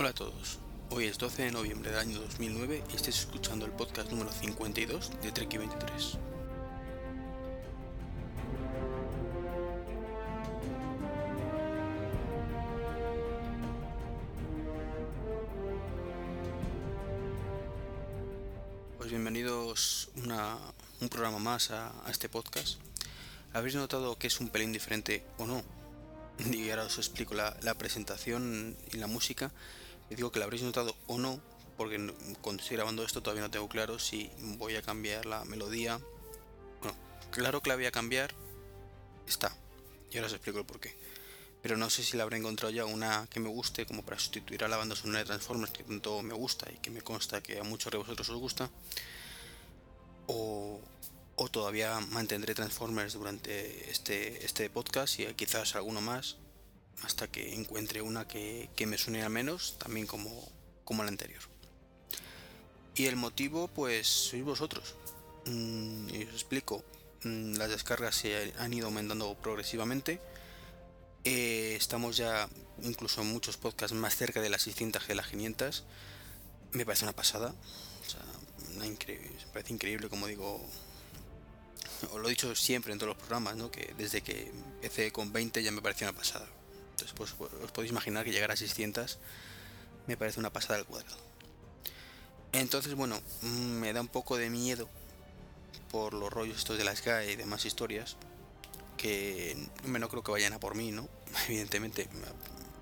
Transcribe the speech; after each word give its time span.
Hola 0.00 0.08
a 0.08 0.14
todos. 0.14 0.58
Hoy 0.88 1.04
es 1.04 1.18
12 1.18 1.42
de 1.42 1.50
noviembre 1.50 1.90
del 1.90 2.00
año 2.00 2.18
2009 2.20 2.84
y 2.90 2.96
estáis 2.96 3.18
escuchando 3.18 3.66
el 3.66 3.72
podcast 3.72 4.10
número 4.10 4.32
52 4.32 5.10
de 5.20 5.30
Trek 5.30 5.58
23. 5.58 6.18
Pues 18.96 19.10
bienvenidos 19.10 20.08
a 20.30 20.72
un 21.02 21.10
programa 21.10 21.38
más 21.38 21.70
a, 21.72 21.92
este 22.08 22.30
podcast. 22.30 22.80
¿Habéis 23.52 23.74
notado 23.74 24.16
que 24.16 24.28
es 24.28 24.40
un 24.40 24.48
pelín 24.48 24.72
diferente 24.72 25.26
o 25.36 25.46
no? 25.46 25.62
Y 26.50 26.70
ahora 26.70 26.84
os 26.84 26.96
explico 26.96 27.34
la 27.34 27.74
presentación 27.74 28.78
y 28.94 28.96
la 28.96 29.06
música. 29.06 29.52
Digo 30.10 30.32
que 30.32 30.40
la 30.40 30.44
habréis 30.44 30.62
notado 30.62 30.96
o 31.06 31.18
no, 31.18 31.40
porque 31.76 31.96
cuando 32.42 32.62
estoy 32.62 32.76
grabando 32.76 33.04
esto 33.04 33.22
todavía 33.22 33.42
no 33.42 33.50
tengo 33.50 33.68
claro 33.68 33.98
si 33.98 34.30
voy 34.58 34.74
a 34.76 34.82
cambiar 34.82 35.24
la 35.24 35.44
melodía. 35.44 36.00
Bueno, 36.80 36.96
claro 37.30 37.62
que 37.62 37.68
la 37.68 37.76
voy 37.76 37.86
a 37.86 37.92
cambiar, 37.92 38.34
está. 39.26 39.56
Y 40.10 40.16
ahora 40.16 40.26
os 40.26 40.32
explico 40.32 40.58
el 40.58 40.66
porqué. 40.66 40.96
Pero 41.62 41.76
no 41.76 41.88
sé 41.88 42.02
si 42.02 42.16
la 42.16 42.24
habré 42.24 42.38
encontrado 42.38 42.72
ya 42.72 42.86
una 42.86 43.28
que 43.30 43.38
me 43.38 43.48
guste, 43.48 43.86
como 43.86 44.02
para 44.02 44.18
sustituir 44.18 44.64
a 44.64 44.68
la 44.68 44.76
banda 44.76 44.96
sonora 44.96 45.20
de 45.20 45.26
Transformers, 45.26 45.72
que 45.72 45.84
tanto 45.84 46.22
me 46.22 46.34
gusta 46.34 46.70
y 46.72 46.78
que 46.78 46.90
me 46.90 47.02
consta 47.02 47.40
que 47.40 47.60
a 47.60 47.62
muchos 47.62 47.92
de 47.92 47.98
vosotros 47.98 48.28
os 48.30 48.36
gusta. 48.36 48.68
O, 50.26 50.80
o 51.36 51.48
todavía 51.48 52.00
mantendré 52.10 52.54
Transformers 52.54 53.12
durante 53.12 53.90
este, 53.90 54.44
este 54.44 54.70
podcast 54.70 55.20
y 55.20 55.26
quizás 55.34 55.76
alguno 55.76 56.00
más 56.00 56.36
hasta 57.02 57.28
que 57.28 57.54
encuentre 57.54 58.02
una 58.02 58.26
que, 58.26 58.68
que 58.76 58.86
me 58.86 58.98
suene 58.98 59.22
al 59.22 59.30
menos 59.30 59.78
también 59.78 60.06
como, 60.06 60.50
como 60.84 61.02
la 61.02 61.08
anterior. 61.08 61.42
Y 62.94 63.06
el 63.06 63.16
motivo 63.16 63.68
pues 63.68 64.06
sois 64.06 64.44
vosotros. 64.44 64.96
Mm, 65.46 66.08
y 66.10 66.24
os 66.24 66.34
explico. 66.34 66.84
Mm, 67.24 67.54
las 67.54 67.70
descargas 67.70 68.14
se 68.16 68.52
han 68.58 68.72
ido 68.72 68.86
aumentando 68.86 69.34
progresivamente. 69.36 70.20
Eh, 71.24 71.74
estamos 71.76 72.16
ya 72.16 72.48
incluso 72.82 73.22
en 73.22 73.28
muchos 73.28 73.56
podcasts 73.56 73.96
más 73.96 74.16
cerca 74.16 74.40
de 74.40 74.50
las 74.50 74.62
600 74.62 75.04
que 75.04 75.14
las 75.14 75.28
500. 75.28 75.84
Me 76.72 76.84
parece 76.84 77.04
una 77.04 77.14
pasada. 77.14 77.54
Me 78.78 78.96
parece 79.52 79.72
increíble 79.72 80.08
como 80.08 80.26
digo 80.26 80.64
os 82.12 82.20
lo 82.20 82.26
he 82.28 82.30
dicho 82.30 82.54
siempre 82.54 82.92
en 82.92 82.98
todos 82.98 83.14
los 83.14 83.16
programas, 83.18 83.56
¿no? 83.56 83.70
que 83.70 83.94
desde 83.98 84.22
que 84.22 84.50
empecé 84.82 85.12
con 85.12 85.32
20 85.32 85.62
ya 85.62 85.70
me 85.70 85.82
parecía 85.82 86.08
una 86.08 86.18
pasada. 86.18 86.46
Entonces, 87.00 87.16
pues, 87.16 87.52
os 87.62 87.72
podéis 87.72 87.92
imaginar 87.92 88.24
que 88.24 88.32
llegar 88.32 88.50
a 88.50 88.56
600 88.56 89.18
me 90.06 90.16
parece 90.16 90.40
una 90.40 90.52
pasada 90.52 90.78
al 90.78 90.86
cuadrado. 90.86 91.16
Entonces, 92.52 92.94
bueno, 92.94 93.20
me 93.42 93.92
da 93.92 94.00
un 94.00 94.08
poco 94.08 94.36
de 94.36 94.50
miedo 94.50 94.88
por 95.90 96.14
los 96.14 96.30
rollos 96.32 96.58
estos 96.58 96.78
de 96.78 96.84
la 96.84 96.94
Sky 96.94 97.30
y 97.32 97.36
demás 97.36 97.64
historias, 97.64 98.16
que 98.96 99.56
no 99.84 100.08
creo 100.08 100.22
que 100.22 100.32
vayan 100.32 100.52
a 100.52 100.60
por 100.60 100.74
mí, 100.74 100.90
¿no? 100.90 101.08
Evidentemente, 101.48 102.08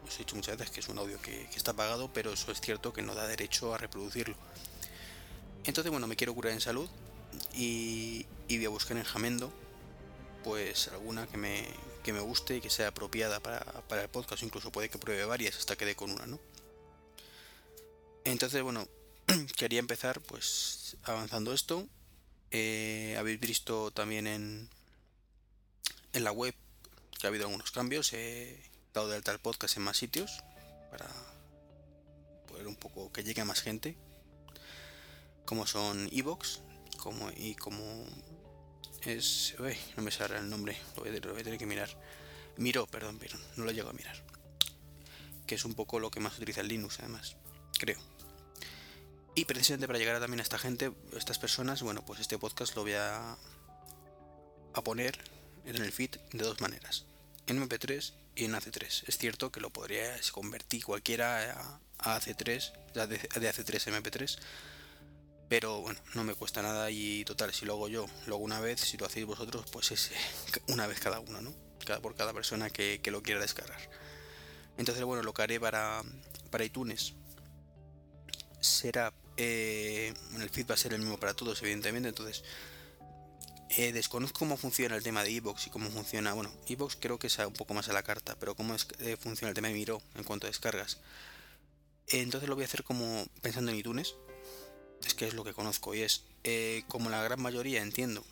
os 0.06 0.14
he 0.16 0.18
dicho 0.18 0.36
muchas 0.36 0.56
veces 0.56 0.72
que 0.72 0.80
es 0.80 0.88
un 0.88 0.98
audio 0.98 1.20
que, 1.20 1.48
que 1.48 1.56
está 1.56 1.74
pagado, 1.74 2.10
pero 2.12 2.32
eso 2.32 2.50
es 2.50 2.60
cierto 2.60 2.92
que 2.92 3.02
no 3.02 3.14
da 3.14 3.26
derecho 3.26 3.74
a 3.74 3.78
reproducirlo. 3.78 4.36
Entonces, 5.64 5.92
bueno, 5.92 6.06
me 6.06 6.16
quiero 6.16 6.34
curar 6.34 6.54
en 6.54 6.60
salud 6.60 6.88
y, 7.54 8.26
y 8.48 8.56
voy 8.56 8.66
a 8.66 8.70
buscar 8.70 8.96
en 8.96 9.04
Jamendo 9.04 9.52
pues 10.44 10.88
alguna 10.88 11.26
que 11.26 11.36
me, 11.36 11.66
que 12.02 12.12
me 12.12 12.20
guste 12.20 12.56
y 12.56 12.60
que 12.60 12.70
sea 12.70 12.88
apropiada 12.88 13.40
para, 13.40 13.60
para, 13.88 14.02
el 14.02 14.08
podcast, 14.08 14.42
incluso 14.42 14.72
puede 14.72 14.88
que 14.88 14.98
pruebe 14.98 15.24
varias 15.24 15.56
hasta 15.56 15.76
que 15.76 15.84
dé 15.84 15.94
con 15.94 16.10
una, 16.10 16.26
¿no? 16.26 16.38
Entonces, 18.24 18.62
bueno, 18.62 18.86
quería 19.56 19.78
empezar 19.78 20.20
pues 20.20 20.96
avanzando 21.04 21.52
esto. 21.52 21.86
Eh, 22.50 23.16
habéis 23.18 23.40
visto 23.40 23.90
también 23.90 24.26
en, 24.26 24.68
en 26.12 26.24
la 26.24 26.32
web 26.32 26.54
que 27.18 27.26
ha 27.26 27.28
habido 27.28 27.46
algunos 27.46 27.70
cambios. 27.70 28.12
He 28.12 28.58
dado 28.94 29.08
de 29.08 29.16
alta 29.16 29.32
el 29.32 29.38
podcast 29.38 29.76
en 29.76 29.82
más 29.82 29.96
sitios 29.96 30.42
para 30.90 31.06
poder 32.48 32.66
un 32.66 32.76
poco 32.76 33.12
que 33.12 33.24
llegue 33.24 33.40
a 33.40 33.44
más 33.44 33.60
gente. 33.60 33.96
Como 35.44 35.66
son 35.66 36.08
Evox, 36.12 36.60
como 36.98 37.30
y 37.36 37.54
como 37.54 38.06
es 39.08 39.54
uy, 39.58 39.76
no 39.96 40.02
me 40.02 40.10
sale 40.10 40.36
el 40.36 40.48
nombre 40.48 40.76
lo 40.96 41.02
voy, 41.02 41.16
a, 41.16 41.44
tener 41.44 41.58
que 41.58 41.66
mirar. 41.66 41.88
Miro 42.56 42.86
perdón 42.86 43.18
pero 43.18 43.38
no 43.56 43.64
lo 43.64 43.70
llego 43.70 43.90
a 43.90 43.92
mirar. 43.92 44.16
Que 45.46 45.54
es 45.54 45.64
un 45.64 45.74
poco 45.74 45.98
lo 45.98 46.10
que 46.10 46.20
más 46.20 46.36
utiliza 46.36 46.60
el 46.60 46.68
Linux 46.68 46.98
además 47.00 47.36
creo. 47.78 47.98
Y 49.34 49.44
precisamente 49.44 49.86
para 49.86 49.98
llegar 49.98 50.20
también 50.20 50.40
a 50.40 50.42
esta 50.42 50.58
gente 50.58 50.92
estas 51.16 51.38
personas 51.38 51.82
bueno 51.82 52.04
pues 52.04 52.20
este 52.20 52.38
podcast 52.38 52.74
lo 52.76 52.82
voy 52.82 52.94
a 52.94 53.36
a 54.74 54.82
poner 54.82 55.18
en 55.64 55.76
el 55.76 55.92
feed 55.92 56.16
de 56.32 56.44
dos 56.44 56.60
maneras. 56.60 57.06
En 57.46 57.62
mp3 57.62 58.12
y 58.36 58.44
en 58.44 58.52
AC3 58.52 59.04
es 59.06 59.18
cierto 59.18 59.50
que 59.50 59.60
lo 59.60 59.70
podría 59.70 60.14
convertir 60.32 60.84
cualquiera 60.84 61.80
a, 61.98 62.14
a 62.14 62.20
AC3 62.20 62.72
de, 62.94 63.06
de 63.06 63.52
AC3 63.52 63.86
a 63.86 64.00
MP3 64.00 64.38
pero 65.48 65.80
bueno, 65.80 66.00
no 66.14 66.24
me 66.24 66.34
cuesta 66.34 66.62
nada 66.62 66.90
y 66.90 67.24
total, 67.24 67.52
si 67.54 67.64
lo 67.64 67.74
hago 67.74 67.88
yo, 67.88 68.06
lo 68.26 68.36
hago 68.36 68.44
una 68.44 68.60
vez, 68.60 68.80
si 68.80 68.96
lo 68.96 69.06
hacéis 69.06 69.26
vosotros, 69.26 69.64
pues 69.72 69.90
es 69.92 70.10
una 70.68 70.86
vez 70.86 71.00
cada 71.00 71.20
uno, 71.20 71.40
¿no? 71.40 71.54
Cada, 71.84 72.00
por 72.00 72.14
cada 72.14 72.32
persona 72.32 72.70
que, 72.70 73.00
que, 73.02 73.10
lo 73.10 73.22
quiera 73.22 73.40
descargar. 73.40 73.80
Entonces, 74.76 75.02
bueno, 75.04 75.22
lo 75.22 75.32
que 75.32 75.42
haré 75.42 75.58
para, 75.58 76.02
para 76.50 76.64
iTunes 76.64 77.14
será, 78.60 79.12
eh, 79.36 80.12
el 80.38 80.50
feed 80.50 80.68
va 80.68 80.74
a 80.74 80.78
ser 80.78 80.92
el 80.92 81.00
mismo 81.00 81.18
para 81.18 81.34
todos, 81.34 81.62
evidentemente, 81.62 82.08
entonces 82.10 82.44
eh, 83.76 83.92
desconozco 83.92 84.38
cómo 84.38 84.56
funciona 84.56 84.96
el 84.96 85.02
tema 85.02 85.22
de 85.22 85.30
Evox 85.30 85.66
y 85.66 85.70
cómo 85.70 85.90
funciona, 85.90 86.32
bueno, 86.34 86.52
Evox 86.68 86.96
creo 86.96 87.18
que 87.18 87.28
es 87.28 87.38
un 87.38 87.52
poco 87.52 87.74
más 87.74 87.88
a 87.88 87.92
la 87.92 88.02
carta, 88.02 88.36
pero 88.38 88.54
cómo 88.54 88.74
es, 88.74 88.86
eh, 88.98 89.16
funciona 89.18 89.50
el 89.50 89.54
tema 89.54 89.68
de 89.68 89.74
Miro 89.74 90.02
en 90.14 90.24
cuanto 90.24 90.46
a 90.46 90.50
descargas. 90.50 90.98
Entonces 92.08 92.48
lo 92.48 92.54
voy 92.54 92.64
a 92.64 92.66
hacer 92.66 92.84
como 92.84 93.26
pensando 93.42 93.70
en 93.70 93.78
iTunes, 93.78 94.08
es 94.08 94.14
que 95.18 95.26
es 95.26 95.34
lo 95.34 95.44
que 95.44 95.52
conozco 95.52 95.94
y 95.96 96.02
es 96.02 96.22
eh, 96.44 96.84
como 96.86 97.10
la 97.10 97.20
gran 97.22 97.42
mayoría 97.42 97.82
entiendo 97.82 98.24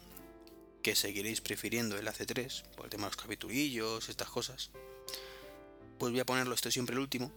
que 0.83 0.95
seguiréis 0.95 1.41
prefiriendo 1.41 1.99
el 1.99 2.07
AC3 2.07 2.63
por 2.77 2.87
el 2.87 2.91
tema 2.91 3.07
de 3.07 3.11
los 3.11 3.17
capitulillos, 3.17 4.09
estas 4.09 4.29
cosas, 4.29 4.71
pues 5.99 6.13
voy 6.13 6.21
a 6.21 6.25
ponerlo 6.25 6.55
esto 6.55 6.71
siempre 6.71 6.95
el 6.95 7.01
último. 7.01 7.33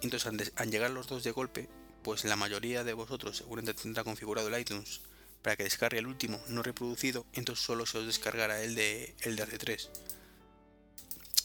Entonces 0.00 0.52
al, 0.56 0.70
llegar 0.70 0.90
los 0.90 1.08
dos 1.08 1.22
de 1.22 1.30
golpe, 1.30 1.68
pues 2.02 2.24
la 2.24 2.36
mayoría 2.36 2.82
de 2.82 2.94
vosotros 2.94 3.36
seguramente 3.36 3.74
tendrá 3.74 4.02
configurado 4.02 4.48
el 4.48 4.58
iTunes 4.58 5.02
para 5.42 5.56
que 5.56 5.64
descargue 5.64 5.98
el 5.98 6.06
último 6.06 6.40
no 6.48 6.62
reproducido, 6.62 7.26
entonces 7.34 7.62
solo 7.62 7.84
se 7.84 7.98
os 7.98 8.06
descargará 8.06 8.62
el 8.62 8.74
de, 8.74 9.14
el 9.20 9.36
de 9.36 9.46
AC3. 9.46 9.90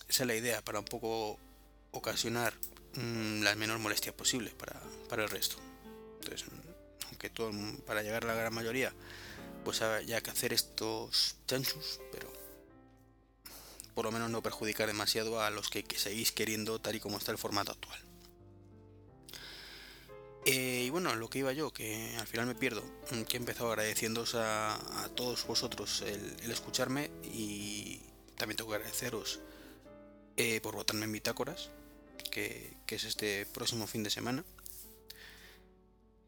Esa 0.07 0.23
es 0.23 0.27
la 0.27 0.35
idea, 0.35 0.63
para 0.63 0.79
un 0.79 0.85
poco 0.85 1.37
ocasionar 1.91 2.53
mmm, 2.93 3.41
las 3.41 3.57
menor 3.57 3.79
molestias 3.79 4.15
posibles 4.15 4.53
para, 4.53 4.81
para 5.09 5.23
el 5.23 5.29
resto. 5.29 5.57
Entonces, 6.21 6.45
para 7.85 8.03
llegar 8.03 8.23
a 8.23 8.27
la 8.27 8.35
gran 8.35 8.53
mayoría 8.53 8.93
pues 9.63 9.81
haya 9.81 10.21
que 10.21 10.29
hacer 10.31 10.53
estos 10.53 11.37
chanchos 11.47 11.99
pero 12.11 12.31
por 13.93 14.05
lo 14.05 14.11
menos 14.11 14.29
no 14.29 14.43
perjudicar 14.43 14.87
demasiado 14.87 15.41
a 15.41 15.49
los 15.49 15.69
que, 15.69 15.85
seguís 15.97 16.31
queriendo 16.31 16.79
tal 16.79 16.95
y 16.95 16.99
como 16.99 17.17
está 17.17 17.31
el 17.31 17.37
formato 17.37 17.71
actual 17.71 17.99
eh, 20.47 20.83
y 20.85 20.89
bueno, 20.91 21.15
lo 21.15 21.27
que 21.27 21.39
iba 21.39 21.51
yo, 21.53 21.73
que 21.73 22.15
al 22.19 22.27
final 22.27 22.45
me 22.45 22.53
pierdo, 22.53 22.83
que 23.27 23.35
he 23.35 23.39
empezado 23.39 23.69
agradeciéndoos 23.71 24.35
a, 24.35 24.77
todos 25.15 25.47
vosotros 25.47 26.03
el, 26.05 26.37
el, 26.43 26.51
escucharme 26.51 27.09
y 27.23 27.99
también 28.37 28.57
tengo 28.57 28.69
que 28.69 28.75
agradeceros 28.75 29.39
eh, 30.37 30.59
por 30.61 30.75
votarme 30.75 31.05
en 31.05 31.13
bitácoras, 31.13 31.69
que, 32.29 32.77
que 32.85 32.95
es 32.95 33.05
este 33.05 33.45
próximo 33.47 33.87
fin 33.87 34.03
de 34.03 34.09
semana. 34.09 34.43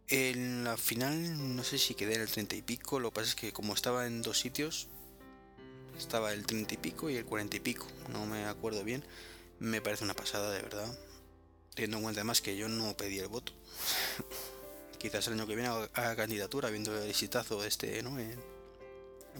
En 0.09 0.63
la 0.63 0.77
final 0.77 1.57
no 1.57 1.65
sé 1.65 1.77
si 1.77 1.93
quedé 1.93 2.15
en 2.15 2.21
el 2.21 2.29
30 2.29 2.55
y 2.55 2.61
pico, 2.61 3.01
lo 3.01 3.11
que 3.11 3.15
pasa 3.15 3.27
es 3.27 3.35
que 3.35 3.51
como 3.51 3.73
estaba 3.73 4.07
en 4.07 4.21
dos 4.21 4.39
sitios, 4.39 4.87
estaba 5.97 6.31
el 6.31 6.45
30 6.45 6.75
y 6.75 6.77
pico 6.77 7.09
y 7.09 7.17
el 7.17 7.25
40 7.25 7.57
y 7.57 7.59
pico, 7.59 7.87
no 8.13 8.25
me 8.25 8.45
acuerdo 8.45 8.85
bien, 8.85 9.03
me 9.59 9.81
parece 9.81 10.05
una 10.05 10.13
pasada 10.13 10.51
de 10.51 10.61
verdad, 10.61 10.97
teniendo 11.75 11.97
en 11.97 12.03
cuenta 12.03 12.21
además 12.21 12.39
que 12.39 12.55
yo 12.55 12.69
no 12.69 12.95
pedí 12.95 13.19
el 13.19 13.27
voto. 13.27 13.51
Quizás 14.97 15.27
el 15.27 15.33
año 15.33 15.45
que 15.45 15.55
viene 15.55 15.67
haga 15.67 16.15
candidatura 16.15 16.69
viendo 16.69 16.97
el 16.97 17.09
exitazo 17.09 17.65
este, 17.65 18.01
¿no? 18.01 18.17
Eh, 18.17 18.37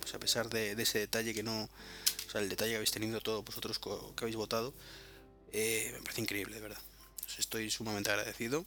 pues 0.01 0.13
a 0.15 0.19
pesar 0.19 0.49
de, 0.49 0.73
ese 0.73 0.99
detalle 0.99 1.33
que 1.33 1.43
no, 1.43 1.63
o 1.63 2.29
sea, 2.29 2.41
el 2.41 2.49
detalle 2.49 2.71
que 2.71 2.75
habéis 2.75 2.91
tenido 2.91 3.21
todos 3.21 3.45
vosotros 3.45 3.79
que 3.79 4.23
habéis 4.23 4.35
votado, 4.35 4.73
eh, 5.53 5.91
me 5.93 6.01
parece 6.01 6.19
increíble, 6.19 6.55
de 6.55 6.61
verdad. 6.61 6.81
Estoy 7.37 7.71
sumamente 7.71 8.09
agradecido 8.09 8.65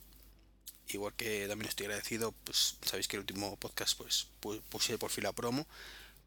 igual 0.93 1.15
que 1.15 1.47
también 1.49 1.69
estoy 1.69 1.87
agradecido, 1.87 2.33
pues 2.45 2.77
sabéis 2.83 3.09
que 3.09 3.17
el 3.17 3.21
último 3.21 3.57
podcast 3.57 3.97
pues 3.97 4.29
puse 4.71 4.99
por 4.99 5.11
fin 5.11 5.25
la 5.25 5.33
promo, 5.33 5.67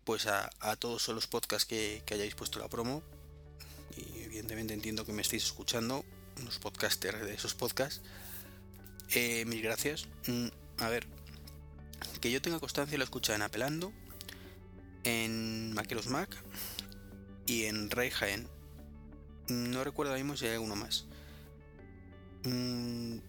pues 0.03 0.27
a, 0.27 0.49
a 0.59 0.75
todos 0.75 1.07
los 1.09 1.27
podcasts 1.27 1.65
que, 1.65 2.03
hayáis 2.11 2.35
puesto 2.35 2.59
la 2.59 2.67
promo, 2.67 3.03
y 3.95 4.21
evidentemente 4.21 4.73
entiendo 4.73 5.05
que 5.05 5.13
me 5.13 5.21
estáis 5.21 5.43
escuchando, 5.43 6.03
los 6.43 6.59
podcasters 6.59 7.25
de 7.25 7.33
esos 7.33 7.53
podcasts, 7.53 8.01
Eh, 9.15 9.45
mil 9.45 9.61
gracias. 9.61 10.07
Mm, 10.27 10.47
a 10.79 10.89
ver, 10.89 11.05
que 12.19 12.31
yo 12.31 12.41
tenga 12.41 12.59
constancia 12.59 12.97
lo 12.97 13.05
en 13.05 13.41
Apelando, 13.41 13.93
en 15.03 15.73
Maqueros 15.73 16.07
Mac 16.07 16.29
y 17.45 17.65
en 17.65 17.91
Rey 17.91 18.09
Jaén. 18.09 18.47
No 19.49 19.83
recuerdo 19.83 20.11
ahora 20.11 20.23
mismo 20.23 20.37
si 20.37 20.45
hay 20.45 20.53
alguno 20.53 20.75
más. 20.75 21.05
Mm, 22.43 23.19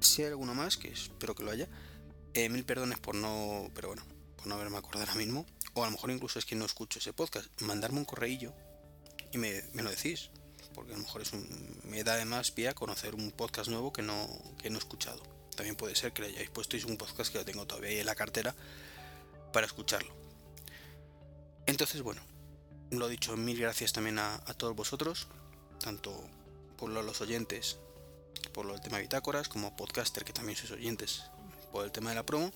si 0.00 0.22
hay 0.22 0.28
alguno 0.28 0.54
más, 0.54 0.76
que 0.76 0.88
espero 0.88 1.34
que 1.34 1.42
lo 1.42 1.50
haya. 1.50 1.68
Eh, 2.34 2.48
mil 2.48 2.64
perdones 2.64 2.98
por 2.98 3.14
no. 3.14 3.70
Pero 3.74 3.88
bueno, 3.88 4.02
por 4.36 4.46
no 4.46 4.54
haberme 4.54 4.76
acordado 4.76 5.04
ahora 5.04 5.14
mismo. 5.16 5.46
O 5.74 5.82
a 5.82 5.86
lo 5.86 5.92
mejor 5.92 6.10
incluso 6.10 6.38
es 6.38 6.44
que 6.44 6.54
no 6.54 6.64
escucho 6.64 6.98
ese 6.98 7.12
podcast. 7.12 7.48
Mandarme 7.62 7.98
un 7.98 8.04
correillo 8.04 8.52
y 9.32 9.38
me, 9.38 9.62
lo 9.74 9.90
decís. 9.90 10.30
Porque 10.74 10.92
a 10.92 10.96
lo 10.96 11.02
mejor 11.02 11.22
es 11.22 11.32
un, 11.32 11.80
me 11.84 12.04
da 12.04 12.14
además 12.14 12.50
pie 12.50 12.72
conocer 12.74 13.14
un 13.14 13.32
podcast 13.32 13.68
nuevo 13.68 13.92
que 13.92 14.02
no, 14.02 14.28
que 14.62 14.70
no 14.70 14.76
he 14.76 14.78
escuchado. 14.78 15.22
También 15.56 15.74
puede 15.74 15.96
ser 15.96 16.12
que 16.12 16.22
le 16.22 16.28
hayáis 16.28 16.50
puesto 16.50 16.76
un 16.86 16.96
podcast 16.96 17.32
que 17.32 17.38
lo 17.38 17.44
tengo 17.44 17.66
todavía 17.66 17.90
ahí 17.90 17.98
en 17.98 18.06
la 18.06 18.14
cartera 18.14 18.54
para 19.52 19.66
escucharlo. 19.66 20.14
Entonces, 21.66 22.00
bueno, 22.02 22.22
lo 22.90 23.08
dicho, 23.08 23.36
mil 23.36 23.58
gracias 23.58 23.92
también 23.92 24.18
a, 24.18 24.38
todos 24.56 24.74
vosotros, 24.74 25.26
tanto 25.82 26.18
por 26.76 26.90
los 26.90 27.20
oyentes, 27.20 27.78
por 28.58 28.74
el 28.74 28.80
tema 28.80 28.96
de 28.96 29.04
bitácoras, 29.04 29.48
como 29.48 29.76
podcaster, 29.76 30.24
que 30.24 30.32
también 30.32 30.58
sois 30.58 30.72
oyentes 30.72 31.22
por 31.70 31.84
el 31.84 31.92
tema 31.92 32.10
de 32.10 32.16
la 32.16 32.26
promo. 32.26 32.50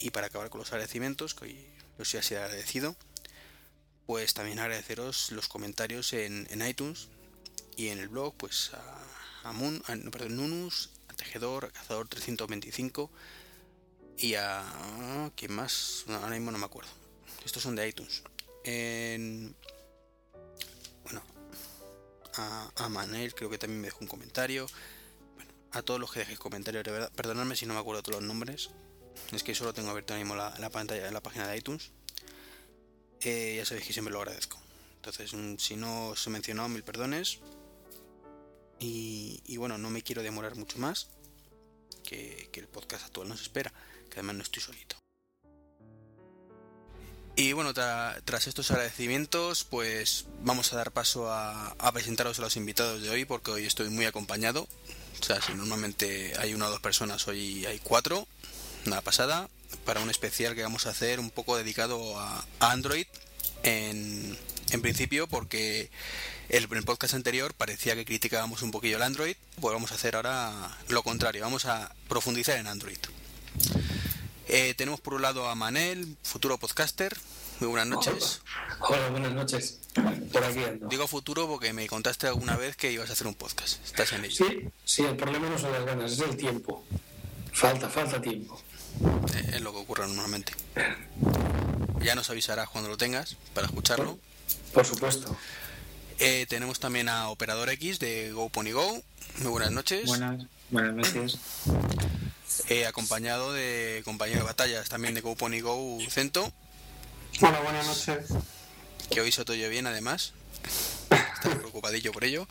Y 0.00 0.10
para 0.10 0.26
acabar 0.26 0.50
con 0.50 0.58
los 0.58 0.72
agradecimientos, 0.72 1.36
que 1.36 1.44
hoy 1.44 1.66
os 2.00 2.12
he 2.12 2.20
sido 2.20 2.42
agradecido, 2.42 2.96
pues 4.06 4.34
también 4.34 4.58
agradeceros 4.58 5.30
los 5.30 5.46
comentarios 5.46 6.14
en, 6.14 6.48
iTunes 6.66 7.10
y 7.76 7.90
en 7.90 8.00
el 8.00 8.08
blog, 8.08 8.34
pues 8.34 8.72
a, 8.74 9.48
a 9.48 9.52
Moon, 9.52 9.80
perdón, 10.10 10.36
Nunus, 10.36 10.90
Tejedor, 11.14 11.66
a 11.66 11.70
Cazador 11.70 12.08
325 12.08 13.08
y 14.18 14.34
a... 14.34 15.30
¿Quién 15.36 15.52
más? 15.52 16.06
ahora 16.08 16.34
mismo 16.34 16.50
no 16.50 16.58
me 16.58 16.66
acuerdo. 16.66 16.90
Estos 17.44 17.62
son 17.62 17.76
de 17.76 17.86
iTunes. 17.86 18.24
En, 18.64 19.54
bueno, 21.04 21.22
a, 22.34 22.72
a, 22.74 22.88
Manel 22.88 23.32
creo 23.32 23.48
que 23.48 23.58
también 23.58 23.80
me 23.80 23.86
dejó 23.86 24.00
un 24.00 24.08
comentario. 24.08 24.66
A 25.72 25.82
todos 25.82 26.00
los 26.00 26.10
que 26.12 26.20
dejéis 26.20 26.38
comentarios, 26.38 26.84
de 26.84 26.90
verdad, 26.90 27.12
perdonadme 27.14 27.54
si 27.56 27.66
no 27.66 27.74
me 27.74 27.80
acuerdo 27.80 28.02
todos 28.02 28.20
los 28.20 28.26
nombres. 28.26 28.70
Es 29.32 29.42
que 29.42 29.54
solo 29.54 29.72
tengo 29.72 29.90
abierto 29.90 30.14
ahora 30.14 30.24
mismo 30.24 30.36
la, 30.36 30.70
pantalla 30.70 31.06
en 31.06 31.14
la 31.14 31.22
página 31.22 31.46
de 31.48 31.56
iTunes. 31.56 31.92
Eh, 33.20 33.54
ya 33.56 33.64
sabéis 33.64 33.86
que 33.86 33.92
siempre 33.92 34.12
lo 34.12 34.18
agradezco. 34.18 34.60
Entonces, 34.96 35.32
mm, 35.32 35.56
si 35.56 35.76
no 35.76 36.08
os 36.08 36.26
he 36.26 36.30
mencionado, 36.30 36.68
mil 36.68 36.82
perdones. 36.82 37.38
Y, 38.82 39.56
bueno, 39.58 39.76
no 39.76 39.90
me 39.90 40.02
quiero 40.02 40.22
demorar 40.22 40.56
mucho 40.56 40.78
más, 40.78 41.08
que, 42.02 42.48
el 42.52 42.66
podcast 42.66 43.04
actual 43.04 43.28
nos 43.28 43.42
espera, 43.42 43.70
que 44.08 44.14
además 44.14 44.36
no 44.36 44.42
estoy 44.42 44.62
solito. 44.62 44.96
Y 47.36 47.52
bueno, 47.52 47.74
tras 47.74 48.46
estos 48.46 48.70
agradecimientos, 48.70 49.64
pues 49.64 50.26
vamos 50.42 50.72
a 50.72 50.76
dar 50.76 50.92
paso 50.92 51.30
a, 51.30 51.74
presentaros 51.92 52.38
a 52.38 52.42
los 52.42 52.56
invitados 52.56 53.02
de 53.02 53.10
hoy, 53.10 53.26
porque 53.26 53.50
hoy 53.50 53.66
estoy 53.66 53.90
muy 53.90 54.06
acompañado. 54.06 54.66
O 55.18 55.24
sea, 55.24 55.40
si 55.40 55.54
normalmente 55.54 56.34
hay 56.38 56.54
una 56.54 56.68
o 56.68 56.70
dos 56.70 56.80
personas, 56.80 57.26
hoy 57.28 57.66
hay 57.66 57.78
cuatro, 57.78 58.26
una 58.86 59.00
pasada, 59.00 59.48
para 59.84 60.00
un 60.00 60.10
especial 60.10 60.54
que 60.54 60.62
vamos 60.62 60.86
a 60.86 60.90
hacer 60.90 61.20
un 61.20 61.30
poco 61.30 61.56
dedicado 61.56 62.18
a, 62.18 62.44
Android, 62.60 63.06
en, 63.62 64.36
principio 64.82 65.26
porque 65.26 65.90
el, 66.48 66.68
el 66.70 66.84
podcast 66.84 67.14
anterior 67.14 67.54
parecía 67.54 67.94
que 67.94 68.04
criticábamos 68.04 68.62
un 68.62 68.70
poquillo 68.70 68.96
el 68.96 69.02
Android, 69.02 69.36
pues 69.60 69.74
vamos 69.74 69.92
a 69.92 69.96
hacer 69.96 70.16
ahora 70.16 70.78
lo 70.88 71.02
contrario, 71.02 71.42
vamos 71.42 71.66
a 71.66 71.94
profundizar 72.08 72.58
en 72.58 72.66
Android. 72.66 72.98
Eh, 74.52 74.74
tenemos 74.74 75.00
por 75.00 75.14
un 75.14 75.22
lado 75.22 75.48
a 75.48 75.54
Manel, 75.54 76.16
futuro 76.24 76.58
podcaster. 76.58 77.16
Muy 77.60 77.68
buenas 77.68 77.88
noches. 77.88 78.40
Hola, 78.80 79.10
buenas 79.10 79.32
noches. 79.32 79.80
Por 80.32 80.42
aquí 80.42 80.60
Digo 80.88 81.06
futuro 81.06 81.46
porque 81.46 81.74
me 81.74 81.86
contaste 81.88 82.26
alguna 82.26 82.56
vez 82.56 82.74
que 82.74 82.90
ibas 82.90 83.10
a 83.10 83.12
hacer 83.12 83.26
un 83.26 83.34
podcast. 83.34 83.84
¿Estás 83.84 84.12
en 84.14 84.24
ello? 84.24 84.46
Sí, 84.46 84.68
sí, 84.82 85.02
el 85.04 85.14
problema 85.14 85.46
no 85.50 85.58
son 85.58 85.70
las 85.72 85.84
ganas, 85.84 86.12
es 86.12 86.20
el 86.20 86.38
tiempo. 86.38 86.82
Falta, 87.52 87.90
falta 87.90 88.18
tiempo. 88.22 88.58
Eh, 89.34 89.50
es 89.56 89.60
lo 89.60 89.72
que 89.72 89.78
ocurre 89.78 90.06
normalmente. 90.08 90.54
Ya 92.00 92.14
nos 92.14 92.30
avisarás 92.30 92.70
cuando 92.70 92.88
lo 92.88 92.96
tengas 92.96 93.36
para 93.52 93.66
escucharlo. 93.66 94.18
por 94.72 94.86
supuesto. 94.86 95.36
Eh, 96.18 96.46
tenemos 96.48 96.80
también 96.80 97.10
a 97.10 97.28
Operador 97.28 97.68
X 97.68 97.98
de 97.98 98.32
GoPonyGo. 98.32 99.02
Muy 99.40 99.50
buenas 99.50 99.70
noches. 99.70 100.06
Buenas, 100.06 100.46
buenas 100.70 100.94
noches. 100.94 101.38
Eh, 102.70 102.86
acompañado 102.86 103.52
de 103.52 104.00
compañero 104.06 104.40
de 104.40 104.46
batallas 104.46 104.88
también 104.88 105.12
de 105.12 105.20
GoPonyGo 105.20 105.98
Cento. 106.08 106.50
Hola, 107.42 107.60
buenas 107.60 107.86
noches. 107.86 108.28
Que 109.10 109.22
hoy 109.22 109.32
se 109.32 109.42
oye 109.42 109.68
bien 109.70 109.86
además. 109.86 110.34
Está 111.10 111.48
preocupadillo 111.56 112.12
por 112.12 112.24
ello. 112.24 112.46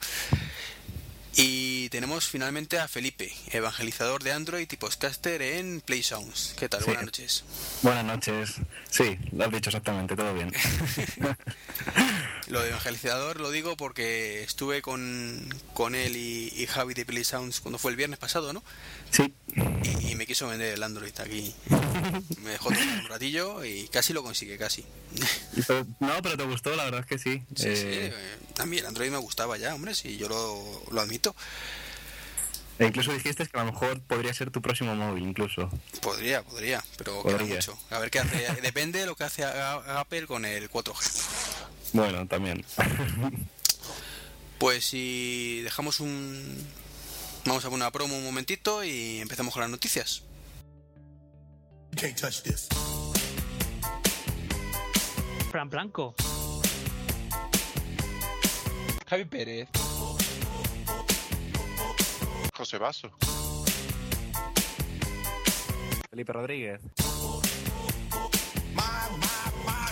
Y 1.36 1.90
tenemos 1.90 2.28
finalmente 2.28 2.80
a 2.80 2.88
Felipe, 2.88 3.32
evangelizador 3.52 4.24
de 4.24 4.32
Android 4.32 4.68
y 4.72 4.78
podcaster 4.78 5.42
en 5.42 5.82
Play 5.82 6.04
Sounds. 6.04 6.56
¿Qué 6.58 6.68
tal? 6.68 6.84
Buenas 6.84 7.06
noches. 7.06 7.44
Buenas 7.82 8.06
noches. 8.06 8.56
Sí, 8.90 9.18
lo 9.32 9.46
has 9.46 9.52
dicho 9.52 9.70
exactamente, 9.70 10.16
todo 10.16 10.34
bien. 10.34 10.52
lo 12.48 12.62
de 12.62 12.70
evangelizador 12.70 13.40
lo 13.40 13.52
digo 13.52 13.78
porque 13.78 14.44
estuve 14.44 14.82
con, 14.82 15.48
con 15.74 15.96
él 15.96 16.16
y, 16.16 16.66
Javi 16.68 16.94
de 16.94 17.06
Play 17.06 17.24
Sounds 17.24 17.62
cuando 17.62 17.78
fue 17.80 17.92
el 17.92 17.98
viernes 17.98 18.20
pasado, 18.20 18.54
¿no? 18.54 18.64
Sí. 19.12 19.34
Y, 20.02 20.16
me 20.16 20.26
quiso 20.28 20.50
vender 20.50 20.74
el 20.74 20.84
Android 20.84 21.18
aquí. 21.20 21.54
me 22.44 22.52
dejó 22.52 22.70
un 22.70 23.08
ratillo 23.08 23.64
y 23.64 23.88
casi 23.88 24.12
lo 24.12 24.22
consigue, 24.22 24.58
casi. 24.58 24.84
no, 26.00 26.22
pero 26.22 26.36
te 26.36 26.44
gustó, 26.44 26.76
la 26.76 26.86
verdad 26.86 27.02
es 27.02 27.06
que 27.06 27.18
sí. 27.18 27.42
Sí, 27.56 27.76
sí. 27.76 27.86
Eh, 27.88 28.14
también 28.54 28.86
Android 28.86 29.10
me 29.10 29.18
gustaba 29.18 29.58
ya, 29.58 29.74
hombre, 29.74 29.96
sí, 29.96 30.18
yo 30.18 30.28
lo, 30.28 30.84
lo 30.92 31.02
admito. 31.02 31.29
E 32.80 32.86
incluso 32.86 33.12
dijiste 33.12 33.46
que 33.46 33.60
a 33.60 33.66
lo 33.66 33.74
mejor 33.74 34.00
podría 34.02 34.34
ser 34.34 34.52
tu 34.52 34.62
próximo 34.62 34.96
móvil, 34.96 35.24
incluso. 35.24 35.70
Podría, 36.02 36.44
podría, 36.44 36.82
pero 36.98 37.22
queda 37.24 37.44
mucho. 37.44 37.78
A 37.90 38.00
ver 38.00 38.10
qué 38.10 38.20
hace. 38.20 38.48
Depende 38.62 39.00
de 39.00 39.06
lo 39.06 39.16
que 39.16 39.26
hace 39.26 39.44
Apple 39.44 40.28
con 40.28 40.46
el 40.46 40.70
4G. 40.70 41.68
Bueno, 41.92 42.26
también. 42.28 42.64
Pues 44.60 44.86
si 44.86 45.62
dejamos 45.64 46.00
un... 46.00 46.58
Vamos 47.46 47.66
a 47.66 47.70
poner 47.70 47.84
una 47.84 47.92
promo 47.92 48.18
un 48.18 48.24
momentito 48.24 48.84
y 48.84 49.20
empezamos 49.20 49.54
con 49.54 49.62
las 49.62 49.70
noticias. 49.70 50.24
Fran 55.52 55.70
Blanco. 55.70 56.16
Javi 59.08 59.26
Pérez. 59.26 59.68
José 62.60 62.78
Vaso. 62.78 63.10
Felipe 66.10 66.34
Rodríguez. 66.34 66.82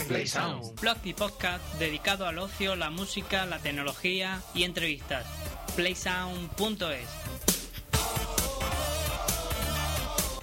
Play 0.10 0.28
Sound. 0.28 0.78
Blog 0.82 0.98
y 1.06 1.14
podcast 1.14 1.64
dedicado 1.76 2.28
al 2.28 2.40
ocio, 2.40 2.76
la 2.76 2.90
música, 2.90 3.46
la 3.46 3.60
tecnología 3.60 4.42
y 4.54 4.64
entrevistas. 4.64 5.26
Playsound.es. 5.78 7.08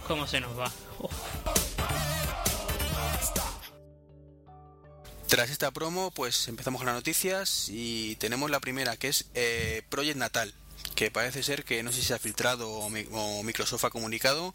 ¿Cómo 0.09 0.26
se 0.26 0.40
nos 0.40 0.59
va? 0.59 0.73
Tras 5.28 5.50
esta 5.50 5.71
promo, 5.73 6.11
pues 6.11 6.49
empezamos 6.49 6.78
con 6.78 6.87
las 6.87 6.95
noticias 6.95 7.69
y 7.69 8.16
tenemos 8.16 8.50
la 8.50 8.61
primera 8.61 8.97
que 8.97 9.09
es 9.09 9.31
eh, 9.35 9.83
Project 9.90 10.16
Natal 10.16 10.54
que 10.95 11.11
parece 11.11 11.43
ser 11.43 11.65
que 11.65 11.83
no 11.83 11.93
sé 11.93 12.01
si 12.01 12.07
se 12.07 12.15
ha 12.15 12.19
filtrado 12.19 12.71
o, 12.71 13.43
Microsoft 13.43 13.85
ha 13.85 13.91
comunicado 13.91 14.55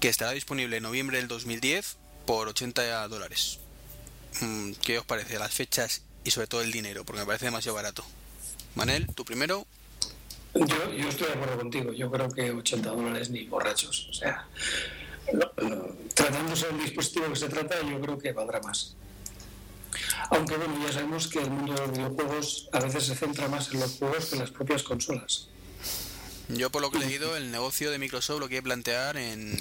que 0.00 0.08
estará 0.08 0.32
disponible 0.32 0.78
en 0.78 0.82
noviembre 0.82 1.18
del 1.18 1.28
2010 1.28 1.96
por 2.26 2.48
80 2.48 3.08
dólares. 3.08 3.58
Mm, 4.40 4.72
¿Qué 4.82 4.98
os 4.98 5.04
parece 5.04 5.38
las 5.38 5.52
fechas 5.52 6.02
y 6.24 6.30
sobre 6.30 6.46
todo 6.46 6.62
el 6.62 6.72
dinero? 6.72 7.04
Porque 7.04 7.20
me 7.20 7.26
parece 7.26 7.46
demasiado 7.46 7.76
barato. 7.76 8.04
Manel, 8.74 9.06
tú 9.14 9.24
primero. 9.24 9.66
Yo, 10.54 10.92
yo 10.92 11.08
estoy 11.08 11.28
de 11.28 11.34
acuerdo 11.34 11.56
contigo. 11.58 11.92
Yo 11.92 12.10
creo 12.10 12.28
que 12.28 12.50
80 12.50 12.90
dólares 12.90 13.30
ni 13.30 13.44
borrachos. 13.44 14.08
O 14.10 14.12
sea, 14.12 14.46
tratándose 16.14 16.66
del 16.66 16.80
dispositivo 16.80 17.28
que 17.28 17.36
se 17.36 17.48
trata, 17.48 17.76
yo 17.82 18.00
creo 18.00 18.18
que 18.18 18.32
valdrá 18.32 18.60
más. 18.60 18.96
Aunque 20.30 20.56
bueno, 20.56 20.74
ya 20.86 20.92
sabemos 20.92 21.28
que 21.28 21.40
el 21.40 21.50
mundo 21.50 21.74
de 21.74 21.80
los 21.80 21.92
videojuegos 21.92 22.68
a 22.72 22.80
veces 22.80 23.04
se 23.04 23.14
centra 23.14 23.48
más 23.48 23.72
en 23.72 23.80
los 23.80 23.96
juegos 23.96 24.26
que 24.26 24.36
en 24.36 24.40
las 24.40 24.50
propias 24.50 24.82
consolas. 24.82 25.48
Yo 26.56 26.70
por 26.70 26.82
lo 26.82 26.90
que 26.90 26.98
he 26.98 27.00
leído, 27.00 27.36
el 27.36 27.50
negocio 27.52 27.90
de 27.90 27.98
Microsoft 27.98 28.40
lo 28.40 28.48
quiere 28.48 28.62
plantear 28.62 29.16
en, 29.16 29.56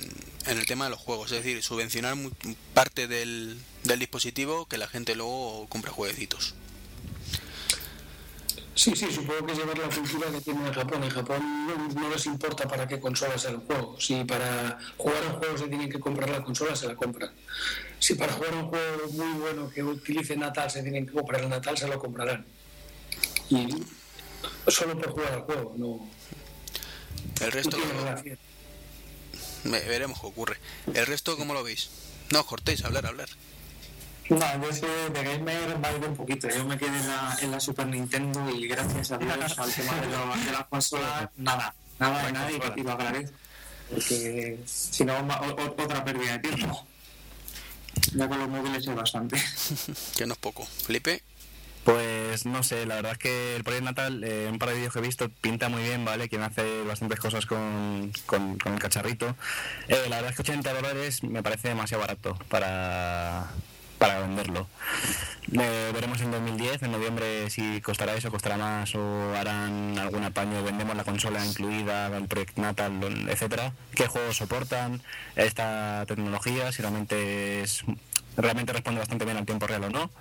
el 0.46 0.66
tema 0.66 0.86
de 0.86 0.92
los 0.92 1.00
juegos, 1.00 1.32
es 1.32 1.44
decir, 1.44 1.62
subvencionar 1.62 2.16
parte 2.74 3.08
del, 3.08 3.60
dispositivo 3.84 4.66
que 4.66 4.78
la 4.78 4.88
gente 4.88 5.16
luego 5.16 5.68
compra 5.70 5.92
jueguecitos. 5.92 6.56
Sí, 8.74 8.96
sí, 8.96 9.12
supongo 9.12 9.46
que 9.46 9.52
es 9.52 9.58
llevar 9.58 9.78
la 9.78 9.90
cultura 9.90 10.32
que 10.32 10.40
tiene 10.40 10.66
en 10.66 10.74
Japón. 10.74 11.04
En 11.04 11.10
Japón 11.10 11.68
no, 11.68 12.02
no 12.02 12.10
les 12.10 12.26
importa 12.28 12.66
para 12.66 12.88
qué 12.88 12.98
consola 13.00 13.38
sea 13.38 13.52
el 13.52 13.58
juego. 13.58 14.00
Si 14.00 14.24
para 14.24 14.80
jugar 14.96 15.26
un 15.26 15.34
juego 15.34 15.58
se 15.58 15.68
tienen 15.68 15.90
que 15.90 16.00
comprar 16.00 16.30
la 16.30 16.42
consola, 16.42 16.76
se 16.76 16.88
la 16.88 16.96
compran. 16.96 17.30
Si 18.00 18.16
para 18.16 18.32
jugar 18.34 18.56
un 18.56 18.68
juego 18.68 19.10
muy 19.12 19.34
bueno 19.40 19.70
que 19.70 19.84
utilice 19.84 20.38
Natal 20.38 20.72
se 20.72 20.82
tienen 20.82 21.06
que 21.06 21.12
comprar 21.12 21.42
el 21.42 21.50
Natal, 21.50 21.78
se 21.78 21.88
lo 21.88 22.00
comprarán. 22.00 22.46
Y 23.50 23.68
solo 24.68 24.98
por 24.98 25.12
jugar 25.12 25.34
al 25.34 25.42
juego, 25.42 25.74
no, 25.78 26.10
El 27.42 27.52
resto, 27.52 27.78
ve- 29.64 29.86
veremos 29.88 30.20
qué 30.20 30.28
ocurre. 30.28 30.58
El 30.94 31.06
resto, 31.06 31.38
¿cómo 31.38 31.54
lo 31.54 31.64
veis? 31.64 31.90
No 32.32 32.46
cortéis, 32.46 32.84
hablar, 32.84 33.06
hablar. 33.06 33.30
No, 34.30 34.40
yo 34.62 34.70
que 34.82 35.10
de 35.20 35.24
gamer 35.24 35.84
va 35.84 35.90
a 35.90 35.94
ir 35.98 36.06
un 36.06 36.16
poquito. 36.16 36.48
Yo 36.50 36.64
me 36.66 36.78
quedé 36.78 36.96
en 37.00 37.08
la, 37.08 37.38
en 37.42 37.52
la 37.52 37.60
Super 37.60 37.88
Nintendo 37.88 38.48
y 38.52 38.68
gracias 38.68 39.12
a 39.12 39.18
Dios 39.18 39.58
al 39.58 39.74
tema 39.74 39.96
de, 40.02 40.08
lo- 40.08 40.36
de 40.46 40.52
las 40.52 40.68
consolas, 40.68 41.30
nada, 41.38 41.74
nada 41.98 42.26
de 42.28 42.32
nada 42.32 42.52
y, 42.52 42.80
y 42.80 42.84
lo 42.84 42.92
agradezco. 42.92 43.36
Porque 43.90 44.60
si 44.68 45.04
no, 45.04 45.18
otra 45.78 46.06
pérdida 46.06 46.38
de 46.38 46.40
tiempo. 46.50 46.86
Ya 48.14 48.30
con 48.30 48.38
los 48.40 48.48
móviles 48.50 48.88
es 48.88 48.96
bastante. 48.96 49.42
Que 50.16 50.28
no 50.28 50.34
es 50.34 50.40
poco. 50.40 50.64
Felipe, 50.66 51.24
Pues 51.90 52.46
no 52.46 52.62
sé, 52.62 52.86
la 52.86 52.96
verdad 52.98 53.14
es 53.14 53.18
que 53.18 53.56
el 53.56 53.64
Project 53.64 53.84
Natal, 53.84 54.24
eh, 54.24 54.48
un 54.52 54.60
par 54.60 54.70
de 54.70 54.76
vídeos 54.76 54.94
que 54.94 55.00
he 55.00 55.02
visto, 55.02 55.28
pinta 55.42 55.70
muy 55.70 55.82
bien, 55.82 56.06
¿vale? 56.06 56.30
Quieren 56.30 56.46
hacer 56.46 56.86
bastantes 56.86 57.20
cosas 57.20 57.48
con, 57.48 58.12
con, 58.28 58.60
el 58.64 58.80
cacharrito. 58.80 59.36
Eh, 59.88 60.06
la 60.08 60.18
verdad 60.18 60.30
es 60.30 60.36
que 60.36 60.44
80 60.44 60.72
dólares 60.72 61.24
me 61.24 61.42
parece 61.42 61.70
demasiado 61.70 62.02
barato 62.02 62.38
para, 62.48 63.48
para 63.98 64.20
venderlo. 64.20 64.68
Eh, 65.52 65.90
veremos 65.92 66.22
en 66.22 66.30
2010, 66.30 66.84
en 66.84 66.92
noviembre, 66.92 67.50
si 67.50 67.82
costará 67.82 68.14
eso, 68.14 68.30
costará 68.30 68.58
más 68.58 68.94
o 68.94 69.34
harán 69.36 69.98
algún 69.98 70.24
apaño, 70.24 70.64
vendemos 70.64 70.96
la 70.96 71.04
consola 71.04 71.44
incluida, 71.44 72.16
el 72.16 72.28
Project 72.28 72.58
Natal, 72.60 73.00
etcétera. 73.28 73.74
¿Qué 73.96 74.06
juegos 74.06 74.38
soportan 74.38 75.02
esta 75.36 76.06
tecnología? 76.08 76.72
Si 76.72 76.84
realmente 76.84 77.64
es 77.64 77.84
realmente 78.42 78.74
responde 78.74 79.00
bastante 79.00 79.26
bien 79.26 79.38
al 79.38 79.46
tiempo 79.46 79.68
real 79.68 79.84
o 79.86 79.90
no. 79.90 80.12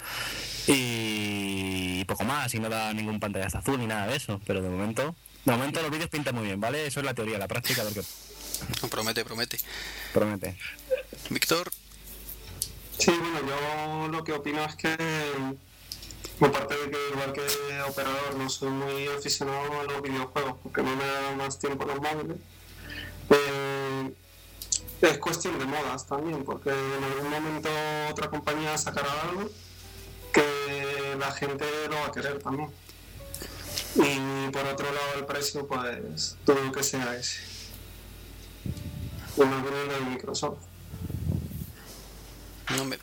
Y 0.67 2.05
poco 2.05 2.25
más, 2.25 2.53
y 2.55 2.59
no 2.59 2.69
da 2.69 2.93
ningún 2.93 3.21
pantallazo 3.21 3.59
azul 3.59 3.79
ni 3.79 3.87
nada 3.87 4.07
de 4.07 4.17
eso. 4.17 4.41
Pero 4.47 4.63
de 4.63 4.69
momento, 4.69 5.15
de 5.45 5.53
momento 5.53 5.83
los 5.83 5.91
vídeos 5.91 6.11
pintan 6.11 6.35
muy 6.35 6.45
bien, 6.45 6.61
¿vale? 6.61 6.87
Eso 6.87 7.01
es 7.01 7.07
la 7.07 7.15
teoría, 7.15 7.39
la 7.39 7.49
práctica, 7.49 7.83
no, 7.85 8.89
promete, 8.89 9.25
promete. 9.25 9.59
promete. 10.13 10.57
Víctor, 11.31 11.71
Sí, 12.99 13.13
bueno, 13.13 13.39
yo 13.47 14.09
lo 14.09 14.25
que 14.25 14.33
opino 14.33 14.65
es 14.65 14.75
que, 14.75 14.89
aparte 16.41 16.77
de 16.77 16.91
que 16.91 16.99
igual 17.13 17.33
que 17.33 17.81
operador 17.89 18.35
no 18.37 18.51
soy 18.51 18.71
muy 18.71 19.07
aficionado 19.07 19.81
a 19.81 19.85
los 19.85 20.03
videojuegos 20.03 20.57
porque 20.65 20.83
no 20.83 20.97
me 20.97 21.05
da 21.05 21.37
más 21.37 21.61
tiempo 21.61 21.85
los 21.85 22.01
móviles, 22.01 22.39
eh, 23.31 24.13
es 25.03 25.19
cuestión 25.19 25.59
de 25.59 25.65
modas 25.65 26.07
también, 26.07 26.45
porque 26.45 26.71
en 26.71 27.05
algún 27.05 27.31
momento 27.31 27.69
otra 28.11 28.29
compañía 28.29 28.77
sacará 28.79 29.09
algo 29.23 29.51
que 30.33 31.17
la 31.19 31.33
gente 31.33 31.65
lo 31.89 31.97
va 31.97 32.07
a 32.07 32.13
querer 32.13 32.39
también. 32.43 32.71
Y 33.97 34.51
por 34.51 34.65
otro 34.67 34.87
lado 34.93 35.15
el 35.17 35.25
precio, 35.27 35.67
pues 35.67 36.37
todo 36.45 36.71
que 36.73 36.83
sea 36.83 37.17
ese. 37.17 37.41
Una 39.37 39.63
de 39.63 40.01
Microsoft. 40.11 40.59
no 42.77 42.85
me- 42.85 42.99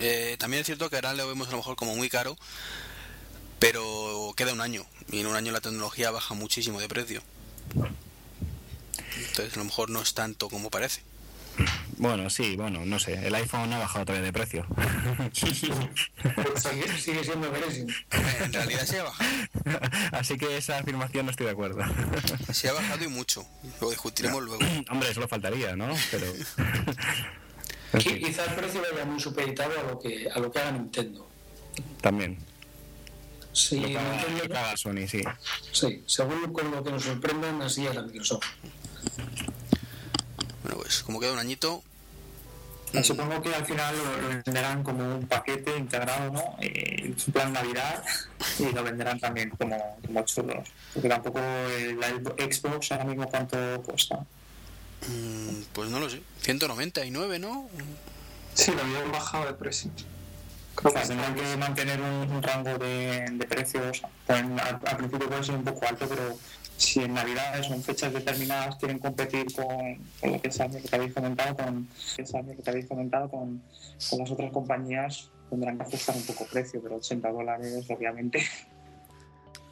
eh, 0.00 0.36
también 0.38 0.60
es 0.60 0.66
cierto 0.66 0.90
que 0.90 0.96
ahora 0.96 1.14
lo 1.14 1.26
vemos 1.26 1.48
a 1.48 1.52
lo 1.52 1.56
mejor 1.58 1.76
como 1.76 1.94
muy 1.96 2.08
caro, 2.10 2.36
pero 3.58 4.32
queda 4.36 4.52
un 4.52 4.60
año. 4.60 4.84
Y 5.10 5.20
en 5.20 5.26
un 5.28 5.36
año 5.36 5.52
la 5.52 5.60
tecnología 5.60 6.10
baja 6.10 6.34
muchísimo 6.34 6.80
de 6.80 6.88
precio. 6.88 7.22
Entonces 9.16 9.54
a 9.54 9.58
lo 9.58 9.64
mejor 9.64 9.90
no 9.90 10.00
es 10.02 10.14
tanto 10.14 10.48
como 10.48 10.70
parece. 10.70 11.02
Bueno, 11.96 12.28
sí, 12.28 12.54
bueno, 12.56 12.84
no 12.84 12.98
sé. 12.98 13.26
El 13.26 13.34
iPhone 13.34 13.72
ha 13.72 13.78
bajado 13.78 14.04
todavía 14.04 14.26
de 14.26 14.32
precio. 14.32 14.66
Sigue, 15.32 16.98
sigue 16.98 17.24
siendo 17.24 17.50
carísimo. 17.50 17.88
En 18.42 18.52
realidad 18.52 18.84
se 18.84 19.00
ha 19.00 19.04
bajado. 19.04 19.30
Así 20.12 20.36
que 20.36 20.56
esa 20.56 20.78
afirmación 20.78 21.24
no 21.26 21.30
estoy 21.30 21.46
de 21.46 21.52
acuerdo. 21.52 21.80
Se 22.52 22.68
ha 22.68 22.72
bajado 22.74 23.04
y 23.04 23.08
mucho. 23.08 23.46
Lo 23.80 23.88
discutiremos 23.90 24.42
luego. 24.42 24.62
Hombre, 24.90 25.14
solo 25.14 25.28
faltaría, 25.28 25.74
¿no? 25.76 25.88
Pero. 26.10 26.26
En 27.92 28.00
Qui- 28.00 28.14
fin, 28.14 28.24
Quizá 28.26 28.44
el 28.46 28.54
precio 28.56 28.82
vaya 28.82 29.04
muy 29.04 29.20
supeditado 29.20 29.78
a 29.78 29.82
lo 29.84 29.98
que 30.00 30.28
a 30.28 30.38
lo 30.40 30.50
que 30.50 30.58
haga 30.58 30.72
Nintendo. 30.72 31.26
también. 32.00 32.36
Si 33.52 33.78
Lo 33.80 33.86
que 33.86 33.96
haga- 33.98 34.16
Nintendo- 34.16 34.42
lo 34.42 34.48
que 34.50 34.58
haga 34.58 34.76
Sony, 34.76 35.06
sí. 35.08 35.22
sí, 35.72 36.02
según 36.04 36.52
con 36.52 36.70
lo 36.72 36.82
que 36.82 36.90
nos 36.90 37.04
sorprendan, 37.04 37.62
así 37.62 37.86
hará 37.86 38.02
Microsoft. 38.02 38.44
Bueno, 40.62 40.78
pues 40.78 41.02
como 41.02 41.20
queda 41.20 41.32
un 41.32 41.38
añito, 41.38 41.82
Supongo 43.02 43.42
que 43.42 43.54
al 43.54 43.66
final 43.66 43.94
lo, 43.98 44.22
lo 44.22 44.28
venderán 44.28 44.82
como 44.82 45.16
un 45.16 45.26
paquete 45.26 45.76
integrado, 45.76 46.32
¿no? 46.32 46.56
Eh, 46.60 47.12
en 47.26 47.32
plan 47.32 47.52
Navidad 47.52 48.02
y 48.58 48.72
lo 48.72 48.82
venderán 48.82 49.20
también 49.20 49.50
como, 49.50 49.98
como 50.06 50.22
chulos. 50.24 50.66
Porque 50.94 51.08
tampoco 51.08 51.38
el, 51.38 51.98
la 52.00 52.08
Xbox 52.08 52.92
ahora 52.92 53.04
mismo 53.04 53.28
cuánto 53.28 53.82
cuesta. 53.82 54.16
mm, 55.08 55.62
pues 55.74 55.90
no 55.90 56.00
lo 56.00 56.08
sé. 56.08 56.22
199, 56.42 57.38
¿no? 57.38 57.68
Sí, 58.54 58.70
lo 58.72 58.80
habían 58.82 59.12
bajado 59.12 59.44
de 59.46 59.52
precio. 59.54 59.90
O 60.76 60.76
Creo 60.76 60.92
sea, 60.92 61.02
tendrán 61.02 61.34
que 61.34 61.56
mantener 61.58 62.00
un, 62.00 62.30
un 62.30 62.42
rango 62.42 62.78
de, 62.78 63.26
de 63.30 63.46
precios. 63.46 64.02
Pues, 64.26 64.40
al, 64.40 64.80
al 64.86 64.96
principio 64.96 65.28
puede 65.28 65.44
ser 65.44 65.56
un 65.56 65.64
poco 65.64 65.86
alto, 65.86 66.06
pero 66.08 66.38
si 66.76 67.00
en 67.00 67.14
Navidades 67.14 67.70
o 67.70 67.74
en 67.74 67.82
fechas 67.82 68.12
determinadas 68.12 68.76
quieren 68.76 68.98
competir 68.98 69.46
con, 69.54 69.66
con 70.20 70.32
lo 70.32 70.40
que 70.40 70.48
es 70.48 70.58
lo 70.58 70.68
que 70.70 70.96
habéis 70.96 71.14
comentado, 71.14 71.56
con, 71.56 71.88
que 72.16 72.24
que 72.62 72.70
habéis 72.70 72.86
comentado 72.86 73.30
con, 73.30 73.62
con 74.10 74.18
las 74.18 74.30
otras 74.30 74.52
compañías, 74.52 75.30
tendrán 75.50 75.76
que 75.78 75.84
ajustar 75.84 76.16
un 76.16 76.22
poco 76.22 76.46
precio, 76.46 76.80
pero 76.82 76.96
80 76.96 77.30
dólares, 77.30 77.84
obviamente. 77.88 78.46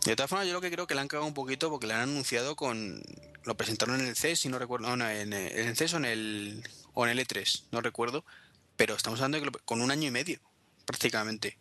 De 0.04 0.16
todas 0.16 0.28
formas, 0.28 0.46
yo 0.46 0.52
lo 0.52 0.60
que 0.60 0.70
creo 0.70 0.86
que 0.86 0.94
le 0.94 1.00
han 1.00 1.08
cagado 1.08 1.26
un 1.26 1.34
poquito 1.34 1.70
porque 1.70 1.86
le 1.86 1.94
han 1.94 2.02
anunciado 2.02 2.56
con. 2.56 3.02
Lo 3.44 3.56
presentaron 3.56 4.00
en 4.00 4.06
el 4.06 4.16
CES, 4.16 4.40
si 4.40 4.48
no 4.48 4.58
recuerdo. 4.58 4.94
No, 4.96 5.08
el, 5.08 5.32
en 5.32 5.68
el 5.68 5.76
CES 5.76 5.94
o 5.94 5.96
en 5.98 6.04
el, 6.04 6.62
o 6.94 7.06
en 7.06 7.18
el 7.18 7.26
E3, 7.26 7.64
no 7.72 7.80
recuerdo. 7.80 8.24
Pero 8.76 8.94
estamos 8.94 9.18
hablando 9.20 9.36
de 9.38 9.44
que 9.44 9.50
lo- 9.50 9.64
con 9.64 9.80
un 9.80 9.90
año 9.90 10.08
y 10.08 10.10
medio, 10.10 10.40
prácticamente. 10.84 11.58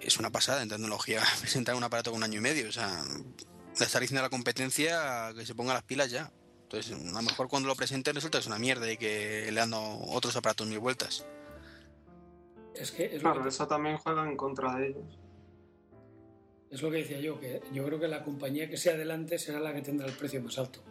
Es 0.00 0.18
una 0.18 0.30
pasada 0.30 0.62
en 0.62 0.68
tecnología 0.68 1.22
presentar 1.40 1.74
un 1.74 1.84
aparato 1.84 2.10
con 2.10 2.18
un 2.18 2.24
año 2.24 2.38
y 2.38 2.42
medio. 2.42 2.68
O 2.68 2.72
sea, 2.72 3.02
le 3.78 3.86
estar 3.86 4.00
diciendo 4.00 4.20
a 4.20 4.24
la 4.24 4.30
competencia 4.30 5.32
que 5.34 5.46
se 5.46 5.54
ponga 5.54 5.74
las 5.74 5.84
pilas 5.84 6.10
ya. 6.10 6.30
Entonces, 6.62 6.92
a 6.92 7.12
lo 7.12 7.22
mejor 7.22 7.48
cuando 7.48 7.68
lo 7.68 7.74
presenten 7.74 8.14
resulta 8.14 8.38
que 8.38 8.42
es 8.42 8.46
una 8.46 8.58
mierda 8.58 8.90
y 8.90 8.96
que 8.96 9.50
le 9.50 9.60
dado 9.60 10.00
otros 10.08 10.36
aparatos 10.36 10.66
mil 10.66 10.78
vueltas. 10.78 11.24
Es 12.74 12.90
que 12.90 13.06
es 13.06 13.14
lo, 13.14 13.30
Claro, 13.30 13.42
que, 13.42 13.48
eso 13.48 13.66
también 13.66 13.96
juega 13.96 14.28
en 14.28 14.36
contra 14.36 14.76
de 14.76 14.88
ellos. 14.88 15.18
es 16.70 16.82
lo 16.82 16.90
que 16.90 16.98
decía 16.98 17.20
yo, 17.20 17.40
que 17.40 17.62
yo 17.72 17.84
creo 17.86 17.98
que 17.98 18.08
la 18.08 18.22
compañía 18.22 18.68
que 18.68 18.76
sea 18.76 18.94
adelante 18.94 19.38
será 19.38 19.60
la 19.60 19.72
que 19.72 19.80
tendrá 19.80 20.06
el 20.06 20.12
precio 20.12 20.42
más 20.42 20.58
alto. 20.58 20.82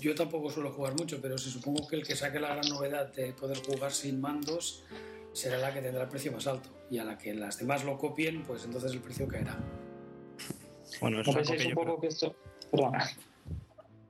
Yo 0.00 0.14
tampoco 0.14 0.50
suelo 0.50 0.72
jugar 0.72 0.94
mucho, 0.94 1.20
pero 1.20 1.36
si 1.36 1.50
supongo 1.50 1.86
que 1.86 1.96
el 1.96 2.06
que 2.06 2.16
saque 2.16 2.40
la 2.40 2.48
gran 2.48 2.68
novedad 2.68 3.12
de 3.12 3.32
poder 3.32 3.58
jugar 3.58 3.92
sin 3.92 4.20
mandos 4.20 4.84
será 5.32 5.58
la 5.58 5.72
que 5.74 5.82
tendrá 5.82 6.04
el 6.04 6.08
precio 6.08 6.32
más 6.32 6.46
alto. 6.46 6.70
Y 6.90 6.98
a 6.98 7.04
la 7.04 7.18
que 7.18 7.34
las 7.34 7.58
demás 7.58 7.84
lo 7.84 7.98
copien, 7.98 8.42
pues 8.42 8.64
entonces 8.64 8.92
el 8.92 9.00
precio 9.00 9.28
caerá. 9.28 9.58
Bueno, 11.00 11.20
eso 11.20 11.30
¿No 11.30 11.36
pensáis 11.36 11.62
que 11.62 11.68
un 11.68 11.74
poco 11.74 11.84
creo... 11.84 12.00
que 12.00 12.06
esto... 12.08 12.36
Perdona. 12.70 13.08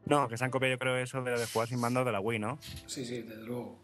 No, 0.07 0.29
que 0.29 0.37
se 0.37 0.45
han 0.45 0.51
copiado 0.51 0.75
yo 0.75 0.79
creo 0.79 0.97
eso 0.97 1.23
de, 1.23 1.33
de 1.33 1.47
jugar 1.47 1.69
sin 1.69 1.81
mando 1.81 2.05
de 2.05 2.13
la 2.13 2.21
Wii, 2.21 2.39
¿no? 2.39 2.59
Sí, 2.87 3.05
sí, 3.05 3.23
desde 3.23 3.43
luego. 3.43 3.77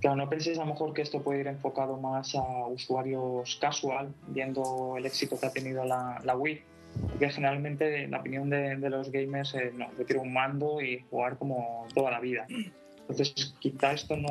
Claro, 0.00 0.16
¿no 0.16 0.28
penséis 0.28 0.58
a 0.58 0.64
lo 0.64 0.72
mejor 0.72 0.92
que 0.92 1.02
esto 1.02 1.22
puede 1.22 1.40
ir 1.40 1.46
enfocado 1.46 1.96
más 1.98 2.34
a 2.34 2.66
usuarios 2.66 3.56
casual, 3.60 4.14
viendo 4.28 4.94
el 4.96 5.06
éxito 5.06 5.38
que 5.38 5.46
ha 5.46 5.52
tenido 5.52 5.84
la, 5.84 6.20
la 6.24 6.36
Wii? 6.36 6.62
Porque 7.08 7.30
generalmente 7.30 8.08
la 8.08 8.20
opinión 8.20 8.50
de, 8.50 8.76
de 8.76 8.90
los 8.90 9.10
gamers 9.10 9.54
es, 9.54 9.74
no, 9.74 9.88
yo 9.98 10.04
quiero 10.04 10.22
un 10.22 10.32
mando 10.32 10.80
y 10.80 11.00
jugar 11.10 11.38
como 11.38 11.86
toda 11.94 12.10
la 12.10 12.20
vida. 12.20 12.46
Entonces, 13.00 13.54
quizá 13.58 13.92
esto 13.92 14.16
no... 14.16 14.28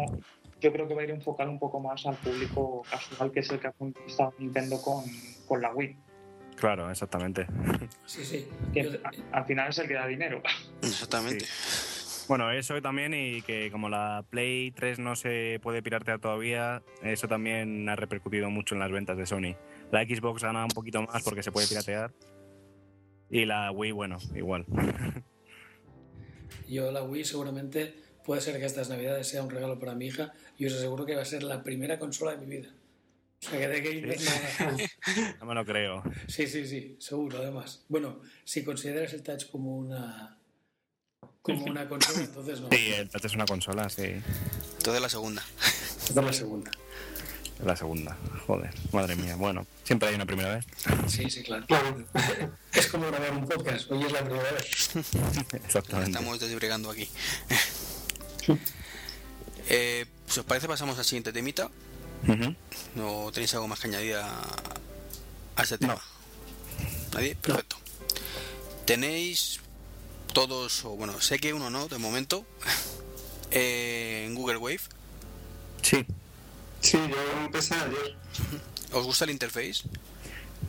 Yo 0.60 0.72
creo 0.72 0.88
que 0.88 0.96
va 0.96 1.02
a 1.02 1.04
ir 1.04 1.12
enfocado 1.12 1.52
un 1.52 1.60
poco 1.60 1.80
más 1.80 2.06
al 2.08 2.16
público 2.16 2.84
casual, 2.90 3.32
que 3.32 3.42
es 3.42 3.50
el 3.52 3.60
que 3.60 3.68
ha 3.68 3.72
conquistado 3.74 4.34
Nintendo 4.40 4.82
con, 4.82 5.04
con 5.48 5.62
la 5.62 5.74
Wii. 5.74 5.96
Claro, 6.58 6.90
exactamente. 6.90 7.46
Sí, 8.06 8.26
sí. 8.26 8.48
Que 8.74 8.84
Yo- 8.84 8.90
a- 9.04 9.38
al 9.40 9.46
final 9.46 9.70
es 9.70 9.78
el 9.80 9.88
que 9.88 9.94
da 9.94 10.08
dinero. 10.08 10.42
Exactamente. 10.82 11.46
Bueno, 12.28 12.52
eso 12.52 12.82
también 12.82 13.14
y 13.14 13.42
que 13.44 13.72
como 13.72 13.88
la 13.88 14.26
Play 14.30 14.72
3 14.72 15.00
no 15.00 15.16
se 15.16 15.60
puede 15.64 15.82
piratear 15.82 16.20
todavía, 16.20 16.82
eso 17.02 17.28
también 17.30 17.88
ha 17.88 17.96
repercutido 17.96 18.50
mucho 18.50 18.76
en 18.76 18.80
las 18.80 18.92
ventas 18.92 19.18
de 19.18 19.26
Sony. 19.26 19.56
La 19.92 20.04
Xbox 20.04 20.44
gana 20.44 20.64
un 20.64 20.72
poquito 20.72 21.02
más 21.04 21.24
porque 21.24 21.42
se 21.42 21.54
puede 21.54 21.68
piratear 21.68 22.12
y 23.30 23.46
la 23.46 23.72
Wii, 23.72 23.92
bueno, 23.94 24.18
igual. 24.36 24.66
Yo 26.68 26.92
la 26.92 27.02
Wii 27.04 27.24
seguramente 27.24 27.94
puede 28.26 28.42
ser 28.42 28.60
que 28.60 28.66
estas 28.66 28.90
navidades 28.90 29.28
sea 29.28 29.42
un 29.42 29.50
regalo 29.50 29.80
para 29.80 29.96
mi 29.96 30.08
hija 30.08 30.34
y 30.58 30.66
os 30.66 30.74
aseguro 30.74 31.06
que 31.06 31.16
va 31.16 31.22
a 31.22 31.26
ser 31.26 31.44
la 31.44 31.64
primera 31.64 31.98
consola 31.98 32.32
de 32.36 32.46
mi 32.46 32.58
vida. 32.58 32.70
O 33.46 33.50
sea, 33.50 33.60
que 33.60 33.68
de 33.68 33.82
gamer 33.82 34.20
nada. 34.20 34.78
No 35.40 35.46
me 35.46 35.54
lo 35.54 35.64
creo. 35.64 36.04
Sí, 36.28 36.48
sí, 36.48 36.66
sí, 36.68 36.98
seguro, 37.00 37.38
además. 37.38 37.86
Bueno, 37.88 38.20
si 38.44 38.64
consideras 38.64 39.14
el 39.14 39.22
touch 39.22 39.50
como 39.52 39.78
una 39.78 40.38
como 41.44 41.64
una 41.66 41.88
consola, 41.88 42.24
entonces 42.24 42.60
no. 42.62 42.70
Sí, 42.72 42.94
el 42.94 43.10
touch 43.10 43.26
es 43.26 43.34
una 43.36 43.46
consola, 43.46 43.90
sí. 43.90 44.22
Entonces 44.78 45.02
la 45.02 45.10
segunda. 45.10 45.44
Esta 46.08 46.20
es 46.20 46.26
la 46.26 46.34
segunda. 46.34 46.72
La 47.64 47.76
segunda. 47.76 48.18
Joder, 48.46 48.74
madre 48.92 49.16
mía. 49.16 49.36
Bueno, 49.36 49.66
siempre 49.84 50.10
hay 50.10 50.16
una 50.16 50.26
primera 50.26 50.56
vez. 50.56 50.66
Sí, 51.08 51.30
sí, 51.30 51.44
claro. 51.44 51.66
Claro. 51.68 52.06
Es 52.74 52.88
como 52.88 53.08
grabar 53.08 53.32
un 53.32 53.48
podcast. 53.48 53.90
Hoy 53.92 54.04
es 54.04 54.12
la 54.12 54.24
primera 54.24 54.52
vez. 54.52 54.96
Exactamente. 55.54 56.12
Estamos 56.12 56.40
desbrigando 56.40 56.92
aquí. 56.92 57.10
eh, 59.70 60.06
si 60.28 60.40
os 60.40 60.46
parece, 60.46 60.68
pasamos 60.68 60.98
al 60.98 61.06
siguiente 61.06 61.32
temita. 61.32 61.70
¿No 62.96 63.32
tenéis 63.32 63.54
algo 63.54 63.68
más 63.68 63.80
que 63.80 63.88
añadir 63.88 64.16
a, 64.16 64.42
a 65.56 65.64
este 65.64 65.78
tema? 65.78 65.96
No. 65.96 66.02
¿Nadie? 67.14 67.36
Perfecto. 67.36 67.78
Tenéis 68.86 69.60
todos, 70.34 70.86
o 70.86 70.90
bueno, 70.92 71.20
sé 71.20 71.40
que 71.40 71.54
uno 71.54 71.70
no, 71.70 71.88
de 71.88 71.98
momento, 71.98 72.46
eh, 73.52 74.26
en 74.28 74.36
Google 74.36 74.58
Wave. 74.58 74.82
Sí. 75.82 76.06
Sí, 76.82 76.98
yo 76.98 77.44
empecé 77.44 77.76
ayer. 77.76 78.16
¿Os 78.92 79.06
gusta 79.06 79.26
el 79.26 79.32
interface? 79.32 79.84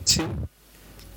Sí. 0.05 0.23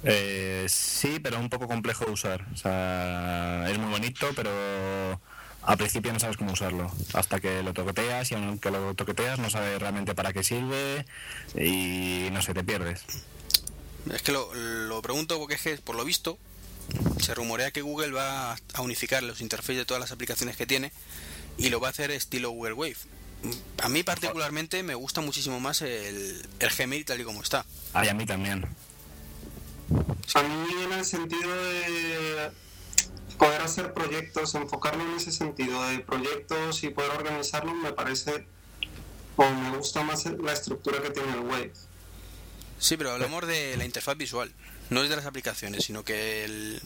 Eh, 0.04 0.66
sí, 0.68 1.18
pero 1.22 1.38
un 1.38 1.48
poco 1.48 1.66
complejo 1.68 2.04
de 2.04 2.10
usar. 2.12 2.46
O 2.52 2.56
sea, 2.56 3.66
es 3.70 3.78
muy 3.78 3.90
bonito, 3.90 4.28
pero 4.34 5.20
al 5.64 5.78
principio 5.78 6.12
no 6.12 6.20
sabes 6.20 6.36
cómo 6.36 6.52
usarlo. 6.52 6.90
Hasta 7.14 7.40
que 7.40 7.62
lo 7.62 7.72
toqueteas 7.72 8.30
y 8.30 8.34
aunque 8.34 8.70
lo 8.70 8.94
toqueteas 8.94 9.38
no 9.38 9.50
sabes 9.50 9.80
realmente 9.80 10.14
para 10.14 10.32
qué 10.32 10.42
sirve 10.42 11.04
y 11.54 12.28
no 12.32 12.42
sé, 12.42 12.54
te 12.54 12.64
pierdes. 12.64 13.02
Es 14.12 14.22
que 14.22 14.32
lo, 14.32 14.52
lo 14.54 15.00
pregunto 15.02 15.38
porque 15.38 15.54
es 15.54 15.62
que, 15.62 15.76
por 15.76 15.94
lo 15.94 16.04
visto, 16.04 16.38
se 17.20 17.34
rumorea 17.34 17.70
que 17.70 17.82
Google 17.82 18.10
va 18.10 18.54
a 18.74 18.80
unificar 18.80 19.22
los 19.22 19.40
interfaces 19.40 19.76
de 19.76 19.84
todas 19.84 20.00
las 20.00 20.10
aplicaciones 20.10 20.56
que 20.56 20.66
tiene 20.66 20.92
y 21.56 21.68
lo 21.68 21.80
va 21.80 21.88
a 21.88 21.90
hacer 21.90 22.10
estilo 22.10 22.50
Google 22.50 22.74
Wave. 22.74 22.96
A 23.82 23.88
mí 23.88 24.02
particularmente 24.02 24.82
me 24.82 24.94
gusta 24.94 25.20
muchísimo 25.20 25.60
más 25.60 25.82
el, 25.82 26.46
el 26.58 26.70
Gmail 26.70 27.04
tal 27.04 27.20
y 27.20 27.24
como 27.24 27.42
está. 27.42 27.64
Ah, 27.92 28.04
y 28.04 28.08
a 28.08 28.14
mí 28.14 28.26
también. 28.26 28.64
A 30.34 30.42
mí 30.42 30.82
en 30.84 30.92
el 30.92 31.04
sentido 31.04 31.50
de 31.52 32.50
poder 33.42 33.60
hacer 33.60 33.92
proyectos, 33.92 34.54
enfocarlo 34.54 35.02
en 35.02 35.16
ese 35.16 35.32
sentido 35.32 35.82
de 35.88 35.98
proyectos 35.98 36.84
y 36.84 36.90
poder 36.90 37.10
organizarlos, 37.10 37.74
me 37.74 37.92
parece 37.92 38.46
o 39.34 39.50
me 39.50 39.76
gusta 39.76 40.04
más 40.04 40.24
la 40.26 40.52
estructura 40.52 41.02
que 41.02 41.10
tiene 41.10 41.32
el 41.32 41.40
Wave. 41.40 41.72
Sí, 42.78 42.96
pero 42.96 43.10
hablamos 43.10 43.44
de 43.48 43.76
la 43.76 43.84
interfaz 43.84 44.16
visual, 44.16 44.52
no 44.90 45.02
es 45.02 45.08
de 45.10 45.16
las 45.16 45.26
aplicaciones, 45.26 45.84
sino 45.84 46.04
que 46.04 46.44
el, 46.44 46.80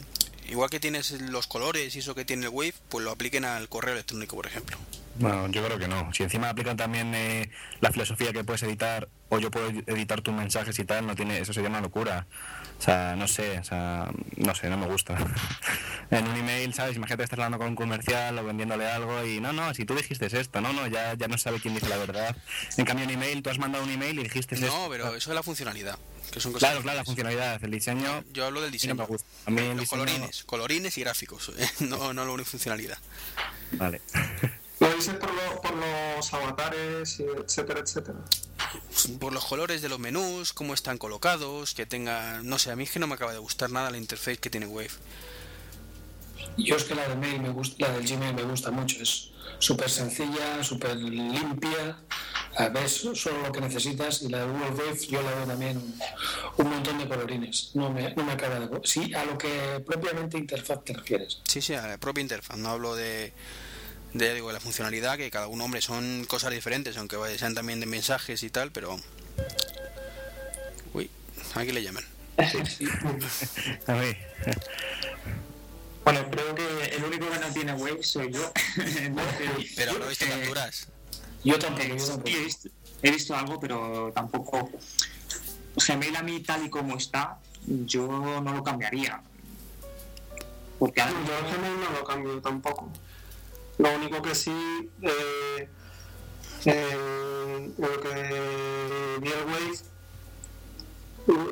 igual 0.49 0.71
que 0.71 0.81
tienes 0.81 1.21
los 1.21 1.47
colores 1.47 1.95
y 1.95 1.99
eso 1.99 2.15
que 2.15 2.25
tiene 2.25 2.47
el 2.47 2.53
Wave, 2.53 2.75
pues 2.89 3.05
lo 3.05 3.11
apliquen 3.11 3.45
al 3.45 3.69
correo 3.69 3.93
electrónico, 3.93 4.37
por 4.37 4.47
ejemplo. 4.47 4.79
Bueno, 5.19 5.49
yo 5.49 5.65
creo 5.65 5.79
que 5.79 5.89
no. 5.89 6.13
Si 6.13 6.23
encima 6.23 6.51
aplican 6.51 6.77
también 6.77 7.15
eh, 7.15 7.51
la 7.81 7.91
filosofía 7.93 8.33
que 8.33 8.45
puedes 8.45 8.63
editar, 8.63 9.09
o 9.29 9.39
yo 9.39 9.51
puedo 9.51 9.69
editar 9.71 10.21
tus 10.21 10.35
mensajes 10.35 10.79
y 10.79 10.85
tal, 10.85 11.07
no 11.07 11.15
tiene, 11.17 11.39
eso 11.39 11.53
sería 11.53 11.69
una 11.71 11.81
locura. 11.81 12.27
O 12.79 12.83
sea, 12.83 13.17
no 13.17 13.27
sé, 13.27 13.59
o 13.59 13.65
sea, 13.65 14.11
no 14.37 14.55
sé, 14.55 14.69
no 14.69 14.77
me 14.77 14.87
gusta. 14.87 15.17
en 16.11 16.27
un 16.29 16.37
email, 16.37 16.75
¿sabes? 16.75 16.97
Imagínate 16.97 17.25
estás 17.25 17.39
hablando 17.39 17.57
con 17.59 17.69
un 17.69 17.75
comercial 17.75 18.39
o 18.39 18.45
vendiéndole 18.45 18.87
algo 18.91 19.25
y 19.25 19.41
no, 19.41 19.53
no, 19.55 19.73
si 19.73 19.87
tú 19.87 19.95
dijiste 19.95 20.27
esto, 20.27 20.61
no, 20.61 20.73
no, 20.75 20.87
ya, 20.87 21.15
ya 21.15 21.27
no 21.29 21.39
sabe 21.39 21.59
quién 21.61 21.73
dice 21.75 21.89
la 21.89 21.97
verdad. 21.97 22.37
En 22.77 22.85
cambio, 22.85 23.05
en 23.05 23.11
email, 23.13 23.43
tú 23.43 23.49
has 23.51 23.59
mandado 23.59 23.83
un 23.85 23.91
email 23.91 24.19
y 24.19 24.23
dijiste 24.25 24.55
esto. 24.57 24.67
No, 24.67 24.89
pero 24.91 25.15
eso 25.17 25.31
es 25.31 25.35
la 25.35 25.43
funcionalidad, 25.43 25.99
que 26.31 26.39
son 26.41 26.53
cosas 26.53 26.69
Claro, 26.69 26.83
claro, 26.83 26.99
la 26.99 27.05
funcionalidad, 27.07 27.65
el 27.65 27.71
diseño. 27.71 28.23
Yo 28.35 28.45
hablo 28.45 28.61
del 28.61 28.71
diseño. 28.71 28.95
no 28.95 29.03
me 29.05 29.07
gusta. 29.09 29.27
A 29.47 29.51
mí 29.51 29.63
el 29.63 29.69
Los 29.77 29.81
diseño- 29.89 29.89
colorines, 30.05 30.45
colorines 30.45 30.99
y 30.99 31.01
gráficos, 31.01 31.53
no, 31.81 32.13
no 32.13 32.25
la 32.27 32.31
unifuncionalidad. 32.31 32.99
Vale. 33.73 34.03
Lo 34.89 34.95
dices 34.95 35.15
por, 35.17 35.33
lo- 35.35 35.61
por 35.61 35.73
los 35.75 36.33
avatares, 36.33 37.19
y 37.21 37.25
etcétera, 37.25 37.81
etcétera. 37.81 38.19
Por 39.21 39.33
los 39.33 39.45
colores 39.45 39.83
de 39.83 39.89
los 39.89 39.99
menús, 39.99 40.53
cómo 40.53 40.75
están 40.75 40.99
colocados, 40.99 41.75
que 41.75 41.87
tengan... 41.87 42.47
No 42.47 42.59
sé, 42.59 42.71
a 42.71 42.77
mí 42.77 42.85
es 42.85 42.91
que 42.91 42.99
no 42.99 43.07
me 43.07 43.15
acaba 43.15 43.33
de 43.33 43.39
gustar 43.39 43.71
nada 43.71 43.91
la 43.91 43.99
interface 43.99 44.39
que 44.39 44.51
tiene 44.51 44.67
Wave. 44.67 44.91
Yo 46.57 46.77
es 46.77 46.85
que 46.85 46.95
la 46.95 47.09
del 47.09 47.19
mail 47.19 47.41
me 47.41 47.51
gusta, 47.51 47.77
la 47.87 47.93
del 47.97 48.07
Gmail 48.07 48.35
me 48.35 48.43
gusta 48.45 48.71
mucho. 48.71 49.03
Es 49.03 49.31
súper 49.59 49.91
sencilla, 49.91 50.63
súper 50.65 50.97
limpia. 50.97 51.99
A 52.57 52.69
ver, 52.71 52.89
solo 52.89 53.43
lo 53.43 53.53
que 53.53 53.61
necesitas. 53.61 54.23
Y 54.23 54.29
la 54.29 54.39
de 54.39 54.47
Google 54.47 54.71
Wave 54.71 55.07
yo 55.07 55.21
la 55.21 55.35
veo 55.35 55.47
también 55.47 55.77
un, 55.77 55.99
un 56.57 56.71
montón 56.71 56.99
de 56.99 57.07
colorines. 57.09 57.73
No 57.75 57.91
me, 57.91 58.15
no 58.15 58.25
me 58.25 58.33
acaba 58.33 58.59
de... 58.61 58.81
Sí, 58.85 59.13
a 59.15 59.25
lo 59.25 59.37
que 59.37 59.83
propiamente 59.85 60.39
interfaz 60.39 60.83
te 60.85 60.95
refieres. 60.95 61.41
Sí, 61.45 61.61
sí, 61.61 61.75
a 61.75 61.87
la 61.87 61.99
propia 61.99 62.23
interfaz, 62.23 62.57
no 62.57 62.71
hablo 62.71 62.95
de... 62.97 63.33
De, 64.17 64.33
digo, 64.35 64.49
de 64.49 64.55
la 64.55 64.61
funcionalidad, 64.61 65.17
que 65.17 65.31
cada 65.31 65.47
uno, 65.47 65.65
hombre, 65.65 65.83
son 65.83 66.25
cosas 66.27 66.51
diferentes, 66.53 66.97
aunque 66.97 67.17
vaya- 67.17 67.37
sean 67.39 67.55
también 67.55 67.81
de 67.81 67.87
mensajes 67.87 68.43
y 68.43 68.51
tal, 68.51 68.71
pero... 68.73 68.97
Uy, 70.95 71.11
aquí 71.55 71.73
le 71.73 71.83
llaman. 71.83 72.05
A 72.39 73.93
mí. 73.93 74.17
Bueno, 76.05 76.31
creo 76.31 76.55
que 76.55 76.85
el 76.97 77.05
único 77.05 77.29
que 77.31 77.39
no 77.39 77.53
tiene 77.53 77.73
Wave 77.75 78.03
soy 78.03 78.33
yo. 78.33 78.53
Pero 79.77 79.93
habrá 79.93 80.07
visto 80.07 80.25
eh, 80.25 80.29
capturas. 80.29 80.89
Yo 81.43 81.59
tampoco, 81.59 81.89
yo 81.89 82.07
tampoco. 82.07 82.29
he, 82.29 82.39
visto, 82.45 82.69
he 83.03 83.11
visto 83.11 83.35
algo, 83.37 83.61
pero 83.61 84.13
tampoco. 84.15 84.71
Gmail 85.87 86.17
a 86.17 86.23
mí, 86.23 86.41
tal 86.41 86.65
y 86.65 86.71
como 86.71 86.97
está, 86.97 87.39
yo 87.67 88.07
no 88.41 88.53
lo 88.55 88.63
cambiaría. 88.65 89.21
Porque 90.79 91.01
ahora 91.01 91.15
Yo 91.27 91.57
Gmail 91.59 91.81
no 91.81 91.91
lo 91.91 92.05
cambio 92.05 92.41
tampoco. 92.41 92.91
Lo 93.79 93.95
único 93.95 94.23
que 94.23 94.35
sí, 94.35 94.91
eh, 95.03 95.69
lo 97.79 98.01
que 98.01 99.19
vi 99.21 99.29
el 99.29 99.45
Wave, 99.45 99.79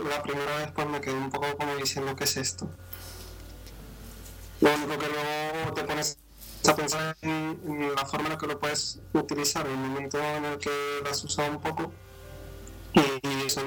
la 0.09 0.23
primera 0.23 0.57
vez 0.57 0.71
pues 0.75 0.89
me 0.89 1.01
quedé 1.01 1.15
un 1.15 1.31
poco 1.31 1.57
como 1.57 1.77
diciendo 1.77 2.17
qué 2.17 2.25
es 2.25 2.37
esto. 2.37 2.69
Lo 4.61 4.75
único 4.75 4.99
que 4.99 5.09
luego 5.09 5.75
te 5.75 5.85
pones 5.85 6.17
a 6.67 6.75
pensar 6.75 7.17
en, 7.21 7.93
la 7.95 8.07
forma 8.07 8.27
en 8.27 8.33
la 8.33 8.39
que 8.39 8.47
lo 8.47 8.59
puedes 8.59 9.01
utilizar, 9.13 9.67
en 9.67 9.73
el 9.73 9.79
momento 9.91 10.19
en 10.19 10.45
el 10.47 10.59
que 10.59 10.71
lo 11.03 11.11
has 11.11 11.23
usado 11.25 11.51
un 11.51 11.61
poco. 11.61 11.93
Y, 12.95 13.45
y 13.45 13.51
son, 13.51 13.65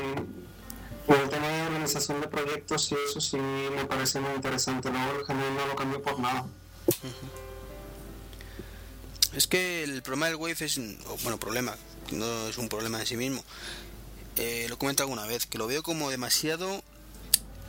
el 1.08 1.30
tema 1.30 1.48
de 1.48 1.62
organización 1.64 2.22
de 2.22 2.28
proyectos 2.28 2.92
y 2.92 2.96
eso 2.96 3.22
sí 3.22 3.38
me 3.38 3.86
parece 3.86 4.20
muy 4.20 4.34
interesante. 4.34 4.90
Luego 4.90 5.20
el 5.20 5.26
Gmail 5.26 5.56
no 5.56 5.68
lo 5.68 5.76
cambio 5.76 6.02
por 6.02 6.20
nada. 6.20 6.46
Es 9.34 9.48
que 9.48 9.84
el 9.84 10.02
problema 10.02 10.28
del 10.28 10.36
Wave 10.36 10.56
es, 10.60 10.80
bueno, 11.24 11.40
problema, 11.40 11.76
no 12.12 12.48
es 12.48 12.58
un 12.58 12.70
problema 12.70 13.00
en 13.00 13.06
sí 13.06 13.18
mismo. 13.18 13.44
Eh, 14.38 14.66
lo 14.70 14.76
he 14.76 14.78
comentado 14.78 15.10
alguna 15.10 15.28
vez, 15.28 15.46
que 15.46 15.58
lo 15.58 15.68
veo 15.68 15.84
como 15.84 16.10
demasiado 16.10 16.84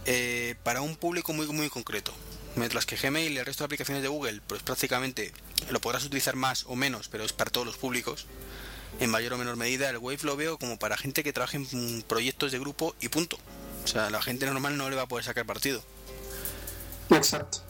eh, 0.06 0.54
para 0.62 0.80
un 0.82 0.96
público 0.96 1.32
muy 1.32 1.46
muy 1.46 1.68
concreto. 1.68 2.12
Mientras 2.56 2.86
que 2.86 2.96
Gmail 2.96 3.32
y 3.32 3.38
el 3.38 3.46
resto 3.46 3.62
de 3.62 3.66
aplicaciones 3.66 4.02
de 4.02 4.08
Google, 4.08 4.40
pues 4.46 4.62
prácticamente 4.62 5.32
lo 5.70 5.80
podrás 5.80 6.04
utilizar 6.04 6.36
más 6.36 6.64
o 6.66 6.76
menos, 6.76 7.08
pero 7.08 7.24
es 7.24 7.32
para 7.32 7.50
todos 7.50 7.66
los 7.66 7.76
públicos, 7.76 8.26
en 9.00 9.10
mayor 9.10 9.34
o 9.34 9.38
menor 9.38 9.56
medida. 9.56 9.88
El 9.90 9.98
Wave 9.98 10.18
lo 10.22 10.36
veo 10.36 10.58
como 10.58 10.78
para 10.78 10.96
gente 10.96 11.22
que 11.22 11.32
trabaje 11.32 11.58
en 11.58 12.02
proyectos 12.02 12.52
de 12.52 12.58
grupo 12.58 12.94
y 13.00 13.08
punto. 13.08 13.38
O 13.84 13.86
sea, 13.86 14.10
la 14.10 14.20
gente 14.22 14.46
normal 14.46 14.76
no 14.76 14.90
le 14.90 14.96
va 14.96 15.02
a 15.02 15.08
poder 15.08 15.24
sacar 15.24 15.46
partido. 15.46 15.82
Exacto. 17.10 17.62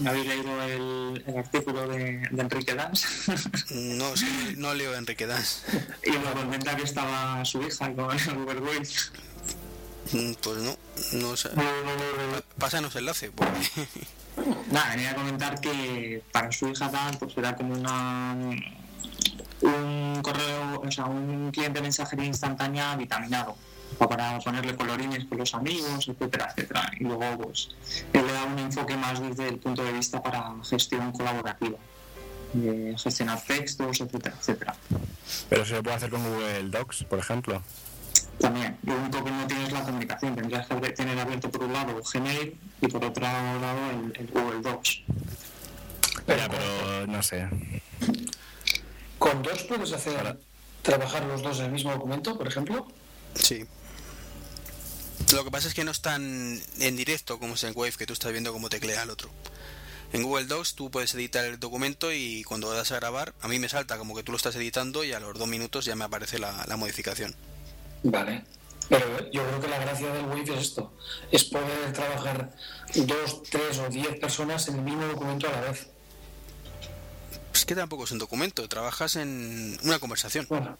¿No 0.00 0.10
habéis 0.10 0.26
leído 0.26 0.62
el, 0.62 1.24
el 1.26 1.38
artículo 1.38 1.86
de, 1.88 2.26
de 2.30 2.42
Enrique 2.42 2.74
Dans? 2.74 3.06
No, 3.70 4.14
es 4.14 4.22
que 4.24 4.54
no 4.56 4.74
leo 4.74 4.94
Enrique 4.94 5.26
Dans. 5.26 5.64
y 6.04 6.10
me 6.10 6.32
comenta 6.32 6.76
que 6.76 6.82
estaba 6.82 7.44
su 7.44 7.62
hija 7.62 7.92
con 7.94 8.16
el 8.18 8.60
Wave. 8.60 8.88
Mm, 10.12 10.32
Pues 10.42 10.58
no, 10.58 10.76
no 11.12 11.36
sé. 11.36 11.50
No, 11.54 11.62
no, 11.62 11.96
no, 11.96 12.32
no. 12.36 12.42
Pásanos 12.58 12.94
enlace, 12.96 13.30
porque 13.30 13.52
Nada, 14.70 14.90
venía 14.90 15.10
a 15.10 15.14
comentar 15.14 15.60
que 15.60 16.22
para 16.32 16.50
su 16.50 16.68
hija 16.68 16.90
tal, 16.90 17.18
pues 17.18 17.36
era 17.36 17.54
como 17.56 17.74
una 17.74 18.34
un 19.60 20.20
correo, 20.22 20.80
o 20.80 20.90
sea, 20.90 21.04
un 21.04 21.50
cliente 21.52 21.78
de 21.78 21.82
mensajería 21.82 22.24
instantánea 22.24 22.96
vitaminado 22.96 23.56
o 23.98 24.08
para 24.08 24.38
ponerle 24.40 24.76
colorines 24.76 25.24
con 25.26 25.38
los 25.38 25.54
amigos, 25.54 26.08
etcétera, 26.08 26.48
etcétera. 26.50 26.90
Y 26.98 27.04
luego, 27.04 27.38
pues, 27.38 27.68
él 28.12 28.26
le 28.26 28.32
da 28.32 28.44
un 28.44 28.58
enfoque 28.58 28.96
más 28.96 29.20
desde 29.20 29.48
el 29.48 29.58
punto 29.58 29.84
de 29.84 29.92
vista 29.92 30.22
para 30.22 30.52
gestión 30.64 31.12
colaborativa, 31.12 31.78
de 32.52 32.94
gestionar 32.98 33.40
textos, 33.42 34.00
etcétera, 34.00 34.36
etcétera. 34.38 34.74
Pero 35.48 35.64
se 35.64 35.82
puede 35.82 35.96
hacer 35.96 36.10
con 36.10 36.22
Google 36.22 36.70
Docs, 36.70 37.04
por 37.04 37.18
ejemplo. 37.18 37.62
También, 38.38 38.76
lo 38.82 38.96
único 38.96 39.22
que 39.24 39.30
no 39.30 39.46
tienes 39.46 39.68
es 39.68 39.72
la 39.72 39.82
comunicación, 39.82 40.34
tendrías 40.34 40.66
que 40.66 40.74
tener 40.92 41.18
abierto 41.18 41.50
por 41.50 41.64
un 41.64 41.72
lado 41.72 42.00
Gmail 42.02 42.58
y 42.80 42.88
por 42.88 43.04
otro 43.04 43.22
lado 43.22 43.90
el, 43.90 44.12
el 44.18 44.26
Google 44.28 44.60
Docs. 44.62 45.02
Ya, 46.26 46.48
pero 46.48 47.06
no 47.06 47.22
sé. 47.22 47.48
¿Con 49.18 49.42
dos 49.42 49.62
puedes 49.64 49.92
hacer 49.92 50.38
trabajar 50.82 51.24
los 51.24 51.42
dos 51.42 51.60
en 51.60 51.66
el 51.66 51.72
mismo 51.72 51.92
documento, 51.92 52.36
por 52.36 52.48
ejemplo? 52.48 52.88
Sí. 53.34 53.64
Lo 55.30 55.44
que 55.44 55.50
pasa 55.50 55.68
es 55.68 55.74
que 55.74 55.84
no 55.84 55.90
están 55.90 56.60
en 56.78 56.96
directo 56.96 57.38
como 57.38 57.54
es 57.54 57.64
en 57.64 57.72
Wave, 57.74 57.92
que 57.92 58.06
tú 58.06 58.12
estás 58.12 58.32
viendo 58.32 58.52
cómo 58.52 58.68
teclea 58.68 59.02
el 59.02 59.10
otro. 59.10 59.30
En 60.12 60.22
Google 60.22 60.44
Docs 60.44 60.74
tú 60.74 60.90
puedes 60.90 61.14
editar 61.14 61.44
el 61.44 61.58
documento 61.58 62.12
y 62.12 62.42
cuando 62.44 62.70
das 62.70 62.92
a 62.92 62.96
grabar, 62.96 63.32
a 63.40 63.48
mí 63.48 63.58
me 63.58 63.68
salta 63.70 63.96
como 63.96 64.14
que 64.14 64.22
tú 64.22 64.32
lo 64.32 64.36
estás 64.36 64.56
editando 64.56 65.04
y 65.04 65.12
a 65.12 65.20
los 65.20 65.38
dos 65.38 65.48
minutos 65.48 65.86
ya 65.86 65.96
me 65.96 66.04
aparece 66.04 66.38
la, 66.38 66.66
la 66.68 66.76
modificación. 66.76 67.34
Vale. 68.02 68.44
Pero 68.88 69.30
yo 69.30 69.42
creo 69.46 69.60
que 69.60 69.68
la 69.68 69.78
gracia 69.78 70.12
del 70.12 70.26
Wave 70.26 70.42
es 70.42 70.60
esto, 70.60 70.92
es 71.30 71.44
poder 71.44 71.92
trabajar 71.94 72.52
dos, 72.94 73.42
tres 73.44 73.78
o 73.78 73.88
diez 73.88 74.18
personas 74.18 74.68
en 74.68 74.74
el 74.76 74.82
mismo 74.82 75.06
documento 75.06 75.48
a 75.48 75.52
la 75.52 75.60
vez. 75.62 75.86
Es 77.54 77.64
que 77.64 77.74
tampoco 77.74 78.04
es 78.04 78.10
un 78.10 78.18
documento, 78.18 78.68
trabajas 78.68 79.16
en 79.16 79.78
una 79.82 79.98
conversación. 79.98 80.46
Bueno, 80.48 80.76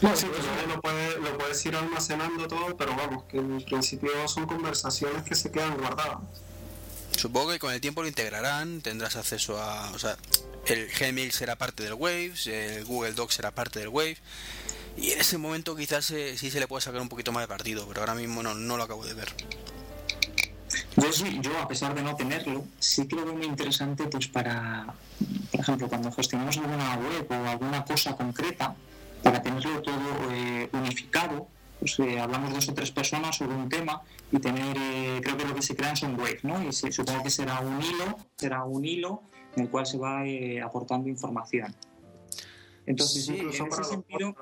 No, 0.00 0.16
sí, 0.16 0.26
pues 0.26 0.42
luego 0.44 0.74
lo, 0.74 0.80
puede- 0.80 1.20
lo 1.20 1.38
puedes 1.38 1.64
ir 1.66 1.76
almacenando 1.76 2.48
todo, 2.48 2.76
pero 2.76 2.96
vamos, 2.96 3.24
que 3.24 3.38
en 3.38 3.62
principio 3.62 4.10
son 4.26 4.46
conversaciones 4.46 5.22
que 5.22 5.34
se 5.34 5.50
quedan 5.52 5.76
guardadas. 5.76 6.18
Supongo 7.16 7.50
que 7.50 7.58
con 7.60 7.72
el 7.72 7.80
tiempo 7.80 8.02
lo 8.02 8.08
integrarán, 8.08 8.80
tendrás 8.80 9.14
acceso 9.16 9.60
a... 9.62 9.90
O 9.92 9.98
sea, 9.98 10.16
el 10.66 10.88
Gmail 10.88 11.30
será 11.32 11.56
parte 11.56 11.82
del 11.84 11.94
Waves, 11.94 12.46
el 12.48 12.84
Google 12.84 13.12
Docs 13.12 13.34
será 13.34 13.50
parte 13.52 13.78
del 13.80 13.88
Wave, 13.88 14.16
y 14.96 15.10
en 15.12 15.20
ese 15.20 15.38
momento 15.38 15.76
quizás 15.76 16.10
eh, 16.10 16.36
sí 16.36 16.50
se 16.50 16.58
le 16.58 16.66
puede 16.66 16.80
sacar 16.82 17.00
un 17.00 17.08
poquito 17.08 17.30
más 17.32 17.42
de 17.44 17.48
partido, 17.48 17.86
pero 17.86 18.00
ahora 18.00 18.14
mismo 18.14 18.42
no, 18.42 18.54
no 18.54 18.76
lo 18.76 18.82
acabo 18.82 19.04
de 19.04 19.14
ver. 19.14 19.28
Yo 20.96 21.12
sí, 21.12 21.38
yo 21.42 21.56
a 21.58 21.68
pesar 21.68 21.94
de 21.94 22.02
no 22.02 22.16
tenerlo, 22.16 22.64
sí 22.78 23.06
que 23.06 23.16
lo 23.16 23.24
veo 23.24 23.34
muy 23.34 23.46
interesante 23.46 24.04
pues 24.04 24.26
para, 24.28 24.86
por 25.50 25.60
ejemplo, 25.60 25.88
cuando 25.88 26.10
gestionamos 26.12 26.56
alguna 26.58 26.96
web 26.96 27.26
o 27.30 27.34
alguna 27.48 27.84
cosa 27.84 28.16
concreta, 28.16 28.74
para 29.22 29.42
tenerlo 29.42 29.80
todo 29.82 29.94
eh, 30.32 30.68
unificado, 30.72 31.48
pues 31.78 31.98
eh, 32.00 32.18
hablamos 32.20 32.52
dos 32.54 32.68
o 32.68 32.74
tres 32.74 32.90
personas 32.90 33.36
sobre 33.36 33.54
un 33.56 33.68
tema 33.68 34.02
y 34.30 34.38
tener, 34.38 34.76
eh, 34.76 35.20
creo 35.22 35.36
que 35.36 35.44
lo 35.44 35.54
que 35.54 35.62
se 35.62 35.74
crean 35.76 35.96
son 35.96 36.18
waves, 36.18 36.44
¿no? 36.44 36.62
Y 36.62 36.72
se- 36.72 36.92
supongo 36.92 37.22
que 37.22 37.30
será 37.30 37.60
un 37.60 37.80
hilo, 37.82 38.16
será 38.36 38.64
un 38.64 38.84
hilo 38.84 39.22
en 39.56 39.64
el 39.64 39.68
cual 39.70 39.86
se 39.86 39.98
va 39.98 40.26
eh, 40.26 40.60
aportando 40.62 41.08
información. 41.08 41.74
Entonces, 42.86 43.24
Sí, 43.26 43.38
en 43.38 43.48
ese 43.48 43.84
sentido. 43.84 44.34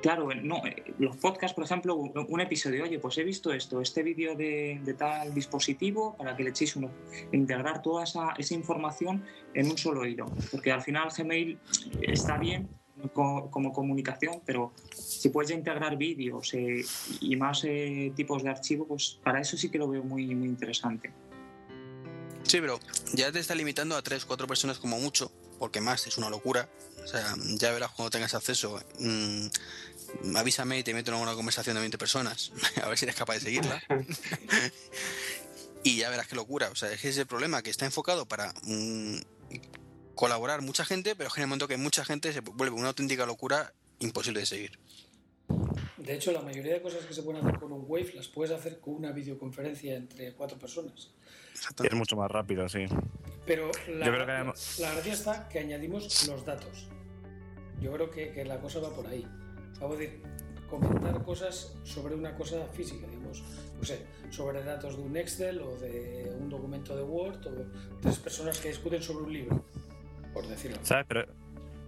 Claro, 0.00 0.28
no, 0.32 0.64
eh, 0.64 0.94
los 1.00 1.16
podcasts, 1.16 1.56
por 1.56 1.64
ejemplo, 1.64 1.96
un 1.96 2.40
episodio, 2.40 2.84
oye, 2.84 3.00
pues 3.00 3.18
he 3.18 3.24
visto 3.24 3.52
esto, 3.52 3.80
este 3.80 4.04
vídeo 4.04 4.36
de, 4.36 4.80
de 4.84 4.94
tal 4.94 5.34
dispositivo, 5.34 6.14
para 6.16 6.36
que 6.36 6.44
le 6.44 6.50
echéis 6.50 6.76
uno, 6.76 6.88
integrar 7.32 7.82
toda 7.82 8.04
esa, 8.04 8.30
esa 8.38 8.54
información 8.54 9.24
en 9.54 9.68
un 9.68 9.76
solo 9.76 10.06
hilo, 10.06 10.26
porque 10.52 10.70
al 10.70 10.82
final 10.82 11.08
Gmail 11.16 11.58
está 12.02 12.36
bien 12.38 12.68
co- 13.12 13.50
como 13.50 13.72
comunicación, 13.72 14.40
pero 14.44 14.72
si 14.94 15.28
puedes 15.28 15.50
ya 15.50 15.54
integrar 15.56 15.96
vídeos 15.96 16.52
eh, 16.54 16.84
y 17.20 17.36
más 17.36 17.62
eh, 17.64 18.12
tipos 18.16 18.42
de 18.42 18.50
archivo, 18.50 18.86
pues 18.86 19.18
para 19.22 19.40
eso 19.40 19.56
sí 19.56 19.70
que 19.70 19.78
lo 19.78 19.88
veo 19.88 20.02
muy, 20.02 20.34
muy 20.34 20.48
interesante. 20.48 21.12
Sí, 22.44 22.60
pero 22.60 22.80
ya 23.12 23.30
te 23.30 23.40
está 23.40 23.54
limitando 23.54 23.96
a 23.96 24.02
3, 24.02 24.24
4 24.24 24.46
personas 24.46 24.78
como 24.78 24.98
mucho, 24.98 25.30
porque 25.58 25.80
más 25.80 26.06
es 26.06 26.16
una 26.18 26.30
locura. 26.30 26.68
O 27.04 27.06
sea, 27.06 27.34
ya 27.58 27.72
verás 27.72 27.90
cuando 27.92 28.10
tengas 28.10 28.34
acceso. 28.34 28.80
mm, 28.98 29.46
avísame 30.36 30.78
y 30.78 30.82
te 30.82 30.94
meto 30.94 31.12
en 31.14 31.18
una 31.20 31.34
conversación 31.34 31.74
de 31.74 31.80
20 31.80 31.98
personas, 31.98 32.52
a 32.82 32.88
ver 32.88 32.96
si 32.98 33.04
eres 33.04 33.16
capaz 33.16 33.34
de 33.34 33.40
seguirla. 33.40 33.82
y 35.84 35.96
ya 35.98 36.08
verás 36.10 36.26
qué 36.26 36.36
locura. 36.36 36.70
O 36.70 36.74
sea, 36.74 36.90
es 36.92 37.00
que 37.00 37.08
ese 37.08 37.16
es 37.16 37.18
el 37.18 37.26
problema, 37.26 37.62
que 37.62 37.70
está 37.70 37.84
enfocado 37.84 38.26
para 38.26 38.52
mm, 38.64 39.16
colaborar 40.22 40.62
mucha 40.62 40.84
gente, 40.84 41.14
pero 41.14 41.30
en 41.36 41.42
el 41.42 41.46
momento 41.46 41.68
que 41.68 41.74
hay 41.74 41.80
mucha 41.80 42.04
gente 42.04 42.32
se 42.32 42.40
vuelve 42.40 42.74
una 42.74 42.88
auténtica 42.88 43.24
locura 43.24 43.72
imposible 44.00 44.40
de 44.40 44.46
seguir. 44.46 44.72
de 45.96 46.14
hecho, 46.14 46.32
la 46.32 46.40
mayoría 46.42 46.74
de 46.74 46.82
cosas 46.82 47.04
que 47.06 47.14
se 47.14 47.22
pueden 47.22 47.46
hacer 47.46 47.60
con 47.60 47.70
un 47.72 47.84
Wave 47.86 48.12
las 48.14 48.26
puedes 48.26 48.52
hacer 48.52 48.80
con 48.80 48.94
una 48.94 49.12
videoconferencia 49.12 49.94
entre 49.94 50.32
cuatro 50.34 50.58
personas. 50.58 51.10
Es 51.84 51.94
mucho 51.94 52.16
más 52.16 52.28
rápido, 52.30 52.68
sí. 52.68 52.86
Pero 53.46 53.70
la, 53.88 54.06
Yo 54.06 54.12
creo 54.12 54.26
que 54.26 54.32
la- 54.32 54.36
además- 54.38 54.78
la 54.80 54.92
gracia 54.94 55.12
está 55.12 55.48
que 55.48 55.58
añadimos 55.60 56.26
los 56.28 56.44
datos. 56.44 56.88
Yo 57.80 57.92
creo 57.92 58.10
que, 58.10 58.32
que 58.32 58.44
la 58.44 58.58
cosa 58.60 58.80
va 58.80 58.90
por 58.94 59.06
ahí. 59.06 59.24
Va 59.80 59.86
a 59.86 59.88
poder 59.88 60.20
comentar 60.68 61.22
cosas 61.24 61.74
sobre 61.84 62.14
una 62.16 62.34
cosa 62.34 62.66
física, 62.74 63.06
digamos, 63.06 63.42
no 63.78 63.84
sé, 63.84 64.04
sobre 64.30 64.62
datos 64.64 64.96
de 64.96 65.02
un 65.02 65.16
Excel 65.16 65.60
o 65.62 65.76
de 65.76 66.30
un 66.38 66.48
documento 66.50 66.94
de 66.96 67.02
Word 67.02 67.46
o 67.46 68.00
tres 68.02 68.18
personas 68.18 68.58
que 68.58 68.68
discuten 68.68 69.02
sobre 69.02 69.24
un 69.24 69.32
libro, 69.32 69.64
por 70.32 70.46
decirlo. 70.46 70.78
¿Sabes? 70.82 71.06
Pero, 71.08 71.26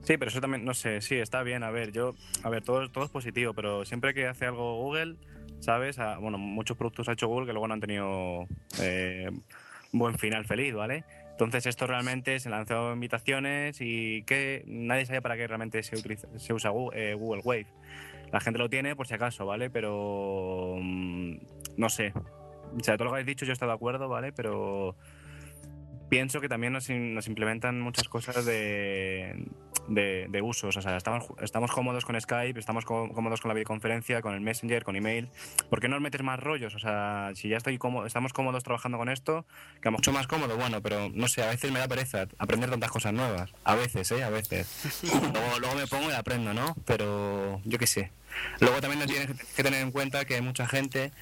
sí, 0.02 0.16
pero 0.16 0.28
eso 0.30 0.40
también, 0.40 0.64
no 0.64 0.74
sé, 0.74 1.00
sí, 1.00 1.16
está 1.16 1.42
bien. 1.42 1.62
A 1.62 1.70
ver, 1.70 1.92
yo, 1.92 2.14
a 2.42 2.50
ver, 2.50 2.62
todo, 2.62 2.88
todo 2.90 3.04
es 3.04 3.10
positivo, 3.10 3.54
pero 3.54 3.84
siempre 3.84 4.14
que 4.14 4.26
hace 4.26 4.46
algo 4.46 4.76
Google, 4.78 5.16
¿sabes? 5.60 5.98
A- 5.98 6.18
bueno, 6.18 6.38
muchos 6.38 6.76
productos 6.76 7.08
ha 7.08 7.12
hecho 7.12 7.28
Google 7.28 7.46
que 7.46 7.52
luego 7.52 7.68
no 7.68 7.74
han 7.74 7.80
tenido 7.80 8.46
eh, 8.80 9.30
buen 9.92 10.16
final 10.18 10.44
feliz, 10.46 10.74
¿vale? 10.74 11.04
Entonces 11.30 11.64
esto 11.66 11.86
realmente 11.86 12.38
se 12.38 12.50
lanzó 12.50 12.92
invitaciones 12.92 13.78
y 13.80 14.22
que 14.24 14.62
nadie 14.66 15.06
sabe 15.06 15.22
para 15.22 15.36
qué 15.36 15.46
realmente 15.46 15.82
se, 15.82 15.96
utiliza, 15.96 16.28
se 16.38 16.52
usa 16.52 16.70
Gu- 16.70 16.92
eh, 16.94 17.14
Google 17.14 17.40
Wave. 17.42 17.66
La 18.30 18.40
gente 18.40 18.58
lo 18.58 18.68
tiene 18.68 18.94
por 18.94 19.06
si 19.08 19.14
acaso, 19.14 19.46
¿vale? 19.46 19.70
Pero 19.70 20.76
mm, 20.80 21.36
no 21.78 21.88
sé. 21.88 22.12
O 22.78 22.84
sea, 22.84 22.96
todo 22.96 23.06
lo 23.06 23.10
que 23.12 23.14
habéis 23.20 23.26
dicho 23.26 23.46
yo 23.46 23.52
estoy 23.54 23.68
de 23.68 23.74
acuerdo, 23.74 24.08
¿vale? 24.08 24.32
Pero 24.32 24.96
pienso 26.10 26.40
que 26.42 26.48
también 26.48 26.74
nos, 26.74 26.90
nos 26.90 27.26
implementan 27.28 27.80
muchas 27.80 28.08
cosas 28.08 28.44
de, 28.44 29.46
de, 29.88 30.26
de 30.28 30.42
usos. 30.42 30.76
O 30.76 30.82
sea, 30.82 30.96
estamos, 30.96 31.24
estamos 31.40 31.70
cómodos 31.70 32.04
con 32.04 32.20
Skype, 32.20 32.58
estamos 32.60 32.84
có- 32.84 33.08
cómodos 33.14 33.40
con 33.40 33.48
la 33.48 33.54
videoconferencia, 33.54 34.20
con 34.20 34.34
el 34.34 34.40
Messenger, 34.42 34.84
con 34.84 34.96
email. 34.96 35.28
¿Por 35.70 35.80
qué 35.80 35.88
no 35.88 35.96
os 35.96 36.02
metes 36.02 36.22
más 36.22 36.38
rollos? 36.40 36.74
O 36.74 36.78
sea, 36.78 37.30
si 37.34 37.48
ya 37.48 37.56
estoy 37.56 37.78
cómodo, 37.78 38.04
estamos 38.06 38.32
cómodos 38.34 38.62
trabajando 38.64 38.98
con 38.98 39.08
esto, 39.08 39.46
que 39.80 39.88
a 39.88 39.90
mucho 39.90 40.12
más 40.12 40.26
cómodo, 40.26 40.56
bueno, 40.56 40.82
pero 40.82 41.08
no 41.14 41.28
sé, 41.28 41.42
a 41.42 41.48
veces 41.50 41.72
me 41.72 41.78
da 41.78 41.88
pereza 41.88 42.26
aprender 42.38 42.68
tantas 42.68 42.90
cosas 42.90 43.12
nuevas. 43.14 43.50
A 43.64 43.74
veces, 43.76 44.10
¿eh? 44.10 44.22
A 44.22 44.28
veces. 44.30 45.02
luego, 45.32 45.58
luego 45.60 45.74
me 45.76 45.86
pongo 45.86 46.10
y 46.10 46.14
aprendo, 46.14 46.52
¿no? 46.52 46.74
Pero 46.84 47.62
yo 47.64 47.78
qué 47.78 47.86
sé. 47.86 48.10
Luego 48.60 48.80
también 48.80 49.06
tienes 49.08 49.30
que 49.54 49.62
tener 49.62 49.80
en 49.82 49.90
cuenta 49.92 50.24
que 50.24 50.34
hay 50.34 50.42
mucha 50.42 50.66
gente 50.66 51.12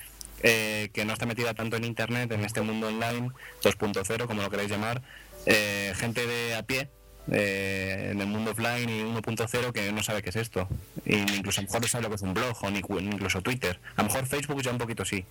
eh, 0.43 0.91
que 0.93 1.05
no 1.05 1.13
está 1.13 1.27
metida 1.27 1.55
tanto 1.55 1.77
en 1.77 1.85
internet, 1.85 2.31
en 2.33 2.45
este 2.45 2.61
mundo 2.61 2.89
online 2.89 3.31
2.0, 3.63 4.27
como 4.27 4.43
lo 4.43 4.51
queráis 4.51 4.71
llamar, 4.71 5.03
eh, 5.47 5.93
gente 5.97 6.27
de 6.27 6.55
a 6.55 6.63
pie. 6.63 6.89
eh, 7.31 8.09
en 8.13 8.21
el 8.23 8.27
mundo 8.27 8.53
offline 8.53 8.89
y 8.89 9.03
1.0 9.03 9.73
que 9.73 9.93
no 9.93 10.03
sabe 10.03 10.23
qué 10.23 10.31
es 10.31 10.37
esto. 10.37 10.67
Ni 11.05 11.17
incluso 11.37 11.61
a 11.61 11.63
lo 11.63 11.69
mejor 11.69 11.83
no 11.83 11.89
sabe 11.89 12.03
lo 12.05 12.09
que 12.09 12.15
es 12.15 12.23
un 12.23 12.33
blog 12.33 12.57
o 12.65 12.71
ni 12.71 12.79
incluso 12.79 13.43
Twitter. 13.43 13.79
A 13.97 14.03
lo 14.03 14.09
mejor 14.09 14.27
Facebook 14.27 14.63
ya 14.63 14.71
un 14.71 14.79
poquito 14.79 15.05
sí. 15.05 15.27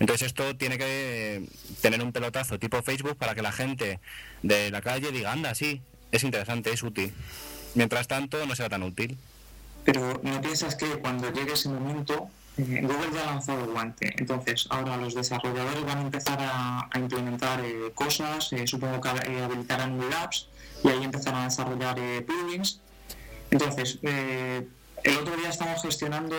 Entonces 0.00 0.26
esto 0.26 0.56
tiene 0.56 0.76
que 0.76 1.44
tener 1.82 2.02
un 2.02 2.10
pelotazo 2.12 2.58
tipo 2.58 2.82
Facebook 2.82 3.16
para 3.16 3.34
que 3.36 3.42
la 3.42 3.52
gente 3.52 4.00
de 4.42 4.72
la 4.72 4.80
calle 4.80 5.12
diga 5.12 5.30
anda 5.30 5.54
sí 5.54 5.82
es 6.10 6.24
interesante 6.24 6.72
es 6.72 6.82
útil 6.82 7.12
mientras 7.76 8.08
tanto 8.08 8.44
no 8.46 8.56
será 8.56 8.68
tan 8.68 8.82
útil. 8.82 9.16
Pero 9.84 10.20
no 10.24 10.40
piensas 10.40 10.74
que 10.74 10.86
cuando 10.98 11.32
llegue 11.32 11.52
ese 11.52 11.68
momento, 11.68 12.28
Google 12.58 13.10
ya 13.12 13.22
ha 13.22 13.26
lanzado 13.26 13.64
el 13.64 13.70
guante. 13.70 14.14
Entonces, 14.16 14.66
ahora 14.70 14.96
los 14.96 15.14
desarrolladores 15.14 15.84
van 15.84 15.98
a 15.98 16.02
empezar 16.02 16.38
a, 16.40 16.88
implementar 16.98 17.60
eh, 17.62 17.92
cosas, 17.94 18.52
eh, 18.52 18.66
supongo 18.66 19.00
que 19.00 19.08
eh, 19.08 19.42
habilitarán 19.42 19.92
un 19.92 20.08
labs 20.08 20.48
y 20.82 20.88
ahí 20.88 21.04
empezarán 21.04 21.42
a 21.42 21.44
desarrollar 21.44 21.96
plugins. 22.24 22.80
Entonces, 23.50 23.98
el 24.02 25.16
otro 25.20 25.36
día 25.36 25.50
estamos 25.50 25.82
gestionando 25.82 26.34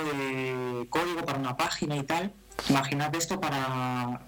código 0.90 1.24
para 1.26 1.40
una 1.40 1.56
página 1.56 1.96
y 1.96 2.04
tal. 2.04 2.34
Imaginad 2.70 3.16
esto 3.16 3.40
para, 3.40 4.22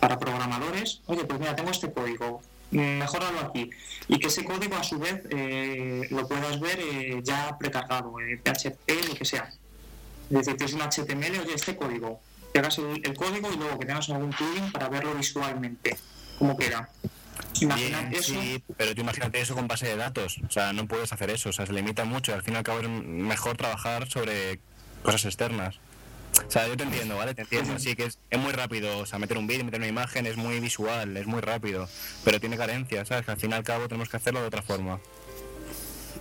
para 0.00 0.18
programadores. 0.18 1.00
Oye, 1.06 1.24
pues 1.24 1.38
mira, 1.40 1.56
tengo 1.56 1.70
este 1.70 1.92
código, 1.92 2.42
mejorarlo 2.70 3.40
aquí. 3.40 3.70
Y 4.08 4.18
que 4.18 4.26
ese 4.26 4.44
código 4.44 4.76
a 4.76 4.84
su 4.84 4.98
vez 4.98 5.22
lo 6.10 6.28
puedas 6.28 6.60
ver 6.60 7.22
ya 7.22 7.56
precargado, 7.58 8.16
PHP, 8.44 9.08
lo 9.08 9.14
que 9.14 9.24
sea. 9.24 9.52
Es 10.30 10.36
decir, 10.36 10.56
tienes 10.56 10.74
un 10.74 10.82
HTML, 10.82 11.40
oye, 11.40 11.54
este 11.54 11.76
código. 11.76 12.20
Pegas 12.52 12.78
el, 12.78 13.00
el 13.04 13.14
código 13.14 13.52
y 13.52 13.56
luego 13.56 13.78
que 13.78 13.86
tengas 13.86 14.08
algún 14.10 14.30
plugin 14.30 14.72
para 14.72 14.88
verlo 14.88 15.14
visualmente. 15.14 15.96
¿Cómo 16.38 16.56
queda? 16.56 16.88
Bien, 17.60 18.12
eso. 18.12 18.32
sí, 18.32 18.62
pero 18.76 18.94
tú 18.94 19.00
imagínate 19.00 19.40
eso 19.40 19.54
con 19.54 19.66
base 19.66 19.86
de 19.86 19.96
datos. 19.96 20.38
O 20.46 20.50
sea, 20.50 20.72
no 20.72 20.86
puedes 20.86 21.12
hacer 21.12 21.30
eso. 21.30 21.48
O 21.48 21.52
sea, 21.52 21.66
se 21.66 21.72
limita 21.72 22.04
mucho. 22.04 22.34
Al 22.34 22.42
fin 22.42 22.54
y 22.54 22.56
al 22.56 22.62
cabo 22.62 22.80
es 22.80 22.88
mejor 22.88 23.56
trabajar 23.56 24.08
sobre 24.08 24.60
cosas 25.02 25.24
externas. 25.26 25.76
O 26.46 26.50
sea, 26.50 26.68
yo 26.68 26.76
te 26.76 26.84
entiendo, 26.84 27.16
¿vale? 27.16 27.34
Te 27.34 27.42
entiendo. 27.42 27.78
Sí, 27.78 27.96
que 27.96 28.04
es, 28.04 28.18
es 28.30 28.38
muy 28.38 28.52
rápido. 28.52 28.98
O 28.98 29.06
sea, 29.06 29.18
meter 29.18 29.38
un 29.38 29.46
vídeo, 29.46 29.64
meter 29.64 29.80
una 29.80 29.88
imagen 29.88 30.26
es 30.26 30.36
muy 30.36 30.60
visual, 30.60 31.16
es 31.16 31.26
muy 31.26 31.40
rápido. 31.40 31.88
Pero 32.24 32.38
tiene 32.40 32.56
carencias, 32.56 33.08
¿sabes? 33.08 33.24
Que 33.24 33.32
al 33.32 33.38
fin 33.38 33.50
y 33.50 33.54
al 33.54 33.64
cabo 33.64 33.88
tenemos 33.88 34.08
que 34.08 34.16
hacerlo 34.16 34.40
de 34.40 34.46
otra 34.46 34.62
forma. 34.62 35.00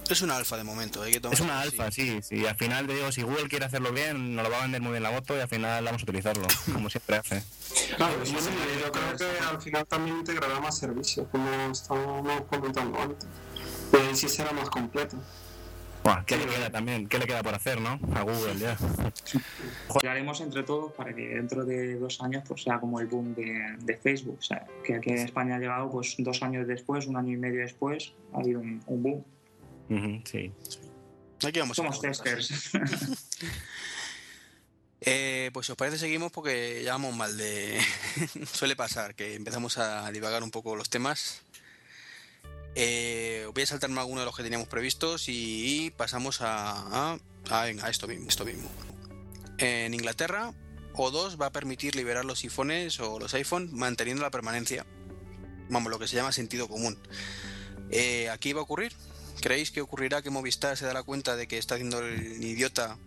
Es 0.10 0.22
una 0.22 0.38
alfa 0.38 0.58
de 0.58 0.64
momento, 0.64 1.02
hay 1.04 1.14
que 1.14 1.20
tomar 1.20 1.34
Es 1.34 1.42
una 1.42 1.60
alfa, 1.60 1.92
sí. 1.92 2.20
sí. 2.22 2.46
Al 2.46 2.56
final, 2.56 2.88
te 2.88 2.96
digo, 2.96 3.12
si 3.12 3.24
Google 3.24 3.48
quiere 3.50 3.66
hacerlo 3.66 3.92
bien, 3.92 4.36
nos 4.36 4.44
lo 4.44 4.52
va 4.52 4.60
a 4.60 4.62
vender 4.62 4.82
muy 4.82 4.92
bien 4.92 5.04
la 5.04 5.12
moto 5.12 5.36
y 5.36 5.40
al 5.40 5.48
final 5.50 5.84
vamos 5.84 6.02
a 6.02 6.04
utilizarlo, 6.04 6.48
como 6.74 6.90
siempre 6.90 7.18
hace. 7.18 7.44
Claro, 7.96 8.26
sí, 8.26 8.36
sí, 8.40 8.50
yo 8.82 8.92
creo 8.92 9.18
que 9.18 9.26
al 9.46 9.62
final 9.62 9.86
también 9.86 10.18
integrará 10.18 10.60
más 10.60 10.78
servicios, 10.78 11.28
como 11.32 11.50
estábamos 11.72 12.42
comentando 12.50 13.00
antes. 13.00 13.28
Y 13.94 13.96
ahí 13.98 14.16
sí 14.16 14.30
será 14.30 14.52
más 14.52 14.70
completo. 14.70 15.18
Buah, 16.04 16.24
¿Qué 16.24 16.38
le 16.38 16.46
queda 16.46 16.70
también? 16.70 17.08
¿Qué 17.08 17.20
le 17.20 17.26
queda 17.26 17.44
por 17.44 17.54
hacer, 17.54 17.82
no? 17.82 18.00
A 18.16 18.22
Google 18.22 18.58
ya. 18.58 18.78
Lo 20.04 20.10
haremos 20.10 20.40
entre 20.40 20.64
todos 20.64 20.94
para 20.94 21.14
que 21.14 21.28
dentro 21.36 21.66
de 21.66 21.96
dos 21.96 22.22
años 22.22 22.44
pues 22.48 22.64
sea 22.64 22.80
como 22.80 23.02
el 23.02 23.08
boom 23.08 23.36
de, 23.36 23.76
de 23.80 23.98
Facebook. 23.98 24.38
O 24.40 24.42
sea, 24.42 24.66
que 24.86 24.96
aquí 24.96 25.10
en 25.10 25.18
España 25.18 25.56
ha 25.56 25.60
llegado 25.60 25.92
pues 25.92 26.16
dos 26.20 26.42
años 26.44 26.66
después, 26.66 27.08
un 27.08 27.18
año 27.18 27.34
y 27.34 27.38
medio 27.38 27.60
después, 27.60 28.14
ha 28.34 28.40
habido 28.40 28.62
un, 28.62 28.82
un 28.88 29.04
boom. 29.04 29.26
Ujú, 29.90 30.22
sí. 30.30 30.52
Aquí 31.46 31.60
vamos 31.60 31.78
a 31.78 31.82
Somos 31.84 32.02
testers. 32.02 32.72
Eh, 35.02 35.52
pues 35.54 35.68
si 35.68 35.72
os 35.72 35.78
parece 35.78 36.00
seguimos 36.00 36.32
porque 36.32 36.82
ya 36.84 36.94
vamos 36.94 37.16
mal 37.16 37.38
de... 37.38 37.80
Suele 38.52 38.76
pasar 38.76 39.14
que 39.16 39.36
empezamos 39.36 39.78
a 39.78 40.12
divagar 40.12 40.42
un 40.44 40.50
poco 40.52 40.76
los 40.76 40.90
temas. 40.90 41.42
Eh, 42.76 43.48
voy 43.54 43.64
a 43.64 43.68
saltarme 43.68 44.00
alguno 44.00 44.22
de 44.22 44.26
los 44.26 44.36
que 44.36 44.44
teníamos 44.44 44.68
previstos 44.68 45.26
y 45.28 45.94
pasamos 45.98 46.42
a, 46.42 47.14
a, 47.14 47.20
a- 47.50 47.64
venga, 47.66 47.86
a 47.86 47.90
esto 47.90 48.08
mismo, 48.08 48.28
esto 48.28 48.44
mismo. 48.44 48.70
En 49.60 49.94
Inglaterra, 49.94 50.52
O2 50.94 51.40
va 51.40 51.48
a 51.48 51.52
permitir 51.52 51.96
liberar 51.96 52.26
los 52.26 52.44
iPhones 52.44 53.00
o 53.00 53.20
los 53.20 53.34
iPhone 53.36 53.70
manteniendo 53.72 54.24
la 54.24 54.32
permanencia. 54.32 54.86
Vamos, 55.70 55.92
lo 55.92 56.00
que 56.00 56.08
se 56.08 56.16
llama 56.16 56.32
sentido 56.32 56.68
común. 56.68 56.98
Eh, 57.92 58.30
¿Aquí 58.30 58.52
va 58.54 58.62
a 58.62 58.64
ocurrir? 58.64 58.94
¿Creéis 59.42 59.72
que 59.72 59.82
ocurrirá 59.82 60.22
que 60.22 60.30
Movistar 60.30 60.76
se 60.78 60.86
dará 60.86 61.04
cuenta 61.04 61.36
de 61.36 61.48
que 61.48 61.58
está 61.58 61.76
haciendo 61.76 62.00
el 62.00 62.44
idiota 62.44 62.98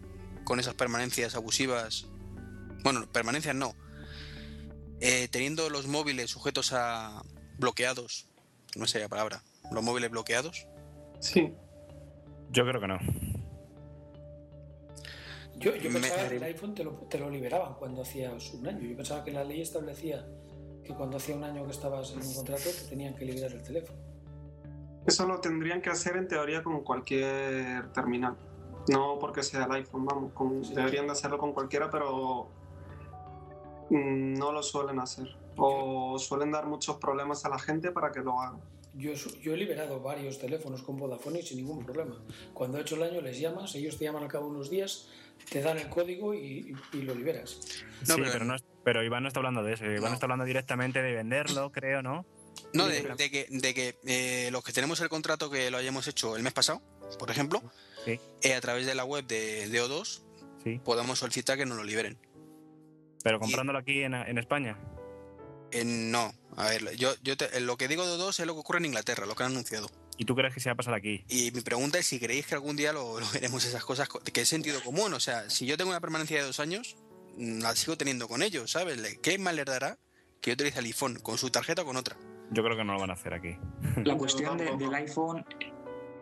con 0.44 0.60
esas 0.60 0.74
permanencias 0.74 1.34
abusivas? 1.34 2.06
Bueno, 2.82 3.06
permanencias 3.12 3.54
no. 3.54 3.74
Eh, 5.00 5.28
teniendo 5.30 5.68
los 5.70 5.86
móviles 5.86 6.30
sujetos 6.30 6.72
a 6.72 7.22
bloqueados, 7.58 8.26
no 8.76 8.86
sé 8.86 9.00
la 9.00 9.08
palabra, 9.08 9.42
los 9.72 9.82
móviles 9.82 10.10
bloqueados. 10.10 10.66
Sí, 11.20 11.52
Yo 12.50 12.64
creo 12.66 12.80
que 12.80 12.86
no. 12.88 12.98
Yo, 15.56 15.76
yo 15.76 15.90
Me- 15.90 16.00
pensaba 16.00 16.28
que 16.28 16.36
el 16.36 16.42
iPhone 16.44 16.74
te 16.74 16.84
lo, 16.84 16.92
te 17.08 17.18
lo 17.18 17.28
liberaban 17.28 17.74
cuando 17.74 18.02
hacías 18.02 18.50
un 18.54 18.66
año. 18.66 18.80
Yo 18.88 18.96
pensaba 18.96 19.22
que 19.24 19.30
la 19.30 19.44
ley 19.44 19.60
establecía 19.60 20.26
que 20.84 20.94
cuando 20.94 21.18
hacía 21.18 21.36
un 21.36 21.44
año 21.44 21.64
que 21.66 21.72
estabas 21.72 22.12
en 22.12 22.22
un 22.22 22.34
contrato 22.34 22.70
te 22.70 22.88
tenían 22.88 23.14
que 23.14 23.24
liberar 23.26 23.52
el 23.52 23.62
teléfono. 23.62 23.98
Eso 25.06 25.26
lo 25.26 25.40
tendrían 25.40 25.80
que 25.82 25.90
hacer 25.90 26.16
en 26.16 26.28
teoría 26.28 26.62
con 26.62 26.82
cualquier 26.82 27.90
terminal. 27.92 28.36
No 28.88 29.18
porque 29.20 29.42
sea 29.42 29.64
el 29.64 29.72
iPhone, 29.72 30.04
vamos, 30.04 30.32
con- 30.32 30.62
deberían 30.74 31.06
de 31.06 31.12
hacerlo 31.12 31.38
con 31.38 31.52
cualquiera, 31.52 31.90
pero 31.90 32.48
mm, 33.90 34.34
no 34.34 34.52
lo 34.52 34.62
suelen 34.62 34.98
hacer. 35.00 35.28
O 35.56 36.18
suelen 36.18 36.50
dar 36.52 36.66
muchos 36.66 36.96
problemas 36.96 37.44
a 37.44 37.48
la 37.50 37.58
gente 37.58 37.90
para 37.92 38.10
que 38.12 38.20
lo 38.20 38.40
hagan. 38.40 38.60
Yo, 38.94 39.12
he 39.12 39.56
liberado 39.56 40.00
varios 40.00 40.38
teléfonos 40.38 40.82
con 40.82 40.96
Vodafone 40.96 41.40
y 41.40 41.42
sin 41.42 41.58
ningún 41.58 41.84
problema. 41.84 42.16
Cuando 42.52 42.78
he 42.78 42.80
hecho 42.80 42.96
el 42.96 43.04
año 43.04 43.20
les 43.20 43.38
llamas, 43.38 43.74
ellos 43.76 43.96
te 43.98 44.04
llaman 44.04 44.24
al 44.24 44.28
cabo 44.28 44.46
de 44.46 44.52
unos 44.52 44.68
días, 44.70 45.08
te 45.50 45.60
dan 45.62 45.78
el 45.78 45.88
código 45.88 46.34
y, 46.34 46.38
y- 46.92 46.96
y 46.98 47.02
lo 47.02 47.14
liberas. 47.14 47.60
No, 48.08 48.14
sí, 48.14 48.20
pero- 48.20 48.32
pero, 48.32 48.44
no 48.46 48.54
es- 48.56 48.64
pero 48.82 49.04
Iván 49.04 49.22
no 49.22 49.28
está 49.28 49.38
hablando 49.40 49.62
de 49.62 49.74
eso. 49.74 49.84
Iván 49.84 50.10
No. 50.10 50.14
está 50.14 50.26
hablando 50.26 50.44
directamente 50.44 51.02
de 51.02 51.12
venderlo, 51.12 51.70
creo, 51.70 52.02
¿no? 52.02 52.24
No, 52.72 52.87
de, 52.87 53.02
que, 53.30 53.46
de 53.50 53.74
que 53.74 53.98
eh, 54.04 54.50
los 54.52 54.62
que 54.62 54.72
tenemos 54.72 55.00
el 55.00 55.09
contrato 55.09 55.50
que 55.50 55.70
lo 55.70 55.78
hayamos 55.78 56.06
hecho 56.09 56.37
el 56.37 56.42
mes 56.42 56.52
pasado, 56.52 56.80
por 57.18 57.30
ejemplo, 57.30 57.62
Sí. 58.04 58.18
eh, 58.42 58.54
a 58.54 58.61
través 58.61 58.87
de 58.87 58.94
la 58.94 59.04
web 59.04 59.26
de, 59.26 59.68
de 59.68 59.83
O2, 59.83 60.20
Sí. 60.62 60.80
podamos 60.85 61.18
solicitar 61.18 61.56
que 61.59 61.66
nos 61.66 61.76
lo 61.76 61.85
liberen. 61.85 62.18
Pero 63.24 63.38
comprándolo 63.40 63.78
aquí 63.78 64.02
en, 64.02 64.14
en 64.14 64.38
España. 64.38 64.78
Eh, 65.72 65.85
no, 65.85 66.33
a 66.56 66.68
ver, 66.68 66.96
yo, 66.96 67.14
yo 67.22 67.37
te- 67.37 67.61
lo 67.61 67.76
que 67.76 67.88
digo 67.88 68.06
de 68.06 68.16
O2 68.22 68.40
es 68.40 68.46
lo 68.46 68.54
que 68.54 68.61
ocurre 68.61 68.78
en 68.78 68.87
Inglaterra, 68.87 69.26
lo 69.26 69.35
que 69.35 69.42
han 69.44 69.52
anunciado. 69.52 69.90
¿Y 70.16 70.24
tú 70.24 70.35
crees 70.35 70.52
que 70.52 70.61
se 70.61 70.68
va 70.68 70.74
a 70.74 70.76
pasar 70.76 70.94
aquí? 70.94 71.24
Y 71.28 71.50
mi 71.52 71.61
pregunta 71.62 71.98
es 71.98 72.06
si 72.06 72.18
creéis 72.20 72.46
que 72.46 72.54
algún 72.54 72.76
día 72.76 72.92
lo, 72.92 73.18
lo 73.20 73.26
veremos 73.33 73.64
esas 73.64 73.85
cosas, 73.85 74.09
co- 74.09 74.20
que 74.20 74.40
es 74.42 74.48
sentido 74.48 74.83
común. 74.83 75.12
O 75.14 75.20
sea, 75.20 75.48
si 75.50 75.66
yo 75.66 75.76
tengo 75.76 75.90
una 75.90 76.00
permanencia 76.00 76.37
de 76.38 76.42
dos 76.44 76.61
años, 76.61 76.96
mm, 77.37 77.61
la 77.62 77.74
sigo 77.76 77.96
teniendo 77.96 78.28
con 78.28 78.42
ellos, 78.42 78.70
¿sabes? 78.70 78.98
¿Qué 79.22 79.38
más 79.38 79.54
les 79.54 79.64
dará 79.64 79.98
que 80.40 80.50
yo 80.50 80.54
utilice 80.54 80.78
el 80.80 80.85
iPhone 80.87 81.18
con 81.20 81.38
su 81.38 81.50
tarjeta 81.50 81.83
o 81.83 81.85
con 81.85 81.96
otra? 81.96 82.16
Yo 82.52 82.62
creo 82.64 82.76
que 82.76 82.84
no 82.84 82.94
lo 82.94 83.00
van 83.00 83.10
a 83.10 83.14
hacer 83.14 83.34
aquí. 83.34 83.56
La 84.04 84.16
cuestión 84.16 84.58
de- 84.58 84.76
del 84.76 84.94
iPhone 84.94 85.44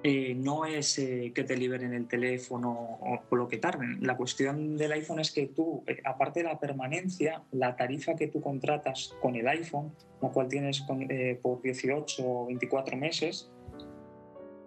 eh, 0.05 0.35
no 0.37 0.64
es 0.64 0.99
eh, 0.99 1.33
que 1.35 1.43
te 1.43 1.57
liberen 1.57 1.93
el 1.93 2.07
teléfono 2.07 2.71
o, 2.71 3.19
o 3.29 3.37
lo 3.37 3.49
que 3.49 3.57
tarden. 3.59 3.99
La 4.01 4.17
cuestión 4.17 4.77
del 4.77 4.93
iPhone 4.93 5.19
es 5.21 5.33
que 5.33 5.47
tú, 5.49 5.83
eh, 5.87 6.01
aparte 6.05 6.41
de 6.41 6.49
la 6.49 6.59
permanencia, 6.61 7.43
la 7.51 7.75
tarifa 7.77 8.14
que 8.14 8.29
tú 8.29 8.41
contratas 8.41 9.14
con 9.21 9.35
el 9.35 9.49
iPhone, 9.49 9.93
la 10.23 10.29
cual 10.29 10.49
tienes 10.49 10.83
con- 10.83 11.11
eh, 11.11 11.38
por 11.43 11.61
18 11.62 12.23
o 12.25 12.47
24 12.47 12.97
meses, 12.97 13.51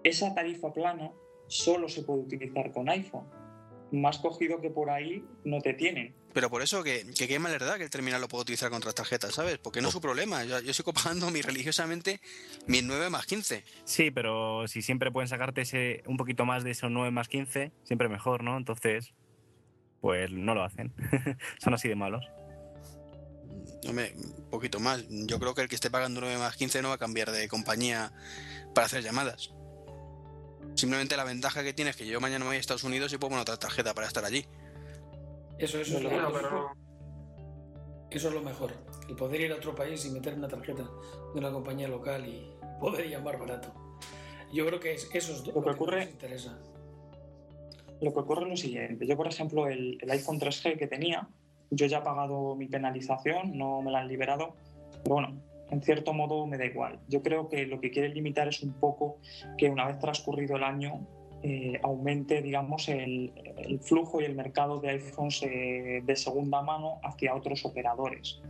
esa 0.04 0.34
tarifa 0.34 0.74
plana 0.74 1.12
solo 1.48 1.88
se 1.88 2.04
puede 2.04 2.22
utilizar 2.22 2.72
con 2.72 2.90
iPhone. 2.90 3.26
Más 3.92 4.18
cogido 4.20 4.60
que 4.62 4.70
por 4.70 4.90
ahí 4.90 5.24
no 5.44 5.60
te 5.62 5.74
tienen. 5.74 6.14
Pero 6.34 6.50
por 6.50 6.62
eso 6.62 6.84
que, 6.84 7.06
que 7.18 7.28
qué 7.28 7.40
mal 7.40 7.52
les 7.52 7.62
da 7.62 7.78
que 7.78 7.84
el 7.84 7.90
terminal 7.90 8.22
lo 8.22 8.28
puedo 8.28 8.44
utilizar 8.44 8.70
con 8.70 8.78
otras 8.78 8.96
tarjetas, 8.96 9.34
¿sabes? 9.34 9.58
Porque 9.58 9.82
no 9.82 9.90
es 9.90 9.94
su 9.94 10.02
problema. 10.02 10.44
Yo, 10.44 10.60
yo 10.60 10.74
sigo 10.74 10.94
pagando 10.94 11.30
mi 11.32 11.42
religiosamente 11.42 12.22
mis 12.68 12.84
9 12.84 13.10
más 13.10 13.26
15. 13.26 13.64
Sí, 13.84 14.12
pero 14.12 14.68
si 14.68 14.82
siempre 14.82 15.12
pueden 15.12 15.28
sacarte 15.28 15.62
ese 15.62 16.04
un 16.06 16.18
poquito 16.18 16.46
más 16.46 16.64
de 16.64 16.72
esos 16.72 16.92
9 16.92 17.12
más 17.12 17.28
15, 17.28 17.72
siempre 17.84 18.10
mejor, 18.10 18.44
¿no? 18.44 18.58
Entonces, 18.58 19.14
pues 20.00 20.32
no 20.32 20.56
lo 20.56 20.64
hacen. 20.64 20.94
Son 21.60 21.74
así 21.74 21.88
de 21.88 21.96
malos. 21.96 22.26
Hombre, 23.88 24.14
un 24.16 24.50
poquito 24.50 24.80
más. 24.80 25.04
Yo 25.10 25.40
creo 25.40 25.56
que 25.56 25.62
el 25.62 25.70
que 25.70 25.76
esté 25.76 25.90
pagando 25.90 26.22
9 26.22 26.38
más 26.38 26.56
15 26.56 26.82
no 26.82 26.90
va 26.90 26.96
a 26.96 27.00
cambiar 27.00 27.32
de 27.32 27.48
compañía 27.48 28.12
para 28.74 28.86
hacer 28.86 29.04
llamadas. 29.04 29.54
Simplemente 30.76 31.18
la 31.18 31.24
ventaja 31.24 31.64
que 31.64 31.74
tiene 31.74 31.92
es 31.92 31.98
que 31.98 32.06
yo 32.06 32.20
mañana 32.22 32.46
me 32.46 32.50
voy 32.50 32.58
a 32.58 32.60
Estados 32.60 32.84
Unidos 32.84 33.12
y 33.14 33.18
puedo 33.18 33.32
poner 33.32 33.42
otra 33.42 33.58
tarjeta 33.58 33.94
para 33.94 34.08
estar 34.08 34.24
allí. 34.24 34.46
Eso, 35.62 35.80
eso, 35.80 35.98
es 35.98 36.04
lo, 36.04 36.10
Bueno, 36.10 36.28
eso- 36.30 36.38
pero 36.42 36.72
eso 38.10 38.28
es 38.28 38.34
lo 38.34 38.42
mejor. 38.42 38.72
El 39.08 39.16
poder 39.16 39.42
ir 39.42 39.52
a 39.52 39.56
otro 39.56 39.74
país 39.76 40.06
y 40.06 40.10
meter 40.12 40.34
una 40.34 40.48
tarjeta 40.48 40.84
de 41.34 41.40
una 41.40 41.52
compañía 41.52 41.88
local 41.88 42.26
y 42.28 42.50
poder 42.80 43.08
llamar 43.10 43.38
barato. 43.40 43.74
Yo 44.54 44.66
creo 44.66 44.80
que 44.80 44.94
es, 44.94 45.10
eso 45.14 45.34
es 45.34 45.48
Lo 45.48 45.62
que 45.62 45.70
ocurre- 45.70 46.00
más 46.06 46.10
interesa. 46.12 46.60
Lo 48.02 48.12
que 48.14 48.20
ocurre 48.20 48.44
es 48.44 48.50
lo 48.50 48.58
siguiente. 48.58 49.06
Yo, 49.06 49.16
por 49.16 49.28
ejemplo, 49.28 49.68
el, 49.68 49.98
el 50.02 50.12
iPhone 50.12 50.40
3G 50.40 50.78
que 50.78 50.88
tenía, 50.88 51.28
yo 51.70 51.86
ya 51.86 52.00
he 52.00 52.02
pagado 52.02 52.56
mi 52.56 52.68
penalización, 52.68 53.58
no 53.58 53.82
me 53.82 53.92
la 53.92 54.00
han 54.00 54.08
liberado, 54.08 54.56
pero 55.04 55.16
bueno, 55.16 55.40
en 55.70 55.82
cierto 55.84 56.12
modo 56.12 56.46
me 56.48 56.58
da 56.58 56.66
igual. 56.66 57.00
Yo 57.08 57.22
creo 57.22 57.48
que 57.48 57.66
lo 57.68 57.80
que 57.80 57.92
quieren 57.92 58.14
limitar 58.14 58.48
es 58.48 58.62
un 58.64 58.74
poco 58.74 59.20
que 59.58 59.70
una 59.70 59.86
vez 59.88 60.00
transcurrido 60.00 60.56
el 60.58 60.64
año 60.64 61.08
eh, 61.44 61.80
aumente, 61.84 62.42
digamos, 62.42 62.88
el, 62.90 63.32
flujo 63.82 64.22
y 64.22 64.26
el 64.26 64.36
mercado 64.36 64.80
de 64.80 64.92
iPhones 64.92 65.44
eh, 65.44 66.02
de 66.04 66.16
segunda 66.16 66.62
mano 66.62 67.00
hacia 67.04 67.36
otros 67.36 67.66
operadores. 67.66 68.42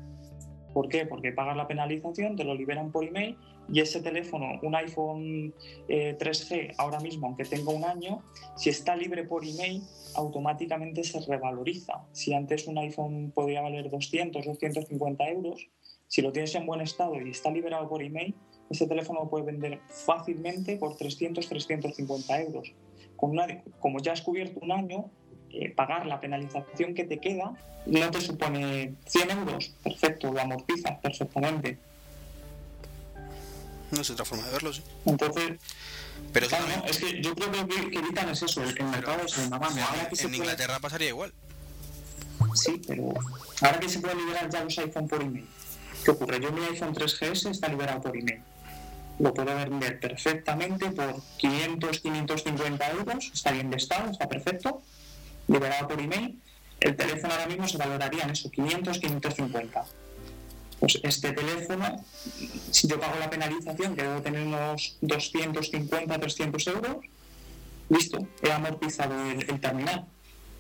¿Por 0.74 0.88
qué? 0.88 1.06
Porque 1.06 1.32
pagas 1.32 1.58
la 1.58 1.68
penalización, 1.68 2.36
te 2.36 2.44
lo 2.44 2.56
liberan 2.56 2.92
por 2.92 3.04
email 3.04 3.38
y 3.72 3.80
ese 3.80 4.02
teléfono, 4.02 4.60
un 4.62 4.76
iPhone 4.76 5.54
eh, 5.88 6.18
3G, 6.20 6.76
ahora 6.78 7.00
mismo, 7.00 7.28
aunque 7.28 7.46
tenga 7.46 7.72
un 7.72 7.86
año, 7.86 8.22
si 8.56 8.70
está 8.70 8.96
libre 8.96 9.24
por 9.24 9.46
email, 9.46 9.82
automáticamente 10.16 11.04
se 11.04 11.22
revaloriza. 11.22 12.06
Si 12.12 12.34
antes 12.34 12.68
un 12.68 12.78
iPhone 12.78 13.32
podía 13.34 13.62
valer 13.62 13.90
200, 13.90 14.46
250 14.46 15.30
euros, 15.30 15.68
si 16.08 16.22
lo 16.22 16.34
tienes 16.34 16.54
en 16.56 16.66
buen 16.66 16.82
estado 16.82 17.16
y 17.22 17.30
está 17.30 17.50
liberado 17.52 17.88
por 17.88 18.04
email, 18.04 18.36
ese 18.72 18.88
teléfono 18.88 19.20
lo 19.24 19.30
puedes 19.30 19.46
vender 19.46 19.80
fácilmente 19.90 20.78
por 20.78 20.96
300, 20.98 21.48
350 21.48 22.42
euros. 22.42 22.72
Con 23.16 23.32
una- 23.32 23.62
como 23.80 24.00
ya 24.02 24.14
has 24.14 24.22
cubierto 24.22 24.60
un 24.62 24.72
año, 24.72 25.10
eh, 25.52 25.70
pagar 25.76 26.06
la 26.06 26.20
penalización 26.20 26.94
que 26.96 27.04
te 27.04 27.20
queda 27.20 27.54
no 27.86 28.12
te 28.12 28.22
supone 28.22 28.94
100 29.08 29.32
euros. 29.32 29.74
Perfecto, 29.84 30.32
lo 30.32 30.40
amortizas 30.40 30.98
perfectamente. 31.00 31.78
No 33.92 34.02
es 34.02 34.10
otra 34.10 34.24
forma 34.24 34.46
de 34.46 34.52
verlo, 34.54 34.72
sí. 34.74 34.82
Entonces, 35.06 35.60
Pero 36.32 36.48
Claro, 36.48 36.66
no, 36.68 36.86
es 36.86 37.00
que 37.00 37.20
yo 37.22 37.34
creo 37.34 37.52
que 37.52 37.82
lo 37.82 37.90
que 37.90 37.98
evitan 37.98 38.30
es 38.30 38.44
eso, 38.44 38.62
el, 38.64 38.78
el 38.78 38.86
mercado 38.86 39.24
es. 39.26 39.38
Ahora 39.52 40.08
que 40.08 40.16
se 40.16 40.24
en 40.24 40.30
puede, 40.30 40.38
Inglaterra 40.38 40.80
pasaría 40.80 41.10
igual. 41.10 41.34
sí, 42.54 42.80
pero 42.88 43.14
ahora 43.62 43.80
que 43.80 43.90
se 43.90 44.00
puede 44.00 44.16
liberar 44.16 44.48
ya 44.50 44.64
los 44.64 44.78
iPhone 44.78 45.08
por 45.08 45.22
email, 45.22 45.48
¿qué 46.06 46.12
ocurre? 46.12 46.40
Yo 46.40 46.52
mi 46.52 46.64
iPhone 46.66 46.94
3GS 46.94 47.50
está 47.50 47.68
liberado 47.70 48.02
por 48.04 48.16
email. 48.16 48.42
Lo 49.22 49.36
puedo 49.36 49.56
vender 49.56 50.00
perfectamente 50.00 50.90
por 50.90 51.22
500, 51.38 52.00
550 52.00 52.92
euros, 52.92 53.30
está 53.32 53.52
bien 53.52 53.70
de 53.70 53.78
estado, 53.78 54.10
está 54.10 54.28
perfecto, 54.28 54.82
liberado 55.48 55.90
por 55.90 56.00
email. 56.00 56.40
El 56.80 56.96
teléfono 56.96 57.32
ahora 57.32 57.46
mismo 57.46 57.68
se 57.68 57.78
valoraría 57.78 58.24
en 58.24 58.32
eso, 58.32 58.50
500, 58.50 58.98
550. 58.98 59.86
Pues 60.80 61.00
este 61.04 61.34
teléfono, 61.34 62.04
si 62.72 62.88
yo 62.88 63.00
pago 63.00 63.20
la 63.20 63.30
penalización, 63.30 63.96
que 63.96 64.02
debo 64.02 64.24
tener 64.24 64.42
unos 64.42 64.98
250, 65.02 66.20
300 66.20 66.68
euros, 66.68 66.98
listo, 67.90 68.28
he 68.42 68.52
amortizado 68.52 69.14
el, 69.30 69.48
el 69.48 69.60
terminal. 69.60 70.08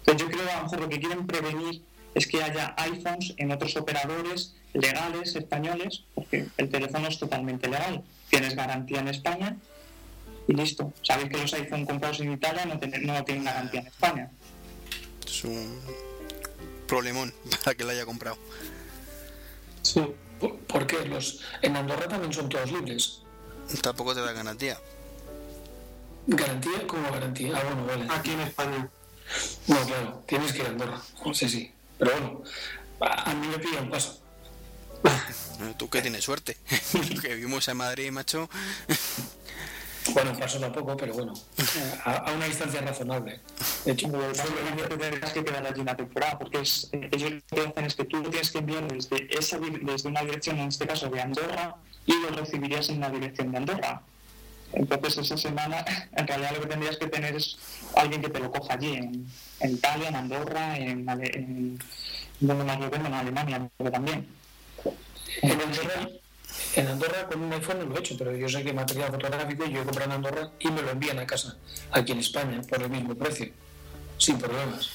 Entonces 0.01 0.21
yo 0.21 0.31
creo 0.31 0.45
que 0.45 0.51
a 0.51 0.57
lo 0.57 0.63
mejor 0.65 0.79
lo 0.81 0.89
que 0.89 0.99
quieren 0.99 1.25
prevenir 1.25 1.81
es 2.13 2.27
que 2.27 2.43
haya 2.43 2.75
iPhones 2.77 3.33
en 3.37 3.51
otros 3.51 3.75
operadores 3.75 4.53
legales 4.73 5.35
españoles, 5.35 6.03
porque 6.13 6.45
el 6.57 6.69
teléfono 6.69 7.07
es 7.07 7.17
totalmente 7.17 7.67
legal, 7.67 8.03
tienes 8.31 8.55
garantía 8.55 8.99
en 9.01 9.09
España 9.09 9.57
y 10.47 10.53
listo. 10.53 10.91
Sabéis 11.03 11.29
que 11.29 11.37
los 11.37 11.53
iPhone 11.53 11.85
comprados 11.85 12.19
en 12.21 12.31
Italia 12.31 12.65
no, 12.65 12.79
tienen- 12.79 13.05
no 13.05 13.23
tienen 13.23 13.43
garantía 13.43 13.81
en 13.81 13.87
España. 13.87 14.31
Es 15.27 15.43
un 15.43 15.79
problemón 16.87 17.31
para 17.63 17.75
que 17.75 17.83
la 17.83 17.91
haya 17.91 18.05
comprado. 18.05 18.37
Sí. 19.83 20.01
¿Por, 20.39 20.57
por 20.59 20.87
qué? 20.87 21.05
Los, 21.05 21.41
en 21.61 21.75
Andorra 21.75 22.07
también 22.07 22.33
son 22.33 22.49
todos 22.49 22.71
libres. 22.71 23.21
Tampoco 23.81 24.15
te 24.15 24.21
da 24.21 24.31
garantía. 24.31 24.79
¿Garantía? 26.27 26.87
¿Cómo 26.87 27.11
garantía? 27.11 27.53
Ah, 27.55 27.63
bueno, 27.63 27.85
vale. 27.85 28.05
Aquí 28.09 28.31
en 28.31 28.41
España. 28.41 28.89
No, 29.67 29.85
claro, 29.85 30.23
tienes 30.27 30.51
que 30.53 30.59
ir 30.59 30.65
a 30.65 30.69
Andorra. 30.69 31.01
Sí, 31.33 31.47
sí. 31.49 31.71
Pero 31.97 32.11
bueno, 32.11 32.43
a, 33.01 33.31
a 33.31 33.33
mí 33.35 33.47
me 33.47 33.59
pilla 33.59 33.81
un 33.81 33.89
paso. 33.89 34.20
Eh, 35.03 35.73
Tú 35.77 35.89
que 35.89 36.01
tienes 36.01 36.23
suerte. 36.23 36.57
que 37.21 37.35
vivimos 37.35 37.67
en 37.67 37.77
Madrid, 37.77 38.11
macho. 38.11 38.49
Bueno, 40.13 40.31
un 40.31 40.39
paso 40.39 40.59
tampoco, 40.59 40.97
pero 40.97 41.13
bueno, 41.13 41.33
a, 42.03 42.15
a 42.15 42.31
una 42.33 42.45
distancia 42.45 42.81
razonable. 42.81 43.39
De 43.85 43.93
Pero 43.93 44.97
tendrás 44.97 45.31
que 45.31 45.43
quedar 45.43 45.65
allí 45.65 45.81
una 45.81 45.95
temporada, 45.95 46.39
porque 46.39 46.61
es, 46.61 46.89
eh, 46.91 47.09
ellos 47.11 47.31
lo 47.31 47.39
que 47.55 47.67
hacen 47.67 47.85
es 47.85 47.95
que 47.95 48.05
tú 48.05 48.21
tienes 48.23 48.51
que 48.51 48.57
enviar 48.57 48.87
desde, 48.91 49.27
esa, 49.37 49.59
desde 49.59 50.09
una 50.09 50.21
dirección, 50.21 50.57
en 50.57 50.69
este 50.69 50.87
caso 50.87 51.07
de 51.09 51.21
Andorra, 51.21 51.75
y 52.05 52.13
lo 52.19 52.29
recibirías 52.29 52.89
en 52.89 52.99
la 52.99 53.09
dirección 53.09 53.51
de 53.51 53.57
Andorra. 53.57 54.01
Entonces 54.73 55.17
esa 55.19 55.37
semana, 55.37 55.85
en 56.15 56.27
realidad 56.27 56.51
lo 56.55 56.61
que 56.61 56.67
tendrías 56.67 56.97
que 56.97 57.07
tener 57.07 57.35
es 57.35 57.57
alguien 57.95 58.21
que 58.21 58.29
te 58.29 58.39
lo 58.39 58.51
coja 58.51 58.73
allí, 58.73 58.95
en, 58.95 59.27
en 59.59 59.71
Italia, 59.71 60.09
en 60.09 60.15
Andorra, 60.15 60.77
en, 60.77 61.07
en, 61.07 61.79
en 62.39 63.13
Alemania, 63.13 63.69
que 63.77 63.91
también. 63.91 64.40
En 65.41 65.61
Andorra, 65.61 66.09
en 66.75 66.87
Andorra 66.87 67.27
con 67.27 67.41
un 67.41 67.53
iPhone 67.53 67.79
no 67.79 67.85
lo 67.85 67.95
he 67.95 67.99
hecho, 67.99 68.15
pero 68.17 68.35
yo 68.35 68.49
sé 68.49 68.63
que 68.63 68.73
material 68.73 69.11
fotográfico 69.11 69.65
yo 69.65 69.83
compro 69.83 70.03
en 70.03 70.11
Andorra 70.11 70.51
y 70.59 70.69
me 70.69 70.81
lo 70.81 70.91
envían 70.91 71.19
a 71.19 71.25
casa, 71.25 71.57
aquí 71.91 72.11
en 72.11 72.19
España, 72.19 72.61
por 72.67 72.81
el 72.81 72.89
mismo 72.89 73.15
precio, 73.15 73.49
sin 74.17 74.37
problemas. 74.37 74.89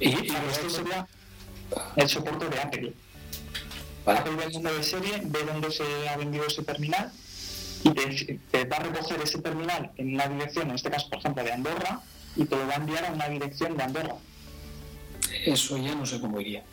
Y, 0.00 0.08
y 0.08 0.12
esto 0.12 0.70
sería 0.70 1.06
el 1.96 2.08
soporte 2.08 2.48
de 2.48 2.60
Apple. 2.60 2.92
Vale. 4.04 4.18
Apple 4.20 4.36
va 4.36 4.44
el 4.44 4.52
número 4.52 4.76
de 4.76 4.82
serie, 4.82 5.20
ve 5.24 5.38
dónde 5.44 5.70
se 5.70 6.08
ha 6.08 6.16
vendido 6.16 6.46
ese 6.46 6.62
terminal 6.62 7.12
y 7.84 7.90
te, 7.90 8.40
te 8.50 8.64
va 8.64 8.76
a 8.76 8.80
recoger 8.80 9.20
ese 9.20 9.38
terminal 9.40 9.92
en 9.96 10.14
una 10.14 10.28
dirección, 10.28 10.70
en 10.70 10.76
este 10.76 10.90
caso, 10.90 11.08
por 11.08 11.18
ejemplo, 11.18 11.44
de 11.44 11.52
Andorra, 11.52 12.00
y 12.36 12.44
te 12.44 12.56
lo 12.56 12.66
va 12.66 12.74
a 12.74 12.76
enviar 12.76 13.04
a 13.04 13.12
una 13.12 13.28
dirección 13.28 13.76
de 13.76 13.82
Andorra. 13.82 14.16
Eso 15.44 15.76
ya 15.76 15.94
no 15.94 16.06
sé 16.06 16.20
cómo 16.20 16.40
iría. 16.40 16.64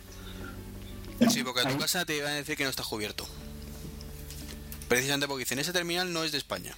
Sí, 1.30 1.44
porque 1.44 1.62
a 1.62 1.68
tu 1.68 1.78
casa 1.78 2.06
te 2.06 2.18
iban 2.18 2.32
a 2.32 2.36
decir 2.36 2.58
que 2.58 2.64
no 2.64 2.70
está 2.70 2.84
cubierto. 2.84 3.28
Precisamente 4.88 5.28
porque 5.28 5.44
dicen, 5.44 5.60
ese 5.60 5.74
terminal 5.74 6.12
no 6.12 6.24
es 6.24 6.32
de 6.32 6.38
España. 6.38 6.76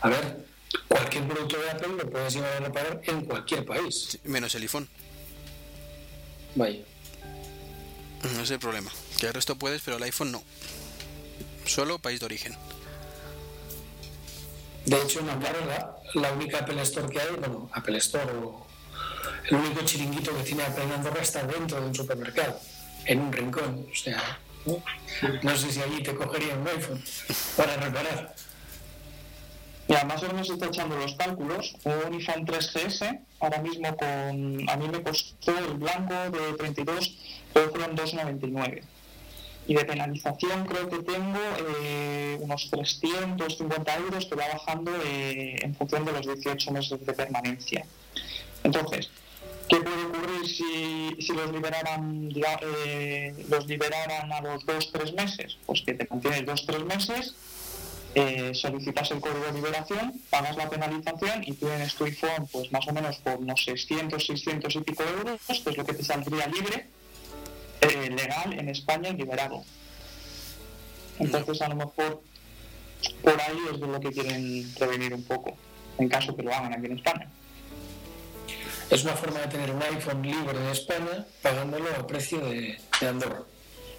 A 0.00 0.08
ver, 0.08 0.46
cualquier 0.86 1.26
producto 1.26 1.58
de 1.58 1.70
Apple 1.70 1.88
lo 1.96 2.10
puedes 2.10 2.34
llevar 2.34 2.52
a 2.52 2.60
reparar 2.60 3.00
en 3.04 3.24
cualquier 3.24 3.64
país. 3.64 4.08
Sí, 4.10 4.20
Menos 4.24 4.54
el 4.54 4.62
iPhone. 4.62 4.88
Vaya. 6.54 6.80
No 8.34 8.42
es 8.42 8.50
el 8.50 8.58
problema. 8.58 8.90
Que 9.18 9.26
el 9.26 9.34
resto 9.34 9.56
puedes, 9.56 9.82
pero 9.82 9.96
el 9.96 10.02
iPhone 10.02 10.32
no. 10.32 10.42
Solo 11.64 11.98
país 11.98 12.20
de 12.20 12.26
origen. 12.26 12.56
De 14.86 15.00
hecho, 15.02 15.20
en 15.20 15.26
la, 15.26 15.96
la 16.14 16.32
única 16.32 16.58
Apple 16.58 16.80
Store 16.82 17.08
que 17.12 17.20
hay, 17.20 17.36
bueno, 17.38 17.70
Apple 17.72 17.98
Store 17.98 18.32
o 18.32 18.66
el 19.50 19.56
único 19.56 19.82
chiringuito 19.82 20.36
que 20.36 20.42
tiene 20.42 20.62
Apple 20.62 20.84
en 20.84 20.92
Andorra 20.92 21.20
está 21.20 21.42
dentro 21.46 21.80
de 21.80 21.86
un 21.86 21.94
supermercado, 21.94 22.58
en 23.08 23.20
un 23.20 23.32
rincón. 23.32 23.86
O 23.90 23.94
sea, 23.94 24.38
no, 24.66 24.82
No 25.42 25.56
sé 25.56 25.72
si 25.72 25.80
allí 25.80 26.02
te 26.02 26.14
cogería 26.14 26.54
un 26.54 26.68
iPhone 26.68 27.02
para 27.56 27.76
reparar. 27.76 28.34
Y 29.88 29.94
además 29.94 30.22
ahora 30.22 30.34
nos 30.34 30.50
está 30.50 30.66
echando 30.66 30.96
los 30.96 31.14
cálculos. 31.14 31.74
Un 31.84 32.14
iPhone 32.14 32.46
3GS, 32.46 33.20
ahora 33.40 33.58
mismo 33.62 33.96
con. 33.96 34.68
A 34.68 34.76
mí 34.76 34.88
me 34.88 35.02
costó 35.02 35.58
el 35.58 35.74
blanco 35.74 36.14
de 36.30 36.52
32, 36.58 37.16
pero 37.54 37.70
fueron 37.70 37.96
2,99. 37.96 38.82
Y 39.66 39.74
de 39.74 39.84
penalización 39.84 40.66
creo 40.66 40.88
que 40.88 40.98
tengo 40.98 41.40
eh, 41.82 42.38
unos 42.40 42.70
350 42.70 43.96
euros 43.96 44.26
que 44.26 44.34
va 44.34 44.48
bajando 44.48 44.90
eh, 45.04 45.56
en 45.62 45.74
función 45.74 46.04
de 46.04 46.12
los 46.12 46.26
18 46.26 46.70
meses 46.72 47.04
de 47.04 47.12
permanencia. 47.12 47.84
Entonces, 48.64 49.10
¿qué 49.68 49.76
puede 49.76 50.04
ocurrir 50.06 50.48
si, 50.48 51.32
los 51.32 51.52
liberaran 51.52 52.30
eh, 52.74 53.34
los 53.48 53.66
liberaran 53.66 54.32
a 54.32 54.40
los 54.40 54.64
2-3 54.64 55.14
meses? 55.14 55.58
Pues 55.66 55.82
que 55.82 55.94
te 55.94 56.06
mantienes 56.10 56.42
2-3 56.42 56.84
meses 56.84 57.34
eh, 58.14 58.54
solicitas 58.54 59.10
el 59.10 59.20
código 59.20 59.44
de 59.44 59.52
liberación, 59.52 60.12
pagas 60.30 60.56
la 60.56 60.68
penalización 60.68 61.44
y 61.44 61.52
tienes 61.52 61.94
tu 61.94 62.04
iPhone 62.04 62.48
pues 62.50 62.72
más 62.72 62.88
o 62.88 62.92
menos 62.92 63.16
por 63.18 63.36
unos 63.36 63.62
600, 63.62 64.24
600 64.24 64.74
y 64.74 64.80
pico 64.80 65.04
euros, 65.04 65.40
que 65.46 65.70
es 65.70 65.76
lo 65.76 65.84
que 65.84 65.92
te 65.92 66.02
saldría 66.02 66.46
libre, 66.46 66.86
eh, 67.80 68.10
legal 68.10 68.58
en 68.58 68.70
España 68.70 69.10
y 69.10 69.12
liberado. 69.12 69.62
Entonces 71.18 71.60
a 71.60 71.68
lo 71.68 71.76
mejor 71.76 72.22
por 73.22 73.40
ahí 73.40 73.58
es 73.72 73.80
de 73.80 73.86
lo 73.86 74.00
que 74.00 74.10
quieren 74.10 74.72
prevenir 74.76 75.12
un 75.14 75.24
poco, 75.24 75.56
en 75.98 76.08
caso 76.08 76.34
que 76.34 76.42
lo 76.42 76.52
hagan 76.52 76.72
aquí 76.72 76.86
en 76.86 76.96
España. 76.96 77.30
Es 78.90 79.04
una 79.04 79.14
forma 79.14 79.40
de 79.40 79.48
tener 79.48 79.70
un 79.70 79.82
iPhone 79.82 80.22
libre 80.22 80.58
de 80.58 80.72
España 80.72 81.26
pagándolo 81.42 81.90
a 81.90 82.06
precio 82.06 82.40
de, 82.40 82.78
de 83.00 83.08
Andorra. 83.08 83.42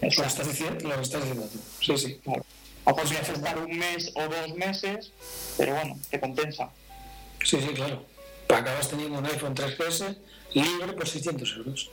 Lo 0.02 0.08
estás, 0.08 0.48
diciendo, 0.48 0.88
lo 0.88 1.02
estás 1.02 1.22
diciendo 1.22 1.48
tú. 1.52 1.60
Sí, 1.82 1.98
sí. 1.98 2.20
Claro. 2.24 2.44
A 2.86 2.90
lo 2.92 2.96
mejor 2.96 3.10
tienes 3.10 3.30
que 3.30 3.36
estar 3.36 3.60
un 3.60 3.78
mes 3.78 4.12
o 4.16 4.22
dos 4.24 4.56
meses, 4.56 5.12
pero 5.58 5.76
bueno, 5.76 6.00
te 6.10 6.20
compensa. 6.20 6.70
Sí, 7.44 7.58
sí, 7.62 7.68
claro. 7.74 8.04
Acabas 8.48 8.90
teniendo 8.90 9.20
un 9.20 9.26
iPhone 9.26 9.54
3GS 9.54 10.18
libre 10.54 10.94
por 10.94 11.08
600 11.08 11.58
euros. 11.58 11.92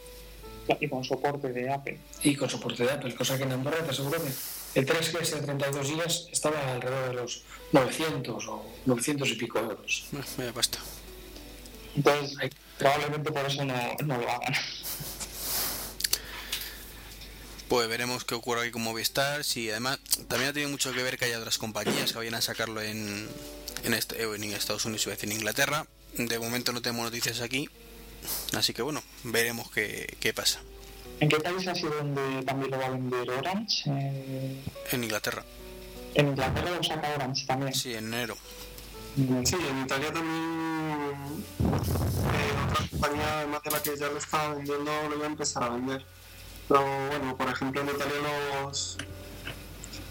Y 0.80 0.88
con 0.88 1.04
soporte 1.04 1.52
de 1.52 1.70
Apple. 1.70 1.98
Y 2.22 2.34
con 2.34 2.48
soporte 2.48 2.84
de 2.84 2.92
Apple, 2.92 3.14
cosa 3.14 3.36
que 3.36 3.44
en 3.44 3.52
Andorra 3.52 3.84
te 3.84 3.90
aseguro 3.90 4.20
que 4.22 4.80
el 4.80 4.86
3GS 4.86 5.30
de 5.34 5.42
32 5.42 5.90
GB 5.90 6.32
estaba 6.32 6.72
alrededor 6.72 7.08
de 7.08 7.14
los 7.14 7.42
900 7.72 8.48
o 8.48 8.66
900 8.86 9.28
y 9.28 9.34
pico 9.34 9.58
euros. 9.58 10.06
Vaya 10.38 10.52
pasta. 10.52 10.78
Entonces, 11.96 12.50
probablemente 12.78 13.32
por 13.32 13.44
eso 13.46 13.64
no, 13.64 13.74
no 14.04 14.18
lo 14.18 14.30
hagan. 14.30 14.54
Pues 17.68 17.88
veremos 17.88 18.24
qué 18.24 18.34
ocurre 18.36 18.62
aquí 18.62 18.70
con 18.70 18.82
Movistar. 18.82 19.42
Si 19.42 19.70
además 19.70 19.98
también 20.28 20.50
ha 20.50 20.52
tenido 20.52 20.70
mucho 20.70 20.92
que 20.92 21.02
ver 21.02 21.18
que 21.18 21.24
haya 21.24 21.38
otras 21.38 21.58
compañías 21.58 22.12
que 22.12 22.18
vayan 22.18 22.34
a 22.34 22.40
sacarlo 22.40 22.80
en, 22.80 23.28
en, 23.82 23.94
est- 23.94 24.12
eh, 24.12 24.22
en 24.34 24.44
Estados 24.52 24.84
Unidos 24.84 25.06
y 25.20 25.26
en 25.26 25.32
Inglaterra. 25.32 25.86
De 26.16 26.38
momento 26.38 26.72
no 26.72 26.80
tenemos 26.80 27.04
noticias 27.04 27.40
aquí. 27.40 27.68
Así 28.54 28.72
que 28.72 28.82
bueno, 28.82 29.02
veremos 29.24 29.70
qué, 29.72 30.16
qué 30.20 30.32
pasa. 30.32 30.60
¿En 31.18 31.28
qué 31.28 31.40
país 31.40 31.66
ha 31.66 31.74
sido 31.74 31.90
donde 31.90 32.42
también 32.44 32.70
lo 32.70 32.78
va 32.78 32.86
a 32.86 32.90
vender 32.90 33.30
Orange? 33.30 33.84
Eh, 33.90 34.62
En 34.92 35.02
Inglaterra. 35.04 35.44
en 36.14 36.28
Inglaterra 36.28 36.70
lo 36.70 36.82
saca 36.84 37.14
Orange 37.16 37.46
también. 37.46 37.74
Sí, 37.74 37.94
en 37.94 38.06
enero. 38.14 38.36
Sí, 39.16 39.22
en 39.22 39.82
Italia 39.82 40.12
también 40.12 41.14
eh, 41.58 42.68
otra 42.68 42.86
compañía, 42.90 43.38
además 43.38 43.62
de 43.62 43.70
la 43.70 43.82
que 43.82 43.96
ya 43.96 44.08
lo 44.08 44.18
estaba 44.18 44.54
vendiendo, 44.54 44.92
lo 45.08 45.16
iba 45.16 45.24
a 45.24 45.30
empezar 45.30 45.62
a 45.62 45.70
vender. 45.70 46.04
Pero 46.68 47.08
bueno, 47.08 47.34
por 47.34 47.48
ejemplo, 47.48 47.80
en 47.80 47.88
Italia 47.88 48.14
los, 48.62 48.98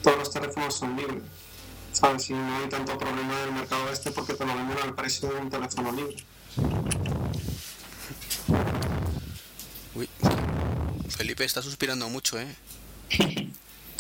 todos 0.02 0.18
los 0.18 0.32
teléfonos 0.32 0.74
son 0.74 0.96
libres. 0.96 1.22
¿Sabes? 1.92 2.32
Y 2.32 2.34
no 2.34 2.58
hay 2.58 2.68
tanto 2.68 2.98
problema 2.98 3.44
en 3.44 3.50
el 3.50 3.54
mercado 3.54 3.92
este 3.92 4.10
porque 4.10 4.34
te 4.34 4.44
lo 4.44 4.56
venden 4.56 4.80
al 4.80 4.96
precio 4.96 5.30
de 5.30 5.40
un 5.40 5.52
teléfono 5.52 5.92
libre. 5.92 6.16
Uy. 9.94 10.10
Felipe 11.10 11.46
está 11.46 11.62
suspirando 11.62 12.10
mucho, 12.10 12.40
¿eh? 12.40 12.56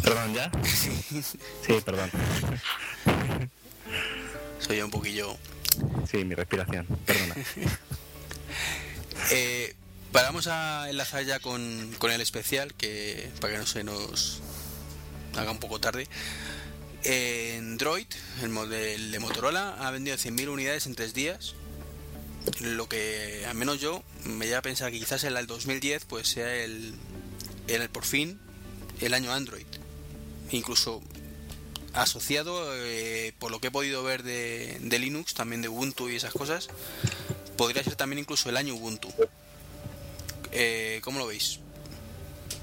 ¿Perdón 0.01 0.33
ya? 0.33 0.49
Sí, 0.63 1.79
perdón. 1.85 2.09
Soy 4.59 4.81
un 4.81 4.91
poquillo... 4.91 5.37
Sí, 6.09 6.23
mi 6.23 6.35
respiración. 6.35 6.87
Perdona. 7.05 7.35
Eh, 9.31 9.73
vamos 10.11 10.45
a 10.47 10.89
enlazar 10.89 11.25
ya 11.25 11.39
con, 11.39 11.95
con 11.97 12.11
el 12.11 12.21
especial, 12.21 12.73
que 12.75 13.31
para 13.39 13.53
que 13.53 13.59
no 13.59 13.65
se 13.65 13.83
nos 13.83 14.41
haga 15.35 15.51
un 15.51 15.59
poco 15.59 15.79
tarde. 15.79 16.07
En 17.03 17.77
Droid, 17.77 18.07
el 18.41 18.49
modelo 18.49 19.11
de 19.11 19.19
Motorola, 19.19 19.75
ha 19.79 19.91
vendido 19.91 20.17
100.000 20.17 20.49
unidades 20.49 20.85
en 20.85 20.95
tres 20.95 21.13
días. 21.13 21.55
Lo 22.61 22.87
que, 22.87 23.45
al 23.47 23.55
menos 23.55 23.79
yo, 23.79 24.03
me 24.23 24.45
lleva 24.45 24.59
a 24.59 24.63
pensar 24.63 24.91
que 24.91 24.99
quizás 24.99 25.23
el 25.23 25.47
2010 25.47 26.05
pues 26.05 26.27
sea 26.27 26.53
el, 26.55 26.93
el 27.67 27.89
por 27.89 28.05
fin 28.05 28.39
el 29.01 29.13
año 29.13 29.31
Android. 29.33 29.65
Incluso 30.51 31.01
asociado, 31.95 32.75
eh, 32.75 33.33
por 33.39 33.51
lo 33.51 33.59
que 33.59 33.67
he 33.67 33.71
podido 33.71 34.03
ver 34.03 34.23
de, 34.23 34.79
Linux, 34.99 35.33
también 35.33 35.61
de 35.61 35.69
Ubuntu 35.69 36.09
y 36.09 36.15
esas 36.15 36.33
cosas, 36.33 36.67
podría 37.57 37.83
ser 37.83 37.95
también 37.95 38.19
incluso 38.19 38.49
el 38.49 38.57
año 38.57 38.75
Ubuntu. 38.75 39.09
Eh, 40.51 40.99
¿Cómo 41.03 41.19
lo 41.19 41.27
veis? 41.27 41.59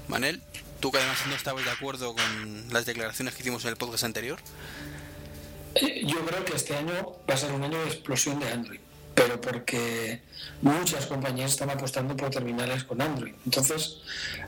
Manel, 0.07 0.41
tú 0.79 0.91
que 0.91 0.97
además 0.97 1.17
no 1.27 1.35
estabas 1.35 1.65
de 1.65 1.71
acuerdo 1.71 2.13
con 2.15 2.73
las 2.73 2.85
declaraciones 2.85 3.33
que 3.33 3.41
hicimos 3.41 3.63
en 3.65 3.71
el 3.71 3.77
podcast 3.77 4.03
anterior. 4.03 4.39
Eh, 5.75 6.03
Yo 6.05 6.23
creo 6.25 6.45
que 6.45 6.55
este 6.55 6.75
año 6.75 7.17
va 7.29 7.33
a 7.33 7.37
ser 7.37 7.51
un 7.51 7.63
año 7.63 7.79
de 7.79 7.87
explosión 7.87 8.39
de 8.39 8.49
Android, 8.51 8.79
pero 9.15 9.41
porque 9.41 10.21
muchas 10.61 11.07
compañías 11.07 11.51
están 11.51 11.71
apostando 11.71 12.15
por 12.15 12.29
terminales 12.29 12.83
con 12.83 13.01
Android. 13.01 13.33
Entonces, 13.45 13.97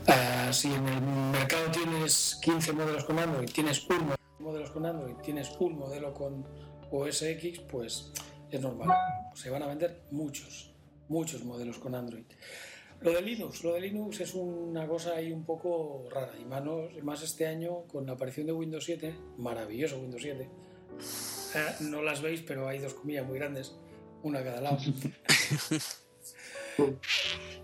ah, 0.06 0.52
si 0.52 0.72
en 0.72 0.86
el 0.86 1.00
mercado 1.00 1.70
tienes 1.72 2.38
15 2.42 2.72
modelos 2.72 3.04
con 3.04 3.18
Android, 3.18 3.50
tienes 3.50 3.82
un 3.88 3.98
modelo 3.98 4.15
modelos 4.46 4.70
con 4.70 4.86
Android, 4.86 5.16
tienes 5.16 5.50
un 5.58 5.76
modelo 5.76 6.14
con 6.14 6.46
OS 6.92 7.22
X, 7.22 7.60
pues 7.68 8.12
es 8.50 8.60
normal. 8.60 8.96
Se 9.34 9.50
van 9.50 9.62
a 9.64 9.66
vender 9.66 10.02
muchos, 10.12 10.72
muchos 11.08 11.44
modelos 11.44 11.78
con 11.78 11.94
Android. 11.96 12.24
Lo 13.00 13.12
de 13.12 13.20
Linux, 13.22 13.64
lo 13.64 13.74
de 13.74 13.80
Linux 13.80 14.20
es 14.20 14.34
una 14.34 14.86
cosa 14.86 15.16
ahí 15.16 15.32
un 15.32 15.44
poco 15.44 16.08
rara, 16.10 16.32
y 16.40 16.44
más, 16.44 16.62
más 17.02 17.22
este 17.22 17.46
año 17.46 17.82
con 17.88 18.06
la 18.06 18.12
aparición 18.12 18.46
de 18.46 18.52
Windows 18.52 18.84
7, 18.84 19.14
maravilloso 19.36 19.98
Windows 19.98 20.22
7. 20.22 20.42
Eh, 20.42 20.48
no 21.80 22.00
las 22.02 22.22
veis, 22.22 22.42
pero 22.42 22.68
hay 22.68 22.78
dos 22.78 22.94
comillas 22.94 23.26
muy 23.26 23.38
grandes, 23.38 23.76
una 24.22 24.38
a 24.38 24.44
cada 24.44 24.60
lado. 24.60 24.78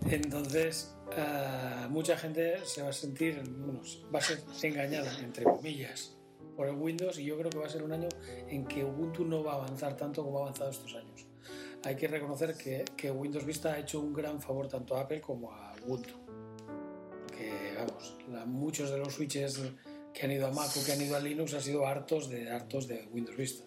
Entonces, 0.09 0.93
eh, 1.15 1.87
mucha 1.89 2.17
gente 2.17 2.57
se 2.65 2.83
va 2.83 2.89
a 2.89 2.93
sentir, 2.93 3.41
bueno, 3.47 3.81
va 4.13 4.19
a 4.19 4.21
ser 4.21 4.39
engañada, 4.61 5.17
entre 5.19 5.45
comillas, 5.45 6.17
por 6.55 6.67
el 6.67 6.75
Windows 6.75 7.17
y 7.19 7.25
yo 7.25 7.37
creo 7.37 7.49
que 7.49 7.57
va 7.57 7.65
a 7.65 7.69
ser 7.69 7.83
un 7.83 7.91
año 7.91 8.07
en 8.47 8.65
que 8.65 8.83
Ubuntu 8.85 9.25
no 9.25 9.43
va 9.43 9.53
a 9.53 9.55
avanzar 9.55 9.95
tanto 9.97 10.23
como 10.23 10.39
ha 10.39 10.41
avanzado 10.43 10.69
estos 10.71 10.93
años. 10.95 11.25
Hay 11.85 11.95
que 11.95 12.07
reconocer 12.07 12.55
que, 12.55 12.85
que 12.95 13.11
Windows 13.11 13.45
Vista 13.45 13.73
ha 13.73 13.79
hecho 13.79 13.99
un 13.99 14.13
gran 14.13 14.39
favor 14.41 14.67
tanto 14.67 14.95
a 14.95 15.01
Apple 15.01 15.19
como 15.21 15.51
a 15.51 15.73
Ubuntu. 15.85 16.13
Que, 17.35 17.73
vamos, 17.77 18.15
la- 18.31 18.45
muchos 18.45 18.89
de 18.91 18.97
los 18.99 19.13
switches 19.13 19.59
que 20.13 20.23
han 20.25 20.31
ido 20.31 20.47
a 20.47 20.51
Mac 20.51 20.69
o 20.79 20.85
que 20.85 20.91
han 20.93 21.01
ido 21.01 21.15
a 21.15 21.19
Linux 21.19 21.53
han 21.55 21.61
sido 21.61 21.85
hartos 21.87 22.29
de, 22.29 22.49
hartos 22.51 22.87
de 22.87 23.05
Windows 23.11 23.35
Vista. 23.35 23.65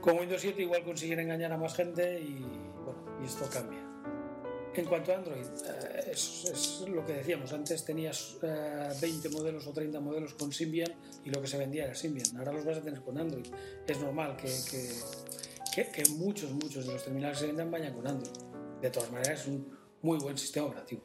Con 0.00 0.18
Windows 0.18 0.42
7 0.42 0.60
igual 0.60 0.84
consiguen 0.84 1.20
engañar 1.20 1.52
a 1.52 1.56
más 1.56 1.74
gente 1.74 2.20
y, 2.20 2.34
bueno, 2.84 3.18
y 3.22 3.26
esto 3.26 3.48
cambia. 3.50 3.80
En 4.76 4.84
cuanto 4.84 5.10
a 5.12 5.16
Android, 5.16 5.46
eh, 5.64 6.10
es, 6.12 6.44
es 6.44 6.80
lo 6.88 7.04
que 7.06 7.14
decíamos, 7.14 7.50
antes 7.52 7.82
tenías 7.84 8.36
eh, 8.42 8.90
20 9.00 9.28
modelos 9.30 9.66
o 9.66 9.72
30 9.72 10.00
modelos 10.00 10.34
con 10.34 10.52
Symbian 10.52 10.92
y 11.24 11.30
lo 11.30 11.40
que 11.40 11.48
se 11.48 11.56
vendía 11.56 11.84
era 11.84 11.94
Symbian, 11.94 12.36
ahora 12.36 12.52
los 12.52 12.64
vas 12.64 12.76
a 12.78 12.82
tener 12.82 13.00
con 13.00 13.16
Android. 13.18 13.46
Es 13.86 13.98
normal 13.98 14.36
que, 14.36 14.48
que, 14.70 14.90
que- 15.74 15.90
que 15.90 16.10
muchos, 16.10 16.50
muchos 16.50 16.86
de 16.86 16.92
los 16.92 17.02
terminales 17.04 17.38
que 17.38 17.42
se 17.42 17.46
vendan 17.48 17.70
vayan 17.70 17.94
con 17.94 18.06
Android. 18.06 18.36
De 18.82 18.90
todas 18.90 19.10
maneras, 19.10 19.40
es 19.40 19.46
un 19.46 19.66
muy 20.02 20.18
buen 20.18 20.36
sistema 20.36 20.66
operativo. 20.66 21.02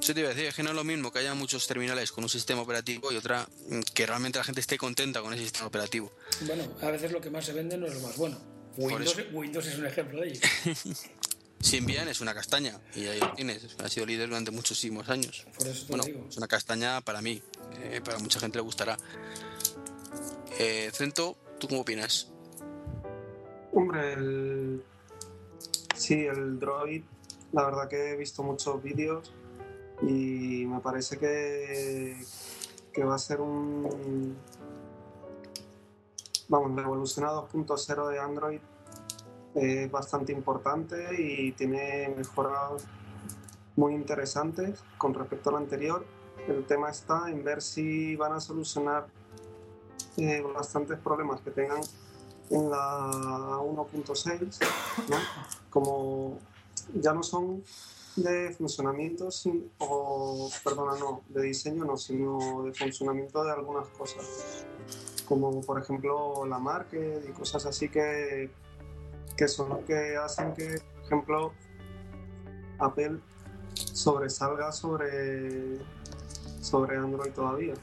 Eso 0.00 0.12
te 0.14 0.20
iba 0.20 0.28
a 0.28 0.32
decir, 0.34 0.48
es 0.48 0.54
que 0.54 0.62
no 0.62 0.70
es 0.70 0.76
lo 0.76 0.84
mismo 0.84 1.12
que 1.12 1.20
haya 1.20 1.34
muchos 1.34 1.66
terminales 1.66 2.10
con 2.12 2.24
un 2.24 2.30
sistema 2.30 2.60
operativo 2.62 3.10
y 3.12 3.16
otra 3.16 3.48
mm, 3.68 3.80
que 3.94 4.04
realmente 4.06 4.38
la 4.38 4.44
gente 4.44 4.60
esté 4.60 4.76
contenta 4.78 5.20
con 5.22 5.32
ese 5.32 5.44
sistema 5.44 5.66
operativo. 5.66 6.10
Bueno, 6.42 6.64
a 6.80 6.90
veces 6.90 7.12
lo 7.12 7.20
que 7.20 7.30
más 7.30 7.44
se 7.44 7.52
vende 7.52 7.76
no 7.76 7.86
es 7.86 7.94
lo 7.94 8.00
más 8.00 8.16
bueno. 8.16 8.38
Windows. 8.78 9.16
Windows 9.32 9.66
es 9.68 9.78
un 9.78 9.86
ejemplo 9.86 10.20
de 10.20 10.28
ello. 10.28 10.40
Symbian 11.60 12.06
es 12.08 12.20
una 12.20 12.34
castaña 12.34 12.80
y 12.94 13.06
ahí 13.06 13.18
lo 13.18 13.32
tienes, 13.32 13.76
ha 13.82 13.88
sido 13.88 14.06
líder 14.06 14.28
durante 14.28 14.50
muchísimos 14.50 15.08
años. 15.08 15.46
Por 15.58 15.66
eso 15.66 15.86
te 15.86 15.88
Bueno, 15.88 16.04
digo. 16.04 16.26
es 16.28 16.36
una 16.36 16.46
castaña 16.46 17.00
para 17.00 17.20
mí, 17.22 17.42
eh, 17.82 18.00
para 18.04 18.18
mucha 18.18 18.38
gente 18.38 18.58
le 18.58 18.62
gustará. 18.62 18.96
Eh, 20.58 20.90
Cento, 20.92 21.36
¿tú 21.58 21.66
cómo 21.68 21.80
opinas? 21.80 22.28
Hombre, 23.72 24.12
el... 24.14 24.82
sí, 25.94 26.24
el 26.24 26.58
Droid, 26.58 27.02
la 27.52 27.64
verdad 27.64 27.88
que 27.88 28.12
he 28.12 28.16
visto 28.16 28.42
muchos 28.42 28.82
vídeos 28.82 29.32
y 30.02 30.64
me 30.66 30.80
parece 30.80 31.18
que, 31.18 32.16
que 32.92 33.04
va 33.04 33.16
a 33.16 33.18
ser 33.18 33.40
un... 33.40 34.36
Vamos, 36.48 36.76
la 36.76 36.82
evolución 36.82 37.24
a 37.26 37.30
2.0 37.32 38.08
de 38.10 38.18
Android 38.20 38.60
es 39.56 39.90
bastante 39.90 40.32
importante 40.32 41.20
y 41.20 41.52
tiene 41.52 42.14
mejoras 42.16 42.84
muy 43.74 43.94
interesantes 43.94 44.82
con 44.98 45.14
respecto 45.14 45.50
al 45.50 45.56
anterior. 45.56 46.04
El 46.46 46.64
tema 46.66 46.90
está 46.90 47.30
en 47.30 47.42
ver 47.42 47.60
si 47.62 48.14
van 48.16 48.32
a 48.32 48.40
solucionar 48.40 49.06
eh, 50.18 50.42
bastantes 50.54 50.98
problemas 50.98 51.40
que 51.40 51.50
tengan 51.50 51.80
en 52.50 52.70
la 52.70 52.78
1.6, 53.60 54.58
¿no? 55.08 55.16
como 55.70 56.38
ya 56.94 57.12
no 57.12 57.22
son 57.22 57.62
de 58.14 58.54
funcionamiento 58.56 59.30
sin- 59.30 59.70
o, 59.78 60.48
perdona, 60.64 60.96
no, 60.98 61.22
de 61.28 61.42
diseño 61.42 61.84
no, 61.84 61.96
sino 61.96 62.62
de 62.62 62.72
funcionamiento 62.72 63.42
de 63.44 63.52
algunas 63.52 63.88
cosas, 63.88 64.64
como 65.28 65.60
por 65.62 65.80
ejemplo 65.82 66.46
la 66.46 66.58
market 66.58 67.26
y 67.28 67.32
cosas 67.32 67.66
así 67.66 67.88
que, 67.88 68.50
que 69.36 69.48
son 69.48 69.68
lo 69.68 69.84
que 69.84 70.16
hacen 70.16 70.52
que, 70.54 70.80
por 70.94 71.04
ejemplo, 71.04 71.52
Apple 72.78 73.18
sobresalga 73.74 74.72
sobre, 74.72 75.78
sobre 76.60 76.96
Android 76.96 77.32
todavía. 77.32 77.74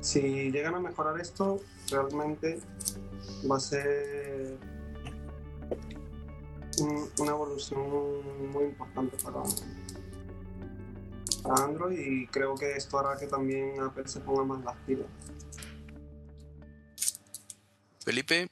Si 0.00 0.50
llegan 0.50 0.74
a 0.74 0.80
mejorar 0.80 1.20
esto, 1.20 1.60
realmente 1.90 2.60
va 3.50 3.56
a 3.56 3.60
ser 3.60 4.58
un- 6.80 7.08
una 7.18 7.30
evolución 7.30 8.50
muy 8.50 8.64
importante 8.64 9.16
para, 9.22 9.42
Android 11.64 11.98
y 11.98 12.26
creo 12.28 12.54
que 12.54 12.76
esto 12.76 12.98
hará 12.98 13.18
que 13.18 13.26
también 13.26 13.80
Apple 13.80 14.06
se 14.06 14.20
ponga 14.20 14.44
más 14.44 14.64
las. 14.64 14.76
Felipe, 18.04 18.48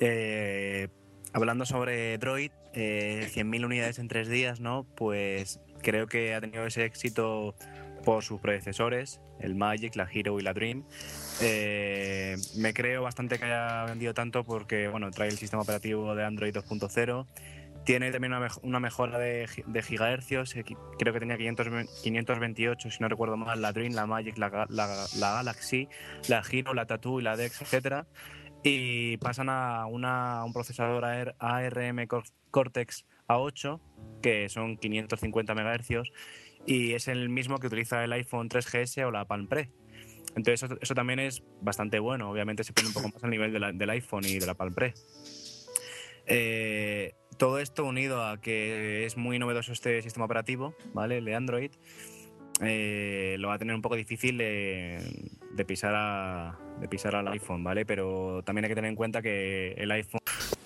Eh, 0.00 0.88
hablando 1.32 1.66
sobre 1.66 2.18
Droid, 2.18 2.50
eh, 2.74 3.28
100.000 3.32 3.64
unidades 3.64 3.98
en 3.98 4.08
tres 4.08 4.28
días, 4.28 4.60
¿no? 4.60 4.86
Pues 4.96 5.60
creo 5.82 6.06
que 6.06 6.34
ha 6.34 6.40
tenido 6.40 6.66
ese 6.66 6.84
éxito 6.84 7.54
por 8.04 8.22
sus 8.22 8.40
predecesores, 8.40 9.20
el 9.40 9.54
Magic, 9.54 9.96
la 9.96 10.08
Hero 10.12 10.38
y 10.38 10.42
la 10.42 10.52
Dream. 10.52 10.84
Eh, 11.42 12.36
me 12.56 12.72
creo 12.72 13.02
bastante 13.02 13.38
que 13.38 13.44
haya 13.46 13.84
vendido 13.84 14.14
tanto 14.14 14.44
porque, 14.44 14.88
bueno, 14.88 15.10
trae 15.10 15.28
el 15.28 15.36
sistema 15.38 15.62
operativo 15.62 16.14
de 16.14 16.24
Android 16.24 16.54
2.0. 16.54 17.26
Tiene 17.84 18.10
también 18.10 18.32
una, 18.32 18.48
mej- 18.48 18.58
una 18.62 18.80
mejora 18.80 19.16
de, 19.18 19.48
de 19.66 19.82
gigahercios, 19.82 20.56
eh, 20.56 20.64
creo 20.98 21.12
que 21.12 21.20
tenía 21.20 21.36
500, 21.36 21.68
528, 22.02 22.90
si 22.90 22.98
no 23.00 23.08
recuerdo 23.08 23.36
mal, 23.36 23.62
la 23.62 23.72
Dream, 23.72 23.92
la 23.94 24.06
Magic, 24.06 24.36
la- 24.38 24.66
la 24.68 25.32
Galaxy, 25.34 25.88
la 26.28 26.42
Hero, 26.50 26.74
la 26.74 26.86
Tattoo 26.86 27.20
y 27.20 27.22
la 27.22 27.36
Dex, 27.36 27.62
etcétera 27.62 28.06
y 28.62 29.16
pasan 29.18 29.48
a, 29.48 29.86
un 29.86 30.52
procesador 30.52 31.04
AR 31.04 31.36
ARM 31.38 32.06
Cor- 32.06 32.24
Cortex 32.50 33.04
A8, 33.28 33.80
que 34.22 34.48
son 34.48 34.76
550 34.76 35.54
MHz, 35.54 36.10
y 36.66 36.92
es 36.94 37.08
el 37.08 37.28
mismo 37.28 37.58
que 37.58 37.68
utiliza 37.68 38.02
el 38.04 38.12
iPhone 38.12 38.48
3GS 38.48 39.06
o 39.06 39.10
la 39.10 39.24
Palm 39.24 39.46
Pre. 39.46 39.70
Entonces 40.34 40.70
eso, 40.80 40.94
también 40.94 41.18
es 41.18 41.42
bastante 41.62 41.98
bueno, 41.98 42.30
obviamente 42.30 42.62
se 42.64 42.72
pone 42.72 42.88
un 42.88 42.94
poco 42.94 43.08
más 43.08 43.24
al 43.24 43.30
nivel 43.30 43.52
del 43.52 43.90
iPhone 43.90 44.24
y 44.24 44.38
de 44.38 44.46
la 44.46 44.54
Palm 44.54 44.74
Pre. 44.74 44.92
Eh, 46.26 47.14
todo 47.38 47.58
esto 47.58 47.84
unido 47.84 48.24
a 48.24 48.40
que 48.40 49.06
es 49.06 49.16
muy 49.16 49.38
novedoso 49.38 49.72
este 49.72 50.02
sistema 50.02 50.26
operativo, 50.26 50.74
¿vale? 50.92 51.18
El 51.18 51.24
de 51.24 51.34
Android, 51.34 51.70
eh, 52.62 53.36
lo 53.38 53.48
va 53.48 53.54
a 53.54 53.58
tener 53.58 53.74
un 53.74 53.82
poco 53.82 53.96
difícil 53.96 54.36
de, 54.38 54.98
de 55.52 55.64
pisar 55.64 55.94
a, 55.94 56.58
de 56.80 56.88
pisar 56.88 57.16
al 57.16 57.28
iPhone, 57.28 57.64
¿vale? 57.64 57.84
Pero 57.86 58.42
también 58.44 58.64
hay 58.64 58.70
que 58.70 58.74
tener 58.74 58.90
en 58.90 58.96
cuenta 58.96 59.22
que 59.22 59.72
el 59.78 59.90
iPhone 59.90 60.20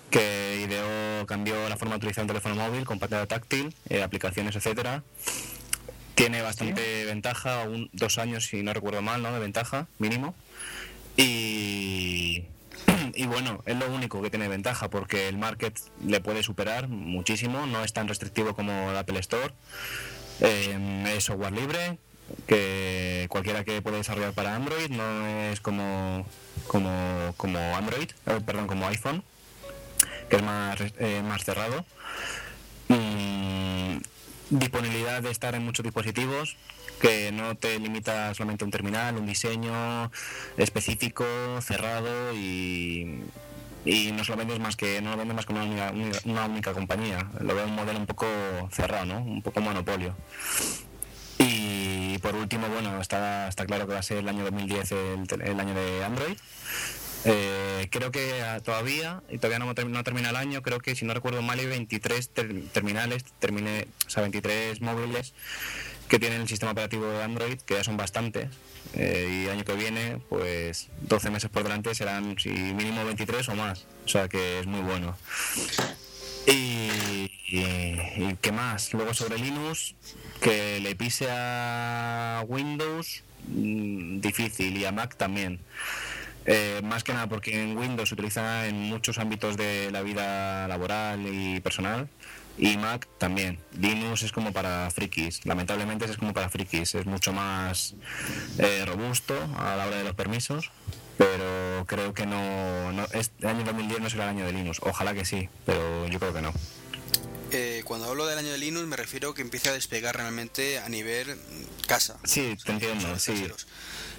que 0.09 0.65
ideó, 0.67 1.25
cambió 1.25 1.69
la 1.69 1.77
forma 1.77 1.95
de 1.95 1.99
utilizar 1.99 2.23
un 2.23 2.27
teléfono 2.27 2.55
móvil 2.55 2.85
con 2.85 2.99
pantalla 2.99 3.25
táctil, 3.25 3.73
eh, 3.89 4.03
aplicaciones, 4.03 4.55
etcétera. 4.55 5.03
Tiene 6.15 6.41
bastante 6.41 7.05
ventaja, 7.05 7.63
un, 7.63 7.89
dos 7.93 8.17
años 8.17 8.45
si 8.45 8.61
no 8.61 8.73
recuerdo 8.73 9.01
mal, 9.01 9.23
¿no? 9.23 9.31
De 9.31 9.39
ventaja 9.39 9.87
mínimo. 9.97 10.35
Y, 11.15 12.43
y 13.15 13.25
bueno, 13.25 13.63
es 13.65 13.77
lo 13.77 13.89
único 13.89 14.21
que 14.21 14.29
tiene 14.29 14.49
ventaja 14.49 14.89
porque 14.89 15.29
el 15.29 15.37
market 15.37 15.79
le 16.05 16.19
puede 16.19 16.43
superar 16.43 16.89
muchísimo, 16.89 17.65
no 17.65 17.83
es 17.83 17.93
tan 17.93 18.07
restrictivo 18.07 18.53
como 18.53 18.91
el 18.91 18.97
Apple 18.97 19.19
Store. 19.19 19.53
Eh, 20.41 21.05
es 21.15 21.23
software 21.23 21.53
libre, 21.53 21.97
que 22.47 23.27
cualquiera 23.29 23.63
que 23.63 23.81
pueda 23.81 23.97
desarrollar 23.97 24.33
para 24.33 24.55
Android 24.55 24.89
no 24.89 25.27
es 25.27 25.59
como 25.59 26.25
como, 26.67 27.33
como 27.37 27.59
Android, 27.75 28.09
eh, 28.27 28.39
perdón, 28.45 28.67
como 28.67 28.87
iPhone, 28.87 29.23
que 30.29 30.37
es 30.37 30.43
más, 30.43 30.79
eh, 30.99 31.21
más 31.23 31.43
cerrado. 31.43 31.85
Disponibilidad 34.51 35.21
de 35.21 35.31
estar 35.31 35.55
en 35.55 35.63
muchos 35.63 35.81
dispositivos, 35.81 36.57
que 36.99 37.31
no 37.31 37.55
te 37.55 37.79
limita 37.79 38.33
solamente 38.33 38.65
un 38.65 38.71
terminal, 38.71 39.15
un 39.15 39.25
diseño 39.25 40.11
específico, 40.57 41.25
cerrado 41.61 42.33
y, 42.33 43.21
y 43.85 44.11
no 44.11 44.25
se 44.25 44.31
lo 44.31 44.37
vendes 44.37 44.59
más 44.59 44.75
que 44.75 45.01
no 45.01 45.11
lo 45.11 45.17
vendes 45.17 45.37
más 45.37 45.45
que 45.45 45.53
una 45.53 45.63
única, 45.63 45.93
una 46.25 46.45
única 46.47 46.73
compañía. 46.73 47.29
Lo 47.39 47.55
veo 47.55 47.63
un 47.63 47.75
modelo 47.75 47.97
un 47.97 48.05
poco 48.05 48.27
cerrado, 48.73 49.05
¿no? 49.05 49.19
Un 49.21 49.41
poco 49.41 49.61
monopolio. 49.61 50.17
Y 51.39 52.00
por 52.21 52.35
último, 52.35 52.67
bueno, 52.69 53.01
está, 53.01 53.47
está 53.47 53.65
claro 53.65 53.87
que 53.87 53.93
va 53.93 53.99
a 53.99 54.03
ser 54.03 54.17
el 54.17 54.29
año 54.29 54.43
2010 54.43 54.91
el, 54.91 55.41
el 55.41 55.59
año 55.59 55.73
de 55.73 56.03
Android. 56.03 56.37
Eh, 57.23 57.87
creo 57.91 58.11
que 58.11 58.41
ah, 58.41 58.59
todavía, 58.61 59.21
y 59.29 59.37
todavía 59.37 59.59
no, 59.59 59.71
no, 59.73 60.03
termina 60.03 60.29
el 60.31 60.35
año, 60.35 60.61
creo 60.63 60.79
que 60.79 60.95
si 60.95 61.05
no 61.05 61.13
recuerdo 61.13 61.41
mal 61.41 61.59
hay 61.59 61.67
23 61.67 62.31
terminales, 62.71 63.25
termine, 63.39 63.87
o 64.07 64.09
sea, 64.09 64.21
23 64.21 64.81
móviles 64.81 65.33
que 66.07 66.19
tienen 66.19 66.41
el 66.41 66.47
sistema 66.47 66.71
operativo 66.71 67.05
de 67.07 67.23
Android, 67.23 67.59
que 67.59 67.75
ya 67.75 67.83
son 67.83 67.95
bastantes. 67.95 68.49
Eh, 68.93 69.43
y 69.43 69.45
el 69.45 69.51
año 69.51 69.63
que 69.63 69.75
viene, 69.75 70.17
pues 70.29 70.89
12 71.01 71.29
meses 71.29 71.49
por 71.49 71.63
delante 71.63 71.95
serán 71.95 72.35
si 72.37 72.49
mínimo 72.49 73.05
23 73.05 73.47
o 73.49 73.55
más. 73.55 73.85
O 74.05 74.09
sea 74.09 74.27
que 74.27 74.59
es 74.59 74.65
muy 74.65 74.81
bueno. 74.81 75.15
Y, 76.47 77.31
y, 77.51 78.35
qué 78.41 78.51
más. 78.51 78.93
Luego 78.93 79.13
sobre 79.13 79.37
Linux, 79.37 79.95
que 80.41 80.79
le 80.79 80.95
pise 80.95 81.27
a 81.29 82.43
Windows, 82.47 83.23
mm, 83.47 84.19
difícil, 84.19 84.77
y 84.77 84.85
a 84.85 84.91
Mac 84.91 85.15
también. 85.15 85.59
Eh, 86.45 86.81
más 86.83 87.03
que 87.03 87.13
nada 87.13 87.27
porque 87.27 87.61
en 87.61 87.77
Windows 87.77 88.09
se 88.09 88.15
utiliza 88.15 88.67
en 88.67 88.75
muchos 88.75 89.19
ámbitos 89.19 89.57
de 89.57 89.91
la 89.91 90.01
vida 90.01 90.67
laboral 90.67 91.21
y 91.27 91.59
personal 91.59 92.09
y 92.57 92.77
Mac 92.77 93.07
también. 93.17 93.59
Linux 93.79 94.23
es 94.23 94.31
como 94.31 94.51
para 94.51 94.89
frikis, 94.91 95.45
lamentablemente 95.45 96.05
es 96.05 96.17
como 96.17 96.33
para 96.33 96.49
frikis, 96.49 96.95
es 96.95 97.05
mucho 97.05 97.33
más 97.33 97.95
eh, 98.57 98.85
robusto 98.85 99.35
a 99.57 99.75
la 99.75 99.87
hora 99.87 99.97
de 99.97 100.03
los 100.03 100.15
permisos, 100.15 100.71
pero 101.17 101.85
creo 101.87 102.13
que 102.13 102.25
no, 102.25 102.91
no 102.91 103.05
este 103.13 103.47
año 103.47 103.63
2010 103.63 104.01
no 104.01 104.09
será 104.09 104.23
el 104.25 104.29
año 104.31 104.45
de 104.45 104.53
Linux, 104.53 104.79
ojalá 104.83 105.13
que 105.13 105.25
sí, 105.25 105.49
pero 105.65 106.07
yo 106.07 106.19
creo 106.19 106.33
que 106.33 106.41
no. 106.41 106.53
Eh, 107.51 107.81
cuando 107.83 108.07
hablo 108.07 108.25
del 108.27 108.37
año 108.37 108.51
de 108.51 108.57
Linux 108.57 108.87
me 108.87 108.95
refiero 108.95 109.33
que 109.33 109.41
empiece 109.41 109.67
a 109.69 109.73
despegar 109.73 110.15
realmente 110.15 110.79
a 110.79 110.87
nivel 110.87 111.37
casa. 111.85 112.17
Sí, 112.23 112.57
te 112.63 112.71
entiendo, 112.71 113.19
sí. 113.19 113.45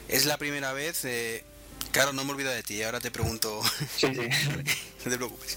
Es 0.09 0.27
la 0.27 0.37
primera 0.37 0.75
vez, 0.75 1.05
eh, 1.05 1.43
claro, 1.93 2.13
no 2.13 2.25
me 2.25 2.33
olvido 2.33 2.51
de 2.51 2.63
ti, 2.63 2.83
ahora 2.83 3.01
te 3.01 3.11
pregunto. 3.11 3.63
Sí, 3.97 4.09
sí. 4.09 4.21
no 5.05 5.11
te 5.11 5.17
preocupes. 5.17 5.57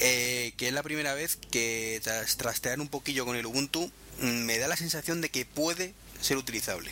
Eh, 0.00 0.52
que 0.56 0.68
es 0.68 0.74
la 0.74 0.82
primera 0.82 1.14
vez 1.14 1.36
que 1.50 2.00
tras 2.02 2.36
trastear 2.36 2.80
un 2.80 2.88
poquillo 2.88 3.24
con 3.24 3.36
el 3.36 3.46
Ubuntu 3.46 3.90
mm, 4.20 4.26
me 4.26 4.58
da 4.58 4.68
la 4.68 4.76
sensación 4.76 5.20
de 5.20 5.30
que 5.30 5.44
puede 5.44 5.94
ser 6.20 6.36
utilizable. 6.36 6.90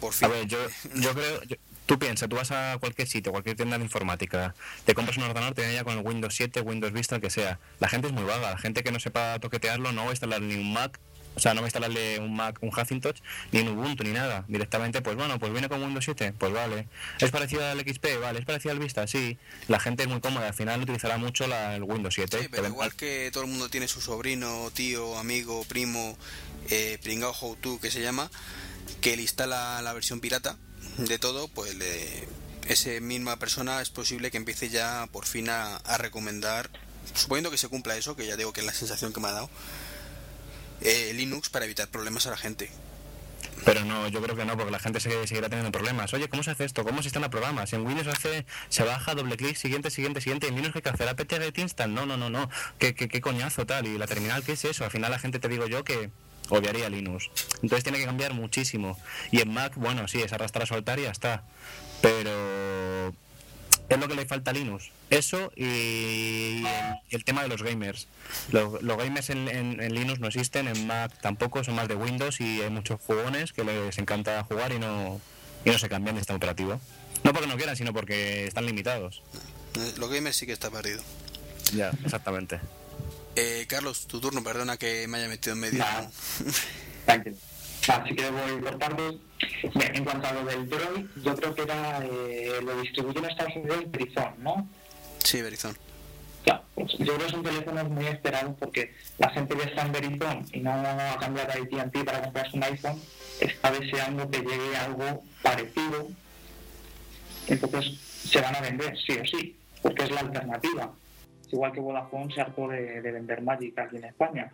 Por 0.00 0.12
fin. 0.12 0.26
A 0.26 0.28
ver, 0.28 0.46
yo, 0.46 0.58
yo 0.94 1.12
creo, 1.14 1.40
tú 1.92 1.98
piensas, 1.98 2.26
tú 2.26 2.36
vas 2.36 2.50
a 2.50 2.78
cualquier 2.80 3.06
sitio, 3.06 3.32
cualquier 3.32 3.54
tienda 3.54 3.76
de 3.76 3.84
informática, 3.84 4.54
te 4.86 4.94
compras 4.94 5.18
un 5.18 5.24
ordenador, 5.24 5.52
te 5.52 5.60
viene 5.60 5.74
ya 5.74 5.84
con 5.84 5.98
el 5.98 6.06
Windows 6.06 6.34
7, 6.34 6.62
Windows 6.62 6.90
Vista, 6.90 7.16
el 7.16 7.20
que 7.20 7.28
sea. 7.28 7.58
La 7.80 7.88
gente 7.90 8.06
es 8.06 8.14
muy 8.14 8.24
vaga, 8.24 8.50
la 8.50 8.56
gente 8.56 8.82
que 8.82 8.90
no 8.90 8.98
sepa 8.98 9.38
toquetearlo 9.40 9.92
no 9.92 10.04
va 10.04 10.08
a 10.08 10.12
instalar 10.12 10.40
ni 10.40 10.54
un 10.54 10.72
Mac 10.72 10.98
o 11.34 11.40
sea, 11.40 11.54
no 11.54 11.60
voy 11.60 11.66
a 11.66 11.68
instalarle 11.68 12.18
un 12.18 12.34
Mac, 12.34 12.58
un 12.60 12.70
Hackintosh, 12.70 13.20
ni 13.52 13.60
un 13.60 13.68
Ubuntu, 13.68 14.04
ni 14.04 14.10
nada. 14.10 14.44
Directamente, 14.48 15.00
pues 15.00 15.16
bueno, 15.16 15.38
pues 15.38 15.50
viene 15.50 15.66
con 15.70 15.82
Windows 15.82 16.04
7, 16.04 16.34
pues 16.36 16.52
vale. 16.52 16.88
¿Es 17.20 17.30
parecido 17.30 17.66
al 17.66 17.80
XP? 17.80 18.20
Vale. 18.20 18.40
¿Es 18.40 18.44
parecido 18.44 18.72
al 18.72 18.78
Vista? 18.78 19.06
Sí. 19.06 19.38
La 19.66 19.80
gente 19.80 20.02
es 20.02 20.10
muy 20.10 20.20
cómoda, 20.20 20.48
al 20.48 20.52
final 20.52 20.82
utilizará 20.82 21.16
mucho 21.16 21.46
la, 21.46 21.74
el 21.74 21.84
Windows 21.84 22.14
7. 22.14 22.38
Sí, 22.38 22.48
pero 22.50 22.66
igual 22.66 22.94
que 22.94 23.30
todo 23.32 23.44
el 23.44 23.48
mundo 23.48 23.70
tiene 23.70 23.88
su 23.88 24.02
sobrino, 24.02 24.70
tío, 24.74 25.16
amigo, 25.16 25.64
primo, 25.64 26.18
eh, 26.68 26.98
pringao 27.02 27.32
how 27.32 27.56
to, 27.56 27.80
que 27.80 27.90
se 27.90 28.02
llama, 28.02 28.30
que 29.00 29.16
le 29.16 29.22
instala 29.22 29.80
la 29.80 29.94
versión 29.94 30.20
pirata 30.20 30.58
de 30.98 31.18
todo, 31.18 31.48
pues 31.48 31.74
le, 31.74 32.28
esa 32.68 32.90
misma 33.00 33.38
persona 33.38 33.80
es 33.80 33.90
posible 33.90 34.30
que 34.30 34.36
empiece 34.36 34.68
ya 34.68 35.08
por 35.12 35.26
fin 35.26 35.48
a, 35.48 35.80
recomendar, 35.98 36.70
suponiendo 37.14 37.50
que 37.50 37.58
se 37.58 37.68
cumpla 37.68 37.96
eso, 37.96 38.16
que 38.16 38.26
ya 38.26 38.36
digo 38.36 38.52
que 38.52 38.60
es 38.60 38.66
la 38.66 38.74
sensación 38.74 39.12
que 39.12 39.20
me 39.20 39.28
ha 39.28 39.32
dado, 39.32 39.50
eh, 40.80 41.12
Linux 41.14 41.48
para 41.48 41.64
evitar 41.64 41.88
problemas 41.88 42.26
a 42.26 42.30
la 42.30 42.36
gente. 42.36 42.70
Pero 43.64 43.84
no, 43.84 44.08
yo 44.08 44.20
creo 44.20 44.34
que 44.34 44.44
no, 44.44 44.56
porque 44.56 44.72
la 44.72 44.78
gente 44.80 44.98
seguirá 44.98 45.48
teniendo 45.48 45.70
problemas. 45.70 46.12
Oye, 46.14 46.28
¿cómo 46.28 46.42
se 46.42 46.50
hace 46.50 46.64
esto? 46.64 46.82
¿Cómo 46.82 47.00
se 47.02 47.08
instala 47.08 47.30
programas? 47.30 47.72
En 47.72 47.86
Windows 47.86 48.08
hace, 48.08 48.44
se 48.68 48.82
baja, 48.82 49.14
doble 49.14 49.36
clic, 49.36 49.56
siguiente, 49.56 49.90
siguiente, 49.90 50.20
siguiente. 50.20 50.48
En 50.48 50.56
Linux, 50.56 50.80
¿qué 50.82 50.88
hacer? 50.88 51.08
¿apt-get 51.08 51.58
install? 51.58 51.94
No, 51.94 52.04
no, 52.04 52.16
no, 52.16 52.28
no. 52.28 52.50
¿Qué, 52.78 52.94
¿Qué, 52.94 53.08
qué, 53.08 53.20
coñazo 53.20 53.64
tal? 53.64 53.86
¿Y 53.86 53.98
la 53.98 54.06
terminal 54.08 54.42
qué 54.42 54.52
es 54.52 54.64
eso? 54.64 54.84
Al 54.84 54.90
final 54.90 55.12
la 55.12 55.20
gente 55.20 55.38
te 55.38 55.48
digo 55.48 55.66
yo 55.68 55.84
que 55.84 56.10
odiaría 56.48 56.88
Linux. 56.88 57.30
Entonces 57.62 57.84
tiene 57.84 57.98
que 57.98 58.04
cambiar 58.04 58.34
muchísimo. 58.34 58.98
Y 59.30 59.40
en 59.40 59.52
Mac, 59.52 59.72
bueno, 59.76 60.08
sí, 60.08 60.20
es 60.20 60.32
arrastrar 60.32 60.64
a 60.64 60.66
soltar 60.66 60.98
y 60.98 61.02
ya 61.02 61.10
está. 61.10 61.42
Pero 62.00 63.12
es 63.88 63.98
lo 63.98 64.08
que 64.08 64.14
le 64.14 64.26
falta 64.26 64.50
a 64.50 64.54
Linux. 64.54 64.90
Eso 65.10 65.52
y 65.56 66.64
el, 67.10 67.24
tema 67.24 67.42
de 67.42 67.48
los 67.48 67.62
gamers. 67.62 68.08
Los, 68.50 68.80
gamers 68.82 69.30
en, 69.30 69.76
Linux 69.94 70.20
no 70.20 70.28
existen, 70.28 70.68
en 70.68 70.86
Mac 70.86 71.12
tampoco, 71.20 71.62
son 71.62 71.74
más 71.74 71.88
de 71.88 71.94
Windows 71.94 72.40
y 72.40 72.62
hay 72.62 72.70
muchos 72.70 73.00
jugones 73.00 73.52
que 73.52 73.64
les 73.64 73.98
encanta 73.98 74.42
jugar 74.44 74.72
y 74.72 74.78
no, 74.78 75.20
y 75.64 75.70
no 75.70 75.78
se 75.78 75.88
cambian 75.88 76.14
de 76.14 76.22
sistema 76.22 76.38
operativo. 76.38 76.80
No 77.24 77.32
porque 77.32 77.46
no 77.46 77.56
quieran, 77.56 77.76
sino 77.76 77.92
porque 77.92 78.46
están 78.46 78.66
limitados. 78.66 79.22
Eh, 79.78 79.92
los 79.98 80.10
gamers 80.10 80.36
sí 80.36 80.46
que 80.46 80.52
está 80.52 80.70
perdido. 80.70 81.02
Ya, 81.74 81.90
exactamente. 82.04 82.60
Eh, 83.34 83.66
Carlos, 83.68 84.06
tu 84.06 84.20
turno, 84.20 84.42
perdona 84.42 84.76
que 84.76 85.06
me 85.08 85.18
haya 85.18 85.28
metido 85.28 85.54
en 85.54 85.60
medio. 85.60 85.84
Así 87.06 88.14
que 88.14 88.30
voy 88.30 88.72
partes. 88.78 89.14
En 89.74 90.04
cuanto 90.04 90.28
a 90.28 90.32
lo 90.32 90.44
del 90.44 90.68
Droid, 90.68 91.06
yo 91.24 91.34
creo 91.34 91.54
que 91.54 91.62
era 91.62 91.98
eh, 92.04 92.60
lo 92.62 92.80
distribuye 92.80 93.18
en 93.18 93.24
Estados 93.24 93.56
Unidos 93.56 93.90
Verizon, 93.90 94.34
¿no? 94.38 94.68
Sí, 95.24 95.42
Verizon. 95.42 95.76
Ya, 96.46 96.62
pues 96.74 96.92
yo 96.98 97.14
creo 97.14 97.18
que 97.18 97.28
son 97.30 97.42
teléfonos 97.42 97.88
muy 97.88 98.06
esperados 98.06 98.54
porque 98.58 98.94
la 99.18 99.30
gente 99.30 99.56
que 99.56 99.64
está 99.64 99.82
en 99.82 99.92
Verizon 99.92 100.46
y 100.52 100.60
no 100.60 100.70
ha 100.72 101.16
cambiado 101.18 101.50
a 101.50 101.54
AT&T 101.54 102.04
para 102.04 102.22
comprarse 102.22 102.56
un 102.56 102.64
iPhone 102.64 103.00
está 103.40 103.72
deseando 103.72 104.30
que 104.30 104.38
llegue 104.38 104.76
algo 104.76 105.24
parecido. 105.42 106.08
Entonces 107.48 107.98
se 108.30 108.40
van 108.40 108.54
a 108.56 108.60
vender, 108.60 108.96
sí 109.04 109.12
o 109.12 109.26
sí, 109.26 109.56
porque 109.82 110.04
es 110.04 110.10
la 110.10 110.20
alternativa. 110.20 110.92
Igual 111.52 111.72
que 111.72 111.80
Vodafone 111.80 112.34
se 112.34 112.40
hartó 112.40 112.68
de 112.68 113.00
vender 113.00 113.42
Magic 113.42 113.78
aquí 113.78 113.96
en 113.96 114.04
España 114.04 114.52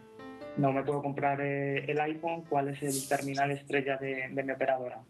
no 0.58 0.72
me 0.72 0.82
puedo 0.82 1.02
comprar 1.02 1.40
eh, 1.40 1.84
el 1.86 2.00
iPhone, 2.00 2.44
¿cuál 2.48 2.68
es 2.68 2.82
el 2.82 3.08
terminal 3.08 3.50
estrella 3.52 3.96
de, 3.96 4.28
mi 4.28 4.50
operadora? 4.50 5.00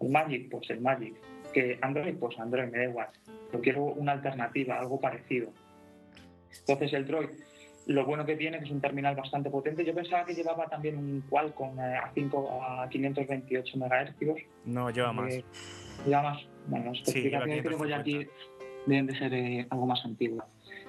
¿El 0.00 0.10
Magic? 0.10 0.50
Pues 0.50 0.68
el 0.70 0.80
Magic. 0.80 1.14
¿Que 1.52 1.78
Android? 1.80 2.16
Pues 2.16 2.38
Android, 2.38 2.68
me 2.68 2.78
da 2.78 2.84
igual. 2.84 3.08
Yo 3.52 3.60
quiero 3.60 3.84
una 3.84 4.12
alternativa, 4.12 4.78
algo 4.78 5.00
parecido. 5.00 5.50
Entonces 6.60 6.92
el 6.92 7.06
Droid, 7.06 7.30
lo 7.86 8.04
bueno 8.04 8.26
que 8.26 8.36
tiene 8.36 8.58
que 8.58 8.64
es 8.64 8.70
un 8.70 8.80
terminal 8.80 9.14
bastante 9.14 9.50
potente. 9.50 9.84
Yo 9.84 9.94
pensaba 9.94 10.24
que 10.24 10.34
llevaba 10.34 10.66
también 10.66 10.98
un 10.98 11.22
Qualcomm 11.28 11.78
eh, 11.78 11.96
a, 11.96 12.10
5, 12.12 12.60
a 12.62 12.88
528 12.88 13.78
MHz. 13.78 14.44
No, 14.66 14.90
lleva 14.90 15.12
más. 15.12 15.32
Eh, 15.32 15.44
lleva 16.04 16.22
más. 16.22 16.42
Bueno, 16.66 16.86
las 16.86 16.98
especificaciones 16.98 17.62
que 17.62 17.68
tengo 17.68 17.86
ya 17.86 17.98
aquí 17.98 18.26
deben 18.86 19.06
de 19.06 19.16
ser 19.16 19.66
algo 19.70 19.86
más 19.86 20.04
antiguas. 20.04 20.46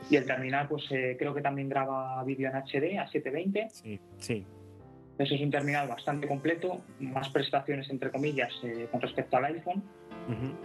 Y 0.10 0.16
el 0.16 0.26
terminal, 0.26 0.68
pues 0.68 0.86
eh, 0.91 1.16
creo 1.18 1.34
que 1.34 1.41
también 1.41 1.70
graba 1.70 2.24
vídeo 2.24 2.50
en 2.50 2.56
HD 2.56 2.97
a 2.97 3.08
720. 3.08 3.70
Sí, 3.72 4.00
sí. 4.18 4.45
Eso 5.18 5.36
es 5.36 5.41
un 5.41 5.52
terminal 5.52 5.88
bastante 5.88 6.28
completo, 6.28 6.82
más 7.00 7.30
prestaciones 7.30 7.89
entre 7.89 8.10
comillas 8.10 8.54
eh, 8.64 8.88
con 8.89 9.02
respecto 9.02 9.38
al 9.38 9.45
iPhone. 9.45 9.84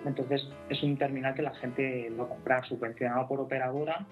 Entonces 0.05 0.47
es 0.69 0.83
un 0.83 0.99
terminal 0.99 1.35
que 1.35 1.41
la 1.41 1.55
gente 1.55 2.11
lo 2.11 2.29
compra 2.29 2.63
subvencionado 2.65 3.27
por 3.27 3.41
operadora, 3.41 4.07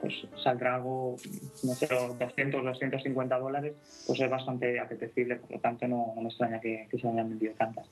pues 0.00 0.14
saldrá 0.42 0.76
algo, 0.76 1.16
no 1.62 1.74
sé, 1.74 1.86
200, 2.18 2.64
250 2.64 3.38
dólares, 3.38 3.74
pues 4.06 4.18
es 4.18 4.30
bastante 4.30 4.80
apetecible, 4.80 5.36
por 5.36 5.52
lo 5.52 5.60
tanto 5.60 5.86
no, 5.86 6.14
me 6.16 6.28
extraña 6.28 6.58
que, 6.58 6.88
que 6.90 6.98
se 6.98 7.06
hayan 7.06 7.28
vendido 7.28 7.52
tantas. 7.54 7.86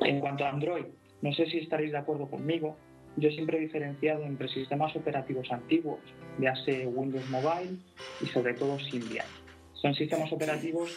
En 0.00 0.18
cuanto 0.18 0.44
a 0.44 0.48
Android, 0.48 0.86
no 1.22 1.32
sé 1.32 1.46
si 1.46 1.58
estaréis 1.58 1.92
de 1.92 1.98
acuerdo 1.98 2.26
conmigo, 2.28 2.76
yo 3.16 3.30
siempre 3.30 3.58
he 3.58 3.60
diferenciado 3.60 4.24
entre 4.24 4.48
sistemas 4.48 4.94
operativos 4.96 5.50
antiguos, 5.50 6.00
ya 6.38 6.54
sea 6.56 6.88
Windows 6.88 7.28
Mobile 7.30 7.78
y 8.20 8.26
sobre 8.26 8.54
todo 8.54 8.78
Symbian. 8.78 9.26
Son 9.74 9.94
sistemas 9.94 10.32
operativos 10.32 10.96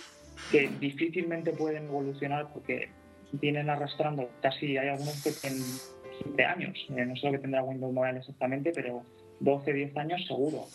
que 0.51 0.70
difícilmente 0.80 1.51
pueden 1.51 1.86
evolucionar 1.86 2.51
porque 2.51 2.89
vienen 3.34 3.70
arrastrando 3.70 4.30
casi, 4.41 4.78
hay 4.78 4.89
algunos 4.89 5.24
que 5.24 5.32
tienen 5.32 5.64
15 6.24 6.45
años, 6.45 6.86
eh, 6.95 7.05
no 7.05 7.16
sé 7.16 7.28
lo 7.28 7.34
que 7.34 7.39
tendrá 7.39 7.64
Windows 7.64 7.93
Mobile 7.93 8.20
exactamente, 8.20 8.72
pero 8.74 9.03
12, 9.39 9.74
10 9.74 9.97
años 9.97 10.26
seguro, 10.28 10.66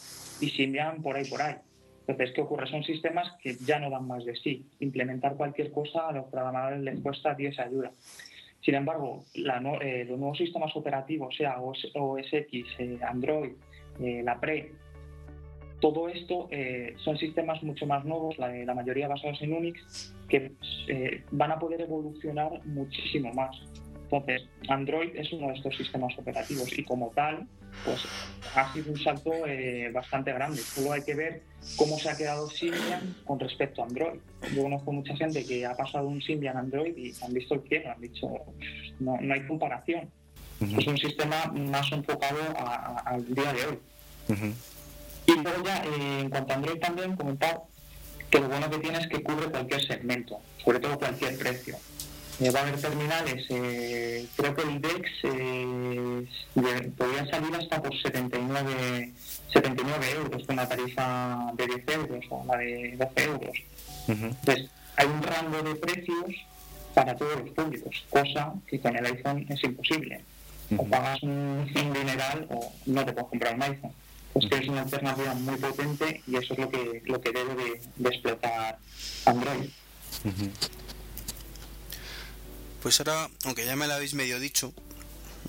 y 0.40 0.50
Symbian 0.50 1.02
por 1.02 1.16
ahí, 1.16 1.24
por 1.26 1.42
ahí. 1.42 1.54
Entonces, 2.08 2.34
¿qué 2.34 2.40
ocurre? 2.40 2.66
Son 2.66 2.82
sistemas 2.82 3.30
que 3.42 3.54
ya 3.56 3.78
no 3.78 3.90
dan 3.90 4.06
más 4.06 4.24
de 4.24 4.34
sí. 4.34 4.66
Implementar 4.80 5.36
cualquier 5.36 5.70
cosa 5.70 6.08
a 6.08 6.12
los 6.12 6.24
programadores 6.26 6.80
les 6.80 7.00
cuesta 7.00 7.34
10 7.34 7.58
ayuda. 7.58 7.92
Sin 8.62 8.74
embargo, 8.74 9.24
eh, 9.34 10.04
los 10.08 10.18
nuevos 10.18 10.38
sistemas 10.38 10.74
operativos, 10.74 11.34
sea 11.36 11.60
OS, 11.60 12.32
X, 12.32 12.66
eh, 12.78 12.98
Android, 13.06 13.52
eh, 14.00 14.22
la 14.22 14.38
Pre, 14.40 14.72
todo 15.80 16.08
esto 16.08 16.48
son 16.96 17.16
sistemas 17.18 17.62
mucho 17.62 17.86
más 17.86 18.04
nuevos, 18.04 18.36
la, 18.36 18.48
la 18.48 18.74
mayoría 18.74 19.06
basados 19.06 19.40
en 19.42 19.52
Unix, 19.52 20.12
que 20.28 20.50
van 21.30 21.52
a 21.52 21.58
poder 21.60 21.82
evolucionar 21.82 22.64
muchísimo 22.66 23.32
más. 23.32 23.56
Entonces, 24.10 24.42
Android 24.70 25.10
es 25.16 25.30
uno 25.34 25.48
de 25.48 25.54
estos 25.54 25.76
sistemas 25.76 26.16
operativos 26.18 26.66
y 26.78 26.82
como 26.82 27.10
tal, 27.14 27.46
pues 27.84 28.00
ha 28.54 28.72
sido 28.72 28.90
un 28.92 28.98
salto 28.98 29.30
eh, 29.46 29.90
bastante 29.92 30.32
grande. 30.32 30.62
Solo 30.62 30.92
hay 30.92 31.02
que 31.02 31.14
ver 31.14 31.42
cómo 31.76 31.98
se 31.98 32.08
ha 32.08 32.16
quedado 32.16 32.48
Symbian 32.48 33.14
con 33.26 33.38
respecto 33.38 33.82
a 33.82 33.86
Android. 33.86 34.18
Yo 34.54 34.62
conozco 34.62 34.92
mucha 34.92 35.14
gente 35.14 35.44
que 35.44 35.66
ha 35.66 35.76
pasado 35.76 36.08
un 36.08 36.22
Symbian 36.22 36.56
a 36.56 36.60
Android 36.60 36.96
y 36.96 37.12
han 37.22 37.34
visto 37.34 37.54
el 37.54 37.62
cielo, 37.68 37.92
han 37.92 38.00
dicho, 38.00 38.28
no, 38.98 39.18
no 39.20 39.34
hay 39.34 39.46
comparación. 39.46 40.08
Es 40.78 40.86
un 40.86 40.96
sistema 40.96 41.52
más 41.54 41.92
enfocado 41.92 42.38
a- 42.56 42.74
a- 42.74 42.98
al 43.10 43.34
día 43.34 43.52
de 43.52 43.66
hoy. 43.66 43.78
Y 45.26 45.32
luego 45.34 45.62
ya, 45.64 45.84
eh, 45.84 46.20
en 46.22 46.30
cuanto 46.30 46.52
a 46.54 46.56
Android 46.56 46.78
también, 46.80 47.14
comentar 47.14 47.60
que 48.30 48.40
lo 48.40 48.48
bueno 48.48 48.70
que 48.70 48.78
tiene 48.78 48.98
es 48.98 49.06
que 49.06 49.22
cubre 49.22 49.46
cualquier 49.50 49.86
segmento, 49.86 50.40
sobre 50.64 50.80
todo 50.80 50.98
cualquier 50.98 51.36
precio. 51.38 51.76
Eh, 52.40 52.50
va 52.50 52.60
a 52.60 52.62
haber 52.62 52.80
terminales, 52.80 53.46
eh, 53.48 54.24
creo 54.36 54.54
que 54.54 54.62
el 54.62 54.80
DEX 54.80 55.10
eh, 55.24 56.24
podría 56.96 57.26
salir 57.28 57.52
hasta 57.56 57.82
por 57.82 58.00
79, 58.00 59.12
79 59.52 60.10
euros 60.16 60.46
con 60.46 60.54
la 60.54 60.68
tarifa 60.68 61.50
de 61.54 61.66
10 61.66 61.88
euros 61.88 62.24
o 62.30 62.44
la 62.46 62.58
de 62.58 62.96
12 62.96 63.24
euros. 63.24 63.58
Entonces, 64.06 64.70
hay 64.96 65.06
un 65.06 65.22
rango 65.22 65.62
de 65.62 65.74
precios 65.74 66.34
para 66.94 67.16
todos 67.16 67.40
los 67.40 67.50
públicos, 67.50 68.04
cosa 68.08 68.54
que 68.68 68.78
con 68.78 68.96
el 68.96 69.04
iPhone 69.04 69.44
es 69.48 69.64
imposible. 69.64 70.20
O 70.76 70.84
pagas 70.84 71.20
un, 71.22 71.30
un 71.74 71.92
dineral 71.92 72.46
o 72.50 72.72
no 72.86 73.04
te 73.04 73.12
puedes 73.12 73.30
comprar 73.30 73.54
un 73.54 73.62
iPhone. 73.62 73.92
Pues 74.32 74.46
que 74.46 74.56
es 74.58 74.68
una 74.68 74.82
alternativa 74.82 75.34
muy 75.34 75.56
potente 75.56 76.22
y 76.26 76.36
eso 76.36 76.52
es 76.52 76.58
lo 76.60 76.70
que, 76.70 77.02
lo 77.06 77.20
que 77.20 77.32
debe 77.32 77.54
de, 77.56 77.80
de 77.96 78.08
explotar 78.08 78.78
Android. 79.24 79.70
Pues 82.82 83.00
ahora, 83.00 83.28
aunque 83.44 83.64
ya 83.66 83.76
me 83.76 83.86
lo 83.86 83.94
habéis 83.94 84.14
medio 84.14 84.38
dicho, 84.40 84.72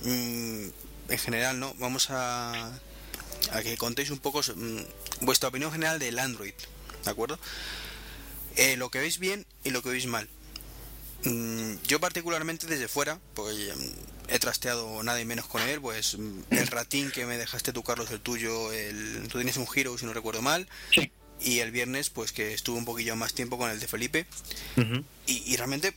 mm, 0.02 0.68
en 1.10 1.18
general, 1.18 1.60
¿no? 1.60 1.74
Vamos 1.76 2.10
a, 2.10 2.72
a 3.52 3.62
que 3.64 3.78
contéis 3.78 4.10
un 4.10 4.20
poco 4.20 4.42
mm, 4.42 4.80
vuestra 5.26 5.50
opinión 5.50 5.72
general 5.72 6.00
del 6.00 6.18
Android, 6.20 6.54
¿de 7.06 7.10
acuerdo? 7.12 7.40
Eh, 8.56 8.78
lo 8.78 8.90
que 8.90 9.00
veis 9.00 9.20
bien 9.20 9.46
y 9.64 9.70
lo 9.70 9.82
que 9.84 9.90
veis 9.90 10.06
mal. 10.08 10.28
Mm, 11.24 11.74
yo 11.88 12.00
particularmente 12.00 12.66
desde 12.68 12.88
fuera, 12.88 13.20
porque 13.36 13.74
he 14.28 14.40
trasteado 14.40 15.02
nada 15.04 15.20
y 15.22 15.26
menos 15.26 15.46
con 15.48 15.62
él, 15.62 15.80
pues 15.82 16.16
el 16.50 16.68
ratín 16.68 17.12
que 17.12 17.26
me 17.26 17.38
dejaste 17.38 17.74
tú, 17.74 17.84
Carlos, 17.84 18.10
el 18.12 18.22
tuyo, 18.22 18.72
el, 18.72 19.28
tú 19.30 19.38
tienes 19.38 19.58
un 19.58 19.68
giro, 19.68 19.98
si 19.98 20.06
no 20.06 20.14
recuerdo 20.14 20.42
mal, 20.42 20.68
Sí. 20.92 21.12
y 21.40 21.60
el 21.60 21.72
viernes, 21.72 22.10
pues 22.10 22.32
que 22.32 22.54
estuve 22.54 22.78
un 22.78 22.86
poquillo 22.86 23.16
más 23.16 23.34
tiempo 23.34 23.58
con 23.58 23.70
el 23.70 23.80
de 23.80 23.88
Felipe, 23.88 24.26
y, 25.26 25.52
y 25.54 25.58
realmente, 25.58 25.94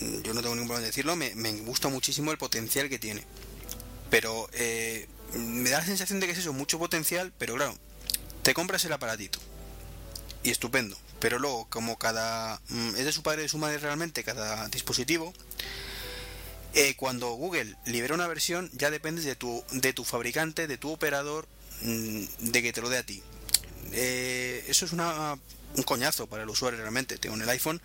yo 0.00 0.34
no 0.34 0.42
tengo 0.42 0.54
ningún 0.54 0.68
problema 0.68 0.78
en 0.78 0.86
decirlo, 0.86 1.16
me, 1.16 1.34
me 1.34 1.52
gusta 1.52 1.88
muchísimo 1.88 2.30
el 2.32 2.38
potencial 2.38 2.88
que 2.88 2.98
tiene. 2.98 3.24
Pero 4.10 4.48
eh, 4.52 5.06
me 5.34 5.70
da 5.70 5.78
la 5.78 5.86
sensación 5.86 6.20
de 6.20 6.26
que 6.26 6.32
es 6.32 6.38
eso, 6.38 6.52
mucho 6.52 6.78
potencial, 6.78 7.32
pero 7.38 7.54
claro, 7.54 7.76
te 8.42 8.54
compras 8.54 8.84
el 8.84 8.92
aparatito. 8.92 9.38
Y 10.42 10.50
estupendo. 10.50 10.96
Pero 11.20 11.38
luego, 11.38 11.66
como 11.70 11.98
cada... 11.98 12.60
mm, 12.68 12.96
es 12.96 13.04
de 13.04 13.12
su 13.12 13.22
padre 13.22 13.42
y 13.42 13.44
de 13.44 13.48
su 13.48 13.58
madre 13.58 13.78
realmente, 13.78 14.24
cada 14.24 14.68
dispositivo, 14.68 15.32
eh, 16.74 16.96
cuando 16.96 17.32
Google 17.32 17.76
libera 17.86 18.14
una 18.14 18.26
versión, 18.26 18.70
ya 18.74 18.90
dependes 18.90 19.24
de 19.24 19.36
tu, 19.36 19.64
de 19.70 19.92
tu 19.92 20.04
fabricante, 20.04 20.66
de 20.66 20.76
tu 20.76 20.90
operador, 20.90 21.46
mm, 21.82 22.24
de 22.40 22.62
que 22.62 22.72
te 22.72 22.82
lo 22.82 22.88
dé 22.88 22.98
a 22.98 23.06
ti. 23.06 23.22
Eh, 23.92 24.64
eso 24.68 24.84
es 24.84 24.92
una, 24.92 25.38
un 25.74 25.82
coñazo 25.82 26.26
para 26.26 26.42
el 26.42 26.50
usuario 26.50 26.80
realmente. 26.80 27.18
Tengo 27.18 27.36
en 27.36 27.42
el 27.42 27.48
iPhone, 27.48 27.80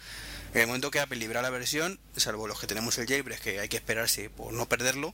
en 0.53 0.61
el 0.61 0.67
momento 0.67 0.91
que 0.91 0.99
Apple 0.99 1.17
libera 1.17 1.41
la 1.41 1.49
versión, 1.49 1.99
salvo 2.15 2.47
los 2.47 2.59
que 2.59 2.67
tenemos 2.67 2.97
el 2.97 3.07
jailbreak, 3.07 3.41
que 3.41 3.59
hay 3.59 3.69
que 3.69 3.77
esperarse 3.77 4.29
por 4.29 4.53
no 4.53 4.67
perderlo, 4.67 5.13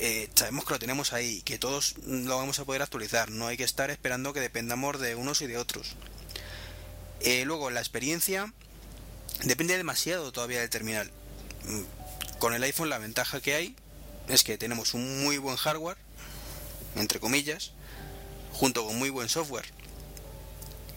eh, 0.00 0.28
sabemos 0.34 0.64
que 0.64 0.74
lo 0.74 0.78
tenemos 0.78 1.12
ahí, 1.12 1.42
que 1.42 1.58
todos 1.58 1.96
lo 2.06 2.36
vamos 2.36 2.58
a 2.60 2.64
poder 2.64 2.82
actualizar. 2.82 3.30
No 3.30 3.48
hay 3.48 3.56
que 3.56 3.64
estar 3.64 3.90
esperando 3.90 4.32
que 4.32 4.40
dependamos 4.40 5.00
de 5.00 5.16
unos 5.16 5.42
y 5.42 5.46
de 5.46 5.58
otros. 5.58 5.96
Eh, 7.20 7.44
luego, 7.44 7.70
la 7.70 7.80
experiencia 7.80 8.52
depende 9.42 9.76
demasiado 9.76 10.30
todavía 10.30 10.60
del 10.60 10.70
terminal. 10.70 11.10
Mm, 11.64 12.38
Con 12.38 12.54
el 12.54 12.62
iPhone 12.62 12.88
la 12.88 12.98
ventaja 12.98 13.40
que 13.40 13.54
hay 13.54 13.74
es 14.28 14.44
que 14.44 14.56
tenemos 14.58 14.94
un 14.94 15.24
muy 15.24 15.38
buen 15.38 15.56
hardware, 15.56 15.96
entre 16.94 17.18
comillas, 17.18 17.72
junto 18.52 18.86
con 18.86 18.96
muy 18.96 19.10
buen 19.10 19.28
software. 19.28 19.66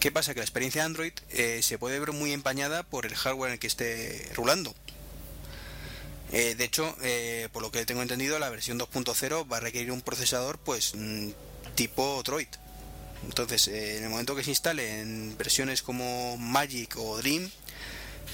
¿Qué 0.02 0.10
pasa? 0.10 0.34
Que 0.34 0.40
la 0.40 0.44
experiencia 0.44 0.82
de 0.82 0.86
Android 0.86 1.12
eh, 1.30 1.60
se 1.62 1.78
puede 1.78 2.00
ver 2.00 2.10
muy 2.10 2.32
empañada 2.32 2.82
por 2.82 3.06
el 3.06 3.14
hardware 3.14 3.50
en 3.50 3.52
el 3.52 3.58
que 3.60 3.68
esté 3.68 4.32
rulando. 4.34 4.74
Eh, 6.32 6.56
de 6.56 6.64
hecho, 6.64 6.96
eh, 7.02 7.48
por 7.52 7.62
lo 7.62 7.70
que 7.70 7.86
tengo 7.86 8.02
entendido, 8.02 8.40
la 8.40 8.50
versión 8.50 8.80
2.0 8.80 9.46
va 9.48 9.58
a 9.58 9.60
requerir 9.60 9.92
un 9.92 10.00
procesador 10.00 10.58
pues 10.58 10.96
mm, 10.96 11.28
tipo 11.76 12.20
Droid. 12.24 12.48
Entonces, 13.26 13.68
en 13.68 14.02
el 14.02 14.10
momento 14.10 14.34
que 14.34 14.42
se 14.42 14.50
instale 14.50 15.02
en 15.02 15.38
versiones 15.38 15.82
como 15.82 16.36
Magic 16.36 16.96
o 16.98 17.18
Dream, 17.18 17.48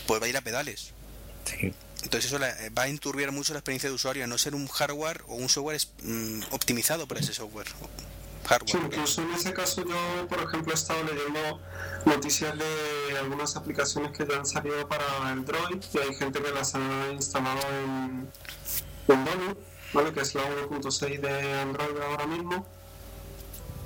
pues 0.06 0.22
va 0.22 0.24
a 0.24 0.28
ir 0.30 0.38
a 0.38 0.40
pedales. 0.40 0.92
Sí. 1.44 1.74
Entonces 2.02 2.32
eso 2.32 2.40
va 2.40 2.82
a 2.84 2.88
enturbiar 2.88 3.30
mucho 3.30 3.52
la 3.52 3.58
experiencia 3.58 3.90
de 3.90 3.94
usuario, 3.94 4.24
a 4.24 4.26
no 4.26 4.38
ser 4.38 4.54
un 4.54 4.68
hardware 4.68 5.20
o 5.26 5.34
un 5.34 5.50
software 5.50 5.82
mm, 6.02 6.44
optimizado 6.50 7.06
para 7.06 7.20
ese 7.20 7.34
software. 7.34 7.68
Sí, 8.64 8.78
incluso 8.82 9.20
en 9.22 9.30
ese 9.32 9.52
caso 9.52 9.84
yo, 9.84 10.26
por 10.26 10.38
ejemplo, 10.40 10.72
he 10.72 10.74
estado 10.74 11.02
leyendo 11.04 11.60
noticias 12.06 12.56
de 12.56 13.18
algunas 13.18 13.54
aplicaciones 13.56 14.12
que 14.12 14.26
ya 14.26 14.38
han 14.38 14.46
salido 14.46 14.88
para 14.88 15.04
Android 15.28 15.82
y 15.92 15.98
hay 15.98 16.14
gente 16.14 16.40
que 16.40 16.50
las 16.50 16.74
ha 16.74 17.12
instalado 17.12 17.60
en, 17.84 18.30
en 19.08 19.24
¿vale? 19.92 20.12
que 20.12 20.20
es 20.20 20.34
la 20.34 20.42
1.6 20.42 21.20
de 21.20 21.60
Android 21.60 22.00
ahora 22.00 22.26
mismo 22.26 22.66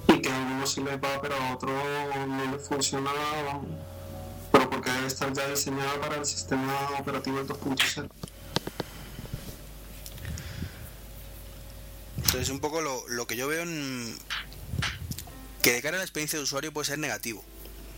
y 0.07 0.21
que 0.21 0.31
a 0.31 0.37
algunos 0.37 0.73
sí 0.73 0.81
les 0.81 0.97
va, 0.97 1.21
pero 1.21 1.35
a 1.35 1.55
otros 1.55 1.73
no 2.29 2.53
les 2.53 2.69
funciona, 2.69 3.11
pero 4.53 4.71
porque 4.71 4.91
debe 4.91 5.07
estar 5.09 5.33
ya 5.33 5.49
diseñada 5.49 6.01
para 6.01 6.17
el 6.17 6.27
sistema 6.27 6.91
operativo 7.01 7.41
2.0. 7.41 8.09
Entonces 12.17 12.49
un 12.49 12.61
poco 12.61 12.81
lo, 12.81 13.07
lo 13.09 13.27
que 13.27 13.37
yo 13.37 13.49
veo 13.49 13.63
en... 13.63 14.17
que 15.63 15.73
de 15.73 15.81
cara 15.81 15.97
a 15.97 15.99
la 15.99 16.05
experiencia 16.05 16.39
de 16.39 16.43
usuario 16.43 16.73
puede 16.73 16.87
ser 16.87 16.99
negativo. 16.99 17.45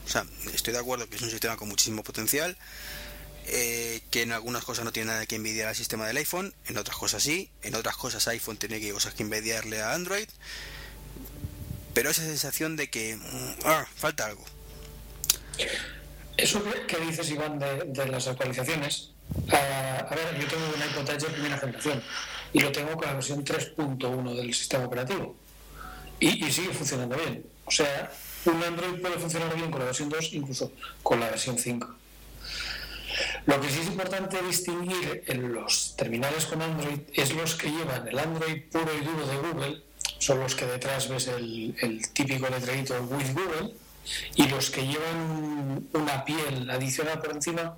O 0.07 0.09
sea, 0.09 0.27
estoy 0.53 0.75
de 0.75 0.81
acuerdo 0.81 1.09
que 1.09 1.17
es 1.17 1.23
un 1.23 1.31
sistema 1.31 1.57
con 1.57 1.69
muchísimo 1.69 2.03
potencial, 2.03 2.57
eh, 3.47 4.03
que 4.11 4.23
en 4.23 4.33
algunas 4.33 4.65
cosas 4.65 4.85
no 4.85 4.93
tiene 4.93 5.13
nada 5.13 5.27
que 5.27 5.37
envidiar 5.37 5.69
al 5.69 5.75
sistema 5.75 6.07
del 6.07 6.19
iPhone, 6.19 6.55
en 6.67 6.77
otras 6.77 6.97
cosas 6.97 7.23
sí, 7.23 7.51
en 7.63 7.75
otras 7.75 7.97
cosas 7.97 8.29
iPhone 8.29 8.59
tiene 8.59 8.81
cosas 8.93 9.15
que 9.15 9.23
envidiarle 9.23 9.81
a 9.81 9.95
Android, 9.95 10.29
pero 11.95 12.11
esa 12.11 12.23
sensación 12.23 12.77
de 12.77 12.91
que 12.91 13.17
mm, 13.17 13.55
ah, 13.65 13.87
falta 13.97 14.27
algo. 14.27 14.45
Eso 16.37 16.63
que, 16.87 16.97
dices, 16.99 17.31
Iván, 17.31 17.59
de, 17.59 17.85
de 17.87 18.07
las 18.09 18.27
actualizaciones, 18.27 19.11
ah, 19.53 20.07
a 20.11 20.15
ver, 20.15 20.39
yo 20.39 20.47
tengo 20.49 20.67
un 20.67 20.83
iPod 20.83 21.05
Touch 21.07 21.23
de 21.23 21.31
primera 21.31 21.57
generación 21.57 22.03
y 22.53 22.61
lo 22.61 22.73
tengo 22.73 22.93
con 22.93 23.07
la 23.07 23.15
versión 23.15 23.45
3.1 23.45 24.35
del 24.35 24.53
sistema 24.53 24.85
operativo 24.85 25.37
y, 26.29 26.53
sigue 26.53 26.73
funcionando 26.73 27.17
bien. 27.17 27.45
O 27.67 27.71
sea, 27.71 28.11
un 28.47 28.63
Android 28.63 29.01
puede 29.01 29.19
funcionar 29.19 29.55
bien 29.55 29.71
con 29.71 29.81
la 29.81 29.87
versión 29.87 30.09
2, 30.09 30.33
incluso 30.33 30.73
con 31.03 31.21
la 31.21 31.31
versión 31.31 31.59
5. 31.59 31.95
Lo 33.47 33.61
que 33.61 33.71
sí 33.71 33.81
es 33.81 33.87
importante 33.87 34.43
distinguir 34.43 35.23
en 35.27 35.53
los 35.53 35.95
terminales 35.97 36.47
con 36.47 36.63
Android 36.63 37.01
es 37.13 37.35
los 37.35 37.55
que 37.55 37.71
llevan 37.71 38.09
el 38.09 38.19
Android 38.19 38.63
puro 38.73 38.91
y 38.95 39.05
duro 39.05 39.27
de 39.27 39.37
Google, 39.37 39.83
son 40.19 40.41
los 40.41 40.55
que 40.55 40.67
detrás 40.67 41.09
ves 41.09 41.29
el, 41.29 41.75
típico 42.13 42.49
letrerito 42.49 42.95
with 43.03 43.33
Google, 43.33 43.75
y 44.35 44.49
los 44.49 44.71
que 44.71 44.87
llevan 44.87 45.89
una 45.93 46.25
piel 46.25 46.69
adicional 46.69 47.21
por 47.21 47.33
encima 47.33 47.77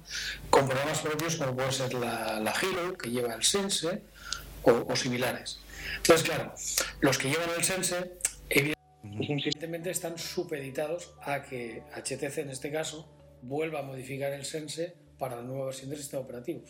con 0.51 0.67
programas 0.67 0.99
propios 0.99 1.37
como 1.37 1.55
puede 1.55 1.71
ser 1.71 1.95
la, 1.95 2.41
la 2.41 2.53
Hero, 2.53 2.97
que 2.97 3.11
lleva 3.11 3.35
el 3.35 3.45
Sense, 3.45 4.03
o 4.63 4.97
similares. 4.97 5.61
Entonces, 5.97 6.29
claro, 6.29 6.55
los 7.01 7.19
que 7.19 7.29
llevan 7.29 7.51
el 7.57 7.65
Sense, 7.65 8.13
evidentemente 9.21 9.91
están 9.91 10.19
supeditados 10.19 11.14
a 11.23 11.43
que 11.43 11.83
HTC 11.95 12.39
en 12.39 12.51
este 12.51 12.71
caso 12.71 13.09
vuelva 13.43 13.81
a 13.81 13.83
modificar 13.83 14.33
el 14.33 14.45
Sense 14.45 14.95
para 15.19 15.37
la 15.37 15.43
nueva 15.43 15.67
versión 15.67 15.91
del 15.91 15.99
sistema 15.99 16.23
operativo. 16.23 16.62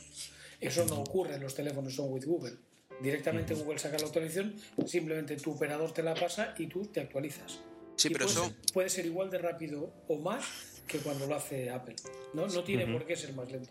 Eso 0.60 0.84
no 0.86 1.00
ocurre 1.00 1.34
en 1.34 1.42
los 1.42 1.54
teléfonos 1.54 1.94
son 1.94 2.12
with 2.12 2.24
Google. 2.24 2.56
Directamente 3.02 3.54
Google 3.54 3.78
saca 3.78 3.98
la 3.98 4.06
actualización, 4.06 4.56
simplemente 4.86 5.36
tu 5.36 5.52
operador 5.52 5.92
te 5.92 6.02
la 6.02 6.14
pasa 6.14 6.54
y 6.58 6.66
tú 6.66 6.86
te 6.86 7.00
actualizas. 7.00 7.60
Sí, 7.96 8.08
Y 8.08 8.12
pero 8.12 8.26
puede 8.26 8.38
eso... 8.38 8.44
ser, 8.46 8.72
puede 8.72 8.88
ser 8.90 9.06
igual 9.06 9.30
de 9.30 9.38
rápido 9.38 9.92
o 10.08 10.18
más 10.18 10.44
que 10.86 10.98
cuando 10.98 11.26
lo 11.26 11.34
hace 11.34 11.68
Apple. 11.70 11.96
No, 12.32 12.46
no 12.46 12.64
tiene 12.64 12.86
por 12.86 13.04
qué 13.06 13.16
ser 13.16 13.32
más 13.34 13.50
lento. 13.50 13.70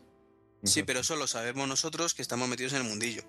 Sí, 0.63 0.84
pero 0.84 0.99
eso 0.99 1.15
lo 1.15 1.28
sabemos 1.28 1.67
nosotros 1.67 2.13
que 2.13 2.21
estamos 2.21 2.47
metidos 2.47 2.73
en 2.73 2.80
el 2.82 2.88
mundillo. 2.88 3.23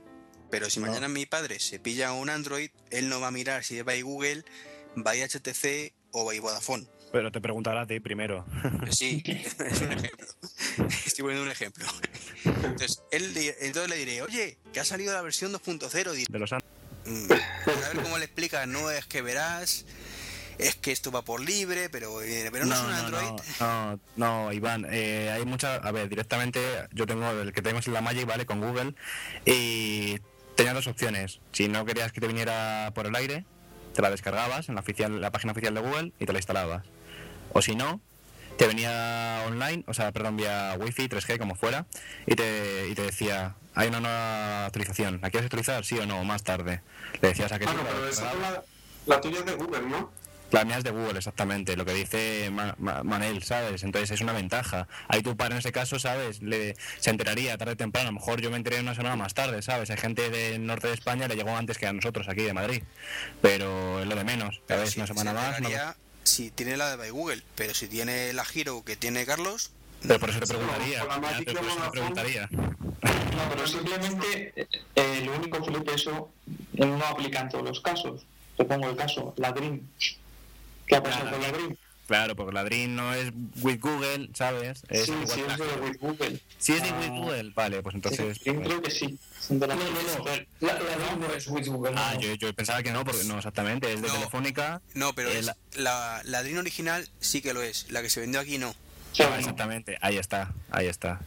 Pero 0.51 0.70
si 0.70 0.80
No. 0.80 0.86
mañana 0.86 1.09
mi 1.09 1.26
padre 1.26 1.59
se 1.61 1.78
pilla 1.78 2.12
un 2.12 2.30
Android, 2.30 2.70
él 2.90 3.09
no 3.09 3.20
va 3.20 3.28
a 3.28 3.30
mirar 3.30 3.64
si 3.64 3.80
va 3.82 3.92
a 3.92 4.01
Google, 4.03 4.44
va 5.05 5.12
a 5.12 5.14
HTC 5.14 5.92
o 6.12 6.24
va 6.24 6.32
a 6.32 6.40
Vodafone. 6.40 6.86
Pero 7.12 7.30
te 7.32 7.40
preguntará 7.40 7.82
a 7.82 7.86
ti 7.86 8.01
primero. 8.01 8.44
Sí, 8.90 9.22
es 9.26 9.80
un 9.80 9.92
ejemplo. 9.92 10.26
Estoy 11.07 11.22
poniendo 11.22 11.44
un 11.44 11.51
ejemplo. 11.51 11.86
Entonces, 12.44 13.03
él, 13.11 13.32
entonces 13.61 13.88
le 13.88 13.97
diré, 13.97 14.22
oye, 14.22 14.59
que 14.72 14.80
ha 14.80 14.84
salido 14.84 15.12
la 15.12 15.22
versión 15.22 15.53
2.0. 15.53 16.12
Diré, 16.12 16.26
De 16.28 16.38
los 16.38 16.51
"Mm, 16.53 17.32
a 17.32 17.88
ver 17.94 18.03
cómo 18.03 18.18
le 18.18 18.24
explica, 18.24 18.66
no 18.66 18.90
es 18.90 19.07
que 19.07 19.22
verás, 19.22 19.86
es 20.59 20.74
que 20.74 20.90
esto 20.90 21.12
va 21.12 21.22
por 21.22 21.40
libre, 21.40 21.88
pero, 21.88 22.20
eh, 22.22 22.49
pero 22.51 22.64
no, 22.66 22.74
es 22.74 22.80
un 22.80 22.92
Android. 22.92 23.40
no, 23.61 24.01
no, 24.16 24.53
Iván, 24.53 24.86
eh, 24.90 25.30
hay 25.32 25.44
muchas, 25.44 25.84
a 25.84 25.92
ver, 25.92 26.09
directamente 26.09 26.61
yo 26.92 27.07
tengo 27.07 27.30
el 27.30 27.53
que 27.53 27.62
tenemos 27.62 27.86
en 27.86 27.92
la 27.94 28.01
Magic, 28.01 28.26
¿vale? 28.26 28.44
Con 28.47 28.61
Google 28.61 28.94
y 29.44 30.18
tenía 30.57 30.74
dos 30.74 30.86
opciones. 30.88 31.40
Si 31.53 31.68
no 31.68 31.84
querías 31.84 32.11
que 32.12 32.20
te 32.20 32.26
viniera 32.26 32.90
por 32.94 33.07
el 33.07 33.14
aire, 33.14 33.44
te 33.97 34.03
la 34.03 34.11
descargabas 34.11 34.68
en 34.68 34.74
la, 34.74 34.82
oficial, 34.82 35.20
la 35.20 35.32
página 35.32 35.53
oficial 35.53 35.74
de 35.74 35.80
Google 35.80 36.12
y 36.20 36.26
te 36.26 36.32
la 36.32 36.38
instalabas. 36.38 36.84
O 37.53 37.62
si 37.62 37.74
no, 37.74 38.03
te 38.59 38.66
venía 38.66 39.42
online, 39.47 39.84
o 39.86 39.94
sea, 39.94 40.12
perdón, 40.12 40.36
vía 40.36 40.76
Wi-Fi, 40.78 41.09
3G, 41.09 41.38
como 41.38 41.55
fuera, 41.55 41.86
y 42.26 42.34
te, 42.34 42.88
y 42.88 42.94
te 42.94 43.03
decía, 43.03 43.55
hay 43.74 43.88
una 43.88 44.01
nueva 44.01 44.66
actualización, 44.66 45.20
¿la 45.22 45.30
quieres 45.30 45.47
actualizar? 45.47 45.84
Sí 45.86 45.99
o 45.99 46.05
no, 46.05 46.22
más 46.24 46.42
tarde. 46.42 46.82
Le 47.22 47.28
decías 47.28 47.51
a 47.53 47.59
que 47.59 47.64
Ah, 47.64 47.72
no, 47.72 47.82
pero 47.84 48.07
esa 48.07 48.34
la, 48.34 48.62
la 49.07 49.20
tuya 49.20 49.38
es 49.38 49.47
de 49.47 49.55
Google, 49.55 49.80
¿no? 49.88 50.11
La 50.57 50.64
mía 50.64 50.78
es 50.78 50.84
de 50.84 50.90
Google, 50.90 51.18
exactamente, 51.18 51.76
lo 51.76 51.84
que 51.84 51.92
dice 51.92 52.48
Ma- 52.50 52.74
Ma- 52.78 53.02
Manel, 53.02 53.42
¿sabes? 53.42 53.82
Entonces 53.82 54.11
es 54.11 54.22
una 54.22 54.32
ventaja. 54.32 54.88
Ahí 55.07 55.20
tu 55.22 55.36
padre 55.36 55.52
en 55.52 55.59
ese 55.59 55.70
caso, 55.70 55.98
¿sabes? 55.98 56.40
Le, 56.40 56.74
se 56.98 57.11
enteraría 57.11 57.59
tarde 57.59 57.74
o 57.74 57.76
temprano. 57.76 58.09
A 58.09 58.12
lo 58.12 58.18
mejor 58.18 58.40
yo 58.40 58.50
me 58.50 58.57
enteré 58.57 58.80
una 58.80 58.94
semana 58.94 59.16
más 59.16 59.34
tarde, 59.34 59.61
¿sabes? 59.61 59.90
Hay 59.90 59.98
gente 59.98 60.30
del 60.30 60.64
norte 60.64 60.88
de 60.88 60.94
España 60.94 61.28
le 61.28 61.36
llegó 61.36 61.54
antes 61.54 61.76
que 61.76 61.86
a 61.86 61.92
nosotros 61.92 62.26
aquí 62.30 62.40
de 62.40 62.54
Madrid. 62.54 62.82
Pero 63.42 64.00
es 64.00 64.07
lo 64.07 64.16
de 64.16 64.24
menos, 64.24 64.62
sí, 64.86 64.98
una 64.98 65.07
semana 65.07 65.30
se 65.57 65.61
más. 65.61 65.61
no- 65.61 65.94
si 66.24 66.50
tiene 66.50 66.78
la 66.78 66.88
de 66.88 66.96
By 66.96 67.11
Google, 67.11 67.42
pero 67.54 67.74
si 67.74 67.86
tiene 67.86 68.32
la 68.32 68.46
Giro 68.46 68.82
que 68.82 68.96
tiene 68.96 69.26
Carlos, 69.26 69.72
Pero 70.07 70.18
por 70.18 70.30
eso 70.30 70.40
te 70.40 70.46
preguntaría. 70.46 71.04
la 71.04 71.20
pero 71.20 71.61
por 71.61 71.66
eso 71.70 71.82
te 71.84 71.90
preguntaría. 71.90 72.48
No, 72.50 73.50
pero 73.50 73.66
simplemente 73.66 74.52
eh, 74.57 74.66
eh, 74.94 75.22
lo 75.26 75.36
único, 75.36 75.62
Felipe, 75.62 75.92
eso 75.94 76.30
no 76.72 77.04
aplica 77.04 77.40
en 77.40 77.50
todos 77.50 77.64
los 77.64 77.80
casos. 77.82 78.22
Te 78.57 78.64
pongo 78.64 78.88
el 78.88 78.96
caso, 78.96 79.34
la 79.36 79.52
Dream. 79.52 79.82
¿Qué 80.87 80.97
ha 80.97 81.03
pasado 81.03 81.22
Claro. 81.24 81.37
con 81.39 81.43
la 81.43 81.53
Dream? 81.59 81.76
Claro, 82.07 82.37
porque 82.37 82.53
Ladrín 82.53 82.95
no 82.95 83.12
es 83.14 83.32
with 83.62 83.80
Google, 83.80 84.30
¿sabes? 84.32 84.84
Es 84.89 85.07
sí, 85.07 85.12
sí, 85.26 85.41
que 85.43 85.53
es 85.53 85.59
de 85.59 85.80
with 85.80 85.97
Google. 86.01 86.41
Si 86.57 86.72
es 86.72 86.82
de 86.82 86.91
Ah, 86.91 86.99
with 87.01 87.09
Google, 87.09 87.51
vale, 87.53 87.82
pues 87.82 87.97
entonces. 87.97 88.37
sí, 88.39 88.45
Dream 88.45 88.62
creo 88.62 88.80
que 88.80 88.91
sí. 88.93 89.18
No, 89.51 89.66
no, 89.66 89.74
no. 89.74 89.80
La, 90.61 90.72
la 90.74 90.74
Dream 90.78 91.20
no 91.20 91.34
es 91.34 91.49
with 91.49 91.66
Google. 91.66 91.95
Ah, 91.97 92.12
no. 92.14 92.20
yo, 92.20 92.34
yo 92.34 92.55
pensaba 92.55 92.80
que 92.84 92.93
no, 92.93 93.05
porque 93.05 93.24
no, 93.24 93.39
exactamente, 93.39 93.93
es 93.93 94.01
de 94.03 94.07
No. 94.07 94.14
Telefónica. 94.14 94.80
no, 94.95 95.14
pero 95.14 95.30
es- 95.30 95.47
la- 95.47 95.57
original 96.61 97.09
sí 97.18 97.43
que 97.43 97.53
lo 97.53 97.61
es, 97.62 97.91
la 97.91 98.03
que 98.03 98.09
se 98.11 98.20
vendió 98.20 98.39
aquí 98.39 98.59
no. 98.59 98.72
Sí, 99.11 99.24
Ah, 99.24 99.30
no. 99.30 99.37
exactamente, 99.37 99.99
ahí 100.01 100.16
está, 100.18 100.53
ahí 100.70 100.87
está. 100.87 101.20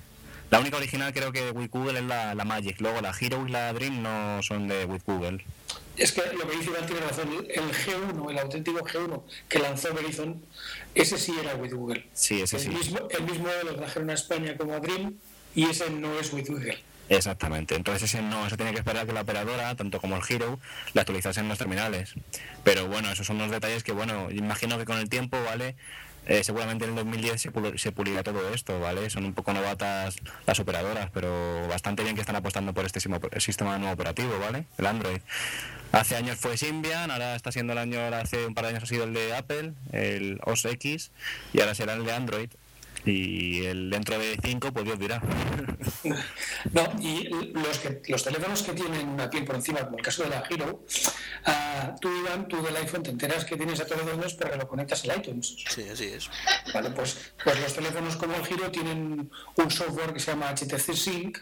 La 0.49 0.60
única 0.60 0.78
original 0.78 1.12
creo 1.14 1.34
que 1.34 1.41
de 1.43 1.51
with 1.51 1.72
Google 1.72 1.99
es 1.99 2.05
la, 2.05 2.34
la 2.36 2.45
Magic, 2.45 2.80
luego 2.80 3.01
la 3.01 3.14
Hero 3.20 3.45
y 3.45 3.51
la 3.51 3.74
Dream 3.74 4.01
no 4.01 4.41
son 4.43 4.70
de 4.70 4.86
with 4.86 5.01
Google. 5.05 5.43
Es 6.00 6.14
que 6.14 6.22
lo 6.34 6.47
que 6.47 6.56
dice 6.58 6.70
Iván 6.70 6.86
tiene 6.86 7.02
razón. 7.02 7.30
El 7.50 7.72
G1, 7.72 8.32
el 8.32 8.39
auténtico 8.39 8.80
G1 8.80 9.24
que 9.50 9.60
lanzó 9.60 9.93
Verizon, 9.93 10.41
ese 10.95 11.18
sí 11.18 11.36
era 11.39 11.56
with 11.56 11.74
Google. 11.74 12.08
Sí, 12.14 12.41
ese 12.41 12.58
El 12.58 12.62
sí, 12.64 12.70
mismo, 12.70 13.00
el 13.10 13.24
mismo 13.24 13.47
lo 13.66 13.76
trajeron 13.76 14.10
a 14.10 14.14
España 14.14 14.56
como 14.58 14.74
a 14.74 14.80
Dream 14.80 15.20
y 15.56 15.66
ese 15.70 15.89
no 15.89 16.18
es 16.20 16.32
with 16.34 16.47
Google. 16.47 16.78
exactamente. 17.10 17.76
Entonces 17.76 18.04
ese 18.04 18.22
no, 18.22 18.45
eso 18.47 18.56
tiene 18.56 18.72
que 18.72 18.80
esperar 18.80 19.06
que 19.06 19.14
la 19.14 19.22
operadora, 19.22 19.76
tanto 19.76 20.00
como 20.00 20.16
el 20.16 20.22
Hero, 20.28 20.60
la 20.93 21.02
actualizase 21.02 21.41
en 21.41 21.50
los 21.50 21.58
terminales. 21.58 22.14
Pero 22.64 22.88
bueno, 22.88 23.12
esos 23.12 23.28
son 23.28 23.38
los 23.39 23.52
detalles 23.52 23.84
que, 23.84 23.91
bueno, 23.91 24.30
imagino 24.32 24.78
que 24.78 24.86
con 24.86 24.97
el 25.00 25.10
tiempo, 25.10 25.38
¿vale? 25.43 25.76
Eh, 26.26 26.43
seguramente 26.43 26.86
en 26.86 26.91
el 26.91 26.95
2010 26.97 27.41
se, 27.41 27.51
se 27.78 27.91
pulirá 27.91 28.24
todo 28.24 28.53
esto, 28.53 28.80
¿vale? 28.80 29.09
Son 29.09 29.26
un 29.26 29.34
poco 29.34 29.53
novatas 29.53 30.17
las 30.45 30.59
operadoras, 30.59 31.09
pero 31.11 31.67
bastante 31.67 32.03
bien 32.03 32.15
que 32.15 32.22
están 32.22 32.36
apostando 32.36 32.74
por 32.74 32.86
este 32.86 32.99
sistema 32.99 33.78
nuevo 33.78 33.93
operativo, 33.93 34.38
¿vale? 34.39 34.65
El 34.78 34.86
Android. 34.86 35.20
Hace 35.91 36.15
años 36.15 36.38
fue 36.38 36.55
Symbian, 36.55 37.09
ahora 37.09 37.36
está 37.36 37.51
siendo 37.51 37.74
el 37.74 37.80
año, 37.80 37.99
hace 38.15 38.45
un 38.45 38.53
par 38.53 38.65
de 38.65 38.72
años 38.72 38.84
ha 38.84 38.86
sido 38.86 39.05
el 39.05 39.13
de 39.13 39.36
Apple, 39.36 39.74
el 39.91 40.39
OS 40.45 40.65
X, 40.65 41.09
y 41.51 41.61
ahora 41.61 41.74
será 41.74 41.93
el 41.93 42.05
de 42.05 42.13
Android. 42.13 42.49
Y 43.06 43.66
el 43.66 43.89
dentro 43.89 44.20
de 44.20 44.38
5, 44.43 44.72
pues 44.72 44.86
Dios 44.86 45.00
dirá. 45.00 45.22
No, 46.74 46.84
y 47.02 47.28
los, 47.54 47.78
que, 47.80 48.02
los 48.08 48.24
teléfonos 48.24 48.64
que 48.64 48.74
tienen 48.74 49.08
una 49.10 49.30
piel 49.30 49.45
por 49.45 49.56
encima, 49.56 49.82
como 49.82 49.97
el 49.97 50.04
caso 50.04 50.24
de 50.24 50.30
la 50.30 50.43
Hero, 50.50 50.84
ah, 51.45 51.95
tú, 52.00 52.10
Iván, 52.10 52.47
tú 52.47 52.62
del 52.62 52.76
iPhone 52.78 53.04
te 53.04 53.12
enteras 53.12 53.45
que 53.45 53.56
tienes 53.58 53.80
a 53.80 53.86
todos 53.86 54.06
los 54.18 54.34
porque 54.34 54.58
lo 54.58 54.68
conectas 54.68 55.04
al 55.06 55.18
iTunes. 55.18 55.56
Sí, 55.68 55.84
así 55.91 56.06
es. 56.06 56.30
Vale, 56.74 56.89
pues, 56.91 57.34
pues 57.43 57.60
los 57.60 57.74
teléfonos 57.74 58.16
como 58.18 58.36
el 58.36 58.45
Giro 58.45 58.70
tienen 58.72 59.30
un 59.56 59.72
software 59.72 60.14
que 60.14 60.20
se 60.20 60.32
llama 60.32 60.50
HTC 60.54 60.93
Sync 60.93 61.38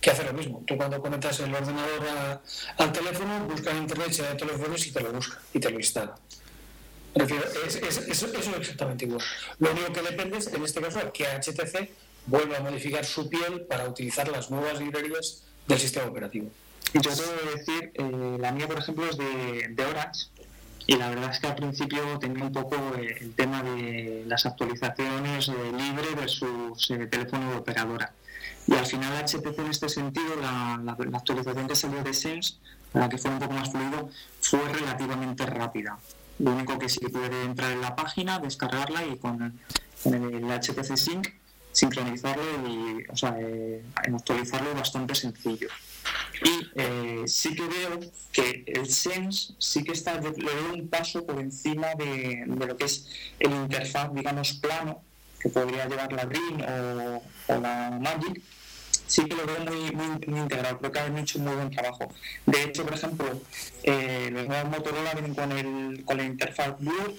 que 0.00 0.10
hace 0.10 0.24
lo 0.24 0.32
mismo. 0.32 0.62
Tú 0.66 0.76
cuando 0.76 1.00
conectas 1.00 1.40
el 1.40 1.54
ordenador 1.54 2.06
a- 2.08 2.40
al 2.78 2.92
teléfono, 2.92 3.44
busca 3.46 3.70
en 3.70 3.78
internet 3.78 4.12
si 4.12 4.22
hay 4.22 4.36
teléfonos 4.36 4.86
y 4.86 4.92
te 4.92 5.00
lo 5.00 5.12
busca 5.12 5.38
y 5.52 5.60
te 5.60 5.70
lo 5.70 5.78
instala. 5.78 6.14
Decir, 7.14 7.42
es, 7.66 7.76
es- 7.76 7.96
es- 7.98 8.08
eso 8.08 8.26
es 8.26 8.48
exactamente 8.58 9.04
igual. 9.04 9.22
Lo 9.58 9.70
único 9.72 9.92
que 9.92 10.02
depende 10.02 10.38
es, 10.38 10.46
en 10.46 10.64
este 10.64 10.80
caso, 10.80 11.12
que 11.12 11.24
HTC 11.26 11.90
vuelva 12.26 12.56
a 12.58 12.60
modificar 12.60 13.04
su 13.04 13.28
piel 13.28 13.62
para 13.62 13.86
utilizar 13.88 14.28
las 14.28 14.50
nuevas 14.50 14.78
librerías 14.80 15.42
del 15.66 15.78
sistema 15.78 16.06
operativo. 16.06 16.50
Yo 16.94 17.10
debo 17.14 17.32
de 17.50 17.56
decir, 17.56 17.90
eh, 17.94 18.36
la 18.38 18.52
mía, 18.52 18.66
por 18.66 18.78
ejemplo, 18.78 19.08
es 19.08 19.16
de, 19.18 19.68
de 19.70 19.84
Orange. 19.84 20.26
Y 20.86 20.96
la 20.96 21.10
verdad 21.10 21.30
es 21.30 21.38
que 21.38 21.46
al 21.46 21.54
principio 21.54 22.18
tenía 22.18 22.42
un 22.44 22.52
poco 22.52 22.74
eh, 22.98 23.16
el 23.20 23.34
tema 23.34 23.62
de 23.62 24.24
las 24.26 24.44
actualizaciones 24.46 25.48
eh, 25.48 25.52
libre 25.76 26.08
versus 26.16 26.90
eh, 26.90 27.06
teléfono 27.06 27.50
de 27.52 27.56
operadora. 27.58 28.12
Y 28.66 28.74
al 28.74 28.84
final 28.86 29.24
HTC 29.24 29.58
en 29.60 29.66
este 29.70 29.88
sentido, 29.88 30.34
la, 30.40 30.80
la- 30.82 30.96
la 30.98 31.18
actualización 31.18 31.68
que 31.68 31.76
salió 31.76 32.02
de 32.02 32.12
Sense, 32.12 32.54
para 32.92 33.08
que 33.08 33.16
fuera 33.16 33.36
un 33.36 33.42
poco 33.42 33.54
más 33.54 33.70
fluido, 33.70 34.10
fue 34.40 34.60
relativamente 34.68 35.46
rápida. 35.46 35.98
Lo 36.38 36.52
único 36.52 36.78
que 36.78 36.88
sí 36.88 37.00
puede 37.00 37.44
entrar 37.44 37.72
en 37.72 37.80
la 37.80 37.94
página, 37.94 38.38
descargarla 38.38 39.04
y 39.06 39.16
con, 39.16 39.60
el 40.04 40.44
HTC 40.44 40.96
Sync 40.96 41.28
sincronizarlo 41.72 42.42
y, 42.68 43.04
o 43.08 43.16
sea, 43.16 43.34
eh, 43.40 43.82
actualizarlo 43.94 44.74
bastante 44.74 45.14
sencillo. 45.14 45.68
Y 46.44 46.68
eh, 46.74 47.22
sí 47.26 47.54
que 47.54 47.66
veo 47.66 48.00
que 48.30 48.64
el 48.66 48.88
Sense 48.90 49.54
sí 49.58 49.82
que 49.82 49.92
está, 49.92 50.20
le 50.20 50.30
veo 50.30 50.74
un 50.74 50.88
paso 50.88 51.24
por 51.24 51.40
encima 51.40 51.94
de, 51.96 52.44
de 52.46 52.66
lo 52.66 52.76
que 52.76 52.84
es 52.84 53.08
el 53.38 53.52
interfaz, 53.52 54.12
digamos, 54.12 54.52
plano, 54.54 55.02
que 55.40 55.48
podría 55.48 55.88
llevar 55.88 56.12
la 56.12 56.24
Green 56.26 56.62
o, 56.62 57.22
o 57.48 57.60
la 57.60 57.98
Magic. 58.00 58.42
Sí 59.12 59.26
que 59.26 59.34
lo 59.36 59.44
veo 59.44 59.60
muy, 59.70 59.92
muy, 59.92 60.26
muy 60.26 60.40
integrado, 60.40 60.78
creo 60.78 60.90
que 60.92 61.00
han 61.00 61.18
hecho 61.18 61.38
un 61.38 61.44
muy 61.44 61.54
buen 61.54 61.70
trabajo. 61.70 62.08
De 62.46 62.62
hecho, 62.64 62.82
por 62.86 62.94
ejemplo, 62.94 63.26
eh, 63.82 64.30
los 64.32 64.46
nuevos 64.48 64.70
Motorola 64.70 65.12
vienen 65.12 65.34
con, 65.34 65.52
el, 65.52 66.02
con 66.06 66.16
la 66.16 66.24
interfaz 66.24 66.78
Blue 66.78 67.14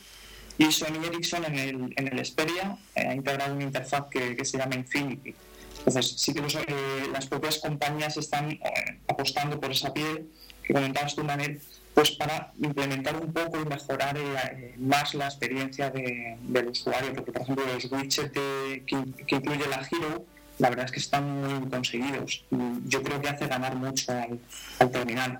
y 0.58 0.72
Sony 0.72 1.00
Ericsson 1.06 1.46
en 1.46 1.56
el, 1.60 1.94
en 1.96 2.08
el 2.08 2.26
Xperia 2.26 2.78
eh, 2.96 3.08
ha 3.10 3.14
integrado 3.14 3.54
una 3.54 3.64
interfaz 3.66 4.06
que, 4.10 4.36
que 4.36 4.44
se 4.44 4.58
llama 4.58 4.74
Infinity. 4.76 5.36
Entonces, 5.78 6.16
sí 6.18 6.34
que 6.34 6.42
los, 6.42 6.56
eh, 6.56 6.62
las 7.12 7.28
propias 7.28 7.60
compañías 7.60 8.18
están 8.18 8.50
eh, 8.54 8.60
apostando 9.08 9.60
por 9.60 9.70
esa 9.72 9.94
piel 9.94 10.28
que 10.64 10.74
comentabas 10.74 11.14
tú, 11.16 11.24
Manel, 11.24 11.62
pues 11.94 12.10
para 12.12 12.54
implementar 12.60 13.16
un 13.18 13.32
poco 13.32 13.60
y 13.62 13.66
mejorar 13.66 14.18
más 14.80 15.14
la 15.14 15.26
experiencia 15.26 15.92
de- 15.92 16.38
del 16.42 16.70
usuario, 16.70 17.14
porque 17.14 17.32
por 17.32 17.42
ejemplo 17.44 17.64
los 17.72 17.86
widgets 17.92 18.32
que, 18.32 18.84
que 19.28 19.36
incluye 19.36 19.68
la 19.68 19.88
Hero, 19.92 20.26
la 20.60 20.70
verdad 20.70 20.86
es 20.86 20.92
que 20.92 21.00
están 21.00 21.24
muy 21.60 21.70
conseguidos. 21.70 22.44
Y 22.52 22.58
yo 22.86 23.02
creo 23.04 23.22
que 23.22 23.30
hace 23.30 23.48
ganar 23.48 23.76
mucho 23.76 24.12
al, 24.12 24.40
al 24.80 24.92
terminal. 24.92 25.40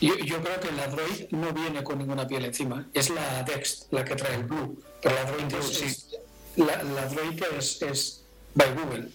Yo, 0.00 0.16
yo 0.18 0.40
creo 0.42 0.60
que 0.60 0.68
el 0.68 0.78
Android 0.78 1.26
no 1.30 1.52
viene 1.52 1.82
con 1.82 1.98
ninguna 1.98 2.26
piel 2.26 2.44
encima, 2.44 2.86
es 2.94 3.10
la 3.10 3.42
Dext 3.42 3.92
la 3.92 4.04
que 4.04 4.14
trae 4.14 4.36
el 4.36 4.44
Blue, 4.44 4.80
pero 5.02 5.14
la 5.16 5.22
Android 5.22 5.52
es, 5.60 5.82
es- 5.82 6.06
la, 6.56 6.82
la 6.84 7.02
Android 7.02 7.42
es, 7.58 7.82
es 7.82 8.22
by 8.54 8.74
Google, 8.74 9.08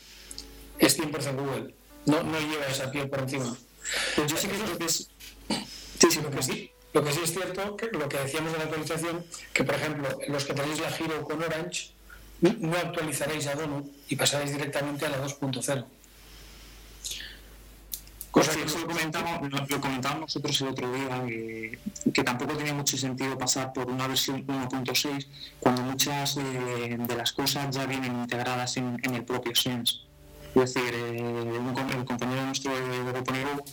es 0.79 0.99
100% 0.99 1.35
Google, 1.37 1.73
no, 2.05 2.23
no 2.23 2.37
lleva 2.39 2.65
esa 2.67 2.91
piel 2.91 3.09
por 3.09 3.19
encima. 3.19 3.55
Pues 4.15 4.29
yo 4.31 4.37
sí 4.37 4.47
que 4.49 4.55
creo 4.57 4.77
que 4.77 4.85
es... 4.85 5.09
Sí, 5.99 6.11
sí, 6.11 6.19
lo 6.21 6.29
que 6.31 6.43
sí, 6.43 6.71
lo 6.93 7.01
que 7.03 7.11
sí 7.13 7.19
es 7.23 7.31
cierto, 7.33 7.77
que 7.77 7.87
lo 7.87 8.09
que 8.09 8.17
decíamos 8.17 8.51
de 8.51 8.57
la 8.57 8.63
actualización, 8.65 9.25
que 9.53 9.63
por 9.63 9.75
ejemplo, 9.75 10.19
los 10.27 10.43
que 10.43 10.53
tenéis 10.53 10.81
la 10.81 10.91
Giro 10.91 11.23
con 11.23 11.41
Orange, 11.41 11.92
no 12.59 12.77
actualizaréis 12.77 13.47
a 13.47 13.55
Donut 13.55 13.85
y 14.09 14.15
pasaréis 14.15 14.51
directamente 14.51 15.05
a 15.05 15.09
la 15.09 15.23
2.0. 15.23 15.85
Cosa 18.31 18.51
que 18.51 18.63
eso 18.63 18.79
lo 18.79 18.87
comentábamos 18.87 20.21
nosotros 20.21 20.61
el 20.61 20.67
otro 20.69 20.91
día, 20.91 21.23
eh, 21.29 21.77
que 22.11 22.23
tampoco 22.23 22.57
tenía 22.57 22.73
mucho 22.73 22.97
sentido 22.97 23.37
pasar 23.37 23.71
por 23.73 23.87
una 23.87 24.07
versión 24.07 24.45
1.6 24.47 25.27
cuando 25.59 25.83
muchas 25.83 26.35
de, 26.35 26.97
de 26.97 27.15
las 27.15 27.31
cosas 27.31 27.75
ya 27.75 27.85
vienen 27.85 28.15
integradas 28.21 28.75
en, 28.77 28.99
en 29.03 29.13
el 29.13 29.23
propio 29.23 29.53
Sense. 29.53 29.97
Es 30.55 30.73
decir, 30.73 30.93
eh, 30.93 31.59
el 31.97 32.05
compañero 32.05 32.45
nuestro 32.45 32.71
de, 32.71 33.63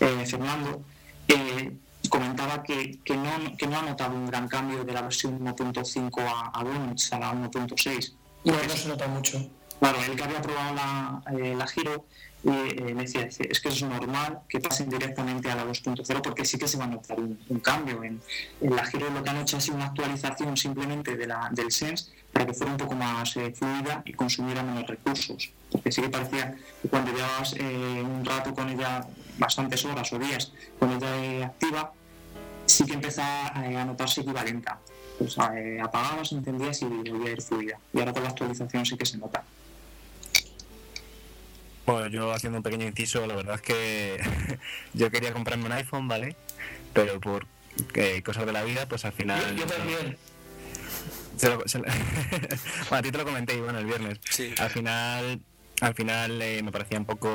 eh, 0.00 0.26
Fernando, 0.26 0.82
eh, 1.26 1.72
comentaba 2.08 2.62
que, 2.62 2.98
que, 3.04 3.16
no, 3.16 3.56
que 3.56 3.66
no 3.66 3.78
ha 3.78 3.82
notado 3.82 4.14
un 4.14 4.26
gran 4.26 4.48
cambio 4.48 4.84
de 4.84 4.92
la 4.92 5.02
versión 5.02 5.38
1.5 5.40 6.20
a, 6.20 6.50
a 6.52 6.60
a 6.60 6.64
la 6.64 7.32
1.6. 7.32 8.12
No, 8.44 8.52
no 8.52 8.68
se 8.68 8.88
nota 8.88 9.06
mucho. 9.08 9.50
Claro, 9.78 9.98
él 10.02 10.16
que 10.16 10.24
había 10.24 10.42
probado 10.42 10.74
la, 10.74 11.22
eh, 11.38 11.54
la 11.56 11.66
Giro 11.66 12.04
y 12.42 12.48
eh, 12.50 12.94
me 12.94 13.02
decía, 13.02 13.22
es 13.26 13.60
que 13.60 13.68
es 13.68 13.82
normal 13.82 14.40
que 14.48 14.60
pasen 14.60 14.88
directamente 14.88 15.50
a 15.50 15.56
la 15.56 15.64
2.0 15.64 16.22
porque 16.22 16.44
sí 16.44 16.58
que 16.58 16.68
se 16.68 16.78
va 16.78 16.84
a 16.84 16.88
notar 16.88 17.18
un, 17.18 17.38
un 17.48 17.60
cambio. 17.60 18.02
En, 18.02 18.20
en 18.60 18.76
la 18.76 18.84
Giro 18.86 19.10
lo 19.10 19.22
que 19.22 19.30
han 19.30 19.38
hecho 19.38 19.56
ha 19.56 19.60
sido 19.60 19.76
una 19.76 19.86
actualización 19.86 20.56
simplemente 20.56 21.16
de 21.16 21.26
la, 21.26 21.48
del 21.52 21.70
Sense 21.70 22.10
para 22.32 22.46
que 22.46 22.54
fuera 22.54 22.72
un 22.72 22.78
poco 22.78 22.94
más 22.94 23.36
eh, 23.36 23.52
fluida 23.52 24.02
y 24.04 24.12
consumiera 24.12 24.62
menos 24.62 24.86
recursos. 24.86 25.50
Porque 25.70 25.90
sí 25.90 26.02
que 26.02 26.08
parecía 26.08 26.54
que 26.80 26.88
cuando 26.88 27.12
llevabas 27.12 27.54
eh, 27.54 28.02
un 28.04 28.24
rato 28.24 28.54
con 28.54 28.68
ella, 28.68 29.06
bastantes 29.38 29.84
horas 29.84 30.12
o 30.12 30.18
días 30.18 30.52
con 30.78 30.92
ella 30.92 31.16
eh, 31.24 31.44
activa, 31.44 31.92
sí 32.66 32.84
que 32.84 32.94
empezaba 32.94 33.52
eh, 33.66 33.76
a 33.76 33.84
notarse 33.84 34.22
que 34.24 34.30
iba 34.30 34.44
lenta. 34.44 34.78
Pues 35.18 35.36
eh, 35.54 35.80
apagabas, 35.82 36.30
encendías 36.32 36.80
y 36.82 36.84
volvía 36.86 37.30
a 37.30 37.32
ir 37.32 37.42
fluida. 37.42 37.78
Y 37.92 37.98
ahora 37.98 38.12
con 38.12 38.22
la 38.22 38.28
actualización 38.30 38.86
sí 38.86 38.96
que 38.96 39.06
se 39.06 39.18
nota. 39.18 39.42
Bueno, 41.86 42.06
yo 42.08 42.32
haciendo 42.32 42.58
un 42.58 42.62
pequeño 42.62 42.86
inciso, 42.86 43.26
la 43.26 43.34
verdad 43.34 43.54
es 43.56 43.62
que 43.62 44.20
yo 44.94 45.10
quería 45.10 45.32
comprarme 45.32 45.64
un 45.66 45.72
iPhone, 45.72 46.06
¿vale? 46.06 46.36
Pero 46.92 47.18
por 47.20 47.46
eh, 47.94 48.22
cosas 48.22 48.44
de 48.46 48.52
la 48.52 48.62
vida, 48.62 48.86
pues 48.86 49.04
al 49.04 49.12
final... 49.12 49.40
Yo, 49.56 49.64
yo 49.64 49.66
también. 49.66 50.16
Se 51.36 51.48
lo- 51.48 51.66
se 51.66 51.78
lo- 51.78 51.84
bueno, 52.90 52.96
a 52.96 53.02
ti 53.02 53.10
te 53.10 53.18
lo 53.18 53.24
comenté, 53.24 53.56
Iván, 53.56 53.76
el 53.76 53.86
viernes. 53.86 54.18
Sí. 54.28 54.52
Al 54.58 54.68
final, 54.70 55.40
al 55.80 55.94
final 55.94 56.42
eh, 56.42 56.62
me 56.62 56.70
parecía 56.72 56.98
un 56.98 57.06
poco, 57.06 57.28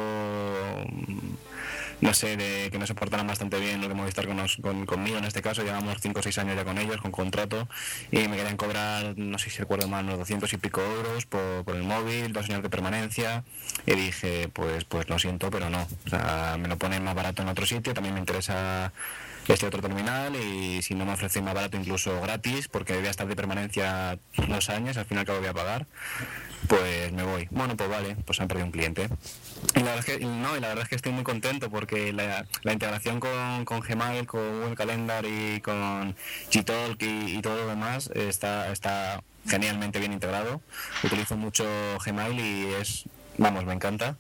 no 2.02 2.14
sé, 2.14 2.36
de 2.38 2.70
que 2.72 2.78
no 2.80 2.86
se 2.88 2.96
portaran 2.96 3.26
bastante 3.28 3.60
bien 3.60 3.82
lo 3.82 3.88
que 3.88 3.94
Movistar 3.94 4.28
con 4.28 4.38
con- 4.62 4.86
conmigo 4.86 5.18
en 5.18 5.26
este 5.26 5.42
caso. 5.42 5.64
Llevamos 5.64 5.98
5 6.02 6.20
o 6.20 6.24
6 6.24 6.38
años 6.40 6.56
ya 6.56 6.66
con 6.66 6.78
ellos, 6.78 6.98
con 7.02 7.12
contrato, 7.12 7.68
y 8.12 8.28
me 8.28 8.36
querían 8.38 8.58
cobrar, 8.58 9.18
no 9.18 9.38
sé 9.40 9.50
si 9.50 9.60
recuerdo 9.60 9.88
mal, 9.88 10.06
unos 10.06 10.20
200 10.20 10.52
y 10.54 10.58
pico 10.58 10.82
euros 10.82 11.26
por, 11.26 11.64
por 11.64 11.76
el 11.76 11.84
móvil, 11.84 12.34
dos 12.34 12.50
años 12.50 12.64
de 12.64 12.70
permanencia. 12.70 13.44
Y 13.86 13.94
dije, 13.96 14.50
pues, 14.52 14.84
pues 14.86 15.08
lo 15.10 15.18
siento, 15.20 15.50
pero 15.52 15.70
no. 15.70 15.88
O 16.06 16.10
sea, 16.10 16.58
me 16.60 16.68
lo 16.68 16.78
ponen 16.78 17.04
más 17.04 17.16
barato 17.16 17.42
en 17.42 17.48
otro 17.50 17.66
sitio, 17.66 17.94
también 17.94 18.14
me 18.16 18.20
interesa 18.20 18.92
este 19.48 19.66
otro 19.68 19.82
terminal 19.82 20.34
y 20.38 20.82
si 20.82 20.96
no 20.96 21.04
me 21.06 21.12
ofrecen 21.12 21.44
más 21.44 21.54
barato 21.54 21.76
incluso 21.76 22.22
gratis 22.22 22.70
porque 22.70 22.96
voy 22.96 23.08
a 23.08 23.10
estar 23.10 23.28
de 23.28 23.36
permanencia 23.36 24.18
dos 24.48 24.70
años 24.70 24.96
al 24.96 25.04
final 25.04 25.26
que 25.26 25.34
voy 25.38 25.46
a 25.48 25.54
pagar 25.54 25.86
pues 26.70 27.12
me 27.12 27.24
voy 27.24 27.50
bueno 27.52 27.76
pues 27.76 27.90
vale 27.90 28.16
pues 28.26 28.40
han 28.40 28.48
perdido 28.48 28.68
un 28.68 28.72
cliente 28.72 29.10
la 29.76 29.82
verdad 29.82 30.00
es 30.00 30.06
que 30.06 30.26
no 30.26 30.58
y 30.58 30.60
la 30.60 30.68
verdad 30.70 30.84
es 30.84 30.90
que 30.90 30.96
estoy 30.96 31.12
muy 31.12 31.24
contento 31.24 31.70
porque 31.70 32.14
la, 32.14 32.46
integración 32.72 33.20
con, 33.20 33.66
con 33.66 33.80
Gmail 33.82 34.26
con 34.26 34.62
Google 34.62 34.76
Calendar 34.76 35.26
y 35.26 35.62
con 35.62 36.16
Gtalk 36.52 37.02
y, 37.02 37.38
y 37.38 37.42
todo 37.42 37.58
lo 37.58 37.68
demás 37.68 38.10
está 38.14 38.72
está 38.72 39.24
genialmente 39.48 40.00
bien 40.00 40.14
integrado 40.14 40.62
utilizo 41.04 41.36
mucho 41.38 41.66
Gmail 42.06 42.40
y 42.40 42.74
es 42.74 43.06
vamos 43.38 43.66
me 43.66 43.74
encanta 43.74 44.16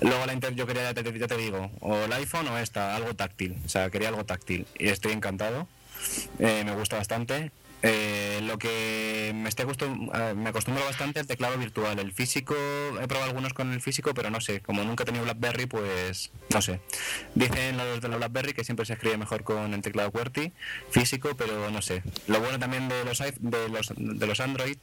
Luego 0.00 0.26
la 0.26 0.34
Inter 0.34 0.54
yo 0.54 0.66
quería, 0.66 0.92
ya 0.92 0.94
te, 0.94 1.18
ya 1.18 1.26
te 1.26 1.36
digo, 1.36 1.70
o 1.80 2.04
el 2.04 2.12
iPhone 2.12 2.48
o 2.48 2.58
esta, 2.58 2.94
algo 2.96 3.14
táctil. 3.14 3.56
O 3.64 3.68
sea, 3.68 3.90
quería 3.90 4.08
algo 4.08 4.24
táctil. 4.24 4.66
Y 4.78 4.88
estoy 4.88 5.12
encantado. 5.12 5.66
Eh, 6.38 6.64
me 6.64 6.74
gusta 6.74 6.96
bastante. 6.96 7.50
Eh, 7.82 8.40
lo 8.42 8.58
que 8.58 9.32
me, 9.34 9.48
estoy 9.48 9.66
acostum- 9.66 10.10
eh, 10.14 10.34
me 10.34 10.48
acostumbro 10.48 10.84
bastante 10.84 11.20
al 11.20 11.26
teclado 11.26 11.56
virtual. 11.58 11.98
El 11.98 12.12
físico, 12.12 12.54
he 13.00 13.06
probado 13.06 13.24
algunos 13.30 13.52
con 13.52 13.72
el 13.72 13.80
físico, 13.80 14.12
pero 14.14 14.30
no 14.30 14.40
sé. 14.40 14.60
Como 14.60 14.82
nunca 14.82 15.02
he 15.02 15.06
tenido 15.06 15.24
BlackBerry, 15.24 15.66
pues 15.66 16.32
no 16.52 16.62
sé. 16.62 16.80
Dicen 17.34 17.76
los 17.76 18.00
de 18.00 18.08
la 18.08 18.16
BlackBerry 18.16 18.54
que 18.54 18.64
siempre 18.64 18.86
se 18.86 18.94
escribe 18.94 19.18
mejor 19.18 19.44
con 19.44 19.72
el 19.74 19.82
teclado 19.82 20.10
QWERTY 20.10 20.52
físico, 20.90 21.30
pero 21.36 21.70
no 21.70 21.82
sé. 21.82 22.02
Lo 22.26 22.40
bueno 22.40 22.58
también 22.58 22.88
de 22.88 23.04
los, 23.04 23.18
de 23.18 23.68
los, 23.68 23.92
de 23.96 24.26
los 24.26 24.40
Android, 24.40 24.78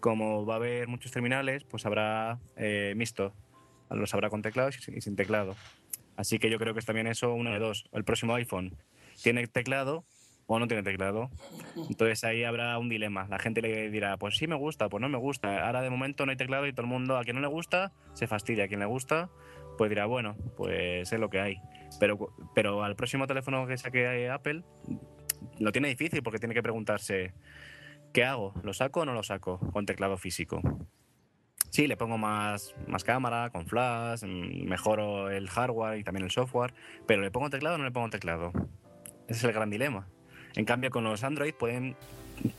como 0.00 0.46
va 0.46 0.54
a 0.54 0.56
haber 0.58 0.88
muchos 0.88 1.10
terminales, 1.12 1.64
pues 1.64 1.84
habrá 1.84 2.38
eh, 2.56 2.94
mixto 2.96 3.34
los 3.90 4.12
habrá 4.14 4.30
con 4.30 4.42
teclado 4.42 4.70
y 4.70 5.00
sin- 5.00 5.16
teclado. 5.16 5.56
Así 6.16 6.38
que 6.38 6.50
yo 6.50 6.58
creo 6.58 6.74
que 6.74 6.80
es 6.80 6.86
también 6.86 7.06
eso 7.06 7.32
una 7.34 7.52
de 7.52 7.58
dos. 7.60 7.86
El 7.92 8.02
próximo 8.04 8.34
iPhone 8.34 8.74
tiene 9.22 9.46
teclado 9.46 10.04
o 10.46 10.58
no 10.58 10.66
tiene 10.66 10.82
teclado. 10.82 11.30
Entonces 11.76 12.24
ahí 12.24 12.44
habrá 12.44 12.78
un 12.78 12.88
dilema. 12.88 13.26
La 13.28 13.38
gente 13.38 13.62
le 13.62 13.90
dirá, 13.90 14.16
pues 14.16 14.36
sí 14.36 14.46
me 14.46 14.54
gusta, 14.54 14.88
pues 14.88 15.00
no 15.00 15.08
me 15.08 15.18
gusta. 15.18 15.66
Ahora 15.66 15.82
de 15.82 15.90
momento 15.90 16.24
no 16.24 16.30
hay 16.30 16.36
teclado 16.36 16.66
y 16.66 16.72
todo 16.72 16.82
el 16.82 16.88
mundo, 16.88 17.16
a 17.16 17.24
quien 17.24 17.36
no 17.36 17.42
le 17.42 17.48
gusta, 17.48 17.92
se 18.14 18.26
fastidia. 18.26 18.64
A 18.64 18.68
quien 18.68 18.80
le 18.80 18.86
gusta, 18.86 19.30
pues 19.76 19.90
dirá, 19.90 20.06
bueno, 20.06 20.36
pues 20.56 21.12
es 21.12 21.20
lo 21.20 21.30
que 21.30 21.40
hay. 21.40 21.56
Pero, 22.00 22.34
pero 22.54 22.84
al 22.84 22.96
próximo 22.96 23.26
teléfono 23.26 23.66
que 23.66 23.76
saque 23.76 24.30
Apple, 24.30 24.62
lo 25.58 25.72
tiene 25.72 25.88
difícil 25.88 26.22
porque 26.22 26.38
tiene 26.38 26.54
que 26.54 26.62
preguntarse, 26.62 27.34
¿qué 28.12 28.24
hago? 28.24 28.54
¿Lo 28.62 28.72
saco 28.72 29.00
o 29.00 29.04
no 29.04 29.12
lo 29.12 29.22
saco 29.22 29.58
con 29.72 29.86
teclado 29.86 30.16
físico? 30.16 30.60
Sí, 31.70 31.86
le 31.86 31.96
pongo 31.96 32.16
más, 32.16 32.74
más 32.86 33.04
cámara, 33.04 33.50
con 33.50 33.66
flash, 33.66 34.24
mm, 34.24 34.66
mejoro 34.66 35.30
el 35.30 35.48
hardware 35.48 35.98
y 35.98 36.04
también 36.04 36.24
el 36.24 36.30
software, 36.30 36.72
pero 37.06 37.22
¿le 37.22 37.30
pongo 37.30 37.50
teclado 37.50 37.74
o 37.74 37.78
no 37.78 37.84
le 37.84 37.90
pongo 37.90 38.08
teclado? 38.08 38.52
Ese 39.28 39.38
es 39.38 39.44
el 39.44 39.52
gran 39.52 39.68
dilema. 39.68 40.08
En 40.56 40.64
cambio, 40.64 40.90
con 40.90 41.04
los 41.04 41.22
Android 41.22 41.54
pueden 41.54 41.96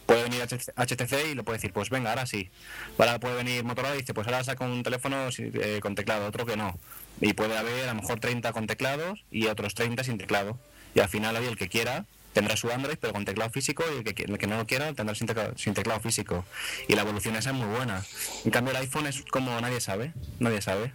puede 0.06 0.24
venir 0.24 0.42
HTC 0.42 1.32
y 1.32 1.36
le 1.36 1.44
puede 1.44 1.58
decir, 1.58 1.72
pues 1.74 1.90
venga, 1.90 2.10
ahora 2.10 2.26
sí. 2.26 2.50
Ahora 2.98 3.20
puede 3.20 3.36
venir 3.36 3.64
Motorola 3.64 3.96
y 3.96 4.00
dice, 4.00 4.14
pues 4.14 4.28
ahora 4.28 4.44
saca 4.44 4.66
un 4.66 4.84
teléfono 4.84 5.28
eh, 5.38 5.80
con 5.82 5.96
teclado, 5.96 6.26
otro 6.26 6.46
que 6.46 6.58
no. 6.58 6.80
Y 7.22 7.34
puede 7.34 7.58
haber 7.58 7.90
a 7.90 7.94
lo 7.94 8.02
mejor 8.02 8.20
30 8.20 8.54
con 8.54 8.68
teclados 8.68 9.24
y 9.32 9.48
otros 9.48 9.76
30 9.76 10.04
sin 10.04 10.18
teclado. 10.18 10.58
Y 10.96 11.00
al 11.00 11.10
final, 11.10 11.36
hoy 11.36 11.46
el 11.46 11.58
que 11.58 11.70
quiera 11.70 12.06
tendrá 12.34 12.56
su 12.56 12.72
Android, 12.72 12.98
pero 13.00 13.14
con 13.14 13.26
teclado 13.26 13.50
físico, 13.52 13.84
y 13.94 13.98
el 13.98 14.04
que, 14.04 14.24
el 14.24 14.38
que 14.38 14.48
no 14.48 14.58
lo 14.58 14.68
quiera 14.68 14.94
tendrá 14.94 15.16
sin 15.16 15.28
teclado, 15.28 15.58
sin 15.58 15.74
teclado 15.74 16.00
físico. 16.00 16.46
Y 16.88 16.96
la 16.96 17.02
evolución 17.02 17.36
esa 17.36 17.50
es 17.50 17.56
muy 17.56 17.68
buena. 17.68 18.04
En 18.46 18.52
cambio, 18.52 18.72
el 18.72 18.78
iPhone 18.78 19.08
es 19.08 19.24
como 19.24 19.60
nadie 19.60 19.82
sabe, 19.82 20.14
nadie 20.40 20.62
sabe. 20.62 20.92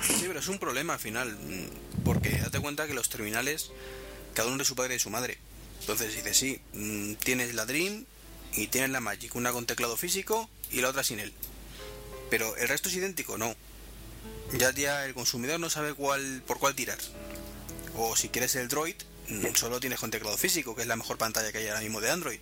Sí, 0.00 0.24
pero 0.26 0.38
es 0.38 0.48
un 0.48 0.58
problema 0.58 0.94
al 0.94 1.00
final, 1.00 1.36
porque 2.04 2.30
date 2.38 2.60
cuenta 2.60 2.86
que 2.86 2.94
los 2.94 3.08
terminales, 3.08 3.72
cada 4.34 4.48
uno 4.48 4.58
de 4.58 4.64
su 4.64 4.76
padre 4.76 4.94
y 4.94 4.98
su 5.00 5.10
madre. 5.10 5.38
Entonces 5.88 6.16
dices, 6.16 6.36
sí, 6.36 6.60
mm, 6.74 7.14
tienes 7.14 7.54
la 7.54 7.64
Dream 7.64 8.04
y 8.52 8.66
tienes 8.66 8.90
la 8.90 9.00
Magic, 9.00 9.34
una 9.34 9.52
con 9.52 9.64
teclado 9.64 9.96
físico 9.96 10.50
y 10.70 10.82
la 10.82 10.90
otra 10.90 11.02
sin 11.02 11.18
él. 11.18 11.32
Pero 12.28 12.54
el 12.56 12.68
resto 12.68 12.90
es 12.90 12.96
idéntico, 12.96 13.38
no. 13.38 13.54
Ya, 14.52 14.70
ya 14.74 15.06
el 15.06 15.14
consumidor 15.14 15.58
no 15.60 15.70
sabe 15.70 15.94
cuál 15.94 16.42
por 16.46 16.58
cuál 16.58 16.74
tirar. 16.74 16.98
O 17.96 18.16
si 18.16 18.28
quieres 18.28 18.54
el 18.56 18.68
Droid, 18.68 18.96
mm, 19.30 19.54
solo 19.54 19.80
tienes 19.80 19.98
con 19.98 20.10
teclado 20.10 20.36
físico, 20.36 20.76
que 20.76 20.82
es 20.82 20.88
la 20.88 20.96
mejor 20.96 21.16
pantalla 21.16 21.52
que 21.52 21.56
hay 21.56 21.68
ahora 21.68 21.80
mismo 21.80 22.02
de 22.02 22.10
Android. 22.10 22.40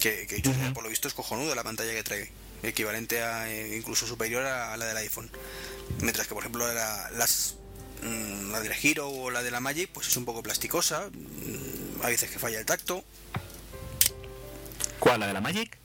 Que, 0.00 0.42
por 0.72 0.84
lo 0.84 0.88
visto 0.88 1.06
es 1.06 1.12
cojonudo 1.12 1.54
la 1.54 1.64
pantalla 1.64 1.92
que 1.92 2.02
trae. 2.02 2.30
Equivalente 2.62 3.20
a, 3.20 3.52
eh, 3.52 3.76
incluso 3.76 4.06
superior 4.06 4.46
a, 4.46 4.72
a 4.72 4.78
la 4.78 4.86
del 4.86 4.96
iPhone. 4.96 5.30
Mientras 6.00 6.26
que, 6.26 6.32
por 6.32 6.44
ejemplo, 6.44 6.66
la, 6.72 7.10
las, 7.10 7.56
la 8.04 8.60
del 8.60 8.74
Giro 8.74 9.08
o 9.08 9.30
la 9.30 9.42
de 9.42 9.50
la 9.50 9.60
Magic, 9.60 9.90
pues 9.92 10.08
es 10.08 10.16
un 10.16 10.24
poco 10.24 10.42
plasticosa. 10.42 11.08
mm, 11.12 12.02
Hay 12.04 12.12
veces 12.12 12.30
que 12.30 12.38
falla 12.38 12.58
el 12.58 12.66
tacto. 12.66 13.04
¿Cuál? 14.98 15.20
¿La 15.20 15.26
de 15.26 15.32
la 15.32 15.40
Magic? 15.40 15.76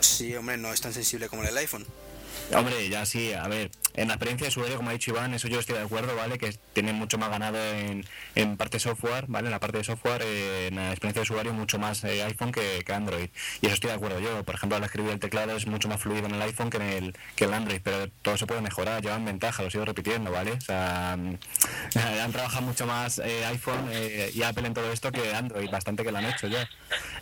Sí, 0.00 0.34
hombre, 0.36 0.56
no 0.56 0.72
es 0.72 0.80
tan 0.80 0.92
sensible 0.92 1.28
como 1.28 1.42
la 1.42 1.48
del 1.48 1.58
iPhone. 1.58 1.86
Hombre, 2.52 2.88
ya 2.88 3.06
sí, 3.06 3.32
a 3.32 3.46
ver, 3.48 3.70
en 3.94 4.08
la 4.08 4.14
experiencia 4.14 4.46
de 4.46 4.48
usuario, 4.48 4.76
como 4.76 4.90
ha 4.90 4.92
dicho 4.92 5.12
Iván, 5.12 5.34
eso 5.34 5.46
yo 5.46 5.60
estoy 5.60 5.76
de 5.76 5.82
acuerdo, 5.82 6.16
¿vale? 6.16 6.36
Que 6.36 6.52
tiene 6.72 6.92
mucho 6.92 7.16
más 7.16 7.30
ganado 7.30 7.58
en, 7.64 8.04
en 8.34 8.56
parte 8.56 8.80
software, 8.80 9.26
¿vale? 9.28 9.46
En 9.46 9.52
la 9.52 9.60
parte 9.60 9.78
de 9.78 9.84
software, 9.84 10.22
eh, 10.24 10.66
en 10.68 10.76
la 10.76 10.90
experiencia 10.90 11.20
de 11.20 11.22
usuario, 11.22 11.52
mucho 11.52 11.78
más 11.78 12.02
eh, 12.02 12.22
iPhone 12.24 12.50
que, 12.50 12.82
que 12.84 12.92
Android. 12.92 13.28
Y 13.60 13.66
eso 13.66 13.74
estoy 13.74 13.90
de 13.90 13.96
acuerdo 13.96 14.18
yo. 14.18 14.44
Por 14.44 14.56
ejemplo, 14.56 14.76
al 14.76 14.84
escribir 14.84 15.12
el 15.12 15.20
teclado 15.20 15.56
es 15.56 15.66
mucho 15.66 15.88
más 15.88 16.00
fluido 16.00 16.26
en 16.26 16.34
el 16.34 16.42
iPhone 16.42 16.70
que 16.70 16.78
en 16.78 16.82
el, 16.82 17.16
que 17.36 17.44
el 17.44 17.54
Android, 17.54 17.80
pero 17.84 18.08
todo 18.22 18.36
se 18.36 18.46
puede 18.46 18.60
mejorar, 18.60 19.00
llevan 19.00 19.24
ventaja, 19.24 19.62
lo 19.62 19.70
sigo 19.70 19.84
repitiendo, 19.84 20.32
¿vale? 20.32 20.52
O 20.52 20.60
sea, 20.60 21.16
mm, 21.16 21.38
han 22.24 22.32
trabajado 22.32 22.62
mucho 22.62 22.86
más 22.86 23.20
eh, 23.20 23.44
iPhone 23.46 23.88
eh, 23.92 24.32
y 24.34 24.42
Apple 24.42 24.66
en 24.66 24.74
todo 24.74 24.92
esto 24.92 25.12
que 25.12 25.34
Android, 25.34 25.70
bastante 25.70 26.02
que 26.02 26.10
lo 26.10 26.18
han 26.18 26.26
hecho 26.26 26.48
ya. 26.48 26.68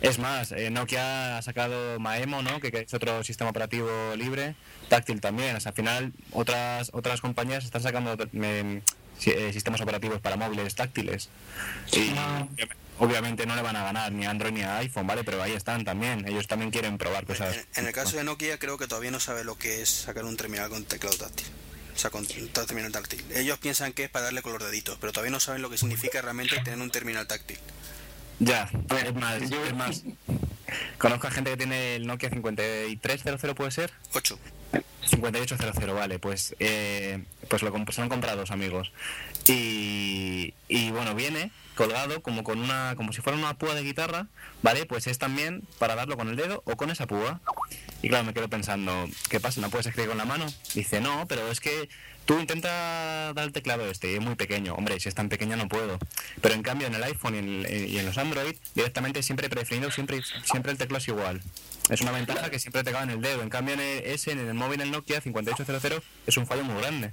Es 0.01 0.17
más, 0.17 0.53
Nokia 0.71 1.37
ha 1.37 1.41
sacado 1.43 1.99
Maemo, 1.99 2.41
¿no? 2.41 2.59
Que, 2.59 2.71
que 2.71 2.79
es 2.79 2.93
otro 2.93 3.23
sistema 3.23 3.51
operativo 3.51 3.89
libre, 4.15 4.55
táctil 4.89 5.21
también. 5.21 5.55
O 5.55 5.59
sea, 5.59 5.69
al 5.69 5.75
final, 5.75 6.13
otras 6.63 6.89
otras 6.93 7.21
compañías 7.21 7.63
están 7.65 7.81
sacando 7.83 8.15
eh, 8.33 8.81
si- 9.19 9.53
sistemas 9.53 9.81
operativos 9.81 10.19
para 10.21 10.35
móviles 10.37 10.75
táctiles. 10.75 11.29
Y 11.91 12.11
obviamente 12.99 13.45
no 13.45 13.55
le 13.55 13.61
van 13.61 13.75
a 13.75 13.83
ganar 13.83 14.11
ni 14.11 14.25
a 14.25 14.29
Android 14.29 14.53
ni 14.53 14.61
a 14.63 14.77
iPhone, 14.77 15.07
¿vale? 15.07 15.23
Pero 15.23 15.41
ahí 15.41 15.51
están 15.53 15.83
también. 15.85 16.27
Ellos 16.27 16.47
también 16.47 16.71
quieren 16.71 16.97
probar 16.97 17.25
cosas. 17.25 17.55
En, 17.55 17.65
en 17.75 17.87
el 17.87 17.93
caso 17.93 18.17
de 18.17 18.23
Nokia, 18.23 18.57
creo 18.59 18.77
que 18.77 18.87
todavía 18.87 19.11
no 19.11 19.19
sabe 19.19 19.43
lo 19.43 19.55
que 19.57 19.81
es 19.81 19.89
sacar 19.89 20.25
un 20.25 20.37
terminal 20.37 20.69
con 20.69 20.83
teclado 20.85 21.17
táctil. 21.17 21.47
O 21.95 21.99
sea, 21.99 22.09
con 22.09 22.25
terminal 22.25 22.91
táctil. 22.91 23.23
Ellos 23.35 23.59
piensan 23.59 23.93
que 23.93 24.05
es 24.05 24.09
para 24.09 24.25
darle 24.25 24.41
con 24.41 24.53
los 24.53 24.63
deditos, 24.63 24.97
pero 24.99 25.13
todavía 25.13 25.31
no 25.31 25.39
saben 25.39 25.61
lo 25.61 25.69
que 25.69 25.77
significa 25.77 26.21
realmente 26.21 26.57
tener 26.61 26.79
un 26.79 26.89
terminal 26.89 27.27
táctil. 27.27 27.57
Ya, 28.39 28.69
es 29.05 29.13
más, 29.13 29.41
es 29.43 29.73
más. 29.75 30.01
Conozco 30.97 31.27
a 31.27 31.31
gente 31.31 31.51
que 31.51 31.57
tiene 31.57 31.95
el 31.97 32.07
Nokia 32.07 32.29
5300, 32.31 33.55
¿puede 33.55 33.69
ser? 33.71 33.91
8. 34.13 34.39
5800, 35.05 35.93
vale, 35.95 36.19
pues, 36.19 36.55
eh, 36.59 37.23
pues 37.49 37.61
lo 37.61 37.73
comp- 37.73 37.91
se 37.91 38.01
lo 38.01 38.03
han 38.03 38.09
comprado 38.09 38.37
dos 38.37 38.51
amigos. 38.51 38.91
Y, 39.47 40.53
y 40.67 40.91
bueno, 40.91 41.13
viene 41.15 41.51
colgado 41.75 42.21
como 42.21 42.43
con 42.43 42.59
una 42.59 42.93
como 42.95 43.13
si 43.13 43.21
fuera 43.21 43.37
una 43.37 43.55
púa 43.55 43.73
de 43.73 43.81
guitarra, 43.83 44.27
¿vale? 44.61 44.85
Pues 44.85 45.07
es 45.07 45.17
también 45.17 45.63
para 45.79 45.95
darlo 45.95 46.17
con 46.17 46.29
el 46.29 46.35
dedo 46.35 46.61
o 46.65 46.75
con 46.77 46.89
esa 46.91 47.07
púa. 47.07 47.41
Y 48.01 48.09
claro, 48.09 48.23
me 48.25 48.33
quedo 48.33 48.47
pensando, 48.49 49.07
¿qué 49.29 49.39
pasa? 49.39 49.59
¿No 49.61 49.69
puedes 49.69 49.87
escribir 49.87 50.09
con 50.09 50.17
la 50.17 50.25
mano? 50.25 50.45
Dice, 50.75 51.01
no, 51.01 51.25
pero 51.27 51.49
es 51.51 51.59
que 51.59 51.89
tú 52.25 52.39
intenta 52.39 53.33
dar 53.33 53.45
el 53.45 53.51
teclado 53.51 53.89
este, 53.89 54.11
y 54.11 54.15
es 54.15 54.21
muy 54.21 54.35
pequeño. 54.35 54.75
Hombre, 54.75 54.99
si 54.99 55.09
es 55.09 55.15
tan 55.15 55.29
pequeño 55.29 55.55
no 55.57 55.67
puedo. 55.67 55.97
Pero 56.41 56.53
en 56.53 56.63
cambio 56.63 56.87
en 56.87 56.95
el 56.95 57.03
iPhone 57.03 57.35
y 57.35 57.97
en, 57.97 58.05
los 58.05 58.17
Android, 58.17 58.55
directamente 58.75 59.23
siempre 59.23 59.49
preferido, 59.49 59.89
siempre, 59.91 60.21
siempre 60.45 60.71
el 60.71 60.77
teclado 60.77 61.01
es 61.01 61.07
igual. 61.07 61.41
Es 61.89 62.01
una 62.01 62.11
ventaja 62.11 62.49
que 62.49 62.59
siempre 62.59 62.83
te 62.83 62.91
cabe 62.91 63.03
en 63.05 63.09
el 63.11 63.21
dedo. 63.21 63.41
En 63.41 63.49
cambio 63.49 63.73
en 63.73 63.79
el, 63.81 64.05
ese, 64.05 64.31
en 64.31 64.39
el 64.39 64.53
móvil, 64.53 64.81
en 64.81 64.91
Nokia 64.91 65.21
5800, 65.21 66.01
es 66.27 66.37
un 66.37 66.47
fallo 66.47 66.63
muy 66.63 66.81
grande. 66.81 67.11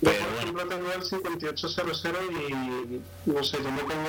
Yo, 0.00 0.10
Pero 0.10 0.18
por 0.24 0.28
bueno, 0.34 0.40
ejemplo, 0.42 0.66
tengo 0.76 0.92
el 0.92 1.04
5800 1.04 2.22
y 2.50 3.30
no 3.30 3.44
sé, 3.44 3.58
yo 3.62 3.70
me 3.70 3.82
pongo 3.82 4.08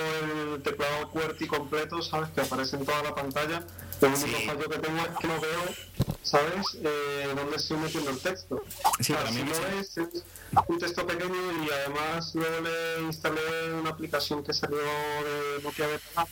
el 0.56 0.64
teclado 0.64 1.12
QWERTY 1.12 1.46
completo, 1.46 2.02
¿sabes? 2.02 2.30
Que 2.32 2.42
aparece 2.42 2.78
en 2.78 2.86
toda 2.86 3.04
la 3.04 3.14
pantalla. 3.14 3.64
El 4.02 4.08
único 4.10 4.26
Sí. 4.40 4.44
fallo 4.48 4.68
que 4.70 4.80
tengo 4.80 4.98
es 4.98 5.18
que 5.20 5.28
no 5.28 5.40
veo, 5.40 5.76
¿sabes? 6.24 6.66
Eh, 6.84 7.32
dónde 7.36 7.58
estoy 7.58 7.78
metiendo 7.78 8.10
el 8.10 8.20
texto. 8.20 8.64
Sí, 9.02 9.14
O 9.14 9.16
sea, 9.16 9.18
pero 9.18 9.28
a 9.28 9.32
mí 9.32 9.38
si 9.38 10.00
no 10.00 10.10
es 10.10 10.24
un 10.68 10.80
texto 10.80 11.06
pequeño 11.06 11.36
y 11.64 11.70
además 11.70 12.32
luego 12.34 12.62
le 12.62 13.04
instalé 13.06 13.74
una 13.80 13.92
aplicación 13.92 14.44
que 14.44 14.52
salió 14.54 14.78
de 14.80 15.62
Nokia 15.64 15.86
Beta 15.88 16.26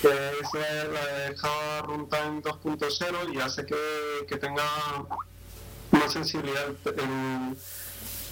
que 0.00 0.08
es 0.08 0.88
la 0.90 1.06
de 1.28 1.36
Java 1.36 1.82
Runtime 1.82 2.42
2.0 2.42 3.34
y 3.34 3.38
hace 3.40 3.66
que, 3.66 3.76
que 4.28 4.36
tenga 4.36 4.64
más 5.90 6.12
sensibilidad 6.12 6.68
en, 6.96 7.56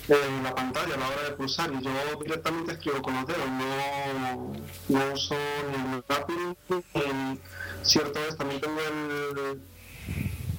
en 0.09 0.43
la 0.43 0.55
pantalla 0.55 0.95
a 0.95 0.99
la 0.99 1.09
hora 1.09 1.23
de 1.25 1.31
pulsar 1.33 1.71
y 1.73 1.83
yo 1.85 1.91
directamente 2.23 2.73
escribo 2.73 3.03
con 3.03 3.15
los 3.15 3.27
dedos, 3.27 3.49
no, 3.51 4.53
no 4.89 5.13
uso 5.13 5.35
ni 5.71 5.93
el 5.95 6.05
Apple 6.09 6.57
ni 6.69 6.77
el- 7.01 7.41
cierto 7.83 8.19
es, 8.29 8.37
también 8.37 8.61
tengo 8.61 8.81
el, 8.81 9.61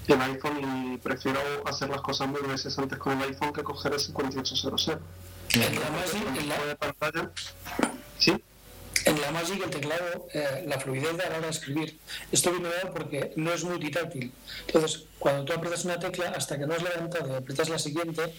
el 0.08 0.22
iPhone 0.22 0.94
y 0.94 0.98
prefiero 0.98 1.40
hacer 1.66 1.90
las 1.90 2.02
cosas 2.02 2.28
mil 2.28 2.42
veces 2.44 2.78
antes 2.78 2.98
con 3.00 3.20
el 3.22 3.30
iPhone 3.30 3.52
que 3.54 3.64
coger 3.64 3.94
el 3.94 4.00
5800. 4.00 4.88
En 5.52 5.80
la 5.80 5.90
Magic, 5.90 6.38
en 6.38 6.50
la, 6.50 6.66
de 6.66 6.76
pantalla, 6.76 7.32
¿sí? 8.20 8.44
En 9.06 9.22
la 9.22 9.32
Magic 9.32 9.64
el 9.64 9.70
teclado, 9.70 10.28
eh, 10.34 10.64
la 10.68 10.80
fluidez 10.80 11.18
de 11.18 11.24
a 11.24 11.30
la 11.30 11.38
hora 11.38 11.48
de 11.48 11.52
escribir, 11.52 11.98
esto 12.32 12.52
viene 12.52 12.70
dado 12.70 12.94
porque 12.94 13.34
no 13.36 13.54
es 13.54 13.64
multitáctil. 13.64 14.32
Entonces, 14.68 15.06
cuando 15.18 15.46
tú 15.46 15.54
aprietas 15.54 15.86
una 15.86 16.00
tecla, 16.00 16.30
hasta 16.36 16.58
que 16.58 16.66
no 16.66 16.74
has 16.74 16.84
levantado 16.84 17.34
y 17.34 17.36
aprietas 17.36 17.70
la 17.70 17.80
siguiente, 17.80 18.34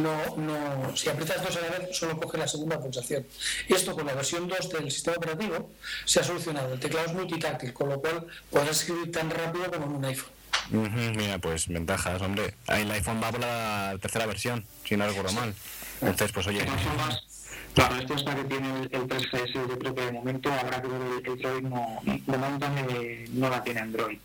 no, 0.00 0.36
no, 0.36 0.96
si 0.96 1.08
aprietas 1.08 1.42
dos 1.42 1.56
a 1.56 1.60
la 1.60 1.78
vez, 1.78 1.96
solo 1.96 2.18
coge 2.18 2.38
la 2.38 2.48
segunda 2.48 2.80
pulsación. 2.80 3.26
Esto 3.68 3.94
con 3.94 4.06
la 4.06 4.14
versión 4.14 4.48
2 4.48 4.70
del 4.70 4.90
sistema 4.90 5.16
operativo 5.16 5.70
se 6.04 6.20
ha 6.20 6.24
solucionado. 6.24 6.72
El 6.72 6.80
teclado 6.80 7.06
es 7.06 7.12
multitáctil, 7.12 7.72
con 7.72 7.90
lo 7.90 8.00
cual 8.00 8.26
podrás 8.50 8.80
escribir 8.80 9.12
tan 9.12 9.30
rápido 9.30 9.70
como 9.70 9.86
en 9.86 9.92
un 9.92 10.04
iPhone. 10.06 10.30
Mira, 10.70 11.38
pues 11.38 11.68
ventajas, 11.68 12.22
hombre. 12.22 12.54
Ahí 12.66 12.82
el 12.82 12.90
iPhone 12.90 13.20
va 13.22 13.30
por 13.30 13.40
la 13.40 13.96
tercera 14.00 14.26
versión, 14.26 14.64
si 14.84 14.96
no 14.96 15.06
recuerdo 15.06 15.32
mal. 15.32 15.54
Entonces, 16.00 16.32
pues 16.32 16.46
oye, 16.46 16.64
claro, 17.74 17.96
esto 17.96 18.14
hasta 18.14 18.34
que 18.34 18.44
tiene 18.44 18.68
el, 18.70 18.82
el 18.92 19.08
3GS, 19.08 19.52
yo 19.52 19.78
creo 19.78 19.94
que 19.94 20.04
de 20.06 20.12
momento 20.12 20.52
habrá 20.52 20.80
que 20.80 20.88
ver 20.88 21.00
el, 21.00 21.32
el 21.32 21.38
Droid, 21.38 21.62
no, 21.62 22.00
de 22.04 22.38
momento 22.38 22.66
eh, 22.90 23.24
no 23.32 23.48
la 23.48 23.62
tiene 23.62 23.80
Android. 23.80 24.18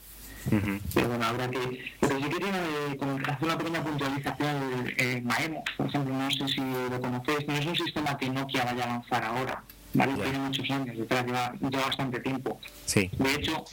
Pero 0.93 1.09
bueno, 1.09 1.25
habrá 1.25 1.49
que... 1.49 1.93
Pero 1.99 2.19
yo 2.19 2.29
quería 2.29 2.49
eh, 2.49 2.97
hacer 3.27 3.43
una 3.43 3.57
pequeña 3.57 3.83
puntualización. 3.83 4.93
Eh, 4.97 5.21
Maemo, 5.23 5.63
por 5.75 5.87
ejemplo, 5.87 6.13
no 6.13 6.31
sé 6.31 6.47
si 6.47 6.61
lo 6.61 7.01
conocéis, 7.01 7.47
no 7.47 7.55
es 7.55 7.65
un 7.65 7.75
sistema 7.75 8.17
que 8.17 8.29
Nokia 8.29 8.63
vaya 8.63 8.85
a 8.85 8.87
lanzar 8.87 9.23
ahora. 9.23 9.63
¿vale? 9.93 10.13
Ya. 10.17 10.23
Tiene 10.23 10.39
muchos 10.39 10.69
años, 10.69 10.97
detrás, 10.97 11.25
lleva, 11.25 11.53
lleva 11.59 11.85
bastante 11.85 12.19
tiempo. 12.19 12.59
sí. 12.85 13.09
De 13.17 13.33
hecho, 13.33 13.65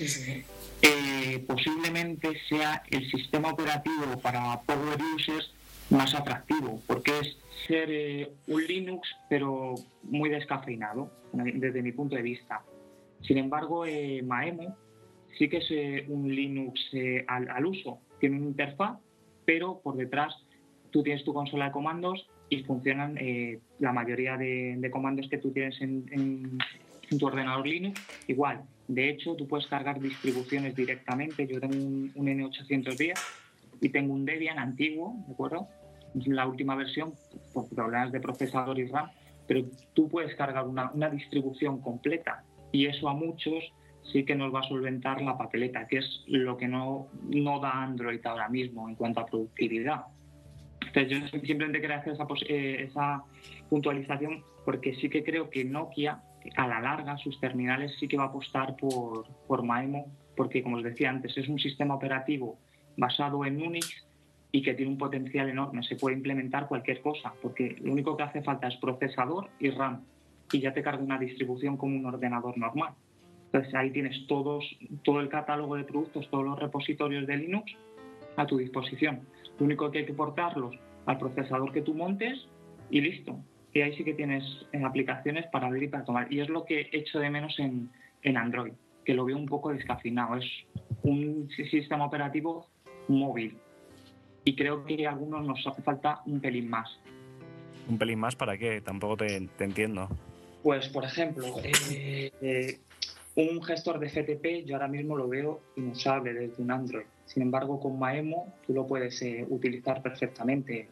eh, 0.83 1.45
posiblemente 1.47 2.37
sea 2.49 2.83
el 2.91 3.11
sistema 3.11 3.51
operativo 3.51 4.19
para 4.21 4.61
power 4.63 4.99
users 5.17 5.51
más 5.91 6.15
atractivo, 6.15 6.83
porque 6.87 7.19
es 7.21 7.37
ser 7.67 7.89
eh, 7.91 8.33
un 8.49 8.65
Linux, 8.65 9.09
pero 9.29 9.75
muy 10.03 10.29
descafeinado, 10.31 11.11
desde 11.33 11.83
mi 11.83 11.93
punto 11.93 12.17
de 12.17 12.23
vista. 12.23 12.63
Sin 13.23 13.39
embargo, 13.39 13.87
eh, 13.87 14.23
Maemo 14.23 14.77
sí 15.39 15.49
que 15.49 15.59
es 15.59 15.67
eh, 15.71 16.05
un 16.09 16.35
Linux 16.35 16.81
eh, 16.93 17.25
al, 17.27 17.49
al 17.51 17.67
uso, 17.67 17.99
tiene 18.21 18.37
una 18.37 18.47
interfaz, 18.49 18.99
pero 19.45 19.81
por 19.83 19.97
detrás 19.97 20.35
tú 20.91 21.03
tienes 21.03 21.25
tu 21.25 21.33
consola 21.35 21.67
de 21.67 21.73
comandos 21.73 22.29
y 22.51 22.63
funcionan 22.65 23.17
eh, 23.19 23.59
la 23.81 23.93
mayoría 23.93 24.37
de, 24.37 24.77
de 24.79 24.91
comandos 24.91 25.29
que 25.29 25.39
tú 25.39 25.51
tienes 25.51 25.81
en, 25.81 26.05
en- 26.13 26.59
en 27.11 27.19
tu 27.19 27.27
ordenador 27.27 27.67
Linux 27.67 28.01
igual. 28.29 28.63
De 28.89 29.09
hecho, 29.11 29.35
tú 29.35 29.47
puedes 29.49 29.67
cargar 29.67 30.01
distribuciones 30.01 30.75
directamente. 30.77 31.47
Yo 31.47 31.61
tengo 31.61 31.75
un, 31.77 32.13
un 32.15 32.27
N810 32.27 33.15
y 33.81 33.89
tengo 33.91 34.13
un 34.15 34.25
Debian 34.25 34.59
antiguo, 34.59 35.15
¿de 35.27 35.33
acuerdo? 35.33 35.69
La 36.27 36.47
última 36.47 36.77
versión 36.77 37.13
por 37.53 37.69
problemas 37.69 38.13
de 38.13 38.21
procesador 38.21 38.79
y 38.79 38.87
RAM, 38.87 39.11
pero 39.47 39.65
tú 39.95 40.09
puedes 40.09 40.35
cargar 40.37 40.67
una, 40.67 41.11
distribución 41.11 41.81
completa 41.81 42.45
y 42.73 42.87
eso 42.87 43.09
a 43.09 43.15
muchos 43.15 43.65
sí 44.13 44.25
que 44.25 44.35
nos 44.35 44.55
va 44.55 44.61
a 44.61 44.69
solventar 44.69 45.21
la 45.23 45.37
papeleta, 45.37 45.87
que 45.87 45.99
es 45.99 46.25
lo 46.27 46.57
que 46.57 46.69
no, 46.69 47.09
no 47.23 47.61
da 47.61 47.83
Android 47.83 48.25
ahora 48.25 48.49
mismo 48.49 48.89
en 48.89 48.95
cuanto 48.95 49.21
a 49.21 49.27
productividad. 49.27 50.05
Entonces 50.87 51.33
yo 51.33 51.39
simplemente 51.41 51.81
quería 51.81 51.97
hacer 51.97 52.13
esa, 52.13 52.27
eh, 52.49 52.87
esa 52.89 53.25
puntualización 53.69 54.45
porque 54.65 54.95
sí 54.95 55.09
que 55.09 55.25
creo 55.25 55.51
que 55.51 55.65
Nokia 55.65 56.23
a 56.57 56.69
la 56.69 56.81
larga 56.81 57.17
sus 57.17 57.41
terminales 57.41 57.97
sí 57.99 58.07
que 58.07 58.17
va 58.17 58.25
a 58.25 58.27
apostar 58.27 58.77
por, 58.77 59.27
por 59.47 59.63
Maemo 59.63 60.13
porque 60.37 60.63
como 60.63 60.77
os 60.77 60.83
decía 60.83 61.11
antes 61.11 61.37
es 61.37 61.49
un 61.49 61.59
sistema 61.59 61.95
operativo 61.95 62.59
basado 62.97 63.45
en 63.45 63.63
Unix 63.63 64.04
y 64.55 64.63
que 64.63 64.75
tiene 64.75 64.93
un 64.93 64.99
potencial 64.99 65.49
enorme, 65.49 65.83
se 65.83 65.97
puede 65.97 66.15
implementar 66.15 66.69
cualquier 66.69 67.01
cosa 67.01 67.35
porque 67.43 67.75
lo 67.83 67.91
único 67.91 68.17
que 68.17 68.23
hace 68.23 68.41
falta 68.41 68.69
es 68.69 68.77
procesador 68.77 69.49
y 69.59 69.71
RAM 69.71 70.05
y 70.53 70.61
ya 70.61 70.73
te 70.73 70.81
carga 70.81 71.03
una 71.03 71.19
distribución 71.19 71.77
como 71.77 71.97
un 71.97 72.07
ordenador 72.07 72.57
normal. 72.57 72.93
Entonces 73.47 73.75
ahí 73.75 73.91
tienes 73.91 74.29
todos, 74.29 74.65
todo 75.03 75.19
el 75.19 75.29
catálogo 75.29 75.75
de 75.75 75.83
productos, 75.83 76.31
todos 76.31 76.45
los 76.45 76.57
repositorios 76.61 77.27
de 77.27 77.37
Linux 77.37 77.73
a 78.37 78.47
tu 78.47 78.59
disposición. 78.59 79.23
Lo 79.59 79.67
único 79.67 79.91
que 79.91 79.99
hay 79.99 80.07
que 80.07 80.15
portarlos 80.15 80.77
al 81.07 81.19
procesador 81.19 81.73
que 81.73 81.83
tú 81.83 81.93
montes 81.93 82.47
y 82.91 83.01
listo. 83.01 83.37
Y 83.73 83.81
ahí 83.81 83.97
sí 83.97 84.05
que 84.05 84.15
tienes 84.15 84.45
eh, 84.73 84.85
aplicaciones 84.85 85.47
para 85.51 85.67
abrir 85.67 85.83
y 85.83 85.89
para 85.89 86.05
tomar. 86.05 86.33
Y 86.33 86.39
es 86.39 86.49
lo 86.49 86.65
que 86.65 86.91
echo 86.93 87.19
de 87.19 87.29
menos 87.29 87.59
en, 87.59 87.91
en 88.23 88.37
Android, 88.37 88.75
que 89.05 89.15
lo 89.15 89.25
veo 89.25 89.37
un 89.37 89.47
poco 89.47 89.73
descafinado. 89.73 90.37
Es 90.37 90.47
un 91.03 91.49
si- 91.57 91.65
sistema 91.67 92.07
operativo 92.07 92.69
móvil. 93.09 93.59
Y 94.45 94.55
creo 94.57 94.85
que 94.85 95.07
a 95.07 95.11
algunos 95.11 95.45
nos 95.47 95.67
hace 95.67 95.83
falta 95.83 96.21
un 96.27 96.41
pelín 96.41 96.69
más. 96.69 96.99
Un 97.89 97.99
pelín 97.99 98.19
más 98.19 98.37
para 98.37 98.57
qué, 98.59 98.81
tampoco 98.81 99.17
te, 99.17 99.49
te 99.59 99.65
entiendo. 99.65 100.09
Pues, 100.63 100.89
por 100.89 101.05
ejemplo, 101.05 101.45
eh, 101.63 102.31
eh, 102.41 102.79
un 103.37 103.63
gestor 103.63 103.99
de 103.99 104.09
FTP 104.09 104.65
yo 104.67 104.77
ahora 104.77 104.89
mismo 104.89 105.17
lo 105.17 105.29
veo 105.29 105.61
inusable 105.77 106.33
desde 106.33 106.63
un 106.63 106.71
Android. 106.71 107.05
Sin 107.27 107.43
embargo, 107.43 107.81
con 107.81 107.99
Maemo 107.99 108.55
tú 108.67 108.73
lo 108.75 108.87
puedes 108.87 109.21
eh, 109.23 109.45
utilizar 109.49 110.03
perfectamente. 110.03 110.89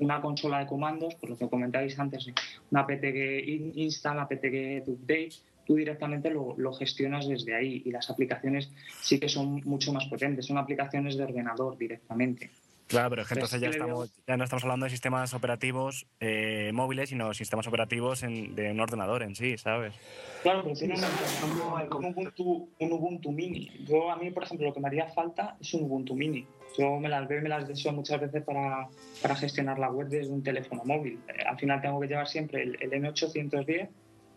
Una 0.00 0.20
consola 0.20 0.58
de 0.58 0.66
comandos, 0.66 1.14
por 1.14 1.30
lo 1.30 1.36
que 1.38 1.48
comentáis 1.48 1.96
antes, 1.96 2.26
una 2.72 2.84
PTG 2.84 3.48
in- 3.48 3.72
install, 3.76 4.16
una 4.16 4.26
PTG 4.26 4.82
update, 4.88 5.30
tú 5.64 5.76
directamente 5.76 6.30
lo, 6.30 6.54
lo 6.58 6.72
gestionas 6.72 7.28
desde 7.28 7.54
ahí 7.54 7.80
y 7.84 7.92
las 7.92 8.10
aplicaciones 8.10 8.72
sí 9.00 9.20
que 9.20 9.28
son 9.28 9.60
mucho 9.64 9.92
más 9.92 10.06
potentes, 10.06 10.46
son 10.46 10.58
aplicaciones 10.58 11.16
de 11.16 11.22
ordenador 11.22 11.78
directamente. 11.78 12.50
Claro, 12.92 13.10
pero 13.10 13.22
es 13.22 13.28
que 13.28 13.34
entonces 13.34 13.60
ya, 13.60 13.68
estamos, 13.70 14.12
ya 14.26 14.36
no 14.36 14.44
estamos 14.44 14.62
hablando 14.64 14.84
de 14.84 14.90
sistemas 14.90 15.34
operativos 15.34 16.06
eh, 16.20 16.70
móviles, 16.72 17.08
sino 17.08 17.32
sistemas 17.34 17.66
operativos 17.66 18.22
en- 18.22 18.54
de 18.54 18.70
un 18.70 18.78
ordenador 18.80 19.22
en 19.22 19.34
sí, 19.34 19.56
¿sabes? 19.58 19.94
Claro, 20.42 20.62
pero 20.62 20.74
tiene 20.76 20.94
un, 20.94 21.96
un 21.98 22.04
Ubuntu, 22.06 22.68
un 22.78 22.92
Ubuntu 22.92 23.32
Mini. 23.32 23.70
Yo, 23.86 24.10
a 24.10 24.16
mí, 24.16 24.30
por 24.30 24.44
ejemplo, 24.44 24.66
lo 24.68 24.74
que 24.74 24.80
me 24.80 24.88
haría 24.88 25.08
falta 25.08 25.56
es 25.60 25.72
un 25.74 25.84
Ubuntu 25.84 26.14
Mini. 26.14 26.46
Yo 26.78 26.98
me 27.00 27.08
las 27.08 27.26
veo 27.28 27.38
y 27.38 27.42
me 27.42 27.48
las 27.48 27.66
deseo 27.66 27.92
muchas 27.92 28.20
veces 28.20 28.42
para, 28.44 28.88
para 29.20 29.34
gestionar 29.36 29.78
la 29.78 29.90
web 29.90 30.08
desde 30.08 30.30
un 30.32 30.42
teléfono 30.42 30.82
móvil. 30.84 31.18
Eh, 31.28 31.42
Al 31.46 31.58
final 31.58 31.80
tengo 31.80 31.98
que 32.00 32.08
llevar 32.08 32.28
siempre 32.28 32.62
el, 32.62 32.78
el 32.80 32.90
N810. 33.02 33.88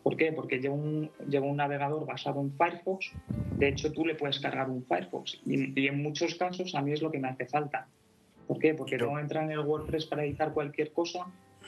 ¿Por 0.03 0.15
qué? 0.17 0.31
Porque 0.33 0.59
llevo 0.59 0.75
un, 0.75 1.09
llevo 1.27 1.47
un 1.47 1.57
navegador 1.57 2.05
basado 2.05 2.39
en 2.41 2.51
Firefox. 2.55 3.11
De 3.57 3.69
hecho, 3.69 3.91
tú 3.91 4.05
le 4.05 4.15
puedes 4.15 4.39
cargar 4.39 4.69
un 4.69 4.85
Firefox. 4.85 5.39
Y, 5.45 5.79
y 5.79 5.87
en 5.87 6.03
muchos 6.03 6.35
casos 6.35 6.75
a 6.75 6.81
mí 6.81 6.91
es 6.93 7.01
lo 7.01 7.09
que 7.11 7.17
me 7.19 7.27
hace 7.29 7.47
falta. 7.47 7.87
¿Por 8.47 8.59
qué? 8.59 8.73
Porque 8.73 8.93
Yo- 8.93 8.99
tengo 9.05 9.15
que 9.15 9.21
entrar 9.21 9.43
en 9.43 9.51
el 9.51 9.59
WordPress 9.59 10.05
para 10.05 10.23
editar 10.23 10.53
cualquier 10.53 10.91
cosa 10.93 11.25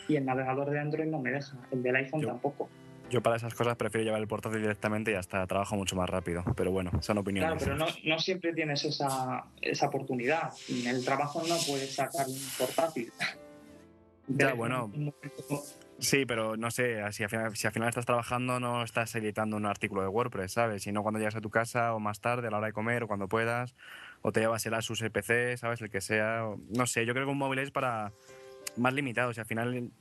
y 0.08 0.16
el 0.16 0.26
navegador 0.26 0.70
de 0.70 0.80
Android 0.80 1.08
no 1.08 1.20
me 1.20 1.32
deja. 1.32 1.58
El 1.72 1.84
del 1.84 1.96
iPhone 1.96 2.22
Yo- 2.22 2.28
tampoco. 2.30 2.70
Yo 3.10 3.22
para 3.24 3.38
esas 3.38 3.54
cosas 3.54 3.78
prefiero 3.78 4.04
llevar 4.04 4.20
el 4.20 4.28
portátil 4.28 4.60
directamente 4.62 5.12
y 5.12 5.16
hasta 5.16 5.48
trabajo 5.48 5.78
mucho 5.78 5.96
más 5.96 6.10
rápido. 6.10 6.44
Pero 6.58 6.72
bueno, 6.72 6.92
son 7.02 7.18
opiniones. 7.18 7.64
Claro, 7.64 7.78
pero 7.78 7.78
no, 7.78 7.86
no 8.04 8.20
siempre 8.20 8.54
tienes 8.54 8.84
esa, 8.84 9.46
esa 9.62 9.88
oportunidad. 9.88 10.52
En 10.68 10.88
el 10.88 11.06
trabajo 11.06 11.40
no 11.48 11.56
puedes 11.66 11.96
sacar 11.96 12.28
un 12.28 12.36
portátil. 12.58 13.12
Ya, 14.28 14.54
bueno. 14.54 14.92
Sí, 16.00 16.26
pero 16.26 16.58
no 16.58 16.70
sé, 16.70 16.98
si 17.14 17.24
al, 17.24 17.30
final, 17.30 17.56
si 17.56 17.66
al 17.66 17.74
final 17.74 17.90
estás 17.90 18.06
trabajando 18.06 18.60
no 18.60 18.84
estás 18.84 19.16
editando 19.16 19.56
un 19.56 19.66
artículo 19.66 20.02
de 20.02 20.10
WordPress, 20.10 20.52
¿sabes? 20.52 20.84
Sino 20.84 21.02
cuando 21.02 21.18
llegas 21.20 21.36
a 21.38 21.42
tu 21.42 21.50
casa 21.50 21.96
o 21.96 22.00
más 22.00 22.20
tarde, 22.20 22.48
a 22.50 22.52
la 22.52 22.58
hora 22.58 22.68
de 22.68 22.74
comer 22.74 23.04
o 23.04 23.08
cuando 23.08 23.28
puedas, 23.28 23.74
o 24.22 24.32
te 24.32 24.40
llevas 24.42 24.66
el 24.66 24.74
Asus 24.74 25.02
EPC, 25.02 25.58
¿sabes? 25.58 25.82
El 25.82 25.90
que 25.90 26.02
sea. 26.02 26.46
o- 26.48 26.60
No 26.76 26.86
sé, 26.88 27.06
yo 27.06 27.14
creo 27.14 27.26
que 27.26 27.32
un 27.32 27.38
móvil 27.38 27.60
es 27.60 27.72
para 27.72 28.12
más 28.76 28.94
limitado. 28.94 29.34
Si 29.34 29.40
al 29.40 29.46
final 29.46 29.92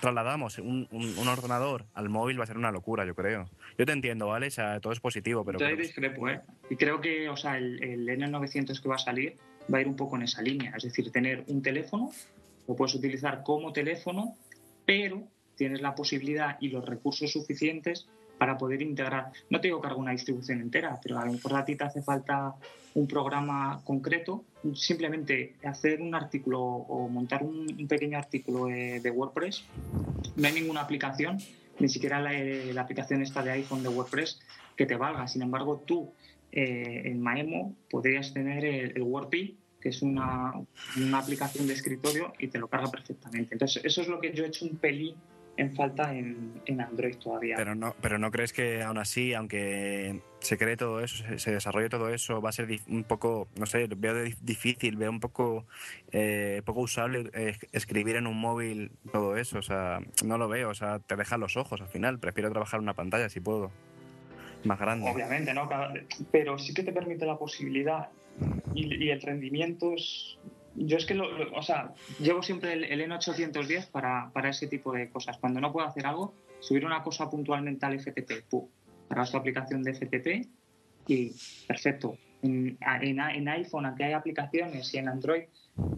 trasladamos 0.00 0.58
un, 0.58 0.88
un- 0.90 1.16
un 1.18 1.28
ordenador 1.28 1.86
al 1.94 2.08
móvil 2.08 2.38
va 2.40 2.44
a 2.44 2.46
ser 2.46 2.56
una 2.58 2.72
locura, 2.72 3.04
yo 3.04 3.14
creo. 3.14 3.48
Yo 3.78 3.86
te 3.86 3.92
entiendo, 3.92 4.26
¿vale? 4.28 4.48
O 4.48 4.50
sea, 4.50 4.80
todo 4.80 4.92
es 4.92 5.00
positivo, 5.00 5.44
pero... 5.44 5.58
Yo 5.58 5.66
ahí 5.66 5.76
discrepo, 5.76 6.28
¿eh? 6.28 6.40
Y 6.70 6.76
creo 6.76 7.00
que, 7.00 7.28
o 7.28 7.36
sea, 7.36 7.56
el, 7.58 7.82
el 7.82 8.08
N900 8.08 8.80
que 8.82 8.88
va 8.88 8.96
a 8.96 8.98
salir 8.98 9.36
va 9.72 9.78
a 9.78 9.80
ir 9.82 9.88
un 9.88 9.96
poco 9.96 10.16
en 10.16 10.22
esa 10.22 10.42
línea. 10.42 10.72
Es 10.76 10.82
decir, 10.84 11.10
tener 11.12 11.44
un 11.46 11.62
teléfono, 11.62 12.10
lo 12.66 12.74
puedes 12.74 12.94
utilizar 12.94 13.42
como 13.44 13.72
teléfono, 13.72 14.34
pero 14.84 15.28
tienes 15.56 15.80
la 15.80 15.94
posibilidad 15.94 16.56
y 16.60 16.68
los 16.70 16.84
recursos 16.84 17.30
suficientes 17.30 18.08
para 18.38 18.58
poder 18.58 18.82
integrar. 18.82 19.32
No 19.50 19.60
te 19.60 19.68
digo 19.68 19.80
que 19.80 19.88
haga 19.88 19.96
una 19.96 20.12
distribución 20.12 20.60
entera, 20.60 20.98
pero 21.02 21.18
a 21.18 21.24
lo 21.24 21.32
mejor 21.32 21.54
a 21.56 21.64
ti 21.64 21.76
te 21.76 21.84
hace 21.84 22.02
falta 22.02 22.54
un 22.94 23.06
programa 23.08 23.80
concreto, 23.84 24.44
simplemente 24.74 25.54
hacer 25.64 26.00
un 26.00 26.14
artículo 26.14 26.60
o 26.62 27.08
montar 27.08 27.42
un, 27.42 27.66
pequeño 27.88 28.18
artículo 28.18 28.66
de, 28.66 29.10
WordPress. 29.10 29.64
No 30.36 30.46
hay 30.46 30.54
ninguna 30.54 30.82
aplicación, 30.82 31.38
ni 31.78 31.88
siquiera 31.88 32.20
la, 32.20 32.32
la 32.32 32.80
aplicación 32.82 33.22
esta 33.22 33.42
de 33.42 33.50
iPhone 33.52 33.82
de 33.82 33.88
WordPress 33.88 34.40
que 34.76 34.86
te 34.86 34.96
valga. 34.96 35.26
Sin 35.26 35.42
embargo, 35.42 35.82
tú 35.84 36.12
eh, 36.52 37.02
en 37.06 37.20
Maemo 37.20 37.74
podrías 37.90 38.32
tener 38.32 38.64
el, 38.64 38.92
el 38.96 39.02
que 39.80 39.88
es 39.90 40.00
una, 40.00 40.52
una 40.96 41.18
aplicación 41.18 41.66
de 41.66 41.74
escritorio 41.74 42.32
y 42.38 42.48
te 42.48 42.58
lo 42.58 42.68
carga 42.68 42.90
perfectamente. 42.90 43.54
Entonces, 43.54 43.84
eso 43.84 44.00
es 44.02 44.08
lo 44.08 44.20
que 44.20 44.32
yo 44.32 44.44
he 44.44 44.48
hecho 44.48 44.64
un 44.64 44.76
pelín 44.76 45.14
en 45.56 45.72
falta 45.74 46.14
en, 46.14 46.60
en 46.66 46.80
Android 46.80 47.16
todavía. 47.16 47.56
Pero 47.56 47.74
no, 47.74 47.94
pero 48.00 48.18
no 48.18 48.30
crees 48.30 48.52
que 48.52 48.82
aún 48.82 48.98
así, 48.98 49.34
aunque 49.34 50.20
se 50.40 50.58
cree 50.58 50.76
todo 50.76 51.00
eso, 51.00 51.24
se, 51.24 51.38
se 51.38 51.52
desarrolle 51.52 51.88
todo 51.88 52.08
eso, 52.12 52.42
va 52.42 52.48
a 52.48 52.52
ser 52.52 52.68
un 52.88 53.04
poco, 53.04 53.46
no 53.58 53.66
sé, 53.66 53.86
veo 53.96 54.24
di- 54.24 54.34
difícil, 54.42 54.96
veo 54.96 55.10
un 55.10 55.20
poco, 55.20 55.64
eh, 56.10 56.60
poco 56.64 56.80
usable 56.80 57.30
eh, 57.34 57.56
escribir 57.72 58.16
en 58.16 58.26
un 58.26 58.38
móvil 58.38 58.90
todo 59.12 59.36
eso, 59.36 59.58
o 59.58 59.62
sea, 59.62 60.00
no 60.24 60.38
lo 60.38 60.48
veo, 60.48 60.70
o 60.70 60.74
sea, 60.74 60.98
te 60.98 61.14
dejan 61.14 61.40
los 61.40 61.56
ojos 61.56 61.80
al 61.80 61.88
final, 61.88 62.18
prefiero 62.18 62.50
trabajar 62.50 62.78
en 62.78 62.84
una 62.84 62.94
pantalla 62.94 63.28
si 63.28 63.38
puedo, 63.40 63.70
más 64.64 64.78
grande. 64.78 65.08
Obviamente, 65.08 65.54
¿no? 65.54 65.68
Pero 66.32 66.58
sí 66.58 66.74
que 66.74 66.82
te 66.82 66.92
permite 66.92 67.26
la 67.26 67.36
posibilidad 67.38 68.08
y, 68.74 69.04
y 69.04 69.10
el 69.10 69.20
rendimiento 69.20 69.92
es... 69.92 70.36
Yo 70.76 70.96
es 70.96 71.06
que, 71.06 71.14
lo, 71.14 71.28
o 71.56 71.62
sea, 71.62 71.94
llevo 72.18 72.42
siempre 72.42 72.72
el, 72.72 72.84
el 72.84 73.00
N810 73.10 73.90
para, 73.90 74.30
para 74.32 74.50
ese 74.50 74.66
tipo 74.66 74.92
de 74.92 75.08
cosas. 75.08 75.38
Cuando 75.38 75.60
no 75.60 75.72
puedo 75.72 75.86
hacer 75.86 76.06
algo, 76.06 76.34
subir 76.60 76.84
una 76.84 77.02
cosa 77.02 77.30
puntualmente 77.30 77.86
al 77.86 78.00
FTP, 78.00 78.48
¡pum! 78.48 78.68
Cargas 79.08 79.30
tu 79.30 79.36
aplicación 79.36 79.82
de 79.82 79.94
FTP 79.94 80.48
y 81.06 81.32
perfecto. 81.66 82.18
En, 82.42 82.76
en, 83.02 83.20
en 83.20 83.48
iPhone, 83.48 83.86
aunque 83.86 84.04
hay 84.04 84.12
aplicaciones 84.12 84.92
y 84.92 84.98
en 84.98 85.08
Android, 85.08 85.44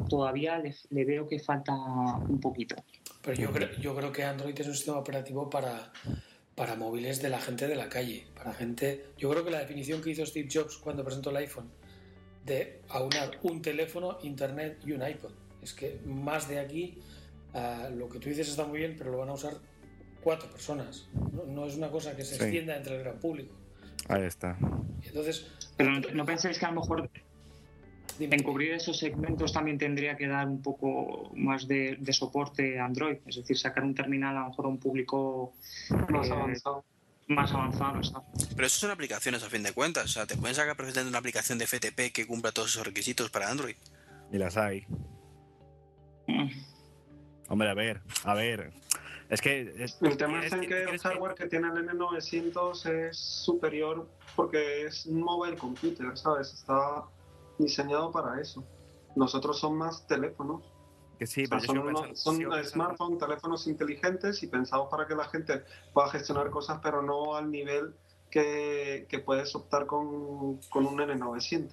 todavía 0.09 0.59
le, 0.59 0.75
le 0.91 1.05
veo 1.05 1.27
que 1.27 1.39
falta 1.39 1.73
un 1.73 2.39
poquito. 2.41 2.77
Pero 3.23 3.41
yo 3.41 3.53
creo, 3.53 3.71
yo 3.81 3.97
creo 3.97 4.13
que 4.13 4.25
Android 4.25 4.59
es 4.59 4.67
un 4.67 4.75
sistema 4.75 4.99
operativo 4.99 5.49
para, 5.51 5.93
para 6.55 6.77
móviles 6.77 7.21
de 7.23 7.31
la 7.31 7.41
gente 7.41 7.67
de 7.67 7.77
la 7.77 7.89
calle. 7.89 8.27
Para 8.35 8.53
gente. 8.53 9.07
Yo 9.17 9.31
creo 9.31 9.45
que 9.45 9.51
la 9.51 9.61
definición 9.61 10.03
que 10.03 10.11
hizo 10.11 10.25
Steve 10.27 10.49
Jobs 10.53 10.77
cuando 10.79 11.03
presentó 11.03 11.31
el 11.31 11.37
iPhone 11.37 11.71
de 12.47 12.81
aunar 12.89 13.39
un 13.43 13.61
teléfono, 13.61 14.19
internet 14.23 14.79
y 14.87 14.93
un 14.93 15.07
iPod. 15.07 15.33
Es 15.63 15.73
que 15.75 15.99
más 16.07 16.49
de 16.49 16.61
aquí, 16.61 16.99
ah, 17.55 17.89
lo 17.95 18.09
que 18.09 18.19
tú 18.21 18.29
dices 18.29 18.49
está 18.49 18.65
muy 18.65 18.79
bien, 18.79 18.95
pero 18.97 19.11
lo 19.11 19.19
van 19.19 19.29
a 19.31 19.33
usar 19.35 19.55
cuatro 20.23 20.49
personas. 20.51 21.09
No, 21.33 21.45
no 21.45 21.67
es 21.67 21.77
una 21.77 21.91
cosa 21.91 22.17
que 22.17 22.25
se 22.25 22.37
Sí. 22.37 22.43
extienda 22.43 22.77
entre 22.77 22.97
el 22.97 23.03
gran 23.03 23.19
público. 23.19 23.55
Ahí 24.09 24.23
está. 24.23 24.57
Entonces, 25.05 25.47
Pero 25.77 25.91
no, 25.91 26.01
¿no 26.15 26.25
pensáis 26.25 26.59
que 26.59 26.65
a 26.65 26.71
lo 26.71 26.81
mejor 26.81 27.11
en 28.19 28.43
cubrir 28.43 28.73
esos 28.73 28.99
segmentos 28.99 29.53
también 29.53 29.77
tendría 29.77 30.17
que 30.17 30.27
dar 30.27 30.47
un 30.49 30.63
poco 30.63 31.31
más 31.35 31.69
de, 31.69 31.97
de 32.01 32.13
soporte 32.15 32.79
a 32.79 32.87
Android, 32.87 33.19
es 33.27 33.37
decir, 33.37 33.59
sacar 33.59 33.85
un 33.85 33.95
terminal 33.95 34.37
a 34.37 34.41
lo 34.41 34.49
mejor 34.51 34.65
a 34.67 34.69
un 34.69 34.79
público 34.79 35.53
Más 36.09 36.29
eh, 36.29 36.33
avanzado. 36.33 36.85
Más 37.27 37.53
avanzado. 37.53 38.03
¿sabes? 38.03 38.49
Pero 38.55 38.67
eso 38.67 38.79
son 38.81 38.91
aplicaciones 38.91 39.43
a 39.43 39.51
fin 39.51 39.63
de 39.63 39.73
cuentas. 39.73 40.05
O 40.05 40.09
sea, 40.09 40.27
te 40.27 40.37
pueden 40.37 40.55
sacar 40.55 40.77
perfectamente 40.77 41.11
una 41.11 41.19
aplicación 41.19 41.59
de 41.59 41.67
FTP 41.67 42.13
que 42.13 42.27
cumpla 42.27 42.53
todos 42.53 42.71
esos 42.71 42.87
requisitos 42.87 43.31
para 43.31 43.51
Android. 43.51 43.77
Y 44.33 44.39
las 44.39 44.57
hay. 44.57 44.87
Mm. 46.27 46.49
Hombre, 47.49 47.71
a 47.71 47.75
ver, 47.75 48.03
a 48.25 48.35
ver. 48.35 48.73
Es 49.29 49.41
que... 49.41 49.75
es- 49.79 49.99
El 50.03 50.17
tema 50.17 50.41
es 50.41 50.47
es 50.47 50.53
en 50.53 50.69
que 50.69 50.83
el 50.85 50.99
hardware 50.99 51.35
que 51.35 51.47
tiene 51.47 51.69
el 51.69 51.89
N900 51.89 52.87
es 53.09 53.17
superior 53.19 54.09
porque 54.35 54.87
es 54.87 55.07
un 55.07 55.21
mobile 55.21 55.57
computer, 55.57 56.17
¿sabes? 56.17 56.53
Está 56.53 57.05
diseñado 57.59 58.11
para 58.13 58.41
eso. 58.41 58.65
Nosotros 59.17 59.59
son 59.59 59.77
más 59.79 60.07
teléfonos. 60.07 60.63
Que 61.19 61.27
sí, 61.27 61.45
O 61.45 61.47
sea, 61.47 61.59
pero 61.61 61.75
yo 61.75 62.15
son 62.15 62.45
unos- 62.47 62.69
smartphones, 62.71 63.19
teléfonos 63.19 63.67
inteligentes 63.67 64.43
y 64.43 64.47
pensados 64.49 64.89
para 64.91 65.07
que 65.07 65.15
la 65.15 65.25
gente 65.25 65.63
pueda 65.93 66.09
gestionar 66.11 66.51
cosas, 66.51 66.79
pero 66.83 67.01
no 67.03 67.35
al 67.37 67.51
nivel 67.51 67.95
que, 68.31 69.07
que 69.09 69.19
puedes 69.21 69.55
optar 69.55 69.87
con, 69.87 70.57
con 70.69 70.85
un 70.87 70.99
N900. 70.99 71.71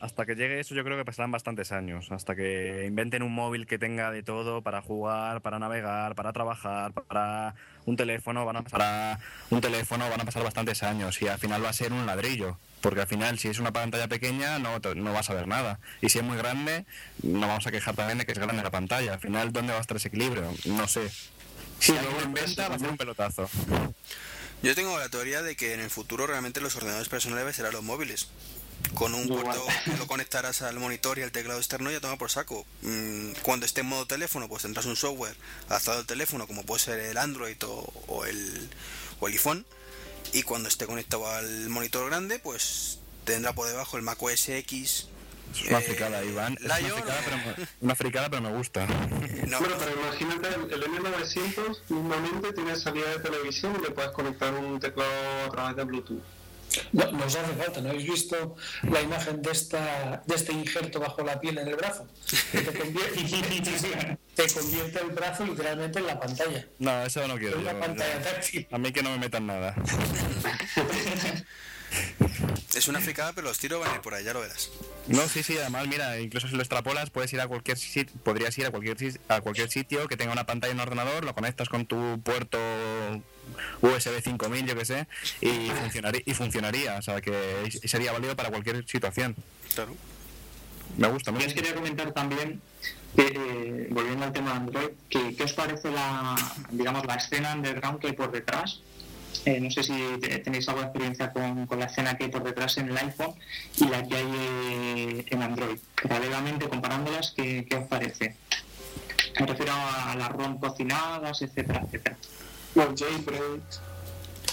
Hasta 0.00 0.26
que 0.26 0.34
llegue 0.34 0.60
eso 0.60 0.74
yo 0.74 0.84
creo 0.84 0.96
que 0.98 1.04
pasarán 1.06 1.30
bastantes 1.30 1.72
años, 1.72 2.10
hasta 2.10 2.34
que 2.34 2.84
inventen 2.86 3.22
un 3.22 3.32
móvil 3.34 3.66
que 3.66 3.78
tenga 3.78 4.10
de 4.10 4.22
todo 4.22 4.60
para 4.60 4.82
jugar, 4.82 5.40
para 5.40 5.58
navegar, 5.58 6.14
para 6.14 6.32
trabajar, 6.32 6.92
para 6.92 7.54
un 7.86 7.96
teléfono, 7.96 8.44
van 8.44 8.56
a 8.56 8.62
pasar 8.62 8.82
a- 8.82 9.18
un 9.50 9.60
teléfono 9.60 10.10
van 10.10 10.20
a 10.20 10.24
pasar 10.24 10.42
bastantes 10.42 10.82
años 10.82 11.22
y 11.22 11.28
al 11.28 11.38
final 11.38 11.64
va 11.64 11.70
a 11.70 11.72
ser 11.72 11.92
un 11.92 12.04
ladrillo, 12.04 12.58
porque 12.86 13.00
al 13.00 13.08
final 13.08 13.36
si 13.36 13.48
es 13.48 13.58
una 13.58 13.72
pantalla 13.72 14.06
pequeña 14.06 14.60
no, 14.60 14.78
no 14.78 15.12
vas 15.12 15.28
a 15.28 15.34
ver 15.34 15.48
nada 15.48 15.80
y 16.00 16.08
si 16.08 16.18
es 16.18 16.24
muy 16.24 16.36
grande 16.36 16.86
no 17.20 17.48
vamos 17.48 17.66
a 17.66 17.72
quejar 17.72 17.96
también 17.96 18.18
de 18.18 18.26
que 18.26 18.30
es 18.30 18.38
grande 18.38 18.62
la 18.62 18.70
pantalla, 18.70 19.14
al 19.14 19.18
final 19.18 19.52
¿dónde 19.52 19.72
va 19.72 19.78
a 19.78 19.80
estar 19.80 19.96
ese 19.96 20.06
equilibrio? 20.06 20.54
No 20.66 20.86
sé. 20.86 21.10
Si 21.80 21.90
alguien 21.90 22.16
lo 22.16 22.22
inventa 22.22 22.68
va 22.68 22.76
a 22.76 22.78
ser 22.78 22.88
un 22.88 22.96
pelotazo. 22.96 23.50
Yo 24.62 24.76
tengo 24.76 24.96
la 25.00 25.08
teoría 25.08 25.42
de 25.42 25.56
que 25.56 25.74
en 25.74 25.80
el 25.80 25.90
futuro 25.90 26.28
realmente 26.28 26.60
los 26.60 26.76
ordenadores 26.76 27.08
personales 27.08 27.56
serán 27.56 27.72
los 27.72 27.82
móviles. 27.82 28.28
Con 28.94 29.14
un 29.14 29.26
puerto 29.26 29.66
que 29.84 29.96
lo 29.96 30.06
conectarás 30.06 30.62
al 30.62 30.78
monitor 30.78 31.18
y 31.18 31.22
al 31.22 31.32
teclado 31.32 31.58
externo 31.58 31.90
ya 31.90 31.98
toma 31.98 32.16
por 32.18 32.30
saco. 32.30 32.64
Mm, 32.82 33.32
Cuando 33.42 33.66
esté 33.66 33.80
en 33.80 33.88
modo 33.88 34.06
teléfono, 34.06 34.46
pues 34.46 34.62
tendrás 34.62 34.86
un 34.86 34.94
software 34.94 35.34
adaptado 35.68 35.98
al 35.98 36.06
teléfono, 36.06 36.46
como 36.46 36.62
puede 36.62 36.84
ser 36.84 37.00
el 37.00 37.18
Android 37.18 37.56
o, 37.64 37.92
o 38.06 38.24
el, 38.26 38.70
o 39.18 39.26
el 39.26 39.32
iPhone. 39.32 39.66
Y 40.32 40.42
cuando 40.42 40.68
esté 40.68 40.86
conectado 40.86 41.26
al 41.28 41.68
monitor 41.68 42.08
grande, 42.08 42.38
pues 42.38 43.00
tendrá 43.24 43.52
por 43.54 43.66
debajo 43.68 43.96
el 43.96 44.02
Mac 44.02 44.22
OS 44.22 44.48
X. 44.50 45.08
Es 45.54 45.68
una 45.68 45.78
eh, 45.78 45.82
fricada, 45.82 46.24
Iván. 46.24 46.54
Es 46.60 46.64
una 46.64 46.74
fricada, 46.76 47.20
pero 47.24 47.36
me, 47.38 47.68
una 47.80 47.94
fricada, 47.94 48.28
pero 48.30 48.42
me 48.42 48.52
gusta. 48.52 48.84
eh, 48.84 49.44
no, 49.46 49.58
Bueno, 49.60 49.76
pero 49.78 49.92
imagínate, 50.02 50.48
el, 50.48 50.72
el 50.72 50.90
N900 50.90 51.78
mismamente 51.88 52.52
tiene 52.52 52.76
salida 52.76 53.08
de 53.10 53.18
televisión 53.20 53.76
y 53.78 53.82
le 53.82 53.90
puedes 53.92 54.10
conectar 54.10 54.52
un 54.54 54.78
teclado 54.80 55.10
a 55.46 55.50
través 55.50 55.76
de 55.76 55.84
Bluetooth. 55.84 56.22
No, 56.92 57.12
no 57.12 57.24
os 57.26 57.36
hace 57.36 57.52
falta. 57.54 57.80
¿No 57.80 57.90
habéis 57.90 58.08
visto 58.08 58.56
la 58.90 59.00
imagen 59.00 59.42
de, 59.42 59.50
esta, 59.50 60.22
de 60.26 60.34
este 60.34 60.52
injerto 60.52 61.00
bajo 61.00 61.22
la 61.22 61.40
piel 61.40 61.58
en 61.58 61.68
el 61.68 61.76
brazo? 61.76 62.06
Que 62.52 62.60
te, 62.60 62.78
convierte, 62.78 63.22
te 64.34 64.48
convierte 64.52 65.00
el 65.00 65.10
brazo 65.10 65.44
literalmente 65.44 65.98
en 65.98 66.06
la 66.06 66.18
pantalla. 66.20 66.66
No, 66.78 67.02
eso 67.04 67.26
no 67.26 67.34
En 67.34 67.38
quiero. 67.40 67.58
una 67.58 67.72
yo, 67.72 67.80
pantalla 67.80 68.22
táctil. 68.22 68.66
A 68.70 68.78
mí 68.78 68.92
que 68.92 69.02
no 69.02 69.10
me 69.10 69.18
metan 69.18 69.46
nada. 69.46 69.74
es 72.74 72.88
una 72.88 73.00
fricada, 73.00 73.32
pero 73.32 73.48
los 73.48 73.58
tiros 73.58 73.80
van 73.80 73.90
a 73.90 73.94
ir 73.94 74.00
por 74.00 74.14
ahí, 74.14 74.24
ya 74.24 74.32
lo 74.32 74.40
verás. 74.40 74.70
No, 75.08 75.26
sí, 75.28 75.42
sí, 75.42 75.56
además, 75.56 75.86
mira, 75.88 76.18
incluso 76.20 76.48
si 76.48 76.54
lo 76.54 76.60
extrapolas, 76.62 77.10
puedes 77.10 77.32
ir 77.32 77.40
a 77.40 77.46
cualquier 77.48 77.78
sitio, 77.78 78.14
podrías 78.24 78.56
ir 78.58 78.66
a 78.66 78.70
cualquier, 78.70 78.96
a 79.28 79.40
cualquier 79.40 79.70
sitio 79.70 80.08
que 80.08 80.16
tenga 80.16 80.32
una 80.32 80.44
pantalla 80.44 80.72
en 80.72 80.78
un 80.78 80.82
ordenador, 80.82 81.24
lo 81.24 81.34
conectas 81.34 81.68
con 81.68 81.86
tu 81.86 82.20
puerto 82.22 82.58
USB 83.80 84.20
5000, 84.22 84.66
yo 84.66 84.76
que 84.76 84.84
sé, 84.84 85.06
y 85.40 85.68
funcionaría, 85.80 86.22
y 86.24 86.34
funcionaría, 86.34 86.96
o 86.98 87.02
sea, 87.02 87.20
que 87.20 87.70
sería 87.84 88.12
válido 88.12 88.36
para 88.36 88.50
cualquier 88.50 88.86
situación. 88.86 89.36
Claro. 89.74 89.94
Me 90.98 91.08
gusta, 91.08 91.30
me 91.30 91.38
Yo 91.40 91.46
os 91.46 91.52
gusta. 91.52 91.62
quería 91.62 91.74
comentar 91.74 92.12
también, 92.12 92.60
que, 93.14 93.22
eh, 93.26 93.88
volviendo 93.90 94.24
al 94.24 94.32
tema 94.32 94.50
de 94.50 94.56
Android, 94.56 94.88
que, 95.08 95.34
¿qué 95.36 95.44
os 95.44 95.52
parece 95.52 95.90
la, 95.90 96.34
digamos, 96.70 97.04
la 97.06 97.14
escena 97.14 97.54
underground 97.54 98.00
que 98.00 98.08
hay 98.08 98.12
por 98.14 98.30
detrás? 98.32 98.80
Eh, 99.46 99.60
no 99.60 99.70
sé 99.70 99.82
si 99.84 99.92
te- 100.20 100.38
tenéis 100.40 100.68
alguna 100.68 100.88
experiencia 100.88 101.32
con, 101.32 101.66
con 101.66 101.78
la 101.78 101.86
escena 101.86 102.16
que 102.18 102.24
hay 102.24 102.30
por 102.30 102.42
detrás 102.42 102.76
en 102.78 102.88
el 102.88 102.96
iPhone 102.98 103.34
y 103.78 103.86
la 103.88 104.02
que 104.06 104.16
hay 104.16 104.32
eh, 104.34 105.24
en 105.30 105.42
Android. 105.42 105.78
Paralelamente, 106.02 106.68
comparándolas, 106.68 107.32
¿qué, 107.36 107.64
qué 107.68 107.76
os 107.76 107.86
parece? 107.86 108.34
Me 109.38 109.46
refiero 109.46 109.72
a 109.72 110.14
las 110.16 110.30
ROM 110.30 110.58
cocinadas, 110.58 111.42
etcétera, 111.42 111.82
etcétera. 111.86 112.16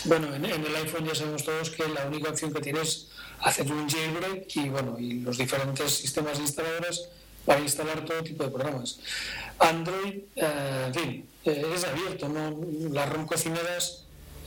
Bueno, 0.05 0.35
en, 0.35 0.45
en 0.45 0.65
el 0.65 0.75
iPhone 0.75 1.05
ya 1.05 1.15
sabemos 1.15 1.43
todos 1.43 1.69
que 1.71 1.87
la 1.87 2.05
única 2.05 2.29
opción 2.29 2.53
que 2.53 2.59
tienes 2.61 2.87
es 2.87 3.07
hacer 3.39 3.71
un 3.71 3.89
jailbreak 3.89 4.55
y 4.55 4.69
bueno, 4.69 4.97
y 4.99 5.21
los 5.21 5.37
diferentes 5.37 5.91
sistemas 5.91 6.39
instaladores 6.39 7.09
para 7.45 7.59
instalar 7.61 8.05
todo 8.05 8.21
tipo 8.23 8.43
de 8.43 8.49
programas. 8.51 8.99
Android, 9.59 10.19
eh, 10.35 10.83
en 10.87 10.93
fin, 10.93 11.25
eh, 11.45 11.65
es 11.75 11.83
abierto, 11.83 12.29
¿no? 12.29 12.55
las 12.91 13.09
ROM 13.09 13.25
cocinadas 13.25 14.02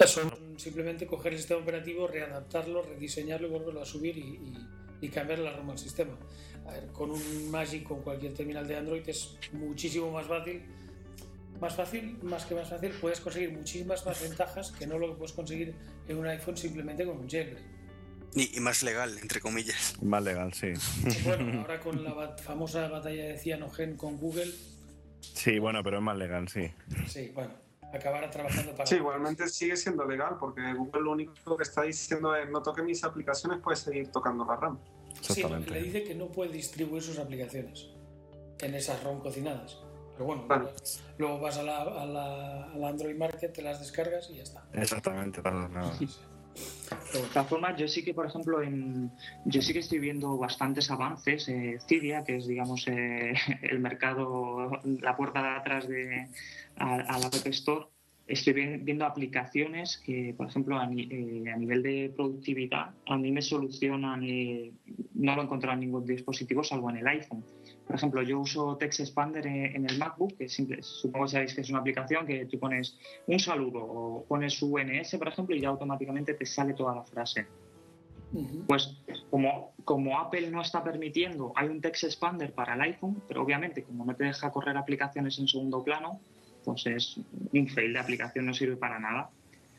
son 0.07 0.31
simplemente 0.59 1.07
coger 1.07 1.33
el 1.33 1.39
sistema 1.39 1.61
operativo, 1.61 2.07
readaptarlo, 2.07 2.83
rediseñarlo 2.83 3.47
y 3.49 3.51
volverlo 3.51 3.83
a 3.83 3.87
subir 3.87 4.17
y, 4.19 4.21
y- 4.21 4.67
y 5.03 5.09
cambiar 5.11 5.39
la 5.41 5.53
ROM 5.55 5.71
al 5.71 5.79
sistema. 5.79 6.17
A 6.67 6.73
ver, 6.73 6.87
con 6.89 7.11
un 7.11 7.51
Magic, 7.51 7.85
con 7.85 8.01
cualquier 8.03 8.33
terminal 8.35 8.67
de 8.67 8.77
Android 8.77 9.03
es 9.09 9.37
muchísimo 9.53 10.11
más 10.11 10.27
fácil. 10.27 10.63
Más 11.61 11.75
fácil, 11.75 12.19
más 12.23 12.45
que 12.47 12.55
más 12.55 12.69
fácil, 12.69 12.91
puedes 13.01 13.21
conseguir 13.21 13.53
muchísimas 13.53 14.05
más 14.05 14.21
ventajas 14.23 14.73
que 14.73 14.87
no 14.87 14.99
lo 14.99 15.09
que 15.09 15.15
puedes 15.19 15.33
conseguir 15.33 15.75
en 16.09 16.17
un 16.19 16.27
iPhone 16.27 16.57
simplemente 16.57 17.05
con 17.07 17.19
un 17.19 17.29
jailbreak. 17.29 17.65
Y, 18.35 18.57
y 18.57 18.61
más 18.61 18.83
legal, 18.83 19.17
entre 19.23 19.41
comillas. 19.41 19.97
Más 20.03 20.23
legal, 20.23 20.53
sí. 20.53 20.73
Bueno, 21.25 21.61
ahora 21.63 21.81
con 21.81 22.03
la 22.05 22.15
bat- 22.15 22.41
famosa 22.41 22.89
batalla 22.89 23.25
de 23.29 23.39
Cyanogen 23.39 23.97
con 23.97 24.19
Google, 24.19 24.51
Sí, 25.21 25.59
bueno, 25.59 25.83
pero 25.83 25.97
es 25.99 26.03
más 26.03 26.17
legal, 26.17 26.49
sí. 26.49 26.71
sí, 27.07 27.31
bueno, 27.35 27.53
acabará 27.97 28.31
trabajando 28.31 28.73
para. 28.73 28.87
Sí, 28.87 28.97
igualmente 28.97 29.49
sigue 29.49 29.77
siendo 29.77 30.05
legal 30.05 30.37
porque 30.39 30.61
Google 30.75 31.03
lo 31.03 31.13
único 31.13 31.57
que 31.57 31.63
está 31.63 31.83
diciendo 31.83 32.35
es 32.35 32.49
no 32.49 32.63
toque 32.63 32.83
mis 32.83 33.03
aplicaciones, 33.05 33.61
puedes 33.63 33.81
seguir 33.81 34.11
tocando 34.11 34.45
la 34.45 34.57
RAM. 34.57 34.79
Sí, 35.21 35.43
le 35.43 35.83
dice 35.83 36.05
que 36.05 36.15
no 36.15 36.29
puede 36.29 36.53
distribuir 36.53 37.03
sus 37.03 37.19
aplicaciones 37.19 37.89
en 38.61 38.75
esas 38.75 39.03
ROM 39.03 39.21
cocinadas. 39.21 39.79
Pero 40.13 40.27
bueno, 40.27 40.47
luego 41.19 41.41
vas 41.41 41.59
a 41.59 41.63
la, 41.63 41.83
a, 41.83 42.07
la, 42.07 42.65
a 42.73 42.77
la 42.77 42.89
Android 42.89 43.17
Market, 43.17 43.53
te 43.53 43.61
las 43.61 43.81
descargas 43.81 44.31
y 44.31 44.37
ya 44.37 44.43
está. 44.45 44.67
Exactamente. 44.73 45.43
no, 45.43 45.69
no. 45.69 45.93
De 47.13 47.21
todas 47.33 47.49
formas, 47.49 47.77
yo 47.79 47.89
sí 47.89 48.05
que, 48.05 48.15
por 48.15 48.27
ejemplo, 48.27 48.63
en, 48.63 49.11
yo 49.45 49.63
sí 49.63 49.73
que 49.73 49.79
estoy 49.81 49.99
viendo 49.99 50.37
bastantes 50.37 50.91
avances. 50.91 51.49
Eh, 51.49 51.79
Cydia, 51.87 52.25
que 52.25 52.37
es, 52.37 52.47
digamos, 52.47 52.87
eh, 52.89 53.35
el 53.63 53.79
mercado, 53.79 54.81
la 54.85 55.17
puerta 55.17 55.43
de 55.43 55.49
atrás 55.49 55.89
de, 55.89 56.29
a, 56.77 57.19
la 57.19 57.27
App 57.27 57.47
Store, 57.47 57.87
estoy 58.27 58.53
vi- 58.53 58.77
viendo 58.79 59.05
aplicaciones 59.07 60.03
que, 60.05 60.35
por 60.37 60.49
ejemplo, 60.49 60.79
a, 60.79 60.89
eh, 60.93 61.45
a 61.53 61.57
nivel 61.57 61.83
de 61.83 62.13
productividad, 62.15 62.91
a 63.07 63.17
mí 63.17 63.31
me 63.33 63.43
solucionan, 63.43 64.23
eh, 64.25 64.73
no 65.15 65.35
lo 65.35 65.43
he 65.43 65.45
encontrado 65.45 65.75
en 65.75 65.81
ningún 65.81 66.05
dispositivo 66.05 66.63
salvo 66.65 66.91
en 66.91 66.99
el 66.99 67.07
iPhone. 67.09 67.45
Por 67.87 67.95
ejemplo, 67.95 68.23
yo 68.23 68.41
uso 68.41 68.77
Text 68.77 69.01
Expander 69.01 69.47
en 69.47 69.89
el 69.89 69.97
MacBook, 69.97 70.37
que 70.37 70.49
simple- 70.49 70.83
supongo 70.83 71.27
que 71.27 71.31
sabéis 71.31 71.55
que 71.55 71.61
es 71.61 71.71
una 71.71 71.79
aplicación 71.79 72.27
que 72.27 72.47
tú 72.47 72.59
pones 72.59 72.99
un 73.27 73.39
saludo 73.39 73.79
o 73.81 74.27
pones 74.27 74.61
UNS, 74.61 75.17
por 75.19 75.29
ejemplo, 75.29 75.55
y 75.55 75.61
ya 75.61 75.69
automáticamente 75.69 76.35
te 76.35 76.47
sale 76.47 76.75
toda 76.75 76.97
la 76.97 77.05
frase. 77.05 77.47
Pues 78.67 79.03
como, 79.31 79.75
como 79.85 80.19
Apple 80.19 80.51
no 80.51 80.61
está 80.61 80.83
permitiendo, 80.83 81.53
hay 81.55 81.69
un 81.69 81.81
text 81.81 82.05
expander 82.05 82.53
para 82.53 82.75
el 82.75 82.81
iPhone, 82.81 83.23
pero 83.29 83.43
obviamente 83.43 83.85
como 83.85 84.05
no 84.05 84.17
te 84.17 84.25
deja 84.25 84.51
correr 84.51 84.77
aplicaciones 84.77 85.39
en 85.39 85.47
segundo 85.47 85.85
plano, 85.85 86.21
pues 86.65 86.87
es 86.87 87.21
un 87.53 87.69
fail 87.69 87.93
de 87.93 88.01
aplicación, 88.01 88.47
no 88.47 88.53
sirve 88.53 88.77
para 88.77 88.99
nada. 88.99 89.31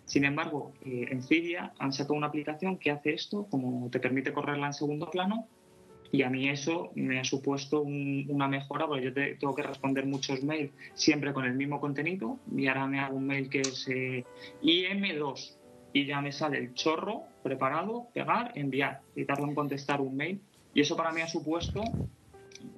Sin 0.06 0.24
embargo, 0.24 0.74
eh, 0.80 1.08
en 1.12 1.22
Cydia 1.22 1.74
han 1.78 1.92
sacado 1.92 2.14
una 2.14 2.28
aplicación 2.28 2.78
que 2.80 2.92
hace 2.92 3.14
esto, 3.14 3.48
como 3.50 3.90
te 3.90 4.00
permite 4.00 4.32
correrla 4.32 4.68
en 4.68 4.74
segundo 4.74 5.10
plano, 5.12 5.50
y 6.12 6.22
a 6.22 6.30
mí 6.30 6.50
eso 6.50 6.92
me 6.96 7.20
ha 7.20 7.24
supuesto 7.24 7.82
un- 7.82 8.26
una 8.30 8.48
mejora, 8.48 8.88
porque 8.88 9.04
yo 9.06 9.14
te- 9.14 9.36
tengo 9.36 9.56
que 9.56 9.64
responder 9.64 10.06
muchos 10.06 10.44
mails 10.44 10.72
siempre 10.94 11.34
con 11.34 11.46
el 11.46 11.54
mismo 11.54 11.80
contenido, 11.80 12.40
y 12.56 12.68
ahora 12.68 12.88
me 12.88 13.00
hago 13.00 13.18
un 13.18 13.28
mail 13.28 13.50
que 13.50 13.68
es 13.68 13.88
eh, 13.90 14.24
IM2, 14.62 15.58
y 15.94 16.06
ya 16.06 16.22
me 16.22 16.32
sale 16.32 16.58
el 16.58 16.74
chorro 16.74 17.24
preparado, 17.44 18.08
pegar, 18.14 18.52
enviar, 18.56 19.02
y 19.16 19.26
tardo 19.26 19.46
en 19.46 19.56
contestar 19.56 20.02
un 20.02 20.16
mail, 20.16 20.42
y 20.74 20.82
eso 20.82 20.96
para 20.96 21.12
mí 21.12 21.22
ha 21.22 21.28
supuesto 21.28 21.84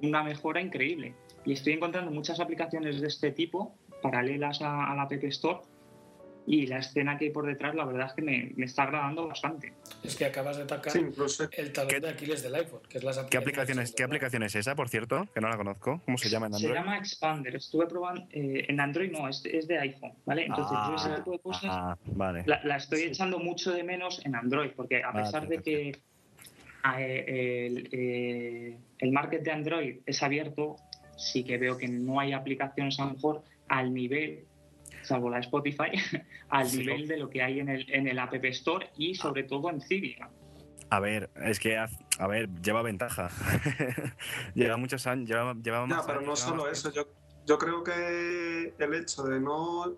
una 0.02 0.22
mejora 0.22 0.60
increíble. 0.60 1.14
Y 1.44 1.52
estoy 1.52 1.72
encontrando 1.74 2.10
muchas 2.10 2.38
aplicaciones 2.40 3.00
de 3.00 3.08
este 3.08 3.30
tipo, 3.32 3.78
paralelas 4.02 4.60
a, 4.62 4.90
a 4.90 4.94
la 4.94 5.02
App 5.02 5.12
Store, 5.24 5.60
y 6.52 6.66
la 6.66 6.78
escena 6.78 7.16
que 7.16 7.26
hay 7.26 7.30
por 7.30 7.46
detrás, 7.46 7.76
la 7.76 7.84
verdad 7.84 8.08
es 8.08 8.12
que 8.14 8.22
me, 8.22 8.50
me 8.56 8.64
está 8.66 8.82
agradando 8.82 9.28
bastante. 9.28 9.72
Es 10.02 10.16
que 10.16 10.24
acabas 10.24 10.56
de 10.56 10.64
atacar 10.64 10.92
Sí, 10.92 10.98
incluso 10.98 11.48
el 11.52 11.72
talón 11.72 11.90
¿Qué- 11.90 12.00
de 12.00 12.08
Aquiles 12.08 12.42
del 12.42 12.54
iPhone, 12.56 12.80
que 12.88 12.98
es 12.98 13.04
las 13.04 13.18
¿Qué 13.20 13.36
aplicación 13.38 13.78
es, 13.78 13.92
¿Qué 13.94 14.02
aplicación 14.02 14.42
es 14.42 14.56
esa, 14.56 14.74
por 14.74 14.88
cierto? 14.88 15.28
Que 15.32 15.40
no 15.40 15.48
la 15.48 15.56
conozco. 15.56 16.00
¿Cómo 16.04 16.18
se 16.18 16.28
llama 16.28 16.46
en 16.46 16.54
Se 16.54 16.66
Android? 16.66 16.74
llama 16.80 16.98
Expander. 16.98 17.54
Estuve 17.54 17.86
probando 17.86 18.26
eh, 18.32 18.64
en 18.68 18.80
Android, 18.80 19.12
no, 19.12 19.28
es, 19.28 19.44
es 19.44 19.68
de 19.68 19.78
iPhone, 19.78 20.12
¿vale? 20.26 20.46
Entonces 20.46 20.76
yo 20.88 20.96
ese 20.96 21.10
tipo 21.18 21.30
de 21.30 21.38
cosas 21.38 21.64
ah, 21.66 21.96
vale. 22.16 22.42
la, 22.46 22.60
la 22.64 22.76
estoy 22.78 23.02
echando 23.02 23.38
mucho 23.38 23.70
de 23.72 23.84
menos 23.84 24.20
en 24.26 24.34
Android, 24.34 24.70
porque 24.74 25.04
a 25.04 25.10
Ah, 25.10 25.12
pesar 25.12 25.46
de 25.46 25.58
que 25.62 25.90
eh, 26.98 27.66
el, 27.68 27.88
eh, 27.92 28.76
el 28.98 29.12
market 29.12 29.42
de 29.44 29.52
Android 29.52 29.96
es 30.04 30.20
abierto, 30.22 30.76
sí 31.16 31.44
que 31.44 31.58
veo 31.58 31.76
que 31.78 31.86
no 31.86 32.18
hay 32.18 32.32
aplicaciones 32.32 32.98
a 32.98 33.04
lo 33.06 33.12
mejor 33.14 33.42
al 33.68 33.94
nivel, 33.94 34.46
salvo 35.10 35.28
la 35.30 35.36
de 35.36 35.42
Spotify, 35.42 35.90
al 36.48 36.66
Sí. 36.68 36.78
nivel 36.78 37.06
de 37.08 37.16
lo 37.18 37.28
que 37.28 37.42
hay 37.42 37.60
en 37.60 37.68
el, 37.68 37.90
en 37.92 38.06
el 38.08 38.18
App 38.18 38.34
Store 38.46 38.90
y 38.96 39.14
sobre 39.14 39.42
todo 39.44 39.68
en 39.70 39.80
Cydia. 39.80 40.30
A 40.88 40.98
ver, 41.00 41.30
es 41.36 41.60
que, 41.60 41.76
a 41.78 42.26
ver, 42.26 42.48
lleva 42.62 42.82
ventaja. 42.82 43.28
lleva 44.54 44.76
muchos 44.76 45.06
años, 45.06 45.28
lleva, 45.28 45.54
lleva 45.54 45.80
Ya, 45.80 45.86
más 45.96 46.06
pero 46.06 46.18
años, 46.20 46.28
no 46.28 46.36
solo 46.36 46.68
eso. 46.68 46.90
Yo, 46.92 47.04
yo 47.46 47.58
creo 47.58 47.84
que 47.84 48.74
el 48.78 48.94
hecho 48.94 49.22
de 49.22 49.38
no 49.40 49.92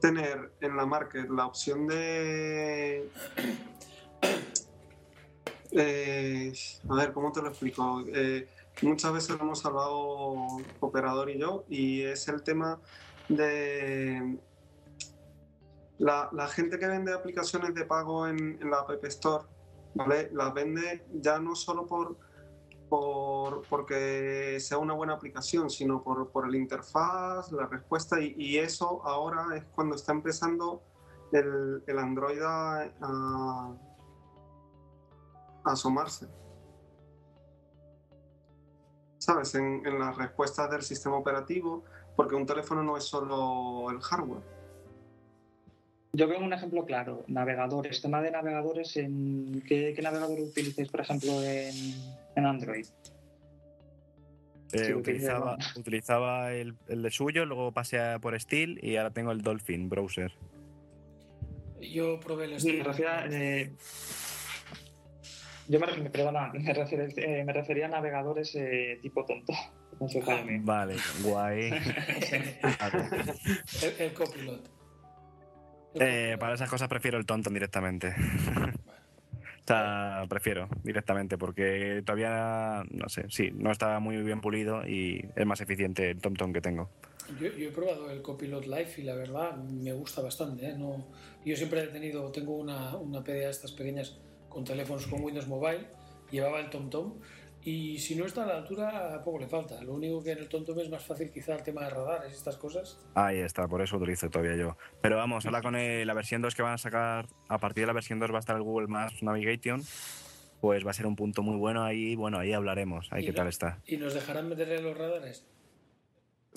tener 0.00 0.52
en 0.60 0.76
la 0.76 0.84
market 0.86 1.28
la 1.30 1.46
opción 1.46 1.86
de. 1.86 3.08
eh, 5.72 6.52
a 6.88 6.94
ver, 6.94 7.12
¿cómo 7.12 7.32
te 7.32 7.42
lo 7.42 7.48
explico? 7.48 8.04
Eh, 8.14 8.48
muchas 8.82 9.12
veces 9.12 9.30
lo 9.30 9.42
hemos 9.42 9.64
hablado 9.64 10.58
Operador 10.80 11.30
y 11.30 11.38
yo, 11.38 11.64
y 11.68 12.02
es 12.02 12.28
el 12.28 12.42
tema 12.42 12.78
de. 13.28 14.38
La, 15.98 16.48
gente 16.48 16.78
que 16.78 16.86
vende 16.86 17.12
aplicaciones 17.12 17.74
de 17.74 17.84
pago 17.84 18.26
en, 18.28 18.58
la 18.70 18.78
App 18.78 19.04
Store, 19.04 19.44
¿vale? 19.94 20.30
Las 20.32 20.54
vende 20.54 21.04
ya 21.12 21.40
no 21.40 21.56
solo 21.56 21.86
por 21.86 22.16
por, 22.88 23.62
porque 23.68 24.58
sea 24.60 24.78
una 24.78 24.94
buena 24.94 25.14
aplicación, 25.14 25.70
sino 25.70 26.02
por, 26.02 26.30
por 26.30 26.46
el 26.48 26.54
interfaz, 26.54 27.52
la 27.52 27.66
respuesta, 27.66 28.20
y, 28.20 28.58
eso 28.58 29.06
ahora 29.06 29.56
es 29.56 29.64
cuando 29.74 29.94
está 29.94 30.12
empezando 30.12 30.82
el, 31.32 31.82
el 31.86 31.98
Android 31.98 32.40
a, 32.42 33.74
asomarse. 35.64 36.28
¿Sabes? 39.18 39.54
En 39.54 39.98
las 39.98 40.16
respuestas 40.16 40.70
del 40.70 40.82
sistema 40.82 41.16
operativo, 41.16 41.84
porque 42.18 42.34
un 42.34 42.46
teléfono 42.46 42.82
no 42.82 42.96
es 42.96 43.04
solo 43.04 43.88
el 43.92 44.00
hardware. 44.00 44.42
Yo 46.14 46.26
veo 46.26 46.40
un 46.40 46.52
ejemplo 46.52 46.84
claro, 46.84 47.24
navegadores, 47.28 48.02
tema 48.02 48.20
de 48.20 48.32
navegadores, 48.32 48.96
en, 48.96 49.62
¿qué, 49.68 49.92
qué 49.94 50.02
navegador 50.02 50.40
utilizáis, 50.40 50.88
por 50.88 51.00
ejemplo, 51.02 51.40
en, 51.44 51.70
en 52.34 52.44
Android? 52.44 52.86
Eh, 54.72 54.84
Sí, 54.86 54.92
utilizaba, 54.94 55.54
utiliza- 55.54 55.78
utilizaba 55.78 56.52
el, 56.54 56.74
el 56.88 57.02
de 57.02 57.10
suyo, 57.12 57.46
luego 57.46 57.70
pasé 57.70 58.00
a 58.00 58.18
por 58.18 58.38
Steel 58.40 58.80
y 58.82 58.96
ahora 58.96 59.12
tengo 59.12 59.30
el 59.30 59.42
Dolphin 59.42 59.88
browser. 59.88 60.32
Yo 61.80 62.18
probé 62.18 62.46
el 62.46 62.60
Sí, 62.60 62.66
Steam. 62.70 62.78
me 62.78 62.84
refiero 62.84 63.10
a, 63.12 63.26
eh, 63.30 63.72
yo 65.68 65.78
me, 65.78 66.10
perdona, 66.10 66.52
me, 66.52 66.74
refiero- 66.74 67.04
eh, 67.16 67.44
me 67.44 67.52
refería 67.52 67.86
a 67.86 67.90
navegadores 67.90 68.56
eh, 68.56 68.98
tipo 69.00 69.24
tonto. 69.24 69.52
No 70.00 70.06
me- 70.44 70.60
Vale, 70.60 70.96
guay. 71.22 71.70
El, 73.82 73.94
el 73.98 74.12
copilot. 74.14 74.68
El 75.94 76.02
Eh, 76.02 76.36
para 76.38 76.54
esas 76.54 76.68
cosas 76.70 76.88
prefiero 76.88 77.18
el 77.18 77.26
Tonton 77.26 77.52
directamente. 77.52 78.08
o 79.34 79.66
sea, 79.66 80.24
prefiero 80.28 80.68
directamente 80.82 81.36
porque 81.36 82.02
todavía, 82.04 82.84
no 82.90 83.08
sé, 83.08 83.24
sí, 83.28 83.50
no 83.54 83.70
está 83.70 83.98
muy 83.98 84.16
bien 84.22 84.40
pulido 84.40 84.86
y 84.86 85.24
es 85.34 85.46
más 85.46 85.60
eficiente 85.60 86.10
el 86.10 86.20
TomTom 86.20 86.52
que 86.52 86.60
tengo. 86.60 86.88
Yo, 87.38 87.48
yo 87.48 87.68
he 87.68 87.72
probado 87.72 88.10
el 88.10 88.22
Copilot 88.22 88.64
Live 88.66 88.92
y 88.96 89.02
la 89.02 89.14
verdad 89.14 89.56
me 89.56 89.92
gusta 89.92 90.22
bastante. 90.22 90.70
¿eh? 90.70 90.74
No, 90.78 91.06
yo 91.44 91.56
siempre 91.56 91.82
he 91.82 91.88
tenido, 91.88 92.30
tengo 92.32 92.56
una, 92.56 92.96
una 92.96 93.22
PDA 93.22 93.32
de 93.34 93.50
estas 93.50 93.72
pequeñas 93.72 94.16
con 94.48 94.64
teléfonos 94.64 95.06
con 95.06 95.22
Windows 95.22 95.46
Mobile, 95.46 95.86
llevaba 96.30 96.60
el 96.60 96.70
TomTom 96.70 97.18
y 97.64 97.98
si 97.98 98.14
no 98.14 98.24
está 98.24 98.44
a 98.44 98.46
la 98.46 98.56
altura, 98.58 99.20
poco 99.24 99.38
le 99.40 99.48
falta. 99.48 99.82
Lo 99.82 99.94
único 99.94 100.22
que 100.22 100.32
en 100.32 100.38
el 100.38 100.48
TomTom 100.48 100.78
es 100.80 100.88
más 100.90 101.04
fácil 101.04 101.30
quizá 101.30 101.54
el 101.54 101.62
tema 101.62 101.82
de 101.84 101.90
radares 101.90 102.32
y 102.32 102.36
estas 102.36 102.56
cosas. 102.56 102.98
Ahí 103.14 103.38
está, 103.38 103.66
por 103.68 103.82
eso 103.82 103.96
utilizo 103.96 104.30
todavía 104.30 104.56
yo. 104.56 104.76
Pero 105.02 105.16
vamos, 105.16 105.44
ahora 105.46 105.60
con 105.62 105.74
el- 105.76 106.06
la 106.06 106.14
versión 106.14 106.40
2 106.42 106.54
que 106.54 106.62
van 106.62 106.74
a 106.74 106.78
sacar, 106.78 107.26
a 107.48 107.58
partir 107.58 107.82
de 107.82 107.86
la 107.88 107.92
versión 107.92 108.18
2 108.18 108.30
va 108.32 108.36
a 108.36 108.40
estar 108.40 108.56
el 108.56 108.62
Google 108.62 108.86
Maps 108.88 109.22
Navigation, 109.22 109.82
pues 110.60 110.84
va 110.86 110.90
a 110.90 110.94
ser 110.94 111.06
un 111.06 111.14
punto 111.16 111.42
muy 111.42 111.56
bueno 111.56 111.84
ahí, 111.84 112.16
bueno, 112.16 112.38
ahí 112.38 112.52
hablaremos, 112.52 113.08
ahí 113.12 113.24
qué 113.24 113.30
no- 113.30 113.36
tal 113.36 113.48
está. 113.48 113.80
¿Y 113.86 113.96
nos 113.96 114.14
dejarán 114.14 114.48
meterle 114.48 114.80
los 114.82 114.96
radares? 114.96 115.46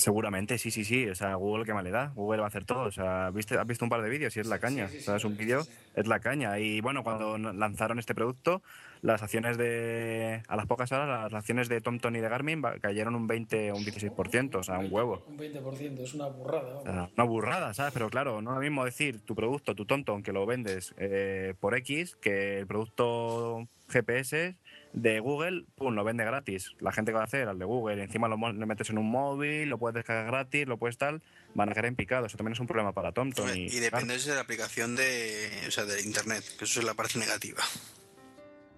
Seguramente, 0.01 0.57
sí, 0.57 0.71
sí, 0.71 0.83
sí. 0.83 1.07
O 1.07 1.13
sea, 1.13 1.35
Google 1.35 1.63
qué 1.63 1.75
mal 1.75 1.83
le 1.83 1.91
da. 1.91 2.11
Google 2.15 2.39
va 2.39 2.45
a 2.45 2.47
hacer 2.47 2.65
todo. 2.65 2.85
O 2.85 2.91
sea, 2.91 3.29
¿viste, 3.29 3.55
has 3.55 3.67
visto 3.67 3.85
un 3.85 3.89
par 3.89 4.01
de 4.01 4.09
vídeos 4.09 4.35
y 4.35 4.39
es 4.39 4.47
la 4.47 4.57
caña. 4.57 4.87
Sí, 4.87 4.95
sí, 4.95 5.01
o 5.01 5.03
sea, 5.03 5.15
es 5.17 5.23
un 5.25 5.37
vídeo, 5.37 5.61
es 5.93 6.07
la 6.07 6.19
caña. 6.19 6.57
Y 6.57 6.81
bueno, 6.81 7.03
cuando 7.03 7.37
lanzaron 7.37 7.99
este 7.99 8.15
producto, 8.15 8.63
las 9.01 9.21
acciones 9.21 9.57
de. 9.57 10.41
A 10.47 10.55
las 10.55 10.65
pocas 10.65 10.91
horas, 10.91 11.31
las 11.31 11.39
acciones 11.39 11.69
de 11.69 11.81
TomTom 11.81 12.15
y 12.15 12.19
de 12.19 12.29
Garmin 12.29 12.63
cayeron 12.81 13.13
un 13.13 13.27
20 13.27 13.71
o 13.71 13.75
un 13.75 13.85
16%. 13.85 14.55
O 14.55 14.63
sea, 14.63 14.79
un 14.79 14.87
huevo. 14.91 15.23
Un 15.27 15.37
20%, 15.37 15.99
es 15.99 16.15
una 16.15 16.27
burrada. 16.27 16.79
O 16.79 16.83
vamos. 16.83 16.83
sea, 16.83 17.09
una 17.15 17.23
burrada, 17.23 17.73
¿sabes? 17.75 17.93
Pero 17.93 18.09
claro, 18.09 18.41
no 18.41 18.51
es 18.51 18.55
lo 18.55 18.61
mismo 18.61 18.83
decir 18.83 19.21
tu 19.21 19.35
producto, 19.35 19.75
tu 19.75 19.85
TomTom, 19.85 20.23
que 20.23 20.33
lo 20.33 20.47
vendes 20.47 20.95
eh, 20.97 21.53
por 21.59 21.75
X, 21.75 22.15
que 22.15 22.57
el 22.57 22.65
producto 22.65 23.67
GPS 23.87 24.55
de 24.93 25.19
Google, 25.19 25.65
pum, 25.75 25.93
lo 25.93 26.03
vende 26.03 26.25
gratis. 26.25 26.73
La 26.79 26.91
gente 26.91 27.11
que 27.11 27.15
va 27.15 27.21
a 27.21 27.25
hacer 27.25 27.47
al 27.47 27.59
de 27.59 27.65
Google, 27.65 28.03
encima 28.03 28.27
lo, 28.27 28.37
metes 28.37 28.89
en 28.89 28.97
un 28.97 29.09
móvil, 29.09 29.69
lo 29.69 29.77
puedes 29.77 29.95
descargar 29.95 30.27
gratis, 30.27 30.67
lo 30.67 30.77
puedes 30.77 30.97
tal, 30.97 31.21
van 31.53 31.69
a 31.69 31.73
quedar 31.73 31.85
en 31.85 31.95
picado. 31.95 32.25
Eso 32.25 32.37
también 32.37 32.53
es 32.53 32.59
un 32.59 32.67
problema 32.67 32.91
para 32.91 33.11
TomTom. 33.11 33.49
Y, 33.55 33.67
Y 33.67 33.79
depende 33.79 34.17
de 34.17 34.35
la 34.35 34.41
aplicación 34.41 34.95
de, 34.95 35.49
o 35.67 35.71
sea, 35.71 35.85
de 35.85 36.01
internet, 36.01 36.43
que 36.57 36.65
eso 36.65 36.79
es 36.79 36.85
la 36.85 36.93
parte 36.93 37.19
negativa. 37.19 37.63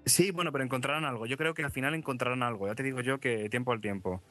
Sí, 0.06 0.32
bueno, 0.32 0.52
pero 0.52 0.64
encontrarán 0.64 1.06
algo. 1.06 1.26
Yo 1.26 1.38
creo 1.38 1.54
que 1.54 1.64
al 1.64 1.72
final 1.72 1.96
encontrarán 1.96 2.44
algo. 2.44 2.68
Ya 2.68 2.76
te 2.76 2.84
digo 2.84 3.02
yo 3.02 3.20
que 3.20 3.50
tiempo 3.50 3.72
al 3.72 3.82
tiempo. 3.82 4.22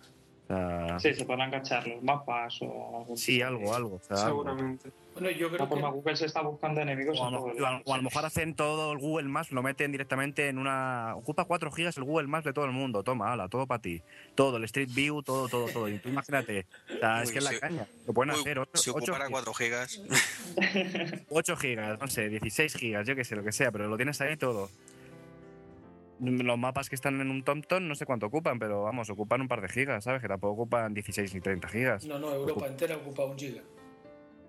O 0.48 0.54
sea, 0.54 0.98
Sí, 1.00 1.14
se 1.14 1.24
podrán 1.24 1.50
cachar 1.50 1.86
los 1.86 2.02
mapas 2.02 2.58
o 2.62 2.98
algo. 3.00 3.16
sí, 3.16 3.40
algo, 3.40 3.74
algo. 3.74 3.96
o 3.96 4.00
sea, 4.14 4.26
algo. 4.26 4.42
Seguramente. 4.44 4.90
Bueno, 5.14 5.30
yo 5.30 5.48
creo 5.48 5.58
todas 5.58 5.68
formas, 5.68 5.90
que. 5.92 5.96
Google 5.98 6.16
se 6.16 6.26
está 6.26 6.40
buscando 6.40 6.80
enemigos 6.80 7.18
O 7.20 7.26
a, 7.26 7.30
lo, 7.30 7.38
todo 7.38 7.50
el- 7.52 7.62
o 7.62 7.66
a- 7.66 7.82
o 7.84 7.92
a 7.94 7.96
lo 7.98 8.02
mejor 8.02 8.24
hacen 8.24 8.54
todo 8.54 8.92
el 8.92 8.98
Google 8.98 9.28
Maps, 9.28 9.52
lo 9.52 9.62
meten 9.62 9.92
directamente 9.92 10.48
en 10.48 10.56
una... 10.58 11.14
Ocupa 11.16 11.44
4 11.44 11.70
gigas 11.70 11.96
el 11.98 12.04
Google 12.04 12.28
Maps 12.28 12.44
de 12.46 12.52
todo 12.54 12.64
el 12.64 12.72
mundo. 12.72 13.02
Toma, 13.02 13.30
ala, 13.32 13.48
todo 13.48 13.66
para 13.66 13.80
ti. 13.82 14.00
Todo, 14.34 14.56
el 14.56 14.64
Street 14.64 14.88
View, 14.92 15.22
todo, 15.22 15.48
todo, 15.48 15.68
todo. 15.68 15.88
Y 15.88 15.98
tú 15.98 16.08
imagínate. 16.08 16.66
O 16.94 16.98
sea, 16.98 17.22
es 17.22 17.30
que 17.30 17.38
es 17.38 17.44
la 17.44 17.58
caña. 17.58 17.86
Lo 18.06 18.14
pueden 18.14 18.34
Uy, 18.34 18.40
hacer. 18.40 18.58
8, 18.58 18.70
si 18.74 18.90
ocupara 18.90 19.28
4 19.30 19.52
gigas, 19.54 20.00
8 21.28 21.56
gigas, 21.58 22.00
no 22.00 22.06
sé, 22.08 22.28
16 22.30 22.74
gigas, 22.74 23.06
yo 23.06 23.14
qué 23.14 23.24
sé, 23.24 23.36
lo 23.36 23.44
que 23.44 23.52
sea, 23.52 23.70
pero 23.70 23.88
lo 23.88 23.96
tienes 23.96 24.20
ahí 24.22 24.36
todo. 24.36 24.70
Los 26.24 26.56
mapas 26.58 26.88
que 26.88 26.94
están 26.94 27.20
en 27.20 27.30
un 27.30 27.42
TomTom 27.42 27.88
no 27.88 27.96
sé 27.96 28.06
cuánto 28.06 28.26
ocupan, 28.26 28.58
pero 28.60 28.82
vamos, 28.84 29.10
ocupan 29.10 29.40
un 29.40 29.48
par 29.48 29.60
de 29.60 29.68
gigas, 29.68 30.04
¿sabes? 30.04 30.22
Que 30.22 30.28
tampoco 30.28 30.62
ocupan 30.62 30.94
16 30.94 31.34
ni 31.34 31.40
30 31.40 31.68
gigas. 31.68 32.04
No, 32.06 32.18
no, 32.18 32.32
Europa 32.32 32.66
entera 32.68 32.96
ocupa 32.96 33.24
un 33.24 33.36
giga. 33.36 33.62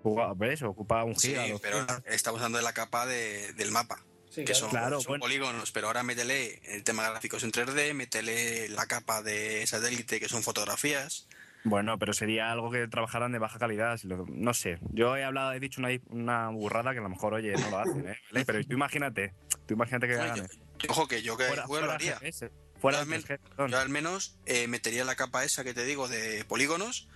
Ocupa- 0.04 0.34
¿Ves? 0.36 0.62
Ocupa 0.62 1.02
un 1.02 1.16
sí, 1.16 1.28
giga. 1.30 1.48
dos 1.48 1.60
pero 1.60 1.80
gigas. 1.80 2.02
estamos 2.06 2.40
hablando 2.40 2.58
de 2.58 2.64
la 2.64 2.72
capa 2.74 3.06
de- 3.06 3.52
del 3.54 3.72
mapa. 3.72 4.04
Sí, 4.30 4.40
que 4.44 4.52
claro. 4.52 4.58
son, 4.60 4.70
Claro, 4.70 5.00
son 5.00 5.10
bueno. 5.12 5.22
polígonos, 5.22 5.72
pero 5.72 5.88
ahora 5.88 6.02
métele 6.04 6.60
el 6.64 6.84
tema 6.84 7.08
gráficos 7.10 7.42
en 7.44 7.50
3D, 7.50 7.92
métele 7.94 8.68
la 8.68 8.86
capa 8.86 9.22
de 9.22 9.66
satélite 9.66 10.20
que 10.20 10.28
son 10.28 10.42
fotografías. 10.42 11.28
Bueno, 11.64 11.98
pero 11.98 12.12
sería 12.12 12.52
algo 12.52 12.70
que 12.70 12.86
trabajaran 12.88 13.32
de 13.32 13.38
baja 13.38 13.58
calidad. 13.58 13.96
si 13.96 14.06
lo- 14.06 14.26
no 14.28 14.52
sé. 14.54 14.78
Yo 14.92 15.16
he 15.16 15.24
hablado, 15.24 15.52
he 15.54 15.60
dicho 15.60 15.80
una, 15.80 15.88
una 16.10 16.48
burrada 16.50 16.92
que 16.92 16.98
a 16.98 17.02
lo 17.02 17.08
mejor, 17.08 17.34
oye, 17.34 17.52
no 17.56 17.70
lo 17.70 17.78
hacen, 17.78 18.06
¿eh? 18.08 18.16
¿Vale? 18.32 18.44
Pero 18.44 18.64
tú 18.64 18.74
imagínate, 18.74 19.32
tú 19.66 19.74
imagínate 19.74 20.06
que 20.06 20.14
Oye, 20.14 20.22
hagan. 20.30 20.46
Ojo 20.88 21.08
que 21.08 21.22
yo 21.22 21.36
que 21.36 21.44
Fuera, 21.44 21.66
lo 21.86 21.92
haría. 21.92 22.18
GPS, 22.18 22.50
fuera 22.80 22.98
Yo 22.98 23.02
al 23.02 23.08
men- 23.08 23.22
3G, 23.22 23.38
perdón. 23.38 23.70
Yo 23.70 23.78
al 23.78 23.88
menos 23.88 24.36
eh, 24.46 24.66
metería 24.68 25.04
la 25.04 25.16
capa 25.16 25.44
esa 25.44 25.64
que 25.64 25.74
te 25.74 25.84
digo 25.84 26.08
de 26.08 26.44
polígonos 26.44 27.08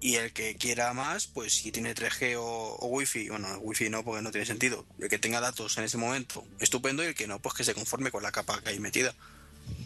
y 0.00 0.16
el 0.16 0.32
que 0.32 0.56
quiera 0.56 0.94
más, 0.94 1.26
pues 1.26 1.52
si 1.54 1.72
tiene 1.72 1.94
3G 1.94 2.36
o, 2.38 2.42
o 2.44 2.86
Wi-Fi, 2.86 3.28
bueno, 3.28 3.48
Wi-Fi 3.60 3.90
no 3.90 4.02
porque 4.04 4.22
no 4.22 4.30
tiene 4.30 4.46
sentido, 4.46 4.86
el 4.98 5.08
que 5.08 5.18
tenga 5.18 5.40
datos 5.40 5.76
en 5.78 5.84
ese 5.84 5.98
momento, 5.98 6.44
estupendo, 6.58 7.02
y 7.02 7.08
el 7.08 7.14
que 7.14 7.26
no, 7.26 7.38
pues 7.40 7.54
que 7.54 7.64
se 7.64 7.74
conforme 7.74 8.10
con 8.10 8.22
la 8.22 8.32
capa 8.32 8.60
que 8.62 8.70
hay 8.70 8.80
metida. 8.80 9.14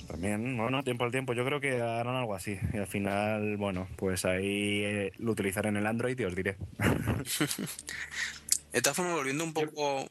También, 0.06 0.56
bueno, 0.56 0.84
tiempo 0.84 1.04
al 1.04 1.10
tiempo. 1.10 1.32
Yo 1.32 1.44
creo 1.44 1.60
que 1.60 1.80
harán 1.80 2.14
algo 2.14 2.34
así. 2.34 2.58
Y 2.72 2.76
al 2.76 2.86
final, 2.86 3.56
bueno, 3.56 3.88
pues 3.96 4.24
ahí 4.24 4.82
eh, 4.84 5.12
lo 5.18 5.32
utilizaré 5.32 5.70
en 5.70 5.76
el 5.78 5.86
Android 5.86 6.18
y 6.18 6.24
os 6.24 6.34
diré. 6.36 6.56
De 8.72 8.82
todas 8.82 8.96
formas, 8.96 9.14
volviendo 9.14 9.44
un 9.44 9.52
poco... 9.52 10.06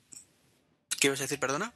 ¿Qué 0.99 1.07
ibas 1.07 1.19
a 1.21 1.23
decir, 1.23 1.39
perdona? 1.39 1.73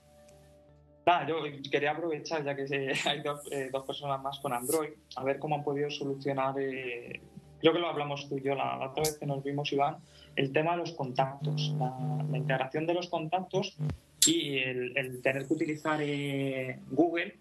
Nada, 1.07 1.25
yo 1.25 1.37
quería 1.71 1.91
aprovechar, 1.91 2.43
ya 2.43 2.53
que 2.53 2.65
hay 3.05 3.21
dos, 3.21 3.39
eh, 3.49 3.69
dos 3.71 3.85
personas 3.85 4.21
más 4.21 4.39
con 4.39 4.51
Android, 4.51 4.89
a 5.15 5.23
ver 5.23 5.39
cómo 5.39 5.55
han 5.55 5.63
podido 5.63 5.89
solucionar, 5.89 6.55
eh, 6.59 7.21
creo 7.61 7.71
que 7.71 7.79
lo 7.79 7.87
hablamos 7.87 8.27
tú 8.27 8.37
y 8.37 8.41
yo 8.43 8.55
la, 8.55 8.75
la 8.75 8.89
otra 8.89 9.03
vez 9.03 9.17
que 9.17 9.25
nos 9.25 9.41
vimos, 9.41 9.71
Iván, 9.71 9.99
el 10.35 10.51
tema 10.51 10.71
de 10.71 10.79
los 10.79 10.91
contactos, 10.91 11.73
la, 11.79 11.95
la 12.29 12.37
integración 12.37 12.85
de 12.85 12.93
los 12.93 13.07
contactos 13.07 13.77
y 14.25 14.57
el, 14.57 14.97
el 14.97 15.21
tener 15.21 15.47
que 15.47 15.53
utilizar 15.53 16.01
eh, 16.01 16.81
Google 16.91 17.37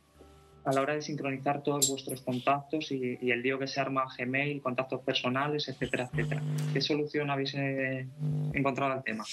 a 0.64 0.72
la 0.72 0.82
hora 0.82 0.94
de 0.94 1.02
sincronizar 1.02 1.64
todos 1.64 1.90
vuestros 1.90 2.20
contactos 2.22 2.92
y, 2.92 3.18
y 3.20 3.32
el 3.32 3.42
lío 3.42 3.58
que 3.58 3.66
se 3.66 3.80
arma 3.80 4.06
Gmail, 4.16 4.62
contactos 4.62 5.00
personales, 5.00 5.68
etcétera, 5.68 6.08
etcétera. 6.12 6.40
¿Qué 6.72 6.80
solución 6.80 7.30
habéis 7.30 7.54
eh, 7.54 8.06
encontrado 8.52 8.92
al 8.92 9.02
tema? 9.02 9.24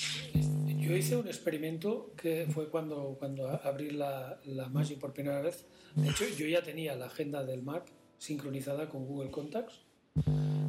Yo 0.87 0.95
hice 0.95 1.15
un 1.15 1.27
experimento 1.27 2.11
que 2.17 2.47
fue 2.53 2.69
cuando, 2.69 3.15
cuando 3.19 3.47
abrí 3.63 3.91
la, 3.91 4.39
la 4.45 4.67
Magic 4.69 4.99
por 4.99 5.13
primera 5.13 5.41
vez. 5.41 5.65
De 5.95 6.09
hecho, 6.09 6.25
yo 6.37 6.45
ya 6.47 6.61
tenía 6.63 6.95
la 6.95 7.05
agenda 7.05 7.43
del 7.43 7.61
Mac 7.63 7.91
sincronizada 8.17 8.89
con 8.89 9.05
Google 9.05 9.31
Contacts. 9.31 9.81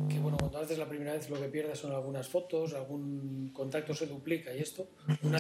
Que 0.09 0.19
bueno, 0.21 0.37
cuando 0.39 0.59
haces 0.59 0.79
la 0.79 0.89
primera 0.89 1.13
vez 1.15 1.29
lo 1.31 1.41
que 1.41 1.49
pierdes 1.49 1.79
son 1.79 1.93
algunas 1.93 2.29
fotos, 2.29 2.75
algún 2.75 3.51
contacto 3.53 3.95
se 3.95 4.07
duplica 4.07 4.55
y 4.55 4.61
esto. 4.61 4.89
Una- 5.23 5.39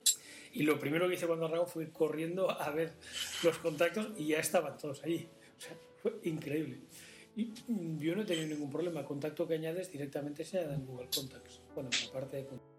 y 0.52 0.62
lo 0.62 0.78
primero 0.78 1.08
que 1.08 1.14
hice 1.14 1.26
cuando 1.26 1.46
arrancó 1.46 1.66
fue 1.66 1.84
ir 1.84 1.92
corriendo 1.92 2.50
a 2.50 2.70
ver 2.70 2.92
los 3.42 3.58
contactos 3.58 4.08
y 4.16 4.28
ya 4.28 4.38
estaban 4.38 4.76
todos 4.78 5.02
ahí. 5.04 5.28
O 5.56 5.60
sea, 5.60 5.76
fue 6.02 6.18
increíble. 6.24 6.80
Y 7.36 7.52
yo 7.98 8.14
no 8.14 8.22
he 8.22 8.24
tenido 8.24 8.46
ningún 8.48 8.70
problema. 8.70 9.04
Contacto 9.04 9.46
que 9.48 9.54
añades 9.54 9.90
directamente 9.90 10.44
se 10.44 10.58
añade 10.60 10.74
en 10.74 10.86
Google 10.86 11.08
Contacts. 11.14 11.60
Bueno, 11.74 11.90
la 12.06 12.12
parte 12.12 12.36
de 12.36 12.44
contactos. 12.46 12.73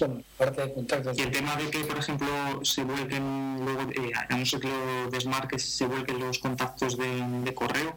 Bueno, 0.00 0.22
parte 0.36 0.62
de 0.62 0.72
contactos. 0.74 1.18
Y 1.18 1.22
el 1.22 1.30
tema 1.30 1.54
de 1.56 1.70
que, 1.70 1.80
por 1.84 1.98
ejemplo, 1.98 2.28
se 2.64 2.82
vuelquen, 2.84 3.60
luego, 3.64 3.82
eh, 3.92 4.10
a 4.28 4.36
no 4.36 4.44
ser 4.44 4.60
que 4.60 4.68
lo 4.68 5.10
desmarques, 5.10 5.62
se 5.62 5.86
vuelquen 5.86 6.18
los 6.18 6.38
contactos 6.38 6.96
de, 6.96 7.22
de 7.44 7.54
correo. 7.54 7.96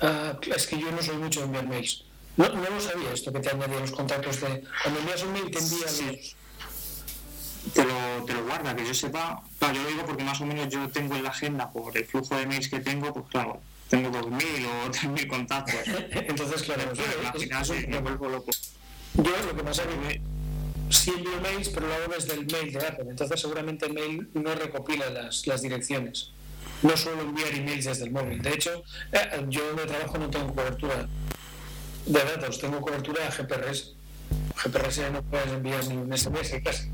Ah, 0.00 0.38
es 0.54 0.66
que 0.66 0.78
yo 0.78 0.90
no 0.90 1.02
soy 1.02 1.16
mucho 1.16 1.40
de 1.40 1.46
enviar 1.46 1.66
mails. 1.66 2.04
No, 2.36 2.48
no 2.48 2.68
lo 2.68 2.80
sabía 2.80 3.12
esto, 3.12 3.32
que 3.32 3.40
te 3.40 3.50
añadía 3.50 3.78
los 3.80 3.92
contactos 3.92 4.40
de... 4.40 4.64
Cuando 4.82 5.00
envías 5.00 5.22
un 5.22 5.32
mail 5.32 5.50
te 5.50 5.58
envía 5.58 5.88
Sí. 5.88 6.06
los... 6.06 6.36
Te 7.72 7.84
lo, 7.84 8.24
te 8.26 8.34
lo 8.34 8.44
guarda, 8.44 8.74
que 8.76 8.84
yo 8.86 8.92
sepa. 8.92 9.42
Claro, 9.58 9.74
yo 9.74 9.82
lo 9.84 9.88
digo 9.88 10.04
porque 10.04 10.24
más 10.24 10.40
o 10.40 10.46
menos 10.46 10.68
yo 10.68 10.88
tengo 10.90 11.14
en 11.14 11.22
la 11.22 11.30
agenda, 11.30 11.70
por 11.72 11.96
el 11.96 12.04
flujo 12.04 12.36
de 12.36 12.46
mails 12.46 12.68
que 12.68 12.80
tengo, 12.80 13.12
pues 13.14 13.26
claro, 13.30 13.60
tengo 13.88 14.10
2.000 14.10 14.66
o 14.66 14.90
3.000 14.90 15.26
contactos. 15.28 15.80
Entonces, 16.10 16.62
claro, 16.62 16.92
Claro, 16.92 17.10
es- 17.22 17.26
al 17.26 17.36
es- 17.36 17.42
final 17.42 17.62
es 17.62 17.70
un 17.70 17.90
me, 17.90 17.98
vuelvo 18.00 18.28
loco. 18.28 18.50
Yo 19.14 19.32
lo 19.46 19.56
que 19.56 19.62
pasa 19.62 19.82
es 19.82 19.88
que 19.88 20.20
sí 20.90 21.12
envío 21.16 21.40
mails, 21.40 21.68
pero 21.68 21.86
lo 21.86 21.94
hago 21.94 22.14
desde 22.14 22.34
el 22.34 22.46
mail 22.46 22.72
de 22.72 22.86
Apple. 22.86 23.06
Entonces 23.08 23.40
seguramente 23.40 23.86
el 23.86 23.94
mail 23.94 24.28
no 24.34 24.54
recopila 24.54 25.10
las, 25.10 25.46
las 25.46 25.62
direcciones. 25.62 26.30
No 26.82 26.96
suelo 26.96 27.22
enviar 27.22 27.54
emails 27.54 27.84
desde 27.84 28.04
el 28.04 28.10
móvil. 28.10 28.42
De 28.42 28.52
hecho, 28.52 28.84
eh, 29.12 29.46
yo 29.48 29.66
donde 29.68 29.86
trabajo 29.86 30.18
no 30.18 30.28
tengo 30.28 30.54
cobertura 30.54 31.08
de 32.06 32.18
datos, 32.18 32.60
tengo 32.60 32.80
cobertura 32.80 33.26
a 33.26 33.30
GPRS. 33.30 33.94
GPRS 34.56 35.12
no 35.12 35.22
puedes 35.22 35.48
enviar 35.48 35.86
ni 35.86 35.96
un 35.96 36.16
SMS 36.16 36.60
casi. 36.62 36.90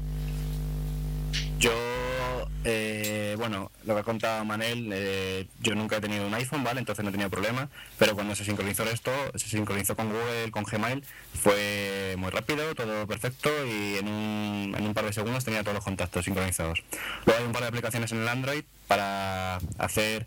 Yo, 1.59 1.73
eh, 2.65 3.35
bueno, 3.39 3.71
lo 3.85 3.95
que 3.95 4.01
ha 4.01 4.05
contado 4.05 4.45
Manel, 4.45 4.91
eh, 4.93 5.47
yo 5.61 5.75
nunca 5.75 5.97
he 5.97 6.01
tenido 6.01 6.27
un 6.27 6.35
iPhone, 6.35 6.63
¿vale? 6.63 6.81
Entonces 6.81 7.03
no 7.03 7.09
he 7.09 7.13
tenido 7.13 7.31
problema, 7.31 7.69
pero 7.99 8.15
cuando 8.15 8.35
se 8.35 8.45
sincronizó 8.45 8.85
esto, 8.85 9.11
se 9.35 9.49
sincronizó 9.49 9.97
con 9.97 10.11
Google, 10.11 10.51
con 10.51 10.65
Gmail, 10.65 11.03
fue 11.35 12.15
muy 12.19 12.31
rápido, 12.31 12.75
todo 12.75 13.07
perfecto 13.07 13.51
y 13.67 13.97
en 13.97 14.09
un, 14.09 14.75
en 14.77 14.87
un 14.87 14.95
par 14.95 15.05
de 15.05 15.13
segundos 15.13 15.45
tenía 15.45 15.63
todos 15.63 15.75
los 15.75 15.85
contactos 15.85 16.25
sincronizados. 16.25 16.83
Luego 17.25 17.41
hay 17.41 17.47
un 17.47 17.53
par 17.53 17.63
de 17.63 17.69
aplicaciones 17.69 18.13
en 18.13 18.23
el 18.23 18.29
Android 18.29 18.65
para 18.87 19.59
hacer 19.79 20.27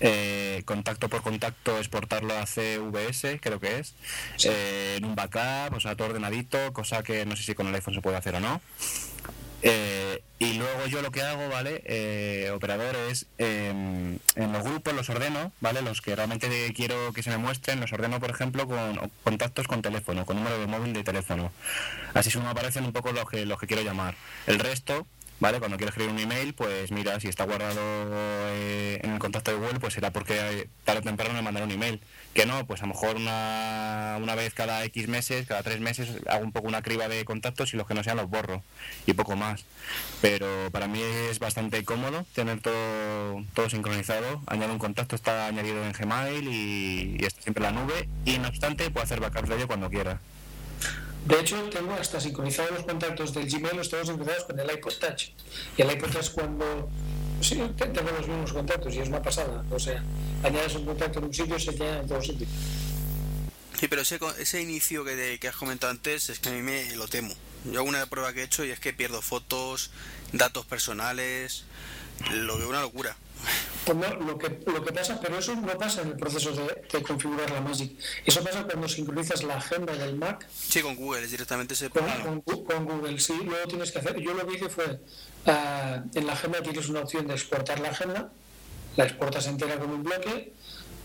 eh, 0.00 0.62
contacto 0.66 1.08
por 1.08 1.22
contacto, 1.22 1.78
exportarlo 1.78 2.34
a 2.36 2.44
CVS, 2.44 3.40
creo 3.40 3.60
que 3.60 3.78
es, 3.78 3.94
eh, 4.44 4.96
en 4.98 5.04
un 5.06 5.14
backup, 5.14 5.74
o 5.74 5.80
sea, 5.80 5.96
todo 5.96 6.08
ordenadito, 6.08 6.72
cosa 6.72 7.02
que 7.02 7.24
no 7.24 7.34
sé 7.34 7.42
si 7.42 7.54
con 7.54 7.66
el 7.66 7.74
iPhone 7.74 7.94
se 7.94 8.02
puede 8.02 8.16
hacer 8.16 8.34
o 8.34 8.40
no. 8.40 8.60
Eh, 9.68 10.22
y 10.38 10.52
luego 10.52 10.86
yo 10.86 11.02
lo 11.02 11.10
que 11.10 11.22
hago, 11.22 11.48
¿vale? 11.48 11.82
Eh, 11.86 12.52
operador 12.54 12.94
es 13.10 13.26
em, 13.38 14.16
en 14.36 14.52
los 14.52 14.62
grupos 14.62 14.94
los 14.94 15.10
ordeno, 15.10 15.50
¿vale? 15.60 15.82
Los 15.82 16.02
que 16.02 16.14
realmente 16.14 16.72
quiero 16.72 17.12
que 17.12 17.24
se 17.24 17.30
me 17.30 17.38
muestren, 17.38 17.80
los 17.80 17.92
ordeno, 17.92 18.20
por 18.20 18.30
ejemplo, 18.30 18.68
con 18.68 19.10
contactos 19.24 19.66
con 19.66 19.82
teléfono, 19.82 20.24
con 20.24 20.36
número 20.36 20.60
de 20.60 20.68
móvil 20.68 20.92
de 20.92 21.02
teléfono. 21.02 21.50
Así 22.14 22.30
solo 22.30 22.44
me 22.44 22.52
aparecen 22.52 22.84
un 22.84 22.92
poco 22.92 23.10
los 23.10 23.28
que, 23.28 23.44
los 23.44 23.58
que 23.58 23.66
quiero 23.66 23.82
llamar. 23.82 24.14
El 24.46 24.60
resto, 24.60 25.04
¿vale? 25.40 25.58
Cuando 25.58 25.76
quiero 25.76 25.90
escribir 25.90 26.12
un 26.12 26.18
email, 26.18 26.54
pues 26.54 26.92
mira, 26.92 27.18
si 27.20 27.28
está 27.28 27.44
guardado 27.44 27.80
eh, 27.80 29.00
en 29.02 29.12
el 29.12 29.18
contacto 29.18 29.50
de 29.50 29.58
Google, 29.58 29.80
pues 29.80 29.94
será 29.94 30.10
porque 30.10 30.68
tarde 30.84 31.00
o 31.00 31.02
temprano 31.02 31.34
me 31.34 31.42
mandará 31.42 31.66
un 31.66 31.72
email. 31.72 32.00
Que 32.34 32.46
no, 32.46 32.66
pues 32.66 32.82
a 32.82 32.86
lo 32.86 32.92
mejor 32.92 33.16
una, 33.16 34.18
una 34.20 34.34
vez 34.34 34.52
cada 34.54 34.84
X 34.84 35.08
meses, 35.08 35.46
cada 35.46 35.62
tres 35.62 35.80
meses, 35.80 36.10
hago 36.28 36.44
un 36.44 36.52
poco 36.52 36.68
una 36.68 36.82
criba 36.82 37.08
de 37.08 37.24
contactos 37.24 37.72
y 37.72 37.76
los 37.76 37.86
que 37.86 37.94
no 37.94 38.04
sean 38.04 38.16
los 38.18 38.28
borro 38.28 38.62
y 39.06 39.12
poco 39.14 39.36
más. 39.36 39.64
Pero 40.20 40.70
para 40.70 40.86
mí 40.86 41.00
es 41.00 41.38
bastante 41.38 41.84
cómodo 41.84 42.26
tener 42.34 42.60
todo, 42.60 43.44
todo 43.54 43.70
sincronizado. 43.70 44.42
Añado 44.46 44.72
un 44.72 44.78
contacto, 44.78 45.16
está 45.16 45.46
añadido 45.46 45.84
en 45.84 45.92
Gmail 45.92 46.48
y, 46.48 47.16
y 47.18 47.24
está 47.24 47.42
siempre 47.42 47.66
en 47.66 47.74
la 47.74 47.80
nube. 47.80 48.08
Y 48.24 48.38
no 48.38 48.48
obstante, 48.48 48.90
puedo 48.90 49.04
hacer 49.04 49.20
backup 49.20 49.48
de 49.48 49.56
ello 49.56 49.66
cuando 49.66 49.90
quiera. 49.90 50.20
De 51.26 51.40
hecho, 51.40 51.56
tengo 51.70 51.92
hasta 51.94 52.20
sincronizados 52.20 52.70
los 52.72 52.82
contactos 52.84 53.34
del 53.34 53.50
Gmail, 53.50 53.76
los 53.76 53.90
tengo 53.90 54.04
sincronizados 54.04 54.44
con 54.44 54.60
el 54.60 54.70
iPod 54.70 54.94
Touch. 54.94 55.30
Y 55.76 55.82
el 55.82 55.90
iPod 55.92 56.10
Touch 56.12 56.30
cuando... 56.30 56.88
Sí, 57.40 57.60
te- 57.76 57.86
tengo 57.88 58.10
los 58.12 58.26
mismos 58.28 58.52
contactos 58.52 58.94
y 58.94 59.00
es 59.00 59.08
una 59.08 59.20
pasada. 59.22 59.64
O 59.70 59.78
sea, 59.78 60.02
añades 60.42 60.74
un 60.76 60.86
contacto 60.86 61.18
en 61.18 61.24
un 61.26 61.34
sitio 61.34 61.58
se 61.58 61.70
añade 61.70 61.98
en 62.00 62.06
todos 62.08 62.26
sitios. 62.26 62.48
Sí, 63.78 63.88
pero 63.88 64.02
ese, 64.02 64.18
ese 64.38 64.62
inicio 64.62 65.04
que, 65.04 65.16
de- 65.16 65.38
que 65.38 65.48
has 65.48 65.56
comentado 65.56 65.90
antes 65.90 66.30
es 66.30 66.38
que 66.38 66.48
a 66.48 66.52
mí 66.52 66.62
me 66.62 66.94
lo 66.96 67.08
temo. 67.08 67.34
Yo 67.64 67.80
hago 67.80 67.88
una 67.88 68.06
prueba 68.06 68.32
que 68.32 68.40
he 68.42 68.44
hecho 68.44 68.64
y 68.64 68.70
es 68.70 68.78
que 68.80 68.92
pierdo 68.92 69.20
fotos, 69.20 69.90
datos 70.32 70.64
personales, 70.64 71.64
lo 72.32 72.56
veo 72.58 72.68
una 72.68 72.80
locura. 72.80 73.16
Pues 73.84 73.96
no, 73.96 74.14
lo 74.16 74.36
que, 74.36 74.58
lo 74.66 74.84
que 74.84 74.92
pasa, 74.92 75.20
pero 75.20 75.38
eso 75.38 75.54
no 75.54 75.78
pasa 75.78 76.02
en 76.02 76.08
el 76.08 76.16
proceso 76.16 76.50
de, 76.52 76.82
de 76.92 77.02
configurar 77.02 77.48
la 77.50 77.60
Magic. 77.60 77.92
Eso 78.24 78.42
pasa 78.42 78.64
cuando 78.64 78.88
sincronizas 78.88 79.44
la 79.44 79.58
agenda 79.58 79.94
del 79.94 80.16
Mac 80.16 80.44
Sí, 80.52 80.82
con 80.82 80.96
Google 80.96 81.22
es 81.22 81.30
directamente 81.30 81.74
ese 81.74 81.88
con, 81.90 82.40
con 82.40 82.84
Google. 82.84 83.20
Sí, 83.20 83.34
luego 83.44 83.68
tienes 83.68 83.92
que 83.92 84.00
hacer. 84.00 84.18
Yo 84.18 84.34
lo 84.34 84.44
que 84.44 84.56
hice 84.56 84.68
fue, 84.68 85.00
ah, 85.46 86.02
en 86.14 86.26
la 86.26 86.32
agenda 86.32 86.62
tienes 86.62 86.88
una 86.88 87.00
opción 87.00 87.28
de 87.28 87.34
exportar 87.34 87.78
la 87.78 87.90
agenda, 87.90 88.32
la 88.96 89.04
exportas 89.04 89.46
entera 89.46 89.78
con 89.78 89.90
un 89.90 90.02
bloque, 90.02 90.52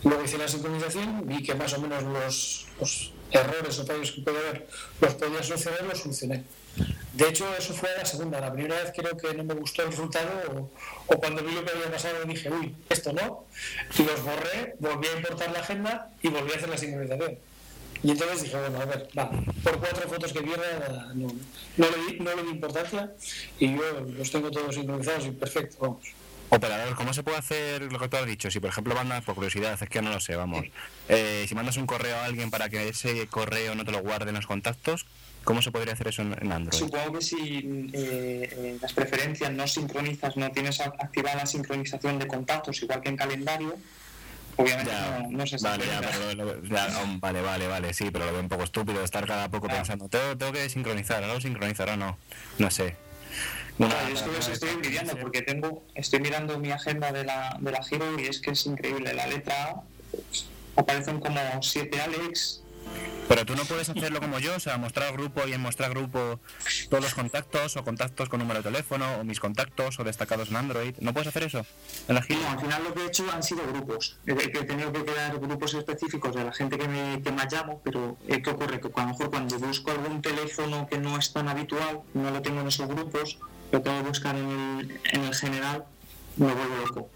luego 0.04 0.24
hice 0.24 0.40
la 0.40 0.48
sincronización, 0.48 1.28
vi 1.28 1.44
que 1.44 1.54
más 1.54 1.74
o 1.74 1.82
menos 1.82 2.02
los, 2.04 2.66
los 2.80 3.14
errores 3.30 3.78
o 3.78 3.86
fallos 3.86 4.12
que 4.12 4.22
puede 4.22 4.40
haber 4.40 4.68
los 5.00 5.14
podía 5.14 5.44
solucionar, 5.44 5.84
los 5.84 6.00
solucioné. 6.00 6.44
De 7.14 7.28
hecho, 7.28 7.46
eso 7.58 7.74
fue 7.74 7.90
la 7.98 8.06
segunda. 8.06 8.40
La 8.40 8.54
primera 8.54 8.76
vez 8.76 8.94
creo 8.96 9.18
que 9.18 9.34
no 9.34 9.44
me 9.44 9.54
gustó 9.54 9.84
el 9.84 9.90
resultado 9.90 10.30
o, 10.56 11.14
o 11.14 11.20
cuando 11.20 11.44
vi 11.44 11.54
lo 11.54 11.66
que 11.66 11.72
había 11.72 11.92
pasado 11.92 12.24
dije, 12.26 12.50
uy, 12.50 12.74
esto 12.90 13.12
no. 13.14 13.46
Y 13.98 14.04
los 14.04 14.24
borré, 14.24 14.76
volví 14.80 15.08
a 15.08 15.18
importar 15.18 15.52
la 15.52 15.60
agenda 15.60 16.10
y 16.22 16.30
volví 16.30 16.52
a 16.54 16.56
hacer 16.56 16.70
la 16.70 16.78
sincronización. 16.78 17.38
Y 18.04 18.12
entonces 18.12 18.44
dije, 18.44 18.58
bueno, 18.58 18.82
a 18.82 18.86
ver, 18.86 19.08
va, 19.18 19.30
por 19.64 19.80
cuatro 19.80 20.10
fotos 20.10 20.34
que 20.34 20.42
pierda, 20.42 21.12
no, 21.14 21.28
no, 21.78 21.88
le, 21.90 21.98
di, 22.06 22.20
no 22.20 22.36
le 22.36 22.44
di 22.44 22.50
importancia 22.50 23.12
y 23.60 23.76
yo 23.76 24.00
los 24.18 24.32
tengo 24.32 24.50
todos 24.50 24.74
sincronizados 24.74 25.28
y 25.28 25.32
perfecto, 25.32 25.78
vamos. 25.80 26.08
Operador, 26.50 26.96
¿cómo 26.96 27.14
se 27.14 27.24
puede 27.24 27.38
hacer 27.38 27.84
lo 27.84 28.00
que 28.00 28.10
tú 28.10 28.18
has 28.18 28.26
dicho? 28.26 28.52
Si, 28.52 28.60
por 28.60 28.72
ejemplo, 28.72 28.94
mandas, 28.96 29.24
por 29.24 29.36
curiosidad, 29.36 29.82
es 29.82 29.88
que 29.88 30.02
no 30.02 30.12
lo 30.12 30.20
sé, 30.20 30.36
vamos. 30.36 30.66
Eh, 31.08 31.46
si 31.48 31.56
mandas 31.56 31.78
un 31.78 31.86
correo 31.86 32.18
a 32.18 32.26
alguien 32.26 32.50
para 32.52 32.70
que 32.70 32.90
ese 32.90 33.28
correo 33.28 33.76
no 33.76 33.86
te 33.86 33.92
lo 33.92 34.02
guarde 34.02 34.30
en 34.30 34.36
los 34.36 34.48
contactos, 34.48 35.06
¿cómo 35.44 35.62
se 35.62 35.72
podría 35.72 35.94
hacer 35.94 36.08
eso 36.08 36.22
en, 36.22 36.52
Android? 36.52 36.78
Supongo 36.78 37.14
que 37.14 37.22
si 37.22 37.90
eh, 37.94 38.50
eh, 38.52 38.78
las 38.82 38.94
preferencias 38.94 39.52
no 39.52 39.68
sincronizas, 39.68 40.38
no 40.38 40.52
tienes 40.52 40.80
activada 40.82 41.38
la 41.38 41.46
sincronización 41.46 42.20
de 42.20 42.28
contactos, 42.28 42.82
igual 42.84 43.02
que 43.02 43.10
en 43.10 43.18
calendario, 43.18 43.76
obviamente 44.58 44.92
Ya, 44.92 45.20
no, 45.20 45.30
no 45.32 45.48
se 45.48 45.58
vale, 45.58 45.86
ya, 45.86 46.02
pero 46.02 46.34
lo- 46.46 46.64
ya, 46.64 46.88
um, 47.04 47.20
vale, 47.20 47.42
vale, 47.42 47.68
vale, 47.68 47.94
sí, 47.94 48.10
pero 48.12 48.26
lo 48.26 48.32
veo 48.34 48.42
un 48.42 48.50
poco 48.50 48.64
estúpido 48.64 49.04
estar 49.04 49.26
cada 49.26 49.50
poco 49.50 49.68
Ah. 49.70 49.76
pensando, 49.76 50.08
tengo, 50.10 50.38
tengo 50.38 50.52
que 50.54 50.70
sincronizar, 50.70 51.24
¿no? 51.26 51.40
Sincronizar 51.42 51.90
o 51.90 51.98
no, 51.98 52.18
no 52.60 52.70
sé. 52.72 52.96
Una- 53.78 53.90
Claro, 53.90 54.10
yo 54.10 54.14
es 54.16 54.22
que 54.22 54.30
os 54.38 54.48
estoy 54.50 54.70
envidiando 54.70 55.18
porque 55.18 55.42
tengo, 55.42 55.84
estoy 55.96 56.20
mirando 56.20 56.60
mi 56.60 56.72
agenda 56.72 57.12
de 57.12 57.24
la, 57.24 57.58
de 57.60 57.72
la 57.72 57.82
Giro 57.84 58.20
y 58.20 58.26
es 58.28 58.40
que 58.40 58.52
es 58.52 58.66
increíble. 58.66 59.14
La 59.14 59.26
letra 59.26 59.56
A, 59.72 59.84
aparecen 60.76 61.20
como 61.20 61.40
siete 61.64 62.00
Alex. 62.02 62.61
Pero 63.32 63.46
tú 63.46 63.56
no 63.56 63.64
puedes 63.64 63.88
hacerlo 63.88 64.20
como 64.20 64.40
yo, 64.40 64.56
o 64.56 64.60
sea, 64.60 64.78
mostrar 64.78 65.14
grupo 65.14 65.48
y 65.48 65.54
en 65.54 65.62
mostrar 65.62 65.92
grupo 65.92 66.42
todos 66.90 67.02
los 67.02 67.14
contactos 67.14 67.78
o 67.78 67.84
contactos 67.86 68.28
con 68.28 68.42
número 68.42 68.62
de 68.62 68.70
teléfono 68.70 69.06
o 69.20 69.24
mis 69.24 69.40
contactos 69.40 69.98
o 70.02 70.04
destacados 70.04 70.50
en 70.50 70.58
Android. 70.58 70.96
¿No 71.00 71.14
puedes 71.14 71.30
hacer 71.30 71.44
eso? 71.44 71.66
En 72.10 72.16
la 72.16 72.26
no, 72.28 72.50
al 72.50 72.60
final 72.60 72.84
lo 72.84 72.94
que 72.94 73.04
he 73.04 73.08
hecho 73.08 73.26
han 73.32 73.42
sido 73.42 73.66
grupos. 73.68 74.18
He, 74.26 74.36
que 74.36 74.60
he 74.60 74.64
tenido 74.66 74.92
que 74.92 75.06
crear 75.06 75.40
grupos 75.40 75.74
específicos 75.76 76.36
de 76.36 76.44
la 76.44 76.52
gente 76.52 76.78
que 76.78 76.90
me, 76.90 77.22
que 77.22 77.32
me 77.32 77.46
llamo, 77.50 77.80
pero 77.86 78.18
eh, 78.28 78.42
¿qué 78.42 78.50
ocurre? 78.50 78.82
Que 78.82 78.90
a 78.94 79.02
lo 79.02 79.08
mejor 79.08 79.30
cuando 79.30 79.58
busco 79.60 79.92
algún 79.92 80.22
teléfono 80.22 80.86
que 80.88 80.98
no 80.98 81.18
es 81.18 81.32
tan 81.32 81.48
habitual, 81.48 82.02
no 82.14 82.32
lo 82.32 82.42
tengo 82.42 82.60
en 82.60 82.68
esos 82.68 82.90
grupos, 82.90 83.38
lo 83.72 83.82
tengo 83.82 84.02
que 84.02 84.08
buscar 84.10 84.36
en 84.36 84.50
el, 84.50 85.00
en 85.14 85.24
el 85.24 85.34
general, 85.34 85.86
me 86.36 86.54
vuelvo 86.54 86.76
loco. 86.86 87.10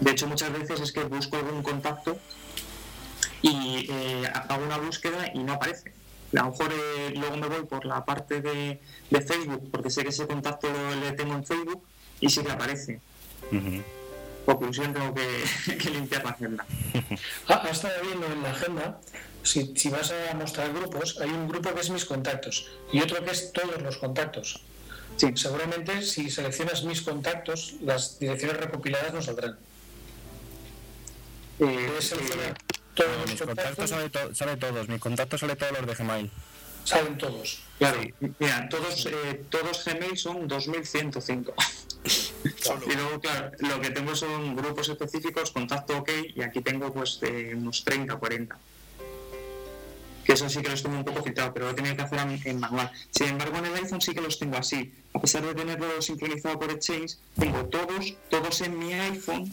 De 0.00 0.10
hecho, 0.10 0.26
muchas 0.26 0.52
veces 0.52 0.80
es 0.80 0.92
que 0.92 1.04
busco 1.04 1.36
algún 1.36 1.62
contacto 1.62 2.18
y 3.42 3.86
eh, 3.90 4.30
hago 4.48 4.64
una 4.64 4.78
búsqueda 4.78 5.30
y 5.34 5.40
no 5.40 5.54
aparece. 5.54 5.92
A 6.34 6.44
lo 6.44 6.50
mejor 6.52 6.72
eh, 6.72 7.12
luego 7.16 7.36
me 7.36 7.46
voy 7.48 7.64
por 7.66 7.84
la 7.84 8.04
parte 8.04 8.40
de, 8.40 8.80
de 9.10 9.20
Facebook, 9.20 9.68
porque 9.70 9.90
sé 9.90 10.02
que 10.02 10.08
ese 10.10 10.26
contacto 10.26 10.68
lo- 10.72 10.94
le 11.00 11.12
tengo 11.12 11.34
en 11.34 11.44
Facebook 11.44 11.82
y 12.20 12.30
sí 12.30 12.42
que 12.42 12.50
aparece. 12.52 13.00
Ujú. 13.50 13.82
Conclusión, 14.46 14.92
tengo 14.94 15.14
que, 15.14 15.76
que 15.76 15.90
limpiar 15.90 16.24
la 16.24 16.30
agenda. 16.30 16.64
Ah, 17.48 17.68
estado 17.70 17.94
viendo 18.02 18.26
en 18.26 18.42
la 18.42 18.50
agenda, 18.50 18.98
si, 19.42 19.72
si 19.76 19.88
vas 19.90 20.12
a 20.12 20.34
mostrar 20.34 20.72
grupos, 20.72 21.18
hay 21.20 21.30
un 21.30 21.48
grupo 21.48 21.74
que 21.74 21.80
es 21.80 21.90
mis 21.90 22.04
contactos 22.04 22.68
y 22.92 23.00
otro 23.00 23.22
que 23.24 23.30
es 23.32 23.52
todos 23.52 23.82
los 23.82 23.96
contactos. 23.98 24.62
Sí. 25.16 25.28
Seguramente 25.36 26.00
si 26.02 26.30
seleccionas 26.30 26.84
mis 26.84 27.02
contactos, 27.02 27.74
las 27.82 28.18
direcciones 28.18 28.56
recopiladas 28.56 29.12
no 29.12 29.20
saldrán. 29.20 29.58
Eh, 31.58 31.64
Debes 31.66 32.08
seleccionar 32.08 32.46
eh, 32.48 32.54
todos 32.94 33.18
No, 33.18 33.26
mis 33.32 33.40
contactos 33.42 33.90
to- 33.90 34.56
todos, 34.58 34.88
mis 34.88 35.00
contactos 35.00 35.40
sale 35.40 35.56
todos 35.56 35.72
los 35.72 35.86
de 35.86 35.94
Gmail. 35.94 36.30
salen 36.84 37.16
todos. 37.18 37.60
claro, 37.78 38.00
mira, 38.38 38.68
todos, 38.68 39.06
eh, 39.06 39.44
todos 39.50 39.84
Gmail 39.84 40.16
son 40.16 40.48
2105. 40.48 41.54
Solo. 42.60 42.84
Y 42.90 42.94
luego, 42.96 43.20
claro, 43.20 43.52
lo 43.60 43.80
que 43.80 43.90
tengo 43.90 44.14
son 44.16 44.56
grupos 44.56 44.88
específicos, 44.88 45.52
contacto 45.52 45.98
OK, 45.98 46.10
y 46.34 46.42
aquí 46.42 46.60
tengo 46.60 46.92
pues 46.92 47.18
eh, 47.22 47.52
unos 47.56 47.84
30 47.84 48.14
o 48.14 48.18
40. 48.18 48.58
Que 50.24 50.32
eso 50.34 50.48
sí 50.48 50.62
que 50.62 50.68
los 50.68 50.82
tengo 50.82 50.96
un 50.96 51.04
poco 51.04 51.22
filtrados, 51.22 51.52
pero 51.52 51.66
lo 51.66 51.72
he 51.72 51.74
tenido 51.74 51.96
que 51.96 52.02
hacer 52.02 52.18
en 52.44 52.60
manual. 52.60 52.90
Sin 53.10 53.28
embargo, 53.28 53.56
en 53.58 53.66
el 53.66 53.74
iPhone 53.74 54.00
sí 54.00 54.14
que 54.14 54.20
los 54.20 54.38
tengo 54.38 54.56
así. 54.56 54.92
A 55.14 55.20
pesar 55.20 55.42
de 55.42 55.54
tenerlo 55.54 56.00
sincronizado 56.00 56.58
por 56.60 56.70
Exchange, 56.70 57.16
tengo 57.38 57.64
todos, 57.66 58.14
todos 58.30 58.60
en 58.60 58.78
mi 58.78 58.92
iPhone. 58.94 59.52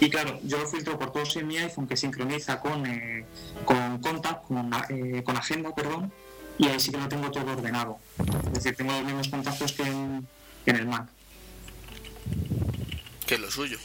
Y 0.00 0.10
claro, 0.10 0.38
yo 0.44 0.58
lo 0.58 0.66
filtro 0.66 0.98
por 0.98 1.10
todos 1.12 1.34
en 1.36 1.46
mi 1.46 1.56
iPhone 1.58 1.86
que 1.86 1.96
sincroniza 1.96 2.60
con, 2.60 2.84
eh, 2.86 3.24
con 3.64 3.98
Contact, 4.00 4.44
con, 4.46 4.70
eh, 4.90 5.22
con 5.24 5.36
Agenda, 5.36 5.74
perdón, 5.74 6.12
y 6.58 6.66
ahí 6.68 6.78
sí 6.78 6.90
que 6.90 6.98
lo 6.98 7.08
tengo 7.08 7.30
todo 7.30 7.52
ordenado. 7.52 7.98
Es 8.46 8.52
decir, 8.52 8.76
tengo 8.76 8.92
los 8.92 9.04
mismos 9.04 9.28
contactos 9.28 9.72
que 9.72 9.82
en, 9.84 10.26
que 10.64 10.70
en 10.72 10.76
el 10.76 10.86
Mac. 10.86 11.08
Que 13.26 13.34
es 13.36 13.40
lo 13.40 13.50
suyo. 13.50 13.78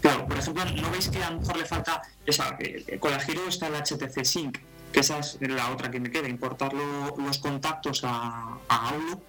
Claro, 0.00 0.26
por 0.26 0.38
ejemplo, 0.38 0.64
¿no 0.64 0.90
veis 0.90 1.08
que 1.08 1.22
a 1.22 1.30
lo 1.30 1.40
mejor 1.40 1.56
le 1.58 1.64
falta 1.66 2.02
esa, 2.26 2.56
eh, 2.58 2.98
con 2.98 3.10
la 3.10 3.20
Giro 3.20 3.46
está 3.46 3.68
el 3.68 3.74
HTC 3.74 4.24
Sync, 4.24 4.58
que 4.92 5.00
esa 5.00 5.18
es 5.20 5.38
la 5.40 5.70
otra 5.70 5.90
que 5.90 6.00
me 6.00 6.10
queda, 6.10 6.28
importar 6.28 6.72
lo- 6.72 7.14
los 7.18 7.38
contactos 7.38 8.02
a, 8.04 8.58
a 8.68 8.88
Outlook, 8.90 9.22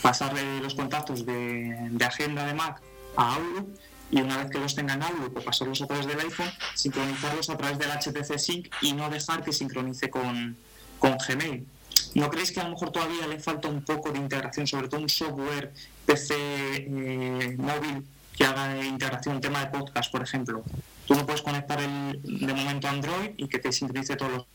pasarle 0.00 0.60
los 0.60 0.74
contactos 0.74 1.26
de, 1.26 1.88
de 1.90 2.04
agenda 2.04 2.46
de 2.46 2.54
Mac 2.54 2.80
a 3.16 3.34
Outlook 3.34 3.68
y 4.12 4.20
una 4.20 4.36
vez 4.36 4.50
que 4.50 4.58
los 4.58 4.74
tenga 4.76 4.94
en 4.94 5.02
Outlook 5.02 5.38
o 5.38 5.40
pasarlos 5.40 5.82
a 5.82 5.86
través 5.88 6.06
del 6.06 6.20
iPhone, 6.20 6.50
sincronizarlos 6.74 7.50
a 7.50 7.56
través 7.56 7.78
del 7.78 7.90
HTC 7.90 8.38
Sync 8.38 8.68
y 8.82 8.92
no 8.92 9.10
dejar 9.10 9.42
que 9.42 9.52
sincronice 9.52 10.08
con, 10.10 10.56
con 11.00 11.16
Gmail. 11.16 11.66
¿No 12.14 12.30
creéis 12.30 12.52
que 12.52 12.60
a 12.60 12.64
lo 12.64 12.70
mejor 12.70 12.92
todavía 12.92 13.26
le 13.26 13.40
falta 13.40 13.68
un 13.68 13.82
poco 13.82 14.10
de 14.12 14.18
integración, 14.18 14.66
sobre 14.66 14.88
todo 14.88 15.00
un 15.00 15.08
software 15.08 15.72
PC 16.06 16.34
eh, 16.36 17.56
móvil 17.58 18.06
que 18.36 18.44
haga 18.44 18.84
integración, 18.84 19.40
tema 19.40 19.60
de 19.64 19.66
podcast, 19.78 20.12
por 20.12 20.22
ejemplo? 20.22 20.62
Tú 21.06 21.14
no 21.14 21.24
puedes 21.26 21.42
conectar 21.42 21.80
el, 21.80 22.20
de 22.22 22.52
momento 22.54 22.88
Android 22.88 23.30
y 23.38 23.48
que 23.48 23.58
te 23.58 23.72
sincronice 23.72 24.14
todos 24.16 24.32
los... 24.32 24.46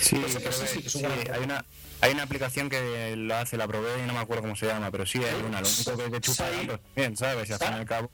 Sí, 0.00 0.16
creo 0.16 0.42
que- 0.82 0.90
sí 0.90 1.00
que 1.00 1.06
hay 1.32 1.42
una 1.44 1.64
hay 2.02 2.12
una 2.12 2.24
aplicación 2.24 2.68
que 2.68 3.14
lo 3.16 3.34
hace, 3.36 3.56
la 3.56 3.66
probé 3.66 3.88
y 4.02 4.06
no 4.06 4.12
me 4.12 4.18
acuerdo 4.18 4.42
cómo 4.42 4.54
se 4.54 4.66
llama, 4.66 4.90
pero 4.90 5.06
sí 5.06 5.18
hay 5.18 5.40
una, 5.42 5.62
lo 5.62 5.66
único 5.66 5.96
que 5.96 6.10
te 6.10 6.20
chupa 6.20 6.44
Sí. 6.50 6.66
datos, 6.66 6.80
bien, 6.94 7.16
¿sabes? 7.16 7.48
Y 7.48 7.52
al 7.54 7.58
fin 7.58 7.68
y 7.70 7.74
al 7.74 7.86
cabo. 7.86 8.10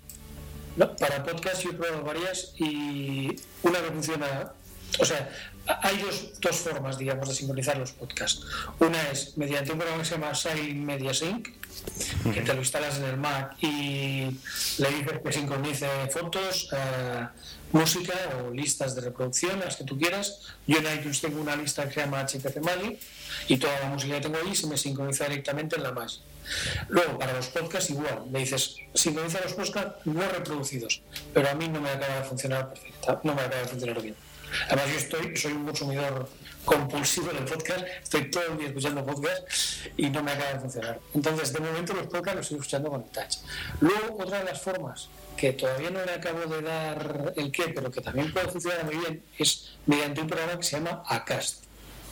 No, 0.77 0.97
para 0.97 1.23
podcast 1.23 1.63
yo 1.63 1.71
he 1.71 1.75
probado 1.75 2.03
varias 2.03 2.55
y 2.59 3.37
una 3.63 3.81
que 3.81 3.91
funciona. 3.91 4.53
O 4.99 5.05
sea, 5.05 5.31
hay 5.67 5.99
dos, 5.99 6.41
dos 6.41 6.57
formas, 6.57 6.99
digamos, 6.99 7.29
de 7.29 7.35
sincronizar 7.35 7.79
los 7.79 7.93
podcasts. 7.93 8.45
Una 8.79 9.01
es 9.11 9.37
mediante 9.37 9.73
un 9.73 9.79
programa 9.79 10.03
que 10.03 10.09
se 10.09 10.15
llama 10.15 10.35
Silent 10.35 10.85
Media 10.85 11.15
Sync, 11.15 11.49
que 12.33 12.41
te 12.41 12.53
lo 12.53 12.61
instalas 12.61 12.99
en 12.99 13.05
el 13.05 13.17
Mac 13.17 13.57
y 13.63 14.39
le 14.79 14.91
dices 14.91 15.21
que 15.25 15.33
sincronice 15.33 15.89
fotos, 16.11 16.69
eh, 16.73 17.27
música 17.73 18.15
o 18.41 18.51
listas 18.51 18.95
de 18.95 19.03
reproducción, 19.03 19.61
las 19.61 19.77
que 19.77 19.85
tú 19.85 19.99
quieras. 19.99 20.55
Yo 20.67 20.79
en 20.79 20.99
iTunes 20.99 21.21
tengo 21.21 21.41
una 21.41 21.57
lista 21.57 21.87
que 21.87 21.95
se 21.95 22.01
llama 22.01 22.21
HPC 22.21 22.61
Magic 22.61 22.99
y 23.49 23.57
toda 23.57 23.79
la 23.81 23.89
música 23.89 24.15
que 24.15 24.21
tengo 24.21 24.39
ahí 24.39 24.55
se 24.55 24.67
me 24.67 24.77
sincroniza 24.77 25.29
directamente 25.29 25.77
en 25.77 25.83
la 25.85 25.93
Magic. 25.93 26.21
Luego, 26.89 27.19
para 27.19 27.33
los 27.33 27.47
podcasts 27.49 27.91
igual, 27.91 28.25
me 28.31 28.41
dices, 28.41 28.77
sincroniza 28.95 29.41
los 29.41 29.55
podcasts 29.55 30.05
no 30.05 30.29
reproducidos, 30.29 31.03
pero 31.33 31.49
a 31.49 31.55
mí 31.55 31.69
no 31.69 31.81
me 31.81 31.91
acaba 31.91 32.17
de 32.17 32.25
funcionar 32.25 32.69
perfecta, 32.69 33.21
no 33.23 33.35
me 33.35 33.43
acaba 33.43 33.63
de 33.63 33.69
funcionar 33.69 34.03
bien. 34.03 34.17
Además, 34.67 34.87
yo 34.89 34.99
estoy, 34.99 35.37
soy 35.37 35.53
un 35.53 35.65
consumidor 35.65 36.29
compulsivo 36.65 37.33
del 37.33 37.45
podcast, 37.45 37.85
estoy 38.03 38.31
todo 38.31 38.45
el 38.53 38.59
día 38.59 38.69
escuchando 38.69 39.05
podcast 39.05 39.49
y 39.97 40.11
no 40.11 40.23
me 40.23 40.33
acaba 40.33 40.53
de 40.53 40.61
funcionar. 40.61 41.01
Entonces, 41.15 41.53
de 41.53 41.61
momento 41.61 41.95
los 41.95 42.07
podcasts 42.07 42.37
los 42.37 42.47
estoy 42.47 42.59
escuchando 42.59 42.91
con 42.91 43.03
el 43.03 43.09
touch. 43.09 43.37
Luego, 43.81 44.23
otra 44.23 44.41
de 44.41 44.45
las 44.45 44.61
formas 44.61 45.09
que 45.37 45.53
todavía 45.55 45.91
no 45.91 46.05
le 46.05 46.13
acabo 46.13 46.41
de 46.41 46.63
dar 46.63 47.33
el 47.37 47.51
qué, 47.51 47.69
pero 47.69 47.91
que 47.91 48.01
también 48.01 48.33
puede 48.33 48.49
funcionar 48.49 48.85
muy 48.85 48.97
bien, 48.97 49.23
es 49.39 49.73
mediante 49.87 50.21
un 50.21 50.29
programa 50.29 50.59
que 50.59 50.65
se 50.65 50.77
llama 50.77 51.03
Acast. 51.07 51.65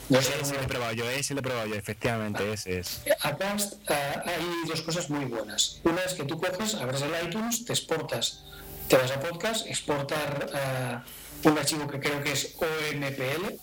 No 0.09 0.21
sé 0.21 0.29
Ese 0.33 0.41
cómo- 0.41 0.53
lo 0.55 0.61
he 0.61 0.67
probado 0.67 0.93
yo, 0.93 1.09
ese 1.09 1.33
lo 1.33 1.39
he 1.39 1.43
probado 1.43 1.67
yo, 1.67 1.75
efectivamente, 1.75 2.51
ese 2.53 2.79
es. 2.79 3.01
Acast 3.21 3.73
ah, 3.89 4.23
hay 4.25 4.67
dos 4.67 4.81
cosas 4.81 5.09
muy 5.09 5.25
buenas. 5.25 5.79
Una 5.83 6.01
es 6.03 6.13
que 6.13 6.23
tú 6.25 6.39
coges, 6.39 6.75
abres 6.75 7.01
el 7.01 7.11
iTunes, 7.27 7.63
te 7.65 7.73
exportas, 7.73 8.43
te 8.89 8.97
vas 8.97 9.11
a 9.11 9.19
podcast, 9.19 9.65
exportar 9.67 10.49
ah, 10.53 11.03
un 11.43 11.57
archivo 11.57 11.87
que 11.87 11.99
creo 11.99 12.21
que 12.23 12.33
es 12.33 12.55
OMPL. 12.57 13.57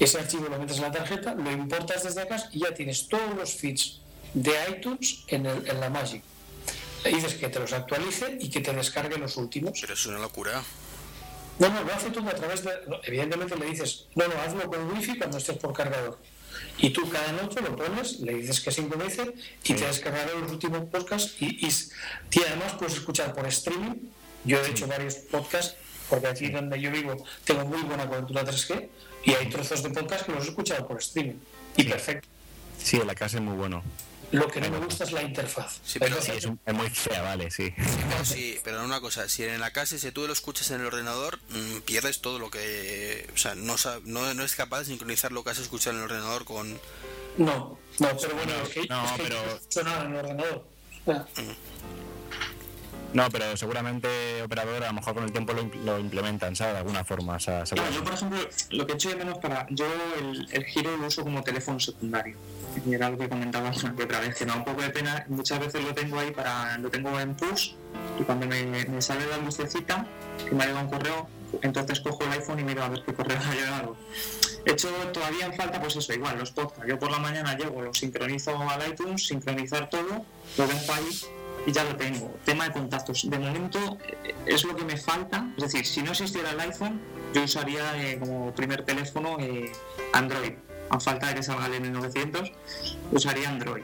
Ese 0.00 0.18
archivo 0.18 0.48
lo 0.48 0.58
metes 0.58 0.78
en 0.78 0.82
la 0.84 0.90
tarjeta, 0.92 1.34
lo 1.34 1.50
importas 1.52 2.02
desde 2.02 2.22
Acast 2.22 2.54
y 2.54 2.60
ya 2.60 2.72
tienes 2.74 3.08
todos 3.08 3.36
los 3.36 3.52
feeds 3.54 4.00
de 4.34 4.52
iTunes 4.70 5.24
en, 5.28 5.46
el- 5.46 5.68
en 5.68 5.80
la 5.80 5.90
Magic. 5.90 6.22
Le 7.04 7.10
dices 7.10 7.34
que 7.34 7.48
te 7.48 7.58
los 7.58 7.72
actualice 7.72 8.38
y 8.40 8.48
que 8.48 8.60
te 8.60 8.72
descargue 8.72 9.18
los 9.18 9.36
últimos. 9.36 9.78
Pero 9.80 9.92
es 9.94 10.06
una 10.06 10.18
locura. 10.18 10.62
No, 11.62 11.70
no, 11.70 11.84
lo 11.84 11.94
hace 11.94 12.10
todo 12.10 12.28
a 12.28 12.34
través 12.34 12.64
de. 12.64 12.72
Evidentemente 13.04 13.54
le 13.56 13.66
dices, 13.66 14.06
no, 14.16 14.26
no, 14.26 14.34
hazlo 14.34 14.68
con 14.68 14.90
wifi 14.90 15.16
cuando 15.16 15.38
estés 15.38 15.58
por 15.58 15.72
cargador. 15.72 16.18
Y 16.78 16.90
tú 16.90 17.08
cada 17.08 17.30
noche 17.40 17.60
lo 17.60 17.76
pones, 17.76 18.18
le 18.18 18.34
dices 18.34 18.60
que 18.60 18.72
sincronice 18.72 19.32
y 19.62 19.74
te 19.74 19.86
descargará 19.86 20.34
los 20.34 20.50
últimos 20.50 20.86
podcasts. 20.86 21.40
Y, 21.40 21.64
y, 21.64 22.40
además 22.48 22.72
puedes 22.80 22.94
escuchar 22.94 23.32
por 23.32 23.46
streaming. 23.46 24.10
Yo 24.44 24.58
he 24.58 24.70
hecho 24.70 24.88
varios 24.88 25.14
podcasts, 25.14 25.76
porque 26.10 26.26
aquí 26.26 26.48
donde 26.48 26.80
yo 26.80 26.90
vivo 26.90 27.24
tengo 27.44 27.64
muy 27.64 27.82
buena 27.82 28.08
cobertura 28.08 28.42
3G 28.42 28.88
y 29.22 29.34
hay 29.34 29.48
trozos 29.48 29.84
de 29.84 29.90
podcast 29.90 30.26
que 30.26 30.32
los 30.32 30.44
he 30.44 30.48
escuchado 30.48 30.88
por 30.88 30.98
streaming. 30.98 31.38
Y 31.76 31.84
perfecto. 31.84 32.26
Sí, 32.82 33.00
la 33.06 33.14
casa 33.14 33.36
es 33.36 33.42
muy 33.44 33.54
bueno. 33.54 33.84
Lo 34.32 34.48
que 34.48 34.60
no 34.62 34.70
me 34.70 34.78
gusta 34.78 35.04
es 35.04 35.12
la 35.12 35.22
interfaz. 35.22 35.78
Sí, 35.84 35.98
pero- 35.98 36.16
es, 36.18 36.44
un- 36.46 36.58
es 36.64 36.74
muy 36.74 36.88
fea, 36.90 37.20
vale, 37.22 37.50
sí. 37.50 37.72
No, 37.76 38.24
sí, 38.24 38.58
pero 38.64 38.82
una 38.82 39.00
cosa, 39.00 39.28
si 39.28 39.44
en 39.44 39.60
la 39.60 39.70
casa, 39.72 39.98
si 39.98 40.10
tú 40.10 40.26
lo 40.26 40.32
escuchas 40.32 40.70
en 40.70 40.80
el 40.80 40.86
ordenador, 40.86 41.38
mm, 41.50 41.80
pierdes 41.84 42.20
todo 42.22 42.38
lo 42.38 42.50
que... 42.50 43.28
O 43.34 43.36
sea, 43.36 43.54
no, 43.54 43.76
no, 44.04 44.32
no 44.34 44.42
es 44.42 44.54
capaz 44.56 44.80
de 44.80 44.84
sincronizar 44.86 45.32
lo 45.32 45.44
que 45.44 45.50
has 45.50 45.58
escuchado 45.58 45.96
en 45.96 46.02
el 46.02 46.10
ordenador 46.10 46.44
con... 46.44 46.80
No, 47.36 47.78
no, 47.98 48.08
pero 48.20 48.34
bueno, 48.34 48.52
es 48.62 48.68
que, 48.70 48.86
no, 48.88 49.04
es 49.04 49.12
que 49.12 49.22
pero- 49.22 49.44
no 49.44 49.60
suena 49.68 50.00
en 50.02 50.10
el 50.12 50.16
ordenador. 50.16 50.64
Ah. 51.06 51.26
No, 53.12 53.28
pero 53.30 53.54
seguramente 53.58 54.42
operador 54.42 54.82
a 54.84 54.86
lo 54.86 54.92
mejor 54.94 55.12
con 55.14 55.24
el 55.24 55.32
tiempo 55.32 55.52
lo, 55.52 55.64
lo 55.84 55.98
implementan, 55.98 56.56
¿sabes? 56.56 56.72
De 56.74 56.78
alguna 56.78 57.04
forma, 57.04 57.36
o 57.36 57.40
sea, 57.40 57.64
No, 57.76 57.90
yo, 57.90 58.02
por 58.02 58.14
ejemplo, 58.14 58.38
lo 58.70 58.86
que 58.86 58.94
echo 58.94 59.10
de 59.10 59.16
menos 59.16 59.36
para. 59.38 59.66
Yo 59.68 59.84
el, 60.18 60.48
el 60.50 60.64
giro 60.64 60.96
lo 60.96 61.08
uso 61.08 61.22
como 61.22 61.42
teléfono 61.44 61.78
secundario. 61.78 62.36
Era 62.90 63.10
lo 63.10 63.18
que 63.18 63.28
comentaba 63.28 63.70
una 63.70 63.94
que 63.94 64.02
otra 64.02 64.20
vez, 64.20 64.34
que 64.34 64.44
me 64.44 64.52
da 64.52 64.58
un 64.58 64.64
poco 64.64 64.82
de 64.82 64.90
pena. 64.90 65.24
Muchas 65.28 65.60
veces 65.60 65.84
lo 65.84 65.94
tengo 65.94 66.18
ahí 66.18 66.30
para. 66.30 66.78
Lo 66.78 66.90
tengo 66.90 67.18
en 67.18 67.34
push 67.34 67.72
y 68.18 68.22
cuando 68.24 68.46
me, 68.46 69.00
sale 69.00 69.26
la 69.26 69.38
lucecita, 69.38 70.06
que 70.48 70.54
me 70.54 70.64
ha 70.64 70.66
llegado 70.66 70.84
un 70.84 70.90
correo, 70.90 71.28
entonces 71.62 72.00
cojo 72.00 72.24
el 72.24 72.32
iPhone 72.32 72.60
y 72.60 72.64
miro 72.64 72.82
a 72.82 72.88
ver 72.88 73.02
qué 73.04 73.14
correo 73.14 73.38
ha 73.50 73.54
llegado. 73.54 73.96
He 74.64 74.72
hecho 74.72 74.88
todavía 75.12 75.46
en 75.46 75.54
falta, 75.54 75.80
pues 75.80 75.96
eso, 75.96 76.12
igual, 76.12 76.38
los 76.38 76.52
podcasts. 76.52 76.86
Yo 76.86 76.98
por 76.98 77.10
la 77.10 77.18
mañana 77.18 77.56
llego, 77.56 77.82
lo 77.82 77.92
sincronizo 77.92 78.56
al 78.58 78.88
iTunes, 78.88 79.26
sincronizar 79.26 79.90
todo, 79.90 80.24
lo 80.56 80.66
dejo 80.66 80.92
ahí 80.92 81.20
y 81.66 81.72
ya 81.72 81.84
lo 81.84 81.96
tengo. 81.96 82.34
Tema 82.44 82.68
de 82.68 82.72
contactos. 82.72 83.28
De 83.28 83.38
momento 83.38 83.98
eh, 84.06 84.34
es 84.46 84.64
lo 84.64 84.76
que 84.76 84.84
me 84.84 84.96
falta. 84.96 85.48
Es 85.56 85.64
decir, 85.64 85.86
si 85.86 86.02
no 86.02 86.12
existiera 86.12 86.50
el 86.50 86.60
iPhone, 86.60 87.00
yo 87.34 87.42
usaría 87.42 88.02
eh, 88.02 88.18
como 88.18 88.52
primer 88.54 88.84
teléfono 88.84 89.36
eh, 89.40 89.72
Android. 90.12 90.52
A 90.90 91.00
falta 91.00 91.28
de 91.28 91.34
que 91.36 91.42
salga 91.42 91.66
el 91.66 91.74
N900, 91.82 92.52
usaría 93.12 93.48
Android. 93.48 93.82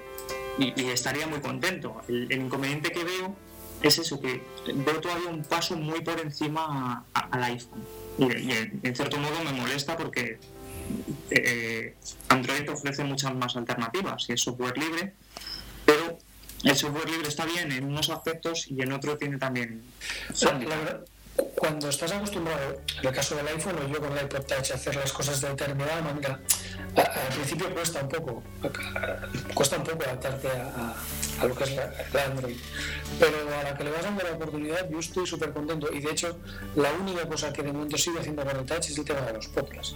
Y, 0.58 0.78
y 0.80 0.86
estaría 0.90 1.26
muy 1.26 1.40
contento. 1.40 2.00
El, 2.08 2.26
el 2.30 2.42
inconveniente 2.42 2.90
que 2.90 3.04
veo 3.04 3.34
es 3.82 3.98
eso, 3.98 4.20
que 4.20 4.42
veo 4.74 5.00
todavía 5.00 5.28
un 5.30 5.42
paso 5.44 5.76
muy 5.76 6.00
por 6.00 6.18
encima 6.20 7.04
a- 7.14 7.20
a- 7.20 7.28
al 7.30 7.44
iPhone. 7.44 7.82
Y, 8.18 8.24
y 8.24 8.52
en, 8.52 8.80
en 8.82 8.96
cierto 8.96 9.16
modo 9.18 9.42
me 9.44 9.52
molesta 9.52 9.96
porque 9.96 10.38
eh, 11.30 11.94
Android 12.28 12.68
ofrece 12.70 13.04
muchas 13.04 13.34
más 13.34 13.56
alternativas 13.56 14.28
y 14.28 14.32
es 14.32 14.40
software 14.42 14.76
libre, 14.76 15.14
pero 15.84 16.18
el 16.64 16.74
software 16.76 17.08
libre 17.08 17.28
está 17.28 17.44
bien 17.44 17.70
en 17.72 17.84
unos 17.84 18.10
aspectos 18.10 18.66
y 18.68 18.82
en 18.82 18.92
otro 18.92 19.16
tiene 19.16 19.38
también 19.38 19.82
La- 20.64 20.68
la 20.68 20.76
verdad, 20.76 21.04
cuando 21.56 21.88
estás 21.88 22.12
acostumbrado, 22.12 22.80
en 23.00 23.08
el 23.08 23.14
caso 23.14 23.34
del 23.36 23.48
iPhone 23.48 23.76
o 23.84 23.88
yo 23.88 24.00
con 24.00 24.16
el 24.16 24.24
iPod 24.24 24.42
Touch, 24.44 24.70
a 24.70 24.74
hacer 24.74 24.94
las 24.96 25.12
cosas 25.12 25.40
de 25.40 25.48
determinada 25.48 26.00
manera, 26.02 26.40
al 26.96 27.28
principio 27.34 27.72
cuesta 27.74 28.00
un 28.02 28.08
poco, 28.08 28.42
cuesta 29.54 29.76
un 29.76 29.84
poco 29.84 30.04
adaptarte 30.04 30.48
a, 30.48 30.94
a- 31.40 31.44
lo 31.46 31.54
que 31.54 31.64
es 31.64 31.70
la, 31.76 32.24
Android. 32.24 32.56
Pero 33.20 33.36
a 33.60 33.62
la 33.62 33.76
que 33.76 33.84
le 33.84 33.90
vas 33.92 34.02
dando 34.02 34.24
la 34.24 34.32
oportunidad, 34.32 34.88
yo 34.90 34.98
estoy 34.98 35.26
súper 35.26 35.52
contento. 35.52 35.92
Y 35.92 36.00
de 36.00 36.10
hecho, 36.10 36.38
la 36.74 36.90
única 36.92 37.26
cosa 37.28 37.52
que 37.52 37.62
de 37.62 37.72
momento 37.72 37.96
sigo 37.96 38.18
haciendo 38.18 38.44
con 38.44 38.56
el 38.56 38.64
Touch 38.66 38.86
es 38.90 38.98
el 38.98 39.04
tema 39.04 39.20
de 39.22 39.32
los 39.34 39.46
podcasts. 39.48 39.94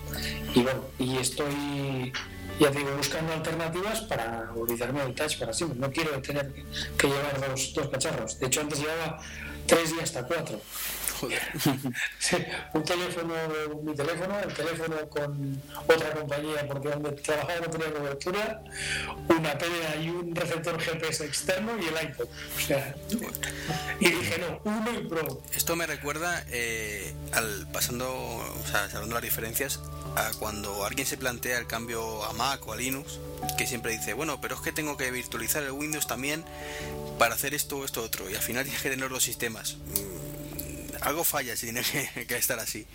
Y 0.54 0.62
bueno, 0.62 0.84
y 1.00 1.16
estoy, 1.18 2.12
ya 2.60 2.70
te 2.70 2.78
digo, 2.78 2.96
buscando 2.96 3.32
alternativas 3.32 4.02
para 4.02 4.52
olvidarme 4.54 5.02
del 5.02 5.14
Touch 5.14 5.38
para 5.38 5.52
siempre. 5.52 5.78
No 5.80 5.90
quiero 5.90 6.20
tener 6.22 6.52
que 6.96 7.08
llevar 7.08 7.40
dos, 7.50 7.72
dos 7.74 7.88
cacharros. 7.88 8.38
De 8.38 8.46
hecho, 8.46 8.60
antes 8.60 8.78
llevaba 8.78 9.18
tres 9.66 9.92
y 9.98 10.00
hasta 10.00 10.22
cuatro. 10.24 10.60
Joder. 11.22 11.40
Sí, 12.18 12.36
un 12.74 12.84
teléfono, 12.84 13.34
mi 13.82 13.94
teléfono, 13.94 14.40
el 14.40 14.52
teléfono 14.54 15.08
con 15.08 15.62
otra 15.86 16.12
compañía 16.14 16.66
porque 16.66 16.88
donde 16.88 17.12
trabajaba 17.12 17.60
no 17.60 17.70
tenía 17.70 17.92
cobertura, 17.92 18.64
una 19.28 19.58
PDA 19.58 19.96
y 20.02 20.08
un 20.08 20.34
receptor 20.34 20.80
GPS 20.80 21.24
externo 21.24 21.72
y 21.80 21.86
el 21.86 22.08
iPod. 22.08 22.26
O 22.26 22.60
sea, 22.60 22.96
y 24.00 24.08
dije, 24.10 24.38
no, 24.38 24.60
uno 24.64 24.92
y 24.92 25.06
pro. 25.06 25.42
Esto 25.54 25.76
me 25.76 25.86
recuerda, 25.86 26.44
eh, 26.50 27.14
al 27.32 27.68
pasando, 27.72 28.12
o 28.12 28.66
sea, 28.66 28.84
hablando 28.86 29.14
las 29.14 29.22
diferencias, 29.22 29.80
a 30.16 30.32
cuando 30.40 30.84
alguien 30.84 31.06
se 31.06 31.16
plantea 31.16 31.58
el 31.58 31.68
cambio 31.68 32.24
a 32.24 32.32
Mac 32.32 32.66
o 32.66 32.72
a 32.72 32.76
Linux, 32.76 33.20
que 33.56 33.66
siempre 33.66 33.92
dice, 33.92 34.12
bueno, 34.12 34.40
pero 34.40 34.56
es 34.56 34.60
que 34.60 34.72
tengo 34.72 34.96
que 34.96 35.10
virtualizar 35.12 35.62
el 35.62 35.70
Windows 35.70 36.06
también 36.06 36.44
para 37.18 37.34
hacer 37.34 37.54
esto 37.54 37.78
o 37.78 37.84
esto 37.84 38.02
otro, 38.02 38.28
y 38.28 38.34
al 38.34 38.42
final 38.42 38.64
tienes 38.64 38.82
que 38.82 38.90
tener 38.90 39.10
los 39.10 39.22
sistemas. 39.22 39.76
Algo 41.02 41.24
falla 41.24 41.56
si 41.56 41.66
tiene 41.66 41.82
que, 41.82 42.26
que 42.28 42.36
estar 42.36 42.58
así. 42.58 42.86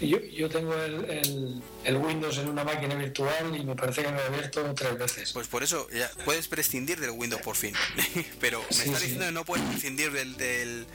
Yo, 0.00 0.18
yo 0.20 0.48
tengo 0.50 0.74
el, 0.74 1.04
el- 1.04 1.62
el 1.84 1.96
Windows 1.96 2.36
en 2.38 2.48
una 2.48 2.64
máquina 2.64 2.96
virtual 2.96 3.54
y 3.56 3.64
me 3.64 3.76
parece 3.76 4.02
que 4.02 4.10
me 4.10 4.18
he 4.18 4.24
abierto 4.24 4.74
tres 4.74 4.98
veces. 4.98 5.32
Pues 5.32 5.46
por 5.46 5.62
eso 5.62 5.88
ya 5.90 6.10
puedes 6.24 6.48
prescindir 6.48 6.98
del 7.00 7.10
Windows 7.10 7.40
por 7.42 7.54
fin. 7.56 7.74
Pero 8.40 8.60
me 8.60 8.66
Sí, 8.74 8.82
está 8.86 8.98
sí. 8.98 9.04
diciendo 9.04 9.26
que 9.26 9.32
no 9.32 9.44
puedes 9.44 9.64
prescindir 9.66 10.10
del, 10.10 10.36
del 10.36 10.86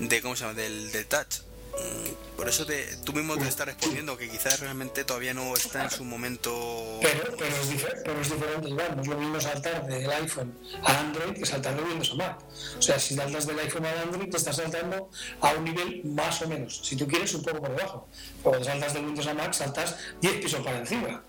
de 0.00 0.22
cómo 0.22 0.34
se 0.34 0.44
llama 0.44 0.54
del, 0.54 0.90
del 0.92 1.06
touch. 1.06 1.40
Mm, 1.78 2.36
Por 2.36 2.48
eso 2.48 2.64
te, 2.66 2.96
tú 3.04 3.12
mismo 3.12 3.36
te 3.36 3.46
estás 3.46 3.66
respondiendo 3.66 4.16
que 4.16 4.28
quizás 4.28 4.60
realmente 4.60 5.04
todavía 5.04 5.34
no 5.34 5.54
está 5.54 5.84
en 5.84 5.90
su 5.90 6.04
momento. 6.04 6.98
Pero, 7.02 7.34
pero, 7.38 7.54
es 7.56 7.70
difer- 7.70 8.00
pero 8.04 8.20
es 8.20 8.30
diferente, 8.30 8.68
Iván. 8.70 8.96
No 8.96 9.02
es 9.02 9.08
lo 9.08 9.18
mismo 9.18 9.40
saltar 9.40 9.86
del 9.86 10.10
iPhone 10.10 10.58
a 10.82 11.00
Android 11.00 11.34
que 11.34 11.44
saltar 11.46 11.76
de 11.76 11.82
Windows 11.82 12.10
a 12.12 12.14
Mac. 12.14 12.38
O 12.78 12.82
sea, 12.82 12.98
si 12.98 13.14
saltas 13.14 13.46
del 13.46 13.58
iPhone 13.58 13.84
a 13.86 14.02
Android, 14.02 14.30
te 14.30 14.36
estás 14.38 14.56
saltando 14.56 15.10
a 15.40 15.52
un 15.52 15.64
nivel 15.64 16.02
más 16.06 16.40
o 16.42 16.48
menos. 16.48 16.80
Si 16.82 16.96
tú 16.96 17.06
quieres, 17.06 17.32
un 17.34 17.42
poco 17.42 17.60
por 17.60 17.76
debajo. 17.76 18.08
Pero 18.38 18.50
cuando 18.50 18.64
saltas 18.64 18.94
de 18.94 19.00
Windows 19.00 19.26
a 19.26 19.34
Mac, 19.34 19.52
saltas 19.52 19.96
10 20.22 20.34
pisos 20.40 20.60
para 20.64 20.78
encima. 20.78 21.22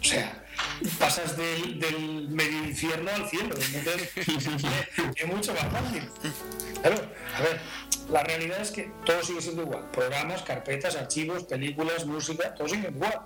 O 0.00 0.04
sea, 0.04 0.44
pasas 0.98 1.36
del, 1.36 2.28
medio 2.30 2.64
infierno 2.64 3.10
al 3.12 3.28
cielo. 3.28 3.54
Es 5.16 5.26
mucho 5.26 5.52
más 5.54 5.72
fácil. 5.72 6.08
Claro, 6.82 6.96
a 7.36 7.42
ver, 7.42 7.60
la 8.10 8.22
realidad 8.22 8.60
es 8.60 8.70
que 8.70 8.90
todo 9.04 9.22
sigue 9.22 9.40
siendo 9.40 9.62
igual. 9.62 9.84
Programas, 9.92 10.42
carpetas, 10.42 10.96
archivos, 10.96 11.44
películas, 11.44 12.06
música, 12.06 12.54
todo 12.54 12.68
sigue 12.68 12.88
igual. 12.88 13.20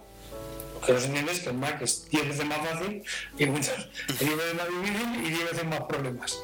Lo 0.75 0.87
que 0.87 0.93
no 0.93 0.99
se 0.99 1.07
entiende 1.07 1.33
es 1.33 1.41
que 1.41 1.49
el 1.51 1.57
Mac 1.57 1.81
es 1.83 2.09
10 2.09 2.29
veces 2.29 2.45
más 2.45 2.59
fácil 2.59 3.05
y 3.39 3.45
es 3.45 3.51
10 3.51 4.37
veces 4.37 4.55
más 4.55 4.69
difícil 4.69 5.27
y 5.27 5.31
10 5.31 5.51
veces 5.51 5.65
más 5.65 5.81
problemas. 5.83 6.43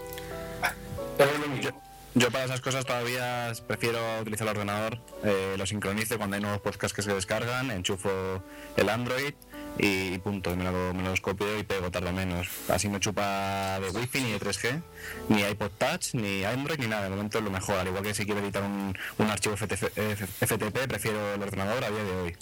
Pero 1.16 1.30
es 1.30 1.40
lo 1.40 1.48
mismo. 1.48 1.82
Yo 2.14 2.30
para 2.30 2.44
esas 2.44 2.60
cosas 2.60 2.85
todavía 2.85 3.52
prefiero 3.66 4.01
utilizar 4.20 4.48
el 4.48 4.56
ordenador, 4.56 4.98
eh, 5.22 5.55
lo 5.56 5.66
sincronizo 5.66 6.16
cuando 6.16 6.36
hay 6.36 6.43
nuevos 6.43 6.60
podcasts 6.60 6.94
que 6.94 7.02
se 7.02 7.12
descargan, 7.14 7.70
enchufo 7.70 8.43
el 8.76 8.89
Android, 8.89 9.35
y, 9.78 10.18
punto. 10.18 10.55
Me, 10.56 10.64
lo, 10.64 10.92
me 10.94 11.02
los 11.02 11.20
copio 11.20 11.59
y 11.59 11.62
pego, 11.62 11.90
tarda 11.90 12.12
menos. 12.12 12.48
Así 12.68 12.88
no 12.88 12.98
chupa 12.98 13.78
de 13.80 13.90
wifi 13.90 14.20
ni 14.20 14.32
de 14.32 14.40
3G, 14.40 14.82
ni 15.28 15.42
iPod 15.42 15.70
Touch, 15.78 16.14
ni 16.14 16.44
Android, 16.44 16.78
ni 16.78 16.86
nada. 16.86 17.05
De 17.05 17.10
momento 17.10 17.38
es 17.38 17.44
lo 17.44 17.50
mejor. 17.50 17.76
Al 17.76 17.86
igual 17.88 18.02
que 18.02 18.14
si 18.14 18.24
quiero 18.24 18.40
editar 18.40 18.62
un, 18.62 18.96
un 19.18 19.30
archivo 19.30 19.56
FTF 19.56 19.84
F- 19.96 20.26
FTP, 20.46 20.86
prefiero 20.88 21.34
el 21.34 21.42
ordenador 21.42 21.84
a 21.84 21.90
día 21.90 22.02
de 22.05 22.12
hoy. 22.22 22.36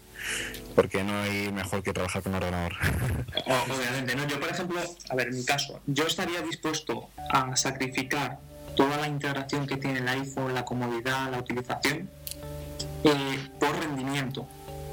Porque 0.75 1.05
no 1.05 1.19
hay 1.21 1.53
mejor 1.53 1.83
que 1.83 1.93
trabajar 1.93 2.23
con 2.23 2.33
un 2.33 2.39
ordenador. 2.43 2.73
Obviamente, 3.47 4.15
¿no? 4.17 4.27
Yo, 4.27 4.41
por 4.41 4.49
ejemplo, 4.51 4.81
a 5.11 5.15
ver, 5.15 5.29
en 5.29 5.37
mi 5.37 5.45
caso, 5.45 5.81
yo 5.87 6.07
estaría 6.07 6.41
dispuesto 6.43 7.11
a 7.33 7.55
sacrificar 7.57 8.39
toda 8.77 8.97
la 8.99 9.09
integración 9.09 9.67
que 9.67 9.77
tiene 9.77 9.99
el 10.01 10.09
iPhone, 10.09 10.53
la 10.55 10.65
comodidad, 10.65 11.31
la 11.31 11.39
utilización, 11.39 12.11
eh, 13.05 13.49
por 13.61 13.79
rendimiento. 13.79 14.47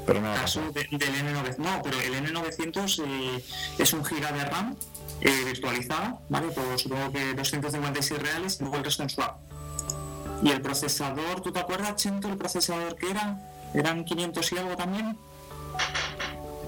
Pero 0.06 0.20
no 0.20 0.34
caso 0.34 0.60
de- 0.72 0.88
del 0.90 1.14
N900. 1.14 1.58
No, 1.58 1.82
pero 1.82 2.00
el 2.00 2.14
N900 2.14 3.02
eh, 3.06 3.44
es 3.78 3.92
un 3.92 4.04
giga 4.04 4.32
de 4.32 4.44
RAM 4.44 4.76
eh, 5.20 5.42
virtualizada, 5.46 6.18
¿vale? 6.28 6.48
Por 6.48 6.78
supongo 6.78 7.10
que 7.12 7.32
256 7.34 8.20
reales 8.20 8.56
y 8.60 8.64
luego 8.64 8.76
el 8.76 8.84
resto 8.84 9.02
en 9.02 9.10
swap. 9.10 9.36
Y 10.42 10.50
el 10.50 10.60
procesador, 10.60 11.40
¿tú 11.40 11.52
te 11.52 11.60
acuerdas, 11.60 11.96
Chento, 11.96 12.28
el 12.28 12.36
procesador 12.36 12.96
que 12.96 13.10
era? 13.10 13.38
¿Eran 13.72 14.04
500 14.04 14.52
y 14.52 14.58
algo 14.58 14.76
también? 14.76 15.16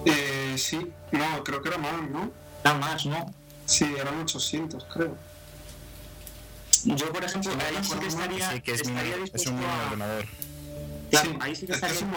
Eh, 0.06 0.54
sí, 0.56 0.90
no, 1.12 1.44
creo 1.44 1.60
que 1.62 1.68
era 1.68 1.78
más, 1.78 2.08
¿no? 2.10 2.30
Era 2.64 2.74
más, 2.74 3.04
¿no? 3.06 3.34
Sí, 3.66 3.84
eran 3.98 4.20
800, 4.22 4.84
creo. 4.84 5.16
Yo, 6.84 7.12
por 7.12 7.24
ejemplo, 7.24 7.52
Sí, 7.52 7.58
ahí 7.60 7.84
sí 7.84 7.98
que 7.98 8.06
estaría, 8.06 8.52
Sí, 8.52 8.60
que 8.60 8.72
es, 8.72 8.80
estaría 8.82 9.02
mi- 9.02 9.10
es 9.10 9.20
dispuesto 9.32 9.50
un 9.50 9.64
a... 9.64 9.84
ordenador. 9.86 10.24
Claro, 11.10 11.30
Sí, 11.30 11.36
ahí 11.40 11.56
sí 11.56 11.66
que 11.66 11.72
es 11.72 11.82
estaría 11.82 12.00
un 12.00 12.14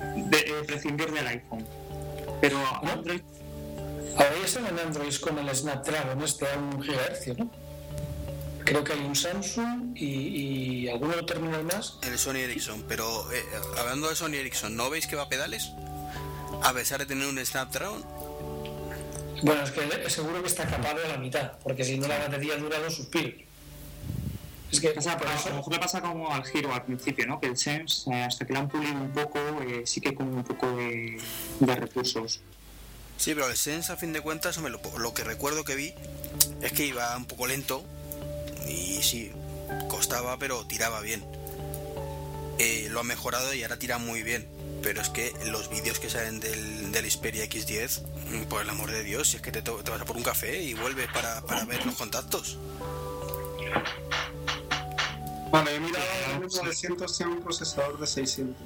prescindir, 0.00 0.30
de, 0.30 0.38
eh, 0.38 0.64
prescindir 0.66 1.12
del 1.12 1.26
iPhone. 1.26 1.66
Pero 2.40 2.58
Android 2.82 3.20
Ahora 4.14 4.32
ya 4.38 4.44
están 4.44 4.66
en 4.66 4.78
Android 4.78 5.14
con 5.16 5.38
el 5.38 5.54
Snapdragon 5.54 6.22
este 6.22 6.46
a 6.48 6.58
un 6.58 6.82
gigahercio, 6.82 7.34
¿no? 7.38 7.50
Creo 8.64 8.84
que 8.84 8.92
hay 8.92 9.00
un 9.00 9.16
Samsung 9.16 9.96
y, 9.96 10.84
y 10.84 10.88
algún 10.88 11.10
otro 11.10 11.26
terminal 11.26 11.64
más. 11.64 11.98
El 12.02 12.18
Sony 12.18 12.36
Ericsson, 12.36 12.84
pero 12.86 13.32
eh, 13.32 13.42
hablando 13.78 14.08
de 14.08 14.16
Sony 14.16 14.34
Ericsson, 14.34 14.76
¿no 14.76 14.90
veis 14.90 15.06
que 15.06 15.16
va 15.16 15.22
a 15.22 15.28
pedales? 15.28 15.72
A 16.62 16.72
pesar 16.72 16.98
de 16.98 17.06
tener 17.06 17.26
un 17.26 17.44
Snapdragon, 17.44 18.04
Bueno, 19.42 19.62
es 19.62 19.70
que 19.70 20.10
seguro 20.10 20.42
que 20.42 20.48
está 20.48 20.66
capado 20.66 21.02
a 21.04 21.08
la 21.08 21.16
mitad, 21.16 21.52
porque 21.62 21.84
si 21.84 21.98
no 21.98 22.06
la 22.06 22.18
batería 22.18 22.56
dura 22.56 22.78
dos 22.78 22.94
suspiros. 22.94 23.34
Es 24.70 24.80
que 24.80 24.90
O 24.96 25.00
sea, 25.00 25.12
por 25.18 25.22
pero 25.26 25.32
a 25.32 25.40
eso- 25.40 25.48
lo 25.50 25.56
mejor 25.56 25.72
le 25.72 25.78
pasa 25.80 26.00
como 26.00 26.32
al 26.32 26.44
giro 26.44 26.72
al 26.72 26.84
principio, 26.84 27.26
¿no? 27.26 27.40
Que 27.40 27.48
el 27.48 27.56
Sense, 27.56 28.08
eh, 28.10 28.22
hasta 28.22 28.46
que 28.46 28.52
lo 28.52 28.60
han 28.60 28.68
pulido 28.68 28.92
un 28.94 29.10
poco, 29.12 29.38
eh, 29.62 29.82
sí 29.84 30.00
que 30.00 30.14
con 30.14 30.32
un 30.32 30.44
poco 30.44 30.70
de, 30.76 31.20
recursos. 31.60 32.40
sí, 33.16 33.34
pero 33.34 33.48
el 33.48 33.56
Sense 33.56 33.92
a 33.92 33.96
fin 33.96 34.12
de 34.12 34.20
cuentas, 34.20 34.56
hombre, 34.58 34.72
lo, 34.72 35.14
que 35.14 35.24
recuerdo 35.24 35.64
que 35.64 35.74
vi 35.74 35.94
es 36.62 36.72
que 36.72 36.86
iba 36.86 37.16
un 37.16 37.26
poco 37.26 37.46
lento 37.46 37.84
y 38.68 39.02
sí, 39.02 39.32
costaba, 39.88 40.38
pero 40.38 40.64
tiraba 40.66 41.00
bien. 41.00 41.24
Eh, 42.58 42.88
lo 42.90 43.00
ha 43.00 43.04
mejorado 43.04 43.52
y 43.54 43.62
ahora 43.62 43.78
tira 43.78 43.98
muy 43.98 44.22
bien. 44.22 44.46
Pero 44.82 45.02
es 45.02 45.10
que 45.10 45.32
los 45.46 45.68
vídeos 45.68 45.98
que 45.98 46.08
salen 46.08 46.40
del, 46.40 46.90
del 46.92 47.10
Xperia 47.10 47.44
X10, 47.44 48.00
mm, 48.30 48.42
por 48.44 48.62
el 48.62 48.70
amor 48.70 48.90
de 48.90 49.02
Dios, 49.02 49.28
si 49.28 49.36
es 49.36 49.42
que 49.42 49.52
te 49.52 49.60
vas 49.60 50.00
a 50.00 50.04
por 50.06 50.16
un 50.16 50.22
café 50.22 50.62
y 50.62 50.72
vuelves 50.72 51.06
para, 51.12 51.42
para 51.42 51.64
ver 51.66 51.84
los 51.84 51.96
contactos. 51.96 52.56
Vale, 55.50 55.74
he 55.76 55.80
mirado 55.80 56.04
el 56.42 56.46
900 56.48 57.16
tiene 57.16 57.32
un 57.32 57.42
procesador 57.42 57.98
de 57.98 58.06
600. 58.06 58.56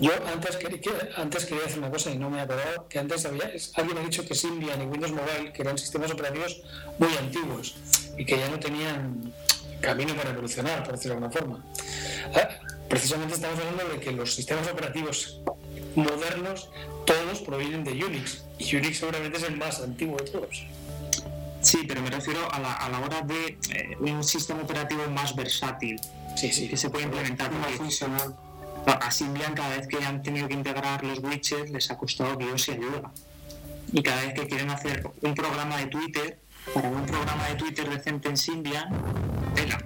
Yo 0.00 0.10
antes, 0.32 0.56
quería- 0.56 0.80
que- 0.80 0.90
antes 1.16 1.44
quería 1.44 1.64
decir 1.64 1.78
una 1.78 1.90
cosa 1.90 2.10
y 2.10 2.18
no 2.18 2.30
me 2.30 2.38
he 2.38 2.40
acordado, 2.40 2.88
que 2.88 2.98
antes 2.98 3.24
había, 3.26 3.52
alguien 3.74 3.98
ha 3.98 4.00
dicho 4.02 4.24
que 4.26 4.34
Symbian 4.34 4.80
y 4.82 4.86
Windows 4.86 5.12
Mobile, 5.12 5.52
que 5.52 5.62
eran 5.62 5.76
sistemas 5.78 6.10
operativos 6.10 6.60
muy 6.98 7.14
antiguos 7.16 7.74
y 8.16 8.24
que 8.24 8.38
ya 8.38 8.48
no 8.48 8.58
tenían 8.58 9.32
camino 9.80 10.14
para 10.16 10.30
evolucionar, 10.30 10.82
por 10.84 10.92
decirlo 10.94 11.18
de 11.20 11.24
alguna 11.26 11.32
forma. 11.40 11.64
Ah, 12.34 12.48
Precisamente 12.88 13.32
estamos 13.34 13.58
hablando 13.58 13.88
de 13.94 14.00
que 14.00 14.12
los 14.12 14.34
sistemas 14.34 14.68
operativos 14.68 15.40
modernos, 15.94 16.68
todos 17.06 17.40
provienen 17.40 17.84
de 17.84 17.92
Unix, 18.04 18.42
y 18.58 18.76
Unix 18.76 18.98
seguramente 18.98 19.38
es 19.38 19.44
el 19.44 19.56
más 19.56 19.80
antiguo 19.80 20.18
de 20.18 20.24
todos. 20.30 20.62
Sí, 21.62 21.84
pero 21.86 22.02
me 22.02 22.10
refiero 22.10 22.52
a 22.52 22.58
la, 22.58 22.72
a 22.74 22.88
la 22.90 22.98
hora 23.00 23.22
de 23.22 23.56
eh, 23.70 23.96
un 24.00 24.24
sistema 24.24 24.62
operativo 24.62 25.06
más 25.10 25.34
versátil 25.36 25.98
Sí, 26.36 26.52
sí. 26.52 26.68
que 26.68 26.76
se 26.76 26.90
puede 26.90 27.04
implementar. 27.04 27.50
Más 27.52 27.72
funcional. 27.72 28.36
a 28.86 29.10
Symbian 29.10 29.54
cada 29.54 29.76
vez 29.76 29.86
que 29.86 30.02
han 30.04 30.22
tenido 30.22 30.48
que 30.48 30.54
integrar 30.54 31.04
los 31.04 31.20
widgets 31.20 31.70
les 31.70 31.90
ha 31.90 31.96
costado 31.96 32.36
Dios 32.36 32.66
y 32.68 32.72
ayuda. 32.72 33.12
Y 33.92 34.02
cada 34.02 34.22
vez 34.22 34.34
que 34.34 34.46
quieren 34.48 34.70
hacer 34.70 35.08
un 35.20 35.34
programa 35.34 35.76
de 35.76 35.86
Twitter, 35.86 36.38
para 36.74 36.88
un 36.88 37.04
programa 37.06 37.46
de 37.48 37.54
Twitter 37.56 37.88
decente 37.88 38.28
en 38.28 38.36
Symbian, 38.36 38.88
tela. 39.54 39.78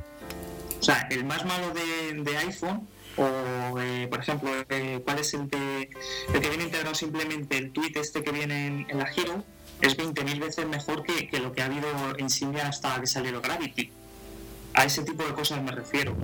O 0.81 0.83
sea, 0.83 1.09
el 1.11 1.25
más 1.25 1.45
malo 1.45 1.73
de, 1.75 2.23
de 2.23 2.37
iPhone, 2.39 2.87
o 3.17 3.79
eh, 3.81 4.07
por 4.09 4.21
ejemplo, 4.21 4.51
eh, 4.69 5.01
¿cuál 5.05 5.19
es 5.19 5.35
el, 5.35 5.49
de, 5.49 5.91
el 6.33 6.41
que 6.41 6.49
viene 6.49 6.65
integrado 6.65 6.95
simplemente 6.95 7.57
el 7.59 7.73
tweet 7.73 7.93
este 7.97 8.23
que 8.23 8.31
viene 8.31 8.67
en, 8.67 8.87
en 8.89 8.99
la 8.99 9.11
Hero? 9.11 9.43
Es 9.81 9.97
20.000 9.97 10.41
veces 10.41 10.67
mejor 10.67 11.03
que, 11.03 11.29
que 11.29 11.39
lo 11.39 11.53
que 11.53 11.63
ha 11.63 11.67
habido 11.67 11.89
en 12.17 12.31
Symbian 12.31 12.67
hasta 12.67 13.01
que 13.01 13.07
salió 13.07 13.41
Gravity. 13.41 13.91
A 14.75 14.85
ese 14.85 15.03
tipo 15.03 15.25
de 15.25 15.33
cosas 15.33 15.63
me 15.63 15.73
refiero. 15.73 16.17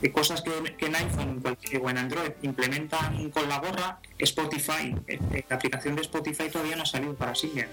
De 0.00 0.10
cosas 0.10 0.42
que, 0.42 0.50
que 0.76 0.86
en 0.86 0.96
iPhone 0.96 1.42
o 1.80 1.90
en 1.90 1.98
Android 1.98 2.32
implementan 2.42 3.30
con 3.30 3.48
la 3.48 3.60
gorra, 3.60 4.00
Spotify, 4.18 4.96
eh, 5.06 5.20
eh, 5.32 5.44
la 5.48 5.56
aplicación 5.56 5.94
de 5.94 6.02
Spotify 6.02 6.48
todavía 6.50 6.74
no 6.74 6.82
ha 6.82 6.86
salido 6.86 7.14
para 7.14 7.34
Symbian. 7.36 7.68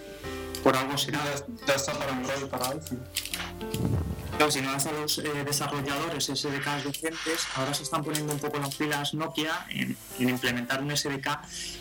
Por 0.63 0.75
algo 0.75 0.97
será. 0.97 1.19
Está 1.67 1.93
para 1.93 2.11
Android, 2.11 2.45
para 2.47 2.65
iPhone. 2.69 3.01
Claro, 4.37 4.51
si 4.53 4.61
no 4.61 4.69
a 4.69 4.77
los 5.01 5.17
eh, 5.17 5.23
desarrolladores 5.45 6.25
SDKs 6.27 6.83
decentes, 6.85 7.45
ahora 7.55 7.73
se 7.73 7.83
están 7.83 8.03
poniendo 8.05 8.31
un 8.31 8.39
poco 8.39 8.57
las 8.57 8.73
pilas 8.75 9.13
Nokia 9.13 9.65
en, 9.69 9.97
en 10.17 10.29
implementar 10.29 10.81
un 10.81 10.95
SDK 10.95 11.27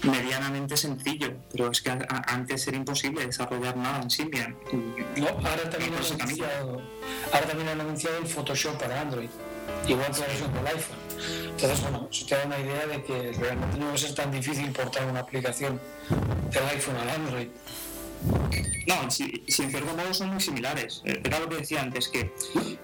medianamente 0.03 0.77
sencillo, 0.77 1.35
pero 1.53 1.71
es 1.71 1.81
que 1.81 1.91
a- 1.91 1.99
a- 2.09 2.35
antes 2.35 2.67
era 2.67 2.77
imposible 2.77 3.25
desarrollar 3.27 3.77
nada 3.77 4.01
en 4.03 4.11
Symbian. 4.11 4.57
Y- 4.73 5.21
No, 5.21 5.29
ahora 5.29 5.71
también, 5.71 5.95
han 5.95 6.21
anunciado, 6.21 6.83
ahora 7.33 7.47
también 7.47 7.69
han 7.69 7.81
anunciado 7.81 8.19
el 8.19 8.27
Photoshop 8.27 8.77
para 8.77 9.03
Android, 9.03 9.29
igual 9.87 10.11
que 10.13 10.21
la 10.21 10.27
versión 10.27 10.53
del 10.55 10.67
iPhone. 10.67 10.99
Entonces, 11.51 11.81
bueno, 11.83 12.09
eso 12.11 12.27
te 12.27 12.35
da 12.37 12.45
una 12.45 12.59
idea 12.59 12.87
de 12.89 13.05
que 13.05 13.33
realmente 13.39 13.79
no 13.79 13.87
va 13.87 13.93
a 13.95 13.99
ser 13.99 14.15
tan 14.17 14.33
difícil 14.33 14.73
portar 14.73 15.07
una 15.07 15.21
aplicación 15.21 15.81
del 16.51 16.65
iPhone 16.71 16.97
al 16.97 17.09
Android. 17.11 17.49
No, 18.87 19.11
si, 19.11 19.45
si 19.49 19.63
en 19.63 19.71
cierto 19.71 19.95
modo 19.95 20.13
son 20.15 20.31
muy 20.31 20.41
similares. 20.41 21.03
Eh, 21.05 21.21
Era 21.23 21.39
lo 21.41 21.49
que 21.49 21.57
decía 21.57 21.83
antes, 21.83 22.09
que 22.09 22.33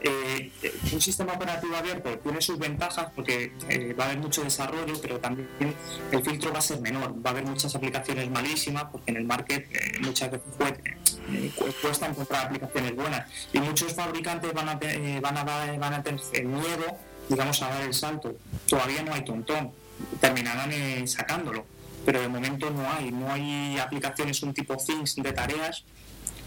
eh, 0.02 0.50
un 0.92 1.00
sistema 1.00 1.32
operativo 1.32 1.74
abierto 1.76 2.18
tiene 2.18 2.40
sus 2.42 2.58
ventajas 2.58 3.08
porque 3.14 3.52
eh, 3.68 3.94
va 3.98 4.04
a 4.04 4.06
haber 4.08 4.18
mucho 4.20 4.42
desarrollo, 4.44 5.00
pero 5.00 5.18
también 5.18 5.48
el 6.12 6.22
filtro 6.22 6.52
va 6.52 6.58
a 6.58 6.62
ser 6.62 6.80
menor. 6.80 7.14
Va 7.24 7.30
a 7.30 7.32
haber 7.32 7.44
muchas 7.46 7.74
aplicaciones 7.74 8.30
malísimas 8.30 8.84
porque 8.92 9.10
en 9.12 9.16
el 9.16 9.24
market 9.24 9.66
muchas 10.02 10.30
veces 10.30 10.46
cue- 10.58 11.54
cu- 11.54 11.72
cuesta 11.80 12.06
encontrar 12.06 12.46
aplicaciones 12.46 12.94
buenas. 12.94 13.26
Y 13.52 13.58
muchos 13.60 13.94
fabricantes 13.94 14.52
van 14.52 14.68
a, 14.68 14.74
van 15.20 15.36
a, 15.38 15.44
van 15.78 15.94
a 15.94 16.02
tener 16.02 16.20
miedo, 16.44 16.98
digamos, 17.28 17.62
a 17.62 17.68
dar 17.70 17.82
el 17.82 17.94
salto. 17.94 18.34
Todavía 18.68 19.02
no 19.02 19.14
hay 19.14 19.24
tontón. 19.24 19.72
Terminarán 20.20 21.06
sacándolo 21.08 21.64
pero 22.04 22.20
de 22.20 22.28
momento 22.28 22.70
no 22.70 22.88
hay. 22.90 23.10
No 23.10 23.32
hay 23.32 23.78
aplicaciones, 23.78 24.42
un 24.42 24.54
tipo 24.54 24.76
Things 24.76 25.16
de 25.16 25.32
tareas 25.32 25.84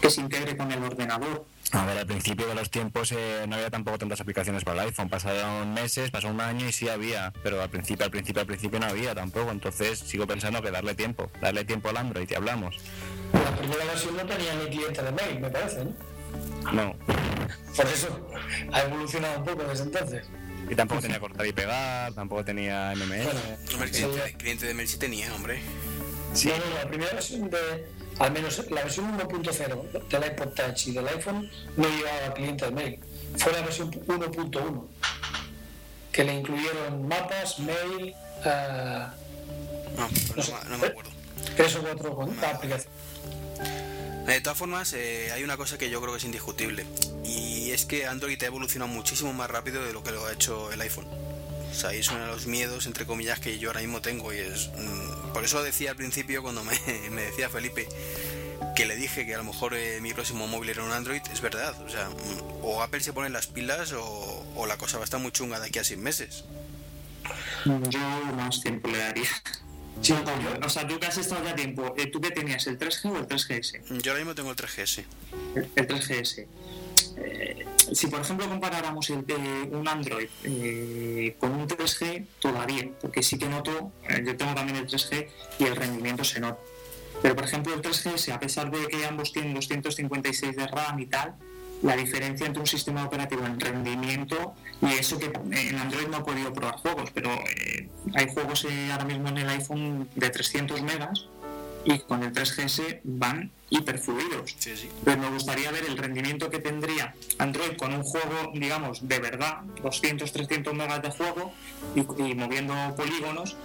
que 0.00 0.10
se 0.10 0.20
integre 0.20 0.56
con 0.56 0.70
el 0.70 0.82
ordenador. 0.82 1.44
A 1.72 1.84
ver, 1.84 1.98
al 1.98 2.06
principio 2.06 2.46
de 2.46 2.54
los 2.54 2.70
tiempos 2.70 3.12
eh, 3.12 3.44
no 3.48 3.56
había 3.56 3.68
tampoco 3.68 3.98
tantas 3.98 4.20
aplicaciones 4.20 4.64
para 4.64 4.82
el 4.82 4.88
iPhone. 4.88 5.08
Pasaron 5.08 5.74
meses, 5.74 6.10
pasó 6.10 6.28
un 6.28 6.40
año 6.40 6.66
y 6.66 6.72
sí 6.72 6.88
había, 6.88 7.32
pero 7.42 7.60
al 7.60 7.68
principio, 7.68 8.04
al 8.04 8.10
principio, 8.10 8.40
al 8.40 8.46
principio 8.46 8.80
no 8.80 8.86
había 8.86 9.14
tampoco. 9.14 9.50
Entonces 9.50 9.98
sigo 9.98 10.26
pensando 10.26 10.62
que 10.62 10.70
darle 10.70 10.94
tiempo, 10.94 11.30
darle 11.40 11.64
tiempo 11.64 11.88
al 11.90 11.98
Android 11.98 12.28
y 12.30 12.34
hablamos. 12.34 12.76
La 13.32 13.56
primera 13.56 13.84
versión 13.84 14.16
no 14.16 14.24
tenía 14.24 14.54
ni 14.54 14.70
cliente 14.70 15.02
de 15.02 15.12
mail, 15.12 15.40
me 15.40 15.50
parece, 15.50 15.84
¿no? 15.84 16.72
No. 16.72 16.94
Por 17.76 17.86
eso 17.86 18.28
ha 18.72 18.82
evolucionado 18.82 19.38
un 19.38 19.44
poco 19.44 19.64
desde 19.64 19.84
entonces. 19.84 20.26
Y 20.70 20.74
tampoco 20.74 21.00
tenía 21.00 21.18
cortar 21.20 21.46
y 21.46 21.52
pegar, 21.52 22.12
tampoco 22.14 22.44
tenía 22.44 22.92
MMS. 22.94 23.24
Bueno, 23.24 23.84
el 23.84 23.94
sí, 23.94 24.02
cliente, 24.04 24.34
cliente 24.36 24.66
de 24.66 24.74
mail 24.74 24.88
sí 24.88 24.98
tenía, 24.98 25.34
hombre. 25.34 25.60
Sí, 26.34 26.48
no, 26.48 26.56
no, 26.58 26.74
la 26.82 26.88
primera 26.88 27.12
versión 27.14 27.48
de, 27.48 27.58
al 28.18 28.32
menos 28.32 28.70
la 28.70 28.82
versión 28.82 29.18
1.0 29.18 30.08
del 30.08 30.24
iPod 30.32 30.48
Touch 30.54 30.86
y 30.88 30.92
del 30.92 31.08
iPhone 31.08 31.50
no 31.76 31.88
llevaba 31.88 32.34
cliente 32.34 32.64
de 32.66 32.70
mail. 32.70 33.00
Fue 33.36 33.52
la 33.52 33.62
versión 33.62 33.90
1.1 33.90 34.86
que 36.12 36.24
le 36.24 36.34
incluyeron 36.34 37.06
mapas, 37.08 37.58
mail, 37.60 38.14
ah, 38.44 39.14
No, 39.96 40.02
No 40.08 40.08
no, 40.36 40.42
sé. 40.42 40.52
me- 40.64 40.70
no 40.70 40.78
me 40.78 40.86
acuerdo. 40.88 41.10
tres 41.56 41.76
o 41.76 41.80
cuatro 41.82 42.14
con 42.14 42.36
la 42.40 42.50
aplicación. 42.50 42.92
De 44.34 44.42
todas 44.42 44.58
formas, 44.58 44.92
eh, 44.92 45.32
hay 45.32 45.42
una 45.42 45.56
cosa 45.56 45.78
que 45.78 45.88
yo 45.88 46.00
creo 46.02 46.12
que 46.12 46.18
es 46.18 46.24
indiscutible. 46.24 46.84
Y 47.24 47.70
es 47.70 47.86
que 47.86 48.06
Android 48.06 48.40
ha 48.42 48.46
evolucionado 48.46 48.92
muchísimo 48.92 49.32
más 49.32 49.50
rápido 49.50 49.82
de 49.82 49.94
lo 49.94 50.02
que 50.02 50.12
lo 50.12 50.26
ha 50.26 50.32
hecho 50.32 50.70
el 50.70 50.80
iPhone. 50.82 51.06
O 51.70 51.74
sea, 51.74 51.90
uno 52.12 52.20
de 52.20 52.26
los 52.26 52.46
miedos, 52.46 52.86
entre 52.86 53.06
comillas, 53.06 53.40
que 53.40 53.58
yo 53.58 53.70
ahora 53.70 53.80
mismo 53.80 54.02
tengo. 54.02 54.32
Y 54.34 54.38
es. 54.38 54.70
mm, 54.76 55.32
por 55.32 55.44
eso 55.44 55.62
decía 55.62 55.90
al 55.90 55.96
principio, 55.96 56.42
cuando 56.42 56.62
me, 56.62 56.78
me 57.10 57.22
decía 57.22 57.48
Felipe 57.48 57.88
que 58.76 58.86
le 58.86 58.96
dije 58.96 59.24
que 59.24 59.34
a 59.34 59.38
lo 59.38 59.44
mejor 59.44 59.74
eh, 59.74 60.00
mi 60.00 60.12
próximo 60.12 60.46
móvil 60.46 60.70
era 60.70 60.84
un 60.84 60.92
Android, 60.92 61.22
es 61.32 61.40
verdad. 61.40 61.74
O 61.82 61.88
sea, 61.88 62.10
mm, 62.10 62.64
o 62.64 62.82
Apple 62.82 63.00
se 63.00 63.14
pone 63.14 63.30
las 63.30 63.46
pilas 63.46 63.92
o, 63.92 64.46
o 64.54 64.66
la 64.66 64.76
cosa 64.76 64.98
va 64.98 65.04
a 65.04 65.06
estar 65.06 65.20
muy 65.20 65.32
chunga 65.32 65.58
de 65.58 65.68
aquí 65.68 65.78
a 65.78 65.84
seis 65.84 65.98
meses. 65.98 66.44
Yo 67.64 67.98
más 68.36 68.60
tiempo 68.60 68.88
le 68.88 68.98
daría. 68.98 69.28
Sí, 70.00 70.14
o 70.62 70.68
sea, 70.68 70.86
tú 70.86 70.98
que 70.98 71.06
has 71.06 71.18
estado 71.18 71.44
ya 71.44 71.54
tiempo, 71.54 71.94
eh, 71.96 72.06
¿tú 72.06 72.20
qué 72.20 72.30
tenías, 72.30 72.66
el 72.66 72.78
3G 72.78 73.12
o 73.12 73.18
el 73.18 73.26
3GS? 73.26 74.00
Yo 74.02 74.12
ahora 74.12 74.24
mismo 74.24 74.34
tengo 74.34 74.50
el 74.50 74.56
3GS. 74.56 75.04
El, 75.54 75.68
el 75.74 75.88
3GS. 75.88 76.46
Eh, 77.20 77.66
si 77.92 78.06
por 78.06 78.20
ejemplo 78.20 78.48
comparáramos 78.48 79.10
el, 79.10 79.24
eh, 79.28 79.68
un 79.72 79.88
Android 79.88 80.28
eh, 80.44 81.36
con 81.38 81.52
un 81.52 81.66
3G, 81.66 82.26
todavía, 82.38 82.88
porque 83.00 83.22
sí 83.22 83.38
que 83.38 83.48
noto, 83.48 83.92
yo 84.24 84.36
tengo 84.36 84.54
también 84.54 84.76
el 84.76 84.86
3G 84.86 85.28
y 85.58 85.64
el 85.64 85.76
rendimiento 85.76 86.24
se 86.24 86.40
nota. 86.40 86.60
Pero 87.22 87.34
por 87.34 87.44
ejemplo 87.44 87.74
el 87.74 87.82
3GS, 87.82 88.32
a 88.32 88.38
pesar 88.38 88.70
de 88.70 88.86
que 88.86 89.04
ambos 89.04 89.32
tienen 89.32 89.54
256 89.54 90.56
de 90.56 90.66
RAM 90.66 91.00
y 91.00 91.06
tal, 91.06 91.34
la 91.82 91.96
diferencia 91.96 92.46
entre 92.46 92.60
un 92.60 92.66
sistema 92.66 93.04
operativo 93.04 93.44
en 93.46 93.58
rendimiento 93.60 94.54
y 94.82 94.86
eso 94.94 95.18
que 95.18 95.26
en 95.26 95.78
Android 95.78 96.08
no 96.08 96.18
he 96.18 96.24
podido 96.24 96.52
probar 96.52 96.76
juegos, 96.76 97.10
pero 97.12 97.30
eh, 97.32 97.88
hay 98.14 98.26
juegos 98.32 98.64
eh, 98.64 98.90
ahora 98.90 99.04
mismo 99.04 99.28
en 99.28 99.38
el 99.38 99.48
iPhone 99.48 100.08
de 100.14 100.30
300 100.30 100.82
megas 100.82 101.26
y 101.84 102.00
con 102.00 102.22
el 102.24 102.32
3GS 102.32 103.00
van 103.04 103.50
hiperfluidos. 103.70 104.56
Sí, 104.58 104.76
sí. 104.76 104.88
Pero 105.04 105.18
me 105.20 105.30
gustaría 105.30 105.70
ver 105.70 105.84
el 105.84 105.96
rendimiento 105.96 106.50
que 106.50 106.58
tendría 106.58 107.14
Android 107.38 107.76
con 107.76 107.94
un 107.94 108.02
juego, 108.02 108.50
digamos, 108.54 109.06
de 109.06 109.18
verdad, 109.20 109.58
200, 109.82 110.30
300 110.32 110.74
megas 110.74 111.00
de 111.02 111.10
juego 111.10 111.52
y, 111.94 112.00
y 112.00 112.34
moviendo 112.34 112.74
polígonos, 112.96 113.56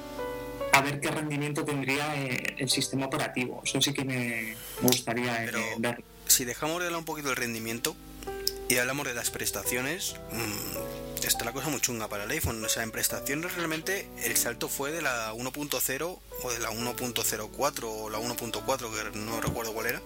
a 0.71 0.81
ver 0.81 0.99
qué 0.99 1.09
rendimiento 1.09 1.65
tendría 1.65 2.15
eh, 2.15 2.55
el 2.59 2.69
sistema 2.69 3.07
operativo. 3.07 3.61
Eso 3.65 3.81
sí 3.81 3.93
que 3.93 4.05
me, 4.05 4.55
gustaría 4.81 5.43
Pero- 5.45 5.59
verlo. 5.79 6.03
Si 6.27 6.45
dejamos 6.45 6.79
de 6.79 6.87
hablar 6.87 6.99
un 6.99 7.05
poquito 7.05 7.29
del 7.29 7.37
rendimiento 7.37 7.95
y 8.69 8.77
hablamos 8.77 9.05
de 9.05 9.13
las 9.13 9.29
prestaciones, 9.29 10.15
mm, 10.31 11.23
está 11.27 11.45
la 11.45 11.51
cosa 11.51 11.69
muy 11.69 11.79
chunga 11.79 12.07
para 12.07 12.23
el 12.23 12.31
iPhone. 12.31 12.63
O 12.63 12.69
sea, 12.69 12.83
en 12.83 12.91
prestaciones 12.91 13.53
realmente 13.55 14.07
el 14.23 14.35
salto 14.37 14.69
fue 14.69 14.91
de 14.91 15.01
la 15.01 15.33
1.0 15.33 16.19
o 16.43 16.51
de 16.51 16.59
la 16.59 16.71
1.04 16.71 17.83
o 17.83 18.09
la 18.09 18.19
1.4, 18.19 19.11
que 19.11 19.17
no 19.19 19.41
recuerdo 19.41 19.73
cuál 19.73 19.87
era, 19.87 20.01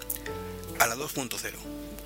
a 0.79 0.87
la 0.87 0.95
2.0, 0.95 1.53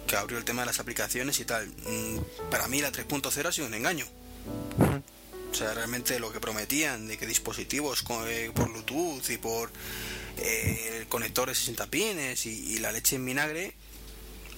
que 0.07 0.15
abrió 0.15 0.38
el 0.38 0.45
tema 0.45 0.61
de 0.63 0.67
las 0.67 0.79
aplicaciones 0.79 1.39
y 1.39 1.45
tal. 1.45 1.67
Mm, 1.67 2.49
Para 2.49 2.67
mí 2.67 2.81
la 2.81 2.91
3.0 2.91 3.47
ha 3.47 3.51
sido 3.51 3.67
un 3.67 3.73
engaño. 3.73 4.05
O 5.51 5.53
sea, 5.53 5.73
realmente 5.73 6.17
lo 6.19 6.31
que 6.31 6.39
prometían 6.39 7.07
de 7.07 7.17
que 7.17 7.25
dispositivos 7.25 8.05
eh, 8.27 8.51
por 8.55 8.71
Bluetooth 8.71 9.29
y 9.29 9.38
por 9.38 9.69
eh, 10.38 11.05
conectores 11.09 11.57
60 11.57 11.88
pines 11.88 12.45
y 12.45 12.79
la 12.79 12.91
leche 12.91 13.17
en 13.17 13.25
vinagre. 13.25 13.73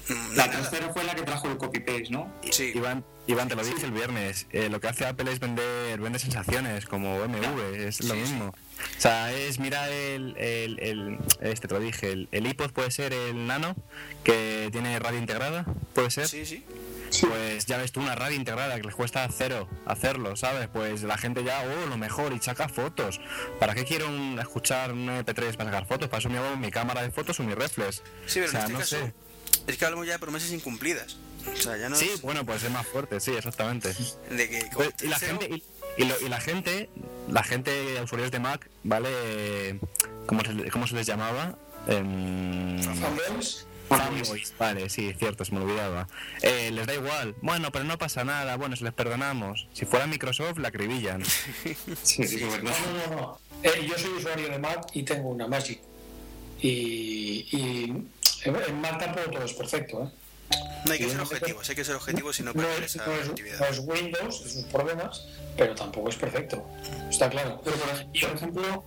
Mm, 0.09 0.35
La 0.35 0.49
tercera 0.49 0.89
fue 0.93 1.03
la 1.03 1.15
que 1.15 1.23
trajo 1.23 1.47
el 1.49 1.57
copy-paste, 1.57 2.07
¿no? 2.09 2.31
Sí, 2.51 2.71
Iván, 2.75 3.05
Iván, 3.27 3.47
te 3.47 3.55
lo 3.55 3.63
dije 3.63 3.85
el 3.85 3.91
viernes. 3.91 4.47
eh, 4.51 4.69
lo 4.69 4.79
que 4.81 4.87
hace 4.87 5.05
Apple 5.05 5.31
es 5.31 5.39
vender, 5.39 5.99
vende 5.99 6.19
sensaciones 6.19 6.85
como 6.85 7.19
BMW, 7.19 7.75
es 7.87 8.03
lo 8.03 8.13
Sí, 8.15 8.19
mismo. 8.21 8.47
O 8.47 8.99
sea, 8.99 9.31
es 9.31 9.59
mira 9.59 9.87
el, 9.89 10.35
el, 10.37 10.79
el- 10.79 11.17
este 11.41 11.67
te 11.67 11.73
lo 11.73 11.79
dije, 11.79 12.11
el, 12.11 12.27
el 12.31 12.47
iPod 12.47 12.71
puede 12.71 12.91
ser 12.91 13.13
el 13.13 13.47
Nano 13.47 13.75
que 14.23 14.69
tiene 14.71 14.99
radio 14.99 15.19
integrada, 15.19 15.65
puede 15.93 16.09
ser. 16.11 16.27
sí, 16.27 16.45
sí. 16.45 16.65
Pues 17.21 17.67
ya 17.67 17.77
ves 17.77 17.91
tú 17.91 17.99
una 18.01 18.15
radio 18.15 18.35
integrada 18.35 18.75
que 18.77 18.81
les 18.81 18.95
cuesta 18.95 19.29
cero 19.31 19.69
hacerlo, 19.85 20.35
¿sabes? 20.35 20.67
Pues 20.73 21.03
la 21.03 21.15
gente 21.15 21.43
ya, 21.43 21.61
oh, 21.61 21.85
lo 21.87 21.95
mejor, 21.95 22.33
y 22.33 22.39
saca 22.39 22.67
fotos. 22.69 23.21
¿Para 23.59 23.75
qué 23.75 23.83
quiero 23.85 24.07
un- 24.07 24.39
escuchar 24.39 24.91
un 24.91 25.07
MP3 25.09 25.55
para 25.55 25.69
sacar 25.69 25.85
fotos? 25.85 26.09
Para 26.09 26.17
eso 26.21 26.29
me 26.31 26.39
hago 26.39 26.57
mi 26.57 26.71
cámara 26.71 27.03
de 27.03 27.11
fotos 27.11 27.39
o 27.39 27.43
mi 27.43 27.53
reflex. 27.53 27.97
Sí, 28.25 28.39
pero 28.39 28.47
O 28.47 28.49
sea, 28.49 28.59
en 28.61 28.63
este 28.65 28.73
no 28.73 28.79
caso 28.79 28.97
sé. 28.97 29.13
Es 29.67 29.77
que 29.77 29.85
hablamos 29.85 30.05
ya 30.07 30.13
de 30.13 30.19
promesas 30.19 30.51
incumplidas. 30.51 31.17
O 31.51 31.55
sea, 31.57 31.75
ya 31.77 31.89
no 31.89 31.95
Sí, 31.97 32.09
es 32.13 32.21
bueno, 32.21 32.45
pues 32.45 32.63
es 32.63 32.71
más 32.71 32.87
fuerte, 32.87 33.19
sí, 33.19 33.31
exactamente. 33.31 33.93
de 34.29 34.49
que 34.49 34.65
Pues, 34.73 34.91
y 35.03 35.07
la 35.07 35.19
gente 35.19 35.49
y, 35.97 36.01
y 36.01 36.05
lo- 36.05 36.19
y 36.21 36.29
la 36.29 36.39
gente 36.39 36.89
la 37.29 37.43
gente 37.43 38.01
usuarios 38.01 38.31
de 38.31 38.39
Mac 38.39 38.69
vale 38.83 39.79
cómo 40.25 40.41
se, 40.43 40.69
cómo 40.71 40.87
se 40.87 40.95
les 40.95 41.05
llamaba 41.07 41.57
Em, 41.85 42.81
Fanboys, 42.81 43.67
fanboys, 43.89 44.53
vale 44.57 44.89
sí 44.89 45.13
cierto 45.19 45.43
se 45.43 45.51
me 45.51 45.59
olvidaba 45.59 46.07
Eh, 46.41 46.71
les 46.71 46.87
da 46.87 46.93
igual 46.95 47.35
bueno 47.41 47.71
pero 47.73 47.83
no 47.83 47.97
pasa 47.97 48.23
nada 48.23 48.55
bueno 48.55 48.77
se 48.77 48.85
les 48.85 48.93
perdonamos 48.93 49.67
si 49.73 49.85
fuera 49.85 50.07
Microsoft 50.07 50.59
la 50.59 50.69
acribillan 50.69 51.23
Sí, 52.03 52.25
Sí, 52.25 52.39
no, 52.41 52.57
no. 53.09 53.15
no. 53.15 53.39
Eh, 53.63 53.85
yo 53.85 53.97
soy 53.97 54.11
usuario 54.11 54.47
de 54.49 54.59
Mac 54.59 54.87
y 54.93 55.03
tengo 55.03 55.29
una 55.29 55.47
Magic. 55.47 55.79
Y, 56.61 57.47
y 57.51 57.93
en 58.45 58.81
tampoco 58.99 59.29
todo 59.31 59.43
es 59.45 59.53
perfecto. 59.53 60.03
¿eh? 60.03 60.09
no 60.85 60.91
hay 60.91 60.99
que 60.99 61.09
ser 61.09 61.19
objetivos, 61.21 61.69
hay 61.69 61.75
que 61.75 61.85
ser 61.85 61.95
objetivos 61.95 62.39
y 62.39 62.43
no 62.43 62.51
No 62.53 62.61
perder 62.61 62.83
esa 62.83 63.05
no 63.05 63.13
es- 63.13 63.29
actividad. 63.29 63.59
no 63.59 63.65
es 63.67 63.79
Windows, 63.79 64.41
es 64.45 64.53
sus 64.53 64.63
problemas, 64.65 65.25
pero 65.57 65.73
tampoco 65.75 66.09
es 66.09 66.15
perfecto. 66.17 66.65
Está 67.09 67.29
claro. 67.29 67.61
Pero 67.63 67.77
por 67.77 67.89
ej- 67.89 68.21
por 68.27 68.35
ejemplo, 68.35 68.83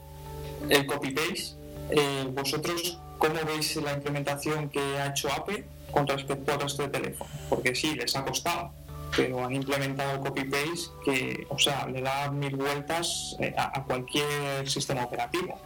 el 0.69 0.87
copy-paste, 0.87 1.55
eh, 1.91 2.27
¿vosotros 2.33 2.99
cómo 3.19 3.35
veis 3.47 3.75
la 3.77 3.95
implementación 3.95 4.69
que 4.69 4.81
ha 4.99 5.07
hecho 5.09 5.33
Apple 5.33 5.65
con 5.91 6.07
respecto 6.07 6.53
al 6.53 6.61
resto 6.61 6.83
de 6.83 6.89
teléfono? 6.91 7.31
Porque 7.49 7.75
sí, 7.75 7.95
les 7.95 8.15
ha 8.15 8.25
costado, 8.25 8.73
pero 9.17 9.45
han 9.45 9.55
implementado 9.55 10.21
copy-paste 10.21 10.91
que, 11.05 11.47
o 11.49 11.59
sea, 11.59 11.87
le 11.87 12.03
da 12.03 12.31
mil 12.31 12.55
vueltas 12.57 13.37
eh, 13.41 13.55
a, 13.57 13.79
a 13.79 13.85
cualquier 13.85 14.69
sistema 14.69 15.05
operativo. 15.05 15.59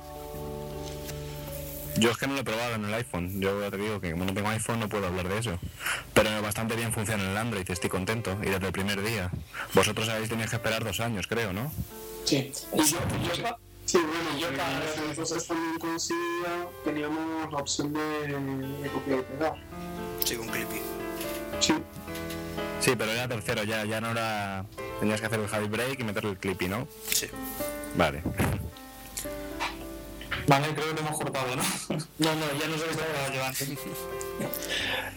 Yo 1.97 2.11
es 2.11 2.17
que 2.17 2.27
no 2.27 2.35
lo 2.35 2.41
he 2.41 2.45
probado 2.45 2.75
en 2.75 2.85
el 2.85 2.95
iPhone 2.95 3.41
yo 3.41 3.69
te 3.71 3.77
digo 3.77 4.01
que 4.01 4.13
como 4.13 4.25
no 4.25 4.33
tengo 4.35 4.49
iPhone 4.49 4.81
no 4.81 4.89
puedo 4.89 5.07
hablar 5.07 5.29
de 5.29 5.39
eso 5.39 5.59
pero 6.15 6.31
bastante 6.43 6.77
bien 6.77 6.93
funciona 6.93 7.23
en 7.25 7.31
el 7.31 7.37
Android 7.37 7.69
estoy 7.71 7.91
contento 7.91 8.37
y 8.43 8.47
desde 8.47 8.67
el 8.67 8.73
primer 8.73 9.03
día 9.03 9.31
vosotros 9.75 10.09
habéis 10.09 10.29
tenido 10.29 10.49
que 10.49 10.57
esperar 10.57 10.85
dos 10.85 11.01
años 11.01 11.27
creo 11.27 11.53
¿no? 11.53 11.73
Sí. 12.25 12.53
Y 12.75 12.79
yo, 12.85 12.99
yo, 13.35 13.57
Sí, 13.87 13.99
bueno, 13.99 14.39
Yo 14.39 14.57
cada- 14.57 14.81
entonces 15.09 15.45
también 15.49 15.77
con 15.81 15.99
Cydia 15.99 16.69
teníamos 16.85 17.53
la 17.53 17.59
opción 17.59 17.93
de, 17.93 18.01
de 18.29 18.89
copiar 18.89 19.19
y 19.19 19.23
pegar. 19.23 19.55
Sí, 20.25 20.37
con 20.37 20.47
Clippy. 20.47 20.81
Sí, 21.59 21.75
Sí, 22.79 22.95
pero 22.97 23.11
era 23.11 23.27
tercero 23.27 23.65
ya, 23.65 23.85
ya 23.85 24.01
no 24.01 24.13
era... 24.13 24.65
Tenías 25.01 25.21
que 25.21 25.27
hacer 25.27 25.41
el 25.41 25.49
jailbreak 25.49 25.99
y 25.99 26.05
meterle 26.05 26.31
el 26.31 26.37
clippy, 26.39 26.69
¿no? 26.69 26.87
Sí. 27.09 27.27
Vale. 27.97 28.23
Vale, 30.51 30.75
creo 30.75 30.93
que 30.93 31.01
hemos 31.01 31.17
cortado, 31.17 31.55
¿no? 31.55 31.63
No, 32.19 32.35
no, 32.35 32.47
ya 32.59 32.67
no 32.67 32.77
sé 32.77 32.85
qué 32.87 32.91
estaba 32.91 33.29
llevando. 33.31 33.59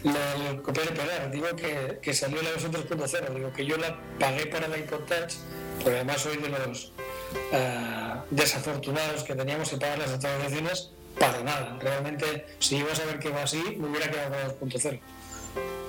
Lo, 0.04 0.54
lo 0.54 0.62
copiar 0.62 0.86
y 0.86 0.96
pegar. 0.96 1.32
Digo 1.32 1.48
que, 1.56 1.98
que 2.04 2.14
salió 2.14 2.44
la 2.44 2.52
versión 2.52 2.72
3.0. 2.72 3.34
Digo 3.34 3.52
que 3.52 3.66
yo 3.66 3.78
la 3.78 4.00
pagué 4.20 4.46
para 4.46 4.68
la 4.68 4.78
iPod 4.78 5.06
Touch, 5.06 5.34
pero 5.84 5.96
además 5.96 6.22
soy 6.22 6.38
de 6.38 6.50
los 6.50 6.92
eh, 7.52 8.14
desafortunados 8.30 9.24
que 9.24 9.34
teníamos 9.34 9.72
que 9.72 9.78
pagar 9.78 9.98
las 9.98 10.12
actualizaciones 10.12 10.92
para 11.20 11.42
nada. 11.42 11.80
Realmente, 11.80 12.46
si 12.60 12.78
ibas 12.78 13.00
a 13.00 13.06
ver 13.06 13.18
que 13.18 13.30
va 13.30 13.42
así, 13.42 13.64
me 13.80 13.88
hubiera 13.88 14.12
quedado 14.12 14.60
con 14.60 14.70
la 14.70 14.76
2.0. 14.76 15.00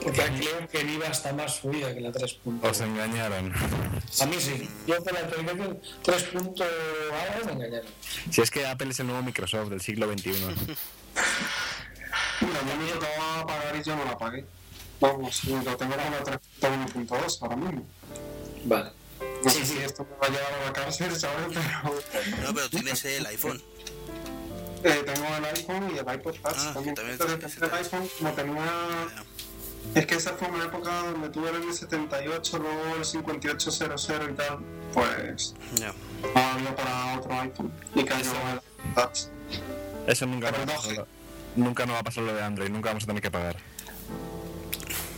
Porque 0.02 0.20
creo 0.20 0.68
que 0.68 0.82
iba 0.82 1.08
hasta 1.08 1.32
más 1.32 1.60
fluida 1.60 1.94
que 1.94 2.00
la 2.00 2.10
3.0. 2.10 2.68
Os 2.70 2.80
engañaron. 2.80 3.52
A 4.20 4.26
mí 4.26 4.36
sí. 4.38 4.68
Yo 4.86 5.02
con 5.02 5.14
la 5.14 5.20
actualización 5.20 5.80
3.0 6.04 7.44
me 7.46 7.52
engañaron. 7.52 7.86
Si 8.30 8.42
es 8.42 8.50
que 8.50 8.66
Apple 8.66 8.90
es 8.90 9.00
el 9.00 9.06
nuevo 9.06 9.22
Microsoft 9.22 9.70
del 9.70 9.80
siglo 9.80 10.06
XXI. 10.12 10.30
Mira, 12.40 12.60
yo 12.68 12.76
me 12.76 12.92
tocaba 12.92 13.46
pagar 13.46 13.76
y 13.76 13.82
yo 13.82 13.96
no 13.96 14.04
la 14.04 14.18
pagué. 14.18 14.44
Vamos, 15.00 15.44
lo 15.44 15.76
tengo 15.76 15.94
con 15.94 16.10
la 16.12 16.22
3.1.2 16.60 17.38
ahora 17.42 17.56
mismo. 17.56 17.86
Vale. 18.64 18.90
No 19.42 19.50
sé 19.50 19.64
si 19.64 19.78
esto 19.78 20.04
me 20.04 20.16
va 20.16 20.26
a 20.26 20.30
llevar 20.30 20.52
a 20.52 20.64
la 20.66 20.72
cárcel, 20.72 21.16
¿sabes? 21.16 21.46
Pero 22.12 22.46
No, 22.46 22.54
pero 22.54 22.68
tienes 22.70 23.04
el 23.04 23.26
iPhone. 23.26 23.62
eh, 24.84 25.02
tengo 25.06 25.26
el 25.36 25.44
iPhone 25.46 25.90
y 25.94 25.98
el 25.98 26.14
iPod 26.14 26.34
Touch 26.34 26.42
Ah, 26.58 26.70
también. 26.74 26.94
también 26.94 27.18
Entonces, 27.20 27.62
el 27.62 27.70
iPhone, 27.74 28.08
como 28.18 28.32
tenía... 28.32 29.06
Es 29.94 30.06
que 30.06 30.14
esa 30.16 30.32
fue 30.34 30.48
una 30.48 30.64
época 30.64 30.90
donde 31.02 31.28
tuve 31.28 31.50
el 31.50 31.62
M78, 31.62 32.58
luego 32.58 32.96
el 32.98 33.04
5800 33.04 34.10
y 34.30 34.32
tal, 34.34 34.58
pues 34.92 35.54
Ya. 35.76 35.92
había 36.34 36.74
para 36.74 37.18
otro 37.18 37.40
iPhone 37.40 37.72
y 37.94 38.04
cayó 38.04 38.30
el 38.52 38.94
Touch. 38.94 39.18
Eso 40.06 40.26
nunca 40.26 40.50
Pero 40.50 40.58
va 40.58 40.62
a 40.62 40.66
no, 40.66 40.82
pasar. 40.82 41.06
Nunca 41.56 41.86
no 41.86 41.92
va 41.92 41.98
a 42.00 42.02
pasar 42.02 42.24
lo 42.24 42.34
de 42.34 42.42
Android, 42.42 42.70
nunca 42.70 42.88
vamos 42.90 43.04
a 43.04 43.06
tener 43.06 43.22
que 43.22 43.30
pagar. 43.30 43.56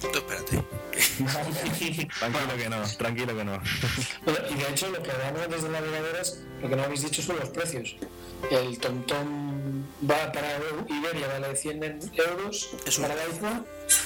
Tú 0.01 0.09
espérate. 0.19 0.63
Tranquilo 2.19 2.57
que 2.57 2.69
no, 2.69 2.83
tranquilo 2.97 3.37
que 3.37 3.45
no. 3.45 3.61
Y 4.51 4.55
de 4.55 4.69
hecho, 4.71 4.89
lo 4.91 5.03
que 5.03 5.11
hablamos 5.11 5.43
antes 5.43 5.63
de 5.63 5.69
navegadores, 5.69 6.43
lo 6.63 6.69
que 6.69 6.77
no 6.77 6.83
habéis 6.85 7.03
dicho 7.03 7.23
son 7.23 7.39
los 7.39 7.49
precios. 7.51 7.97
El 8.51 8.79
TomTom 8.79 9.83
va 10.09 10.31
para 10.33 10.59
Iberia 10.89 11.27
vale 11.27 11.57
100 11.57 12.11
euros 12.17 12.69
Es 12.87 12.99
un 12.99 13.03
para 13.05 13.15
el 13.15 13.33
iPhone 13.33 13.65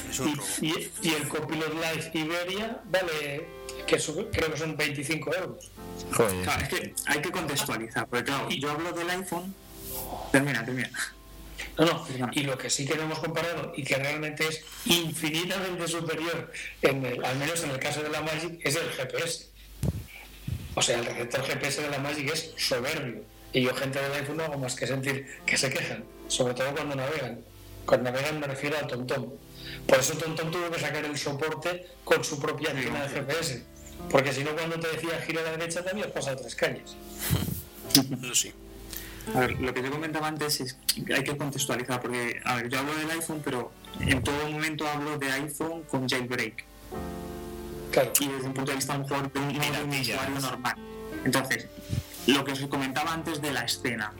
Es 0.08 0.20
un 0.20 0.28
y, 0.28 0.34
robo. 0.34 0.46
y- 0.60 0.90
y 1.02 1.14
el 1.14 1.28
Copilot 1.28 1.74
Live 1.74 2.10
Iberia 2.14 2.80
vale, 2.84 3.48
que 3.88 3.98
su- 3.98 4.28
creo 4.30 4.52
que 4.52 4.56
son 4.56 4.76
25 4.76 5.34
euros. 5.34 5.70
Joder. 6.12 6.44
Claro, 6.44 6.62
es 6.62 6.68
que 6.68 6.94
hay 7.06 7.20
que 7.20 7.30
contextualizar, 7.32 8.06
porque 8.08 8.24
claro, 8.24 8.48
yo 8.50 8.70
hablo 8.70 8.92
del 8.92 9.10
iPhone. 9.10 9.52
Termina, 10.30 10.64
termina. 10.64 10.90
No, 11.78 11.84
no, 11.86 12.06
y 12.32 12.40
lo 12.42 12.56
que 12.58 12.70
sí 12.70 12.86
que 12.86 12.94
no 12.96 13.02
hemos 13.02 13.18
comparado 13.18 13.72
y 13.76 13.82
que 13.84 13.96
realmente 13.96 14.46
es 14.48 14.62
infinitamente 14.86 15.86
superior, 15.88 16.50
en 16.82 17.04
el- 17.04 17.24
al 17.24 17.36
menos 17.36 17.62
en 17.64 17.70
el 17.70 17.78
caso 17.78 18.02
de 18.02 18.10
la 18.10 18.20
Magic, 18.22 18.58
es 18.62 18.76
el 18.76 18.88
GPS. 18.90 19.46
O 20.74 20.82
sea, 20.82 20.98
el 20.98 21.04
receptor 21.06 21.42
GPS 21.44 21.82
de 21.82 21.90
la 21.90 21.98
Magic 21.98 22.30
es 22.32 22.52
soberbio. 22.56 23.22
Y 23.52 23.62
yo, 23.62 23.74
gente 23.74 24.00
del 24.00 24.12
iPhone, 24.12 24.36
no 24.36 24.44
hago 24.44 24.58
más 24.58 24.76
que 24.76 24.86
sentir 24.86 25.26
que 25.44 25.56
se 25.58 25.68
quejan, 25.70 26.04
sobre 26.28 26.54
todo 26.54 26.72
cuando 26.72 26.94
navegan. 26.94 27.40
Cuando 27.84 28.10
navegan 28.12 28.38
me 28.38 28.46
refiero 28.46 28.78
al 28.78 28.86
TomTom. 28.86 29.26
Por 29.86 29.98
eso 29.98 30.14
TomTom 30.14 30.50
tuvo 30.52 30.70
que 30.70 30.78
sacar 30.78 31.04
el 31.04 31.18
soporte 31.18 31.86
con 32.04 32.22
su 32.22 32.38
propia 32.40 32.70
antena 32.70 33.02
de 33.02 33.08
GPS. 33.08 33.64
Porque 34.08 34.32
si 34.32 34.44
no, 34.44 34.52
cuando 34.54 34.78
te 34.78 34.88
decía 34.88 35.20
gira 35.26 35.40
a 35.40 35.44
la 35.44 35.50
derecha, 35.56 35.82
te 35.82 35.90
habías 35.90 36.06
pasado 36.08 36.36
tres 36.36 36.54
calles. 36.54 36.94
Eso 38.22 38.34
sí. 38.34 38.52
A 39.34 39.40
ver, 39.40 39.60
lo 39.60 39.72
que 39.72 39.82
te 39.82 39.90
comentaba 39.90 40.28
antes 40.28 40.60
es 40.60 40.76
que 41.06 41.14
hay 41.14 41.24
que 41.24 41.36
contextualizar, 41.36 42.00
porque, 42.00 42.40
a 42.44 42.56
ver, 42.56 42.68
yo 42.68 42.78
hablo 42.78 42.94
del 42.94 43.10
iPhone, 43.10 43.40
pero 43.44 43.72
en 44.00 44.22
todo 44.22 44.48
momento 44.48 44.86
hablo 44.88 45.18
de 45.18 45.30
iPhone 45.30 45.82
con 45.84 46.08
jailbreak. 46.08 46.64
Claro. 47.90 48.12
y 48.20 48.28
desde 48.28 48.46
un 48.46 48.54
punto 48.54 48.70
de 48.70 48.76
vista 48.76 48.94
a 48.94 48.98
lo 48.98 49.02
mejor 49.02 49.32
de 49.32 49.40
un, 49.40 49.48
no 49.48 49.52
de 49.52 49.82
un 49.82 50.00
usuario 50.00 50.40
normal. 50.40 50.76
Entonces, 51.24 51.66
lo 52.28 52.44
que 52.44 52.52
os 52.52 52.60
comentaba 52.66 53.12
antes 53.12 53.42
de 53.42 53.52
la 53.52 53.62
escena 53.62 54.12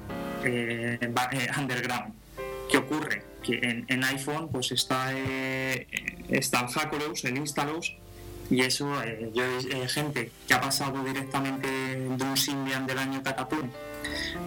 eh, 0.45 0.99
eh, 1.01 1.51
underground, 1.57 2.15
¿qué 2.69 2.79
ocurre? 2.79 3.25
Que 3.45 3.59
en, 3.59 3.85
en 3.87 4.03
iPhone 4.05 4.49
pues 4.51 4.73
está, 4.73 5.13
eh, 5.13 5.87
está 6.31 6.63
el 6.63 6.67
Hackerous, 6.67 7.25
el 7.25 7.37
Instalos, 7.37 7.97
y 8.51 8.63
eso, 8.63 9.01
eh, 9.05 9.31
yo 9.33 9.45
eh, 9.45 9.89
gente 9.89 10.33
que 10.49 10.55
ha 10.55 10.61
pasado 10.61 11.05
directamente 11.05 11.69
de 11.69 12.25
un 12.25 12.37
Symbian 12.37 12.85
del 12.87 12.99
año 12.99 13.23
Catapult, 13.23 13.73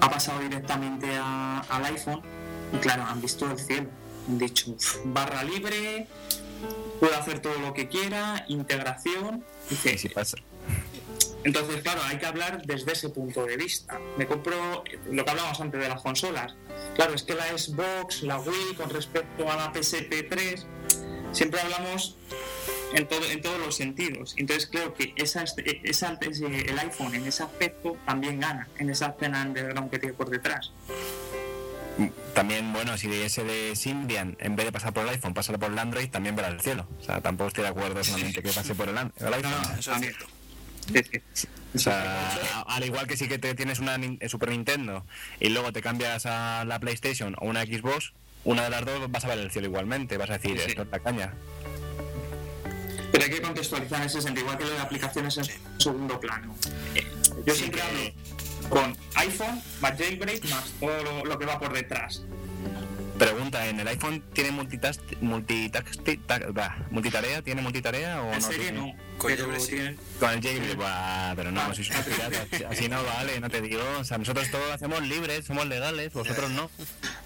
ha 0.02 0.10
pasado 0.10 0.40
directamente 0.40 1.08
a- 1.16 1.60
al 1.70 1.86
iPhone, 1.86 2.22
y 2.74 2.78
claro, 2.78 3.04
han 3.04 3.22
visto 3.22 3.50
el 3.50 3.60
cielo. 3.60 3.90
Han 4.28 4.38
dicho, 4.38 4.72
"Uf, 4.72 4.98
barra 5.06 5.44
libre, 5.44 6.08
puedo 7.00 7.16
hacer 7.18 7.40
todo 7.40 7.58
lo 7.60 7.74
que 7.74 7.88
quiera, 7.90 8.46
integración. 8.48 9.44
Dice, 9.70 10.10
pasa. 10.10 10.38
entonces, 11.44 11.82
claro, 11.82 12.02
hay 12.06 12.18
que 12.18 12.26
hablar 12.26 12.62
desde 12.66 12.94
ese 12.94 13.10
punto 13.10 13.46
de 13.46 13.58
vista. 13.58 14.00
Me 14.18 14.26
compro 14.28 14.84
lo 15.12 15.26
que 15.26 15.30
hablábamos 15.32 15.60
antes 15.60 15.82
de 15.82 15.90
las 15.90 16.02
consolas. 16.02 16.56
Claro, 16.96 17.14
es 17.14 17.24
que 17.24 17.36
la 17.36 17.46
Xbox, 17.58 18.24
la 18.24 18.40
Wii, 18.40 18.76
con 18.78 18.90
respecto 18.90 19.50
a 19.52 19.56
la 19.58 19.74
PSP3, 19.74 20.66
siempre 21.34 21.60
hablamos 21.60 22.16
en, 22.94 23.08
todo, 23.08 23.26
en 23.30 23.42
todos 23.42 23.60
los 23.60 23.76
sentidos. 23.76 24.34
Entonces, 24.38 24.70
creo 24.72 24.94
que 24.94 25.14
esa, 25.16 25.44
esa- 25.84 26.18
ese- 26.22 26.46
el 26.70 26.80
iPhone 26.80 27.14
en 27.16 27.26
ese 27.28 27.44
aspecto 27.44 27.98
también 28.06 28.40
gana, 28.40 28.68
en 28.80 28.90
esa 28.90 29.08
escena 29.08 29.44
underground 29.44 29.90
que 29.92 30.00
tiene 30.00 30.14
por 30.14 30.30
detrás. 30.30 30.72
También, 32.34 32.74
bueno, 32.74 32.98
si 32.98 33.08
ese 33.14 33.44
de 33.44 33.76
Symbian, 33.76 34.36
en 34.40 34.56
vez 34.56 34.66
de 34.66 34.72
pasar 34.72 34.94
por 34.94 35.04
el 35.04 35.10
iPhone, 35.10 35.36
pasa 35.36 35.56
por 35.58 35.72
el 35.72 35.78
Android, 35.78 36.10
también 36.10 36.36
verá 36.36 36.48
el 36.48 36.60
cielo. 36.60 36.88
O 37.00 37.04
sea, 37.04 37.22
tampoco 37.22 37.50
estoy 37.50 37.64
de 37.64 37.70
acuerdo 37.70 38.04
solamente 38.04 38.42
que 38.42 38.52
pase 38.52 38.74
por 38.74 38.90
el, 38.90 38.98
iPhone. 38.98 39.12
No, 39.20 39.50
no, 39.50 39.62
Eso 39.62 39.74
es 39.80 39.86
también. 39.86 40.14
cierto. 40.14 40.34
Sí, 41.12 41.22
sí. 41.34 41.48
O 41.76 41.80
sea, 41.80 42.62
al 42.68 42.84
igual 42.84 43.08
que 43.08 43.16
sí 43.16 43.28
que 43.28 43.38
te 43.40 43.54
tienes 43.56 43.80
una 43.80 43.96
eh, 43.96 44.28
Super 44.28 44.50
Nintendo 44.50 45.06
y 45.40 45.50
luego 45.50 45.72
te 45.72 45.82
cambias 45.82 46.26
a 46.26 46.66
la 46.66 46.80
PlayStation 46.80 47.36
o 47.40 47.46
una 47.46 47.64
Xbox, 47.64 48.14
una 48.44 48.64
de 48.64 48.70
las 48.72 48.84
dos 48.86 49.10
vas 49.12 49.24
a 49.26 49.28
ver 49.30 49.38
el 49.40 49.52
cielo 49.52 49.68
igualmente. 49.68 50.18
Vas 50.18 50.30
a 50.32 50.34
decir, 50.34 50.60
Sí. 50.60 50.66
esto 50.70 50.82
es 50.82 50.88
la 50.90 51.00
caña. 51.00 51.34
Pero 53.14 53.26
hay 53.26 53.30
que 53.30 53.42
contextualizar 53.44 54.00
en 54.02 54.08
ese 54.08 54.22
sentido, 54.24 54.42
igual 54.46 54.58
que 54.58 54.64
lo 54.66 54.72
de 54.72 54.80
aplicaciones 54.80 55.38
en 55.38 55.46
segundo 55.80 56.20
plano. 56.20 56.56
Eh, 56.96 57.06
Yo 57.46 57.54
Sí, 57.54 57.60
siempre 57.60 57.82
que- 57.82 57.88
hablo 57.88 58.70
con 58.70 58.98
iPhone 59.16 59.62
más 59.82 59.98
jailbreak 60.00 60.44
más 60.50 60.64
todo 60.80 61.04
lo, 61.04 61.24
lo 61.26 61.38
que 61.38 61.46
va 61.46 61.60
por 61.60 61.74
detrás. 61.74 62.24
Pregunta, 63.20 63.68
¿en 63.68 63.80
el 63.80 63.88
iPhone 63.88 64.24
tiene 64.34 64.50
multitask, 64.50 65.00
multitask, 65.22 66.00
bah, 66.52 66.76
multitarea? 66.90 67.44
¿Tiene 67.44 67.62
multitarea 67.62 68.20
o 68.24 68.34
En 68.34 68.40
no? 68.40 68.42
serie 68.42 68.72
tiene? 68.72 68.80
no, 68.80 68.98
Con 69.20 69.32
pero 69.32 69.46
tienen- 69.60 69.98
Con 70.20 70.32
el 70.32 70.42
jailbreak, 70.42 70.78
bah, 70.78 71.34
pero 71.36 71.52
no, 71.52 71.62
Ah. 71.62 71.74
sois 71.76 71.88
piratas. 71.90 72.48
Así 72.72 72.90
no 72.90 73.04
vale, 73.04 73.40
no 73.40 73.50
te 73.50 73.62
digo. 73.62 73.82
O 74.00 74.04
sea, 74.04 74.18
nosotros 74.18 74.50
todos 74.50 74.68
lo 74.68 74.74
hacemos 74.74 75.02
libres, 75.04 75.46
somos 75.46 75.68
legales, 75.68 76.12
vosotros 76.14 76.50
no. 76.50 76.72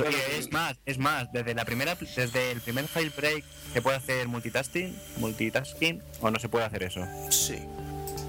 Pues, 0.00 0.14
y 0.14 0.38
es 0.38 0.52
más, 0.52 0.76
es 0.86 0.98
más, 0.98 1.30
desde 1.32 1.54
la 1.54 1.64
primera, 1.64 1.94
desde 1.94 2.50
el 2.50 2.60
primer 2.60 2.86
jailbreak 2.88 3.44
se 3.72 3.82
puede 3.82 3.96
hacer 3.96 4.26
multitasking, 4.28 4.96
multitasking 5.18 6.02
o 6.20 6.30
no 6.30 6.38
se 6.40 6.48
puede 6.48 6.64
hacer 6.64 6.82
eso. 6.82 7.06
Sí. 7.30 7.58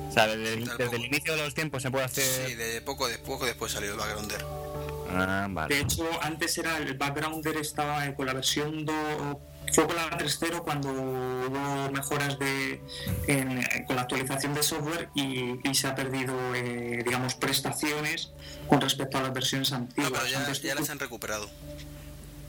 O 0.09 0.11
sea, 0.11 0.27
desde, 0.27 0.57
desde 0.77 0.95
el 0.95 1.05
inicio 1.05 1.35
de 1.35 1.41
los 1.43 1.53
tiempos 1.53 1.81
se 1.81 1.91
puede 1.91 2.05
hacer. 2.05 2.23
Sí, 2.47 2.53
de 2.55 2.81
poco, 2.81 3.07
de 3.07 3.17
poco 3.17 3.45
después 3.45 3.71
salió 3.71 3.91
el 3.91 3.97
backgrounder. 3.97 4.45
Ah, 5.09 5.45
De 5.47 5.53
vale. 5.53 5.79
hecho, 5.79 6.07
antes 6.21 6.57
era 6.57 6.77
el 6.77 6.93
backgrounder 6.97 7.57
estaba 7.57 8.05
eh, 8.05 8.13
con 8.15 8.25
la 8.25 8.33
versión 8.33 8.85
2, 8.85 8.95
fue 9.73 9.85
con 9.87 9.95
la 9.95 10.09
3.0 10.09 10.63
cuando 10.63 10.89
hubo 10.89 11.91
mejoras 11.91 12.37
de, 12.39 12.81
en- 13.27 13.85
con 13.85 13.95
la 13.95 14.03
actualización 14.03 14.53
de 14.53 14.63
software 14.63 15.09
y, 15.15 15.59
y 15.67 15.75
se 15.75 15.87
ha 15.87 15.95
perdido, 15.95 16.33
eh, 16.55 17.01
digamos, 17.05 17.35
prestaciones 17.35 18.31
con 18.67 18.79
respecto 18.81 19.17
a 19.17 19.21
las 19.23 19.33
versiones 19.33 19.71
No, 19.71 19.77
antiguas. 19.77 20.11
pero 20.13 20.27
ya, 20.27 20.39
Antes- 20.39 20.61
ya 20.61 20.75
las 20.75 20.89
han 20.89 20.99
recuperado. 20.99 21.49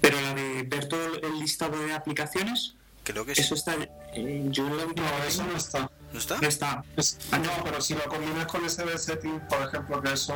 pero 0.00 0.20
la 0.20 0.34
de 0.34 0.62
ver 0.64 0.88
todo 0.88 1.16
el 1.20 1.38
listado 1.40 1.78
de 1.84 1.92
aplicaciones, 1.94 2.74
Creo 3.02 3.24
que 3.24 3.34
sí. 3.34 3.40
eso 3.42 3.54
está. 3.54 3.74
eh, 4.14 4.46
yo 4.50 4.66
última 4.84 5.08
No, 5.10 5.24
eso 5.24 5.44
no 5.44 5.56
está. 5.56 5.90
¿No 6.12 6.18
está? 6.18 6.38
no 6.40 6.48
está. 6.48 6.84
Es- 6.96 7.18
Ah, 7.32 7.38
no, 7.38 7.50
pero 7.64 7.80
si 7.80 7.94
lo 7.94 8.04
combinas 8.04 8.46
con 8.46 8.64
ese 8.64 8.96
setting, 8.98 9.40
por 9.48 9.60
ejemplo, 9.62 10.00
que 10.00 10.12
eso, 10.12 10.34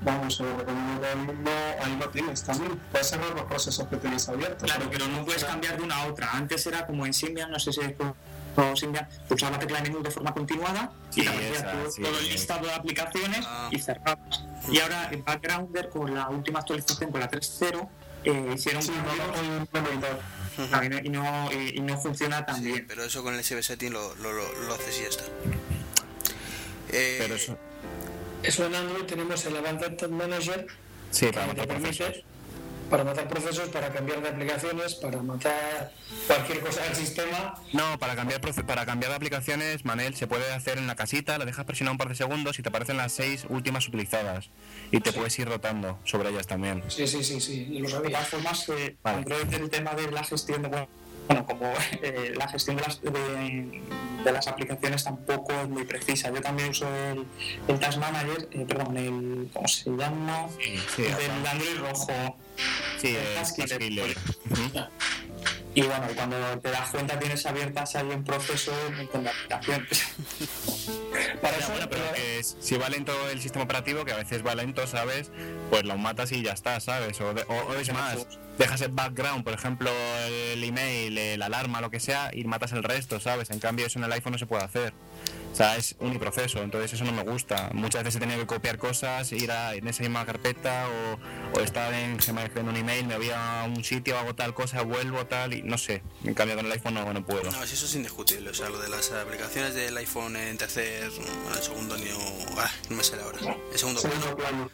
vamos, 0.00 0.36
se 0.36 0.42
lo 0.42 0.56
recomiendo 0.58 0.92
a 0.94 0.96
todo 1.00 1.10
el 1.12 1.18
mundo, 1.18 1.50
ahí 1.84 1.96
lo 2.00 2.08
tienes 2.08 2.42
también. 2.42 2.80
Puedes 2.90 3.08
cerrar 3.10 3.30
los 3.30 3.44
procesos 3.44 3.86
que 3.88 3.96
tienes 3.98 4.28
abiertos. 4.28 4.64
Claro, 4.70 4.88
pero 4.90 5.06
no 5.08 5.24
puedes 5.24 5.44
cambiar 5.44 5.76
de 5.76 5.82
una 5.84 5.96
a 6.02 6.06
otra. 6.06 6.30
Antes 6.32 6.66
era 6.66 6.86
como 6.86 7.06
en 7.06 7.12
Symbian, 7.14 7.50
no 7.50 7.58
sé 7.60 7.72
si 7.72 7.80
es 7.80 7.94
o 8.56 8.74
Symbian, 8.76 9.08
pulsaba 9.28 9.52
la 9.52 9.58
tecla 9.60 9.80
de 9.80 9.90
menú 9.90 10.02
de 10.02 10.10
forma 10.10 10.34
continuada 10.34 10.90
y 11.12 11.14
Sí, 11.14 11.22
te 11.22 11.28
aparecía 11.28 11.56
esa, 11.58 11.72
todo, 11.72 11.90
sí. 11.92 12.02
todo 12.02 12.18
el 12.18 12.28
listado 12.28 12.66
de 12.66 12.74
aplicaciones 12.74 13.44
Ah. 13.46 13.68
y 13.70 13.78
cerrabas. 13.78 14.44
Y 14.68 14.80
ahora 14.80 15.08
en 15.12 15.24
Backgrounder, 15.24 15.88
con 15.88 16.12
la 16.12 16.28
última 16.28 16.58
actualización, 16.58 17.12
con 17.12 17.20
la 17.20 17.28
3.0, 17.30 17.88
eh, 18.24 18.52
hicieron 18.56 18.82
Sí, 18.82 18.90
y 20.64 20.88
no- 20.88 20.98
y, 20.98 21.08
no, 21.08 21.52
y- 21.52 21.76
y 21.76 21.80
no 21.80 22.00
funciona 22.00 22.44
tan 22.46 22.56
Sí, 22.56 22.62
bien. 22.64 22.84
pero 22.88 23.04
eso 23.04 23.22
con 23.22 23.34
el 23.34 23.40
SB 23.40 23.62
setting 23.62 23.92
lo, 23.92 24.14
lo, 24.16 24.32
lo, 24.32 24.52
lo 24.62 24.74
haces 24.74 24.98
y 24.98 25.02
ya 25.02 25.08
está. 25.08 25.24
Eh, 26.92 27.16
Pero 27.20 27.34
eso. 27.34 27.58
Eso 28.42 28.66
en 28.66 28.74
Android 28.74 29.04
tenemos 29.04 29.44
el 29.46 29.56
Advanced 29.56 30.08
Manager 30.08 30.66
Sí, 31.10 31.26
que 31.26 31.32
para 31.32 31.54
te 31.54 31.66
permite. 31.66 32.24
Para 32.90 33.04
matar 33.04 33.28
procesos, 33.28 33.68
para 33.68 33.90
cambiar 33.92 34.20
de 34.20 34.28
aplicaciones, 34.28 34.94
para 34.96 35.22
matar 35.22 35.92
cualquier 36.26 36.60
cosa 36.60 36.82
del 36.82 36.94
sistema. 36.96 37.54
No, 37.72 37.98
para 37.98 38.16
cambiar, 38.16 38.40
para 38.40 38.84
cambiar 38.84 39.10
de 39.12 39.16
aplicaciones, 39.16 39.84
Manel, 39.84 40.14
se 40.16 40.26
puede 40.26 40.52
hacer 40.52 40.76
en 40.78 40.86
la 40.88 40.96
casita, 40.96 41.38
la 41.38 41.44
dejas 41.44 41.64
presionar 41.64 41.92
un 41.92 41.98
par 41.98 42.08
de 42.08 42.16
segundos 42.16 42.58
y 42.58 42.62
te 42.62 42.68
aparecen 42.68 42.96
las 42.96 43.12
seis 43.12 43.46
últimas 43.48 43.86
utilizadas. 43.86 44.50
Y 44.90 45.00
te 45.00 45.12
puedes 45.12 45.38
ir 45.38 45.48
rotando 45.48 45.98
sobre 46.04 46.30
ellas 46.30 46.46
también. 46.46 46.82
Sí, 46.88 47.06
sí, 47.06 47.22
sí, 47.22 47.40
sí, 47.40 47.66
lo 47.78 47.86
De 47.86 47.92
sabía. 47.94 48.10
todas 48.10 48.28
formas, 48.28 48.68
eh, 48.70 48.96
Vale. 49.02 49.24
El 49.52 49.70
tema 49.70 49.92
de 49.94 50.10
la 50.10 50.24
gestión 50.24 50.62
de 50.62 50.88
bueno, 51.28 51.46
como 51.46 51.72
eh, 52.02 52.34
la 52.36 52.48
gestión 52.48 52.76
de 52.76 52.82
las, 52.82 53.00
de, 53.00 53.10
de 54.24 54.32
las 54.32 54.46
aplicaciones 54.48 55.04
tampoco 55.04 55.52
es 55.52 55.68
muy 55.68 55.84
precisa. 55.84 56.30
Yo 56.32 56.40
también 56.40 56.70
uso 56.70 56.86
el, 56.88 57.24
el 57.68 57.78
Task 57.78 57.98
Manager, 57.98 58.48
eh, 58.52 58.64
perdón, 58.68 58.96
el 58.96 59.48
¿cómo 59.52 59.68
se 59.68 59.90
llama? 59.90 60.48
Sí, 60.96 61.04
el 61.06 61.46
Android 61.46 61.78
rojo. 61.78 62.36
Sí, 63.00 63.08
el 63.08 63.16
el 63.16 63.34
Task 63.34 63.78
Killer. 63.78 64.16
Y 65.72 65.82
bueno, 65.82 66.08
cuando 66.16 66.36
te 66.58 66.68
das 66.68 66.90
cuenta 66.90 67.16
tienes 67.16 67.46
abiertas 67.46 67.94
ahí 67.94 68.04
un 68.08 68.24
proceso 68.24 68.72
un 68.88 68.96
montón 68.96 69.22
de 69.22 69.30
aplicaciones. 69.30 70.04
Para 71.40 71.52
Ya, 71.58 71.64
eso, 71.64 71.72
bueno, 71.72 71.88
pero 71.88 72.12
que 72.12 72.42
si 72.42 72.76
va 72.76 72.88
lento 72.88 73.12
el 73.30 73.40
sistema 73.40 73.64
operativo, 73.64 74.04
que 74.04 74.12
a 74.12 74.16
veces 74.16 74.44
va 74.44 74.56
lento, 74.56 74.84
¿sabes? 74.88 75.30
Pues 75.70 75.84
lo 75.84 75.96
matas 75.96 76.32
y 76.32 76.42
ya 76.42 76.52
está, 76.54 76.80
¿sabes? 76.80 77.20
O, 77.20 77.32
de- 77.34 77.42
o- 77.44 77.68
o 77.68 77.74
es 77.76 77.92
más, 77.92 78.26
dejas 78.60 78.80
el 78.82 78.90
background, 78.92 79.42
por 79.42 79.52
ejemplo, 79.54 79.90
el 80.52 80.62
email, 80.62 81.38
la 81.38 81.46
alarma, 81.46 81.80
lo 81.80 81.90
que 81.90 81.98
sea, 81.98 82.30
y 82.32 82.44
matas 82.44 82.72
el 82.72 82.82
resto, 82.82 83.18
¿sabes? 83.18 83.50
En 83.50 83.58
cambio, 83.58 83.86
eso 83.86 83.98
en 83.98 84.04
el 84.04 84.12
iPhone 84.12 84.32
no 84.32 84.38
se 84.38 84.46
puede 84.46 84.62
hacer. 84.62 84.92
O 85.52 85.56
sea, 85.56 85.76
es 85.76 85.96
uniproceso, 85.98 86.62
entonces 86.62 86.92
eso 86.92 87.04
no 87.04 87.12
me 87.12 87.24
gusta. 87.24 87.70
Muchas 87.72 88.04
veces 88.04 88.18
he 88.18 88.20
tenido 88.20 88.38
que 88.38 88.46
copiar 88.46 88.78
cosas, 88.78 89.32
ir 89.32 89.50
a, 89.50 89.74
en 89.74 89.88
esa 89.88 90.02
misma 90.02 90.24
carpeta 90.24 90.86
o, 90.88 91.58
o 91.58 91.60
estar 91.62 91.92
en, 91.92 92.20
se 92.20 92.32
me 92.32 92.44
un 92.44 92.76
email, 92.76 93.06
me 93.06 93.16
voy 93.16 93.30
a 93.34 93.66
un 93.66 93.82
sitio, 93.82 94.16
hago 94.18 94.34
tal 94.34 94.54
cosa, 94.54 94.82
vuelvo 94.82 95.26
tal 95.26 95.54
y 95.54 95.62
no 95.62 95.76
sé. 95.76 96.02
En 96.24 96.34
cambio 96.34 96.54
con 96.56 96.66
el 96.66 96.72
iPhone 96.72 96.94
no, 96.94 97.12
no 97.12 97.24
puedo. 97.24 97.50
No, 97.50 97.66
si 97.66 97.74
eso 97.74 97.86
es 97.86 97.94
indiscutible. 97.96 98.50
O 98.50 98.54
sea, 98.54 98.68
lo 98.68 98.78
de 98.78 98.88
las 98.88 99.10
aplicaciones 99.10 99.74
del 99.74 99.96
iPhone 99.96 100.36
en 100.36 100.56
tercer, 100.56 101.04
en 101.04 101.62
segundo 101.62 101.96
ni 101.96 102.04
ah, 102.56 102.70
no 102.88 102.96
me 102.96 103.02
sale 103.02 103.22
ahora. 103.22 103.38
En 103.72 103.78
segundo 103.78 104.02
plano. 104.36 104.70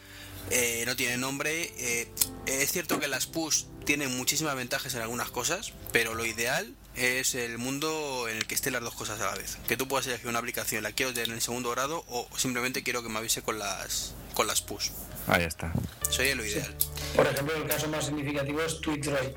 eh, 0.51 0.83
no 0.85 0.95
tiene 0.95 1.17
nombre. 1.17 1.71
eh, 1.77 2.07
es 2.45 2.71
cierto 2.71 2.99
que 2.99 3.07
las 3.07 3.25
push 3.25 3.63
tienen 3.87 4.17
muchísimas 4.17 4.53
ventajas 4.57 4.93
en 4.95 5.01
algunas 5.01 5.31
cosas, 5.31 5.71
pero 5.93 6.13
lo 6.13 6.25
ideal 6.25 6.75
es 6.97 7.35
el 7.35 7.57
mundo 7.57 8.27
en 8.29 8.35
el 8.35 8.45
que 8.45 8.53
estén 8.53 8.73
las 8.73 8.81
dos 8.81 8.93
cosas 8.93 9.21
a 9.21 9.27
la 9.27 9.35
vez. 9.35 9.57
Que 9.65 9.77
tú 9.77 9.87
puedas 9.87 10.05
elegir 10.07 10.27
una 10.27 10.39
aplicación, 10.39 10.83
la 10.83 10.91
quiero 10.91 11.13
tener 11.13 11.29
en 11.29 11.39
segundo 11.39 11.71
grado 11.71 12.03
o 12.09 12.27
simplemente 12.35 12.83
quiero 12.83 13.01
que 13.01 13.07
me 13.07 13.19
avise 13.19 13.41
con 13.41 13.57
las 13.57 14.13
con 14.33 14.45
las 14.45 14.61
push. 14.61 14.89
Ahí 15.27 15.45
está. 15.45 15.71
Sería 16.09 16.35
lo 16.35 16.45
ideal. 16.45 16.75
Por 17.15 17.27
ejemplo, 17.27 17.55
el 17.55 17.65
caso 17.65 17.87
más 17.87 18.05
significativo 18.05 18.61
es 18.61 18.81
TweetDroid, 18.81 19.31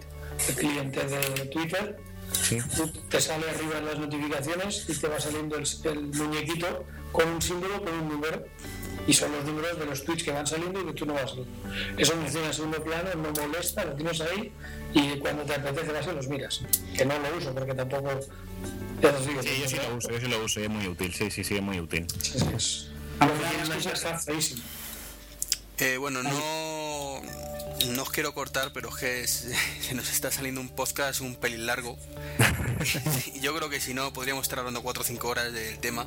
el 0.49 0.55
cliente 0.57 1.07
de 1.07 1.47
Twitter. 1.47 1.97
Sí. 2.43 2.59
Te 3.09 3.21
sale 3.21 3.49
arriba 3.51 3.79
en 3.79 3.87
las 3.87 3.99
notificaciones 4.01 4.85
y 4.89 4.95
te 4.95 5.07
va 5.07 5.21
saliendo 5.21 5.57
el, 5.57 5.65
el 5.85 6.07
muñequito 6.07 6.87
con 7.13 7.29
un 7.29 7.41
símbolo, 7.41 7.85
con 7.85 7.95
un 7.95 8.09
número. 8.09 8.45
Y 9.07 9.13
son 9.13 9.33
los 9.33 9.45
números 9.45 9.79
de 9.79 9.87
los 9.87 10.05
tweets 10.05 10.23
que 10.23 10.31
van 10.31 10.47
saliendo 10.47 10.81
y 10.81 10.85
que 10.87 10.93
tú 10.93 11.07
no 11.07 11.15
vas 11.15 11.35
viendo. 11.35 11.51
Eso 11.97 12.13
funciona 12.13 12.47
en 12.47 12.55
segundo 12.55 12.83
plano, 12.85 13.11
no 13.17 13.33
molesta, 13.33 13.85
lo 13.85 13.95
tienes 13.95 14.21
ahí 14.21 14.53
y 14.95 15.19
cuando 15.19 15.43
te 15.45 15.55
apetece 15.55 15.93
vas 15.93 16.07
y 16.07 16.13
los 16.13 16.29
miras. 16.29 16.61
Que 16.97 17.05
no 17.05 17.19
lo 17.19 17.37
uso 17.37 17.53
porque 17.55 17.75
tampoco. 17.75 18.21
Ya 19.03 19.09
os 19.11 19.27
digo, 19.27 19.43
Sí, 19.43 19.49
yo 19.63 19.69
sí 19.69 19.77
lo 19.77 19.97
uso, 19.97 20.11
yo 20.11 20.21
sí 20.21 20.27
lo 20.29 20.45
uso 20.45 20.61
y 20.61 20.65
es 20.65 20.69
muy 20.71 20.87
útil, 20.87 21.15
sí, 21.15 21.31
sí, 21.31 21.43
sí, 21.43 21.57
es 21.57 21.63
muy 21.63 21.81
útil. 21.81 22.07
Sí, 22.23 22.39
sí, 22.39 22.47
es- 22.55 22.87
Lo 23.85 23.93
está 23.93 24.19
feísimo. 24.19 24.63
Eh, 25.79 25.97
bueno, 25.97 26.23
no, 26.23 27.23
no 27.89 28.03
os 28.03 28.11
quiero 28.11 28.35
cortar, 28.35 28.73
pero 28.75 28.91
es 28.91 28.95
que 28.97 29.21
es- 29.23 29.49
se 29.81 29.95
nos 29.95 30.11
está 30.11 30.31
saliendo 30.31 30.61
un 30.61 30.69
podcast 30.69 31.21
un 31.23 31.35
pelín 31.37 31.67
largo. 31.67 31.97
Y 33.35 33.41
Yo 33.41 33.57
creo 33.57 33.71
que 33.71 33.81
si 33.81 33.95
no, 33.95 34.13
podríamos 34.13 34.43
estar 34.43 34.59
hablando 34.59 34.83
4 34.83 35.03
o 35.03 35.07
5 35.07 35.29
horas 35.29 35.53
del 35.53 35.79
tema. 35.79 36.07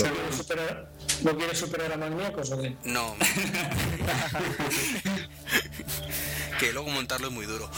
¿No 0.00 0.10
quieres 0.10 0.36
superar, 0.36 0.90
¿no 1.22 1.36
quieres 1.36 1.58
superar 1.58 1.92
a 1.92 1.96
Magníacos 1.96 2.50
o 2.50 2.60
qué? 2.60 2.76
No. 2.84 3.14
que 6.58 6.72
luego 6.72 6.90
montarlo 6.90 7.28
es 7.28 7.32
muy 7.32 7.46
duro. 7.46 7.70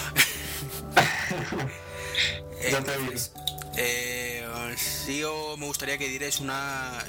Entonces, 2.62 3.32
eh, 3.77 4.47
sí 4.77 5.23
o 5.24 5.57
me 5.57 5.66
gustaría 5.66 5.99
que 5.99 6.09
dierais 6.09 6.41
una 6.41 7.05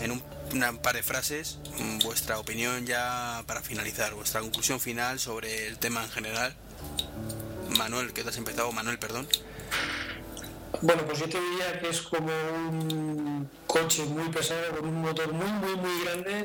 en 0.00 0.12
un 0.12 0.22
una 0.52 0.72
par 0.72 0.96
de 0.96 1.02
frases 1.02 1.58
mm, 1.78 1.98
vuestra 2.00 2.38
opinión 2.38 2.86
ya 2.86 3.42
para 3.46 3.62
finalizar, 3.62 4.14
vuestra 4.14 4.40
conclusión 4.40 4.80
final 4.80 5.20
sobre 5.20 5.66
el 5.66 5.78
tema 5.78 6.02
en 6.02 6.10
general. 6.10 6.54
Manuel, 7.78 8.12
que 8.12 8.22
te 8.22 8.30
has 8.30 8.36
empezado, 8.36 8.72
Manuel, 8.72 8.98
perdón. 8.98 9.28
Bueno, 10.82 11.02
pues 11.04 11.18
yo 11.18 11.28
te 11.28 11.38
diría 11.38 11.78
que 11.80 11.88
es 11.90 12.00
como 12.00 12.32
un 12.70 13.50
coche 13.66 14.04
muy 14.04 14.28
pesado 14.28 14.76
con 14.78 14.88
un 14.88 15.02
motor 15.02 15.32
muy, 15.32 15.50
muy, 15.52 15.76
muy 15.76 16.04
grande 16.04 16.44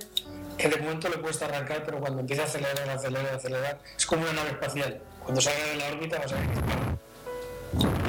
que 0.58 0.70
de 0.70 0.78
momento 0.78 1.10
le 1.10 1.18
cuesta 1.18 1.46
arrancar, 1.46 1.84
pero 1.86 2.00
cuando 2.00 2.22
empieza 2.22 2.44
a 2.44 2.46
acelerar, 2.46 2.90
acelerar, 2.90 3.36
acelerar, 3.36 3.80
es 3.98 4.06
como 4.06 4.24
una 4.24 4.34
nave 4.34 4.50
espacial. 4.52 5.02
Cuando 5.24 5.42
salga 5.42 5.66
de 5.66 5.76
la 5.76 5.88
órbita 5.88 6.20
va 6.20 6.26
a 6.26 6.28
salir 6.28 6.50
disparado. 6.50 8.05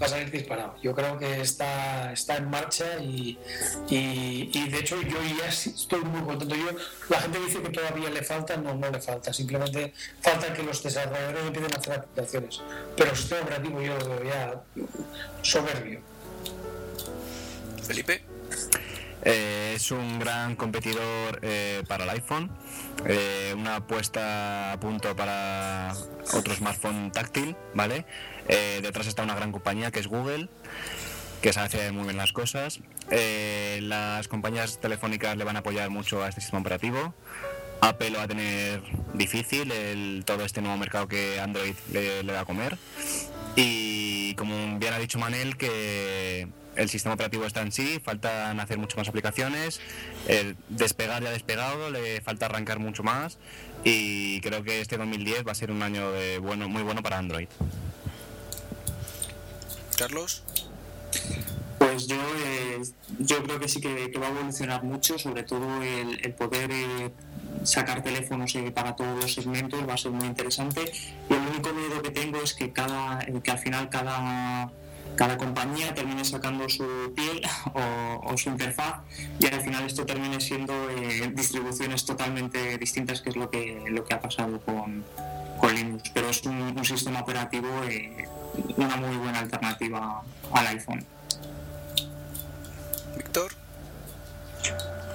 Va 0.00 0.06
a 0.06 0.08
salir 0.08 0.30
disparado. 0.30 0.76
Yo 0.82 0.94
creo 0.94 1.18
que 1.18 1.40
está, 1.40 2.12
está 2.12 2.36
en 2.36 2.50
marcha 2.50 2.98
y, 3.00 3.38
y, 3.88 4.50
y 4.52 4.68
de 4.68 4.78
hecho 4.78 5.00
yo 5.02 5.16
ya 5.38 5.48
estoy 5.48 6.00
muy 6.00 6.22
contento. 6.22 6.54
Yo, 6.54 6.70
la 7.08 7.20
gente 7.20 7.38
dice 7.40 7.62
que 7.62 7.70
todavía 7.70 8.10
le 8.10 8.22
falta, 8.22 8.56
no, 8.56 8.74
no 8.74 8.90
le 8.90 9.00
falta. 9.00 9.32
Simplemente 9.32 9.92
falta 10.20 10.52
que 10.52 10.62
los 10.62 10.82
desarrolladores 10.82 11.46
empiecen 11.46 11.74
a 11.74 11.78
hacer 11.78 11.92
aplicaciones. 11.94 12.62
Pero 12.96 13.16
sistema 13.16 13.42
operativo 13.42 13.80
yo 13.80 13.98
lo 13.98 14.08
veo 14.08 14.24
ya 14.24 14.62
soberbio. 15.42 16.00
Felipe. 17.82 18.22
Eh, 19.28 19.72
es 19.74 19.90
un 19.90 20.20
gran 20.20 20.54
competidor 20.54 21.40
eh, 21.42 21.82
para 21.88 22.04
el 22.04 22.10
iPhone, 22.10 22.48
eh, 23.06 23.52
una 23.56 23.76
apuesta 23.76 24.70
a 24.70 24.78
punto 24.78 25.16
para 25.16 25.92
otro 26.32 26.54
smartphone 26.54 27.10
táctil, 27.10 27.56
¿vale? 27.74 28.04
Eh, 28.48 28.80
detrás 28.82 29.06
está 29.06 29.22
una 29.22 29.34
gran 29.34 29.52
compañía 29.52 29.90
que 29.90 30.00
es 30.00 30.06
Google, 30.06 30.48
que 31.42 31.52
sabe 31.52 31.66
hacer 31.66 31.92
muy 31.92 32.04
bien 32.04 32.16
las 32.16 32.32
cosas. 32.32 32.80
Eh, 33.10 33.80
las 33.82 34.28
compañías 34.28 34.80
telefónicas 34.80 35.36
le 35.36 35.44
van 35.44 35.56
a 35.56 35.60
apoyar 35.60 35.90
mucho 35.90 36.22
a 36.22 36.28
este 36.28 36.40
sistema 36.40 36.60
operativo. 36.60 37.14
Apple 37.80 38.10
lo 38.10 38.18
va 38.18 38.24
a 38.24 38.28
tener 38.28 38.82
difícil, 39.14 39.70
el, 39.70 40.22
todo 40.24 40.44
este 40.44 40.62
nuevo 40.62 40.76
mercado 40.78 41.08
que 41.08 41.38
Android 41.40 41.74
le, 41.92 42.22
le 42.22 42.32
va 42.32 42.40
a 42.40 42.44
comer. 42.44 42.78
Y 43.54 44.34
como 44.34 44.78
bien 44.78 44.94
ha 44.94 44.98
dicho 44.98 45.18
Manel, 45.18 45.56
que 45.56 46.48
el 46.76 46.90
sistema 46.90 47.14
operativo 47.14 47.44
está 47.46 47.62
en 47.62 47.72
sí, 47.72 48.00
faltan 48.02 48.60
hacer 48.60 48.78
muchas 48.78 48.98
más 48.98 49.08
aplicaciones, 49.08 49.80
el 50.28 50.56
despegar 50.68 51.22
ya 51.22 51.30
despegado, 51.30 51.90
le 51.90 52.20
falta 52.20 52.46
arrancar 52.46 52.78
mucho 52.78 53.02
más 53.02 53.38
y 53.84 54.40
creo 54.40 54.62
que 54.62 54.80
este 54.80 54.96
2010 54.96 55.46
va 55.46 55.52
a 55.52 55.54
ser 55.54 55.70
un 55.70 55.82
año 55.82 56.10
muy 56.68 56.82
bueno 56.82 57.02
para 57.02 57.18
Android. 57.18 57.48
Carlos. 59.96 60.42
Pues 61.78 62.06
yo, 62.06 62.16
eh, 62.16 62.82
yo 63.18 63.42
creo 63.42 63.58
que 63.58 63.68
sí 63.68 63.80
que, 63.80 64.10
va 64.18 64.26
a 64.26 64.30
evolucionar 64.30 64.82
mucho, 64.82 65.18
sobre 65.18 65.42
todo 65.42 65.82
el, 65.82 66.34
poder 66.34 66.70
eh, 66.70 67.10
sacar 67.64 68.02
teléfonos 68.02 68.54
eh, 68.54 68.70
para 68.70 68.96
todos 68.96 69.22
los 69.22 69.32
segmentos 69.32 69.86
va 69.88 69.94
a 69.94 69.96
ser 69.96 70.12
muy 70.12 70.26
interesante. 70.26 70.92
Y 71.28 71.34
el 71.34 71.40
único 71.40 71.72
miedo 71.72 72.02
que 72.02 72.10
tengo 72.10 72.40
es 72.42 72.54
que, 72.54 72.72
cada, 72.72 73.18
que 73.42 73.50
al 73.50 73.58
final 73.58 73.88
cada, 73.88 74.70
cada 75.16 75.36
compañía 75.36 75.94
termine 75.94 76.24
sacando 76.24 76.68
su 76.68 77.12
piel 77.14 77.42
o, 78.24 78.36
su 78.36 78.50
interfaz 78.50 79.00
y 79.38 79.46
al 79.46 79.60
final 79.60 79.84
esto 79.84 80.04
termine 80.04 80.40
siendo 80.40 80.74
distribuciones 81.34 82.04
totalmente 82.04 82.78
distintas, 82.78 83.20
que 83.20 83.30
es 83.30 83.36
lo 83.36 83.50
que, 83.50 83.84
lo 83.88 84.04
que 84.04 84.14
ha 84.14 84.20
pasado 84.20 84.60
con, 84.60 85.04
con 85.58 85.74
Linux. 85.74 86.10
Pero 86.12 86.30
es 86.30 86.42
un, 86.44 86.76
un 86.76 86.84
sistema 86.84 87.20
operativo, 87.20 87.68
una 88.76 88.96
muy 88.96 89.16
buena 89.16 89.38
alternativa 89.40 90.22
al 90.52 90.66
iPhone. 90.68 91.04
Víctor. 93.16 93.52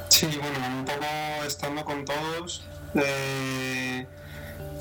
Sí, 0.10 0.28
bueno, 0.28 0.80
un 0.80 0.86
poco 0.86 1.06
estando 1.46 1.84
con 1.84 2.06
todos, 2.06 2.64
eh, 2.96 4.06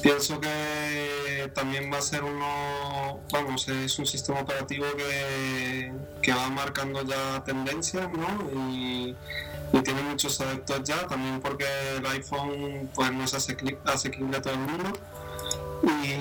pienso 0.03 0.41
que 0.41 1.51
también 1.55 1.91
va 1.93 1.99
a 1.99 2.03
ser 2.03 2.23
uno, 2.25 3.21
vamos, 3.33 3.69
es 3.69 3.99
un 3.99 4.07
sistema 4.07 4.41
operativo 4.41 4.87
que, 4.97 5.93
que 6.21 6.33
va 6.33 6.49
marcando 6.49 7.03
ya 7.03 7.43
tendencias, 7.45 8.09
¿no? 8.11 8.51
Y, 8.71 9.17
y 9.73 9.83
tiene 9.83 10.03
muchos 10.03 10.41
adeptos 10.41 10.83
ya, 10.85 11.07
también 11.07 11.41
porque 11.41 11.67
el 11.97 12.07
iPhone 12.07 12.91
pues 12.95 13.13
no 13.13 13.25
es 13.25 13.35
asequi- 13.35 13.79
asequible 13.87 14.37
a 14.37 14.43
todo 14.43 14.55
el 14.55 14.61
mundo 14.61 14.93
y 16.05 16.13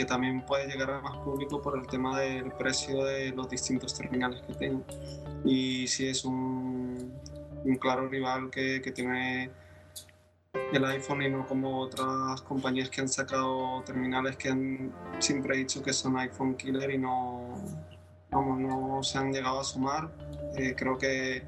que 0.00 0.06
también 0.06 0.40
puede 0.46 0.66
llegar 0.66 0.90
a 0.92 1.00
más 1.02 1.18
público 1.18 1.60
por 1.60 1.78
el 1.78 1.86
tema 1.86 2.18
del 2.18 2.50
precio 2.52 3.04
de 3.04 3.32
los 3.32 3.50
distintos 3.50 3.94
terminales 3.94 4.40
que 4.46 4.54
tiene. 4.54 4.80
Y 5.44 5.86
sí 5.88 6.08
es 6.08 6.24
un, 6.24 7.12
un 7.66 7.76
claro 7.76 8.08
rival 8.08 8.48
que, 8.48 8.80
que 8.80 8.92
tiene 8.92 9.50
el 10.72 10.84
iPhone 10.86 11.20
y 11.20 11.28
no 11.28 11.46
como 11.46 11.80
otras 11.80 12.40
compañías 12.40 12.88
que 12.88 13.02
han 13.02 13.10
sacado 13.10 13.82
terminales 13.84 14.36
que 14.38 14.48
han 14.48 14.90
siempre 15.18 15.58
dicho 15.58 15.82
que 15.82 15.92
son 15.92 16.16
iPhone 16.16 16.54
killer 16.54 16.92
y 16.92 16.96
no, 16.96 17.62
vamos, 18.30 18.58
no 18.58 19.02
se 19.02 19.18
han 19.18 19.34
llegado 19.34 19.60
a 19.60 19.64
sumar. 19.64 20.10
Eh, 20.56 20.74
creo 20.74 20.96
que 20.96 21.42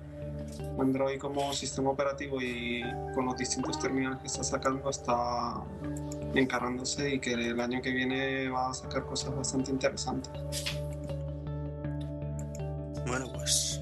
Android 0.78 1.18
como 1.18 1.54
sistema 1.54 1.88
operativo 1.88 2.38
y 2.42 2.82
con 3.14 3.24
los 3.24 3.38
distintos 3.38 3.78
terminales 3.78 4.18
que 4.18 4.26
está 4.26 4.44
sacando 4.44 4.90
está 4.90 5.54
encarrándose 6.34 7.14
y 7.14 7.20
que 7.20 7.32
el 7.34 7.60
año 7.60 7.80
que 7.82 7.90
viene 7.90 8.48
va 8.48 8.70
a 8.70 8.74
sacar 8.74 9.04
cosas 9.04 9.34
bastante 9.36 9.70
interesantes. 9.70 10.32
Bueno, 13.06 13.30
pues 13.32 13.80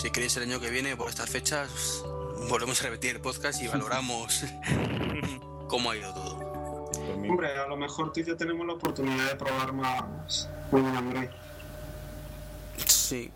si 0.00 0.10
queréis 0.10 0.36
el 0.36 0.44
año 0.44 0.60
que 0.60 0.70
viene 0.70 0.96
por 0.96 1.08
estas 1.08 1.30
fechas, 1.30 2.02
volvemos 2.48 2.80
a 2.80 2.84
repetir 2.84 3.10
el 3.16 3.20
podcast 3.20 3.62
y 3.62 3.68
valoramos 3.68 4.44
cómo 5.68 5.90
ha 5.90 5.96
ido 5.96 6.12
todo. 6.12 6.90
Hombre, 7.28 7.56
a 7.56 7.66
lo 7.68 7.76
mejor 7.76 8.12
tú 8.12 8.20
y 8.20 8.24
yo 8.24 8.36
tenemos 8.36 8.66
la 8.66 8.72
oportunidad 8.74 9.28
de 9.30 9.36
probar 9.36 9.72
más 9.72 10.48
un 10.70 10.84
Android. 10.86 11.28
Sí. 12.86 13.30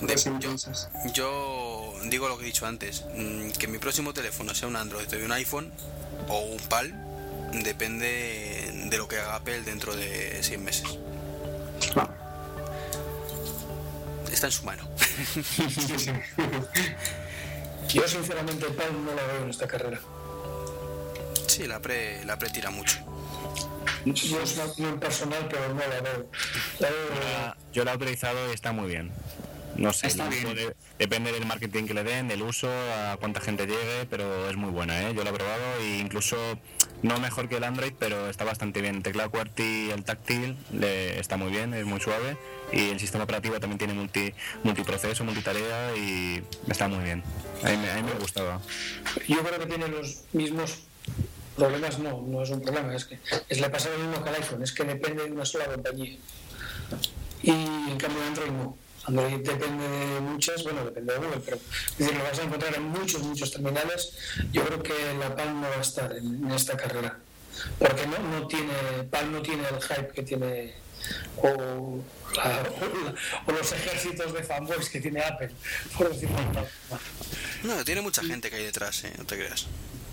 De- 0.00 0.06
Pues 0.06 0.24
yo, 0.24 0.30
entonces, 0.32 0.88
yo 1.14 1.92
digo 2.06 2.28
lo 2.28 2.36
que 2.38 2.44
he 2.44 2.46
dicho 2.46 2.66
antes, 2.66 3.04
mm, 3.14 3.50
que 3.52 3.68
mi 3.68 3.78
próximo 3.78 4.12
teléfono 4.14 4.54
sea 4.54 4.68
un 4.68 4.76
Android 4.76 5.06
o 5.12 5.24
un 5.24 5.32
iPhone 5.32 5.70
o 6.28 6.40
un 6.40 6.58
PAL, 6.68 6.94
depende 7.52 8.72
de 8.86 8.96
lo 8.98 9.06
que 9.08 9.18
haga 9.18 9.36
Apple 9.36 9.62
dentro 9.62 9.94
de 9.96 10.38
seis 10.42 10.58
meses. 10.60 10.98
claro. 11.92 12.14
Está 14.30 14.46
en 14.46 14.52
su 14.52 14.64
mano. 14.64 14.88
Yo 17.88 18.06
sinceramente 18.06 18.66
el 18.66 18.74
Palm 18.74 19.04
no 19.04 19.10
lo 19.10 19.16
veo 19.26 19.42
en 19.42 19.50
esta 19.50 19.66
carrera. 19.66 19.98
Sí, 21.48 21.66
la 21.66 21.80
pre, 21.80 22.24
la 22.24 22.38
pre 22.38 22.48
tira 22.50 22.70
mucho. 22.70 22.98
Yo 24.04 24.40
es 24.40 24.54
una 24.54 24.64
opinión 24.66 25.00
personal, 25.00 25.46
pero 25.50 25.68
no 25.74 25.80
la 25.80 26.00
veo. 26.00 26.26
La 26.78 26.88
veo 26.88 27.08
La- 27.20 27.56
Yo 27.72 27.84
la 27.84 27.92
he 27.92 27.96
utilizado 27.96 28.48
y 28.50 28.54
está 28.54 28.70
muy 28.72 28.86
bien. 28.88 29.10
No 29.80 29.94
sé, 29.94 30.08
Está 30.08 30.24
el 30.28 30.34
uso 30.34 30.54
bien. 30.54 30.56
de- 30.68 30.76
depende 30.98 31.32
del 31.32 31.46
marketing 31.46 31.84
que 31.86 31.94
le 31.94 32.04
den, 32.04 32.28
del 32.28 32.42
uso, 32.42 32.68
a 32.70 33.16
cuánta 33.18 33.40
gente 33.40 33.66
llegue, 33.66 34.04
pero 34.10 34.50
es 34.50 34.54
muy 34.56 34.70
buena, 34.70 35.08
¿eh? 35.08 35.14
Yo 35.14 35.24
la 35.24 35.30
he 35.30 35.32
probado 35.32 35.62
e 35.80 35.98
incluso 36.00 36.36
no 37.02 37.18
mejor 37.18 37.48
que 37.48 37.56
el 37.56 37.64
Android, 37.64 37.94
pero 37.98 38.28
está 38.28 38.44
bastante 38.44 38.82
bien. 38.82 38.96
El 38.96 39.02
teclado 39.02 39.30
QWERTY, 39.30 39.90
el 39.90 40.04
táctil, 40.04 40.54
le, 40.70 41.18
está 41.18 41.38
muy 41.38 41.50
bien, 41.50 41.72
es 41.72 41.86
muy 41.86 41.98
suave 41.98 42.36
y 42.74 42.90
el 42.90 43.00
sistema 43.00 43.24
operativo 43.24 43.58
también 43.58 43.78
tiene 43.78 43.94
multi, 43.94 44.34
multiproceso, 44.64 45.24
multitarea 45.24 45.96
y 45.96 46.42
está 46.68 46.86
muy 46.86 47.02
bien. 47.02 47.22
A 47.64 47.70
mí, 47.70 47.76
me- 47.78 47.90
a 47.90 47.94
mí 47.96 48.02
me 48.02 48.12
gustaba. 48.20 48.60
Yo 49.26 49.42
creo 49.42 49.58
que 49.60 49.66
tiene 49.66 49.88
los 49.88 50.24
mismos 50.34 50.80
problemas, 51.56 51.98
no, 51.98 52.20
no 52.20 52.42
es 52.42 52.50
un 52.50 52.60
problema, 52.60 52.94
es 52.94 53.06
que 53.06 53.18
es 53.48 53.58
le 53.60 53.70
pasa 53.70 53.88
lo 53.88 53.98
mismo 53.98 54.22
que 54.22 54.28
al 54.28 54.34
iPhone, 54.36 54.62
es 54.62 54.72
que 54.72 54.84
depende 54.84 55.24
de 55.24 55.32
una 55.32 55.46
sola 55.46 55.64
compañía. 55.64 56.18
Y 57.42 57.50
en 57.50 57.96
cambio 57.96 58.22
Android 58.26 58.50
no. 58.50 58.76
Android 59.06 59.38
depende 59.38 59.88
de 59.88 60.20
muchas, 60.20 60.62
bueno, 60.62 60.84
depende 60.84 61.12
de 61.14 61.18
Google, 61.18 61.40
pero 61.44 61.56
es 61.56 61.98
decir, 61.98 62.16
lo 62.16 62.22
vas 62.24 62.38
a 62.38 62.42
encontrar 62.42 62.74
en 62.74 62.82
muchos, 62.84 63.22
muchos 63.22 63.50
terminales. 63.50 64.12
Yo 64.52 64.64
creo 64.64 64.82
que 64.82 64.92
la 65.18 65.34
Palm 65.34 65.60
no 65.60 65.68
va 65.68 65.76
a 65.76 65.80
estar 65.80 66.12
en, 66.16 66.44
en 66.44 66.50
esta 66.52 66.76
carrera, 66.76 67.18
porque 67.78 68.06
no, 68.06 68.18
no 68.40 68.46
tiene, 68.46 68.72
Palm 69.10 69.32
no 69.32 69.42
tiene 69.42 69.62
el 69.68 69.80
hype 69.82 70.08
que 70.12 70.22
tiene 70.22 70.74
o, 71.38 71.46
la- 71.48 71.62
o 71.64 72.04
la- 72.36 73.14
o 73.46 73.52
los 73.52 73.72
ejércitos 73.72 74.32
de 74.34 74.42
fanboys 74.44 74.88
que 74.90 75.00
tiene 75.00 75.20
Apple, 75.22 75.50
por 75.96 76.10
decirlo. 76.12 76.36
No, 77.62 77.84
tiene 77.84 78.02
mucha 78.02 78.22
gente 78.22 78.50
que 78.50 78.56
hay 78.56 78.64
detrás, 78.64 79.04
¿eh? 79.04 79.12
no 79.18 79.24
te 79.24 79.36
creas. 79.36 79.66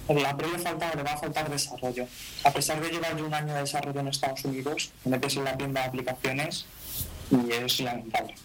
La 0.10 0.38
Pro 0.38 0.50
le, 0.50 0.58
falta, 0.60 0.90
le 0.96 1.04
va 1.04 1.12
a 1.12 1.18
faltar 1.18 1.50
desarrollo. 1.50 2.08
A 2.46 2.52
pesar 2.54 2.80
de 2.82 2.90
llevar 2.90 3.22
un 3.22 3.34
año 3.34 3.54
de 3.54 3.60
desarrollo 3.60 4.00
en 4.00 4.08
Estados 4.08 4.46
Unidos, 4.46 4.92
te 5.04 5.10
metes 5.10 5.36
en 5.36 5.44
la 5.44 5.58
tienda 5.58 5.82
de 5.82 5.88
aplicaciones 5.88 6.66
y 7.32 7.52
es 7.52 7.80
lamentable. 7.80 8.36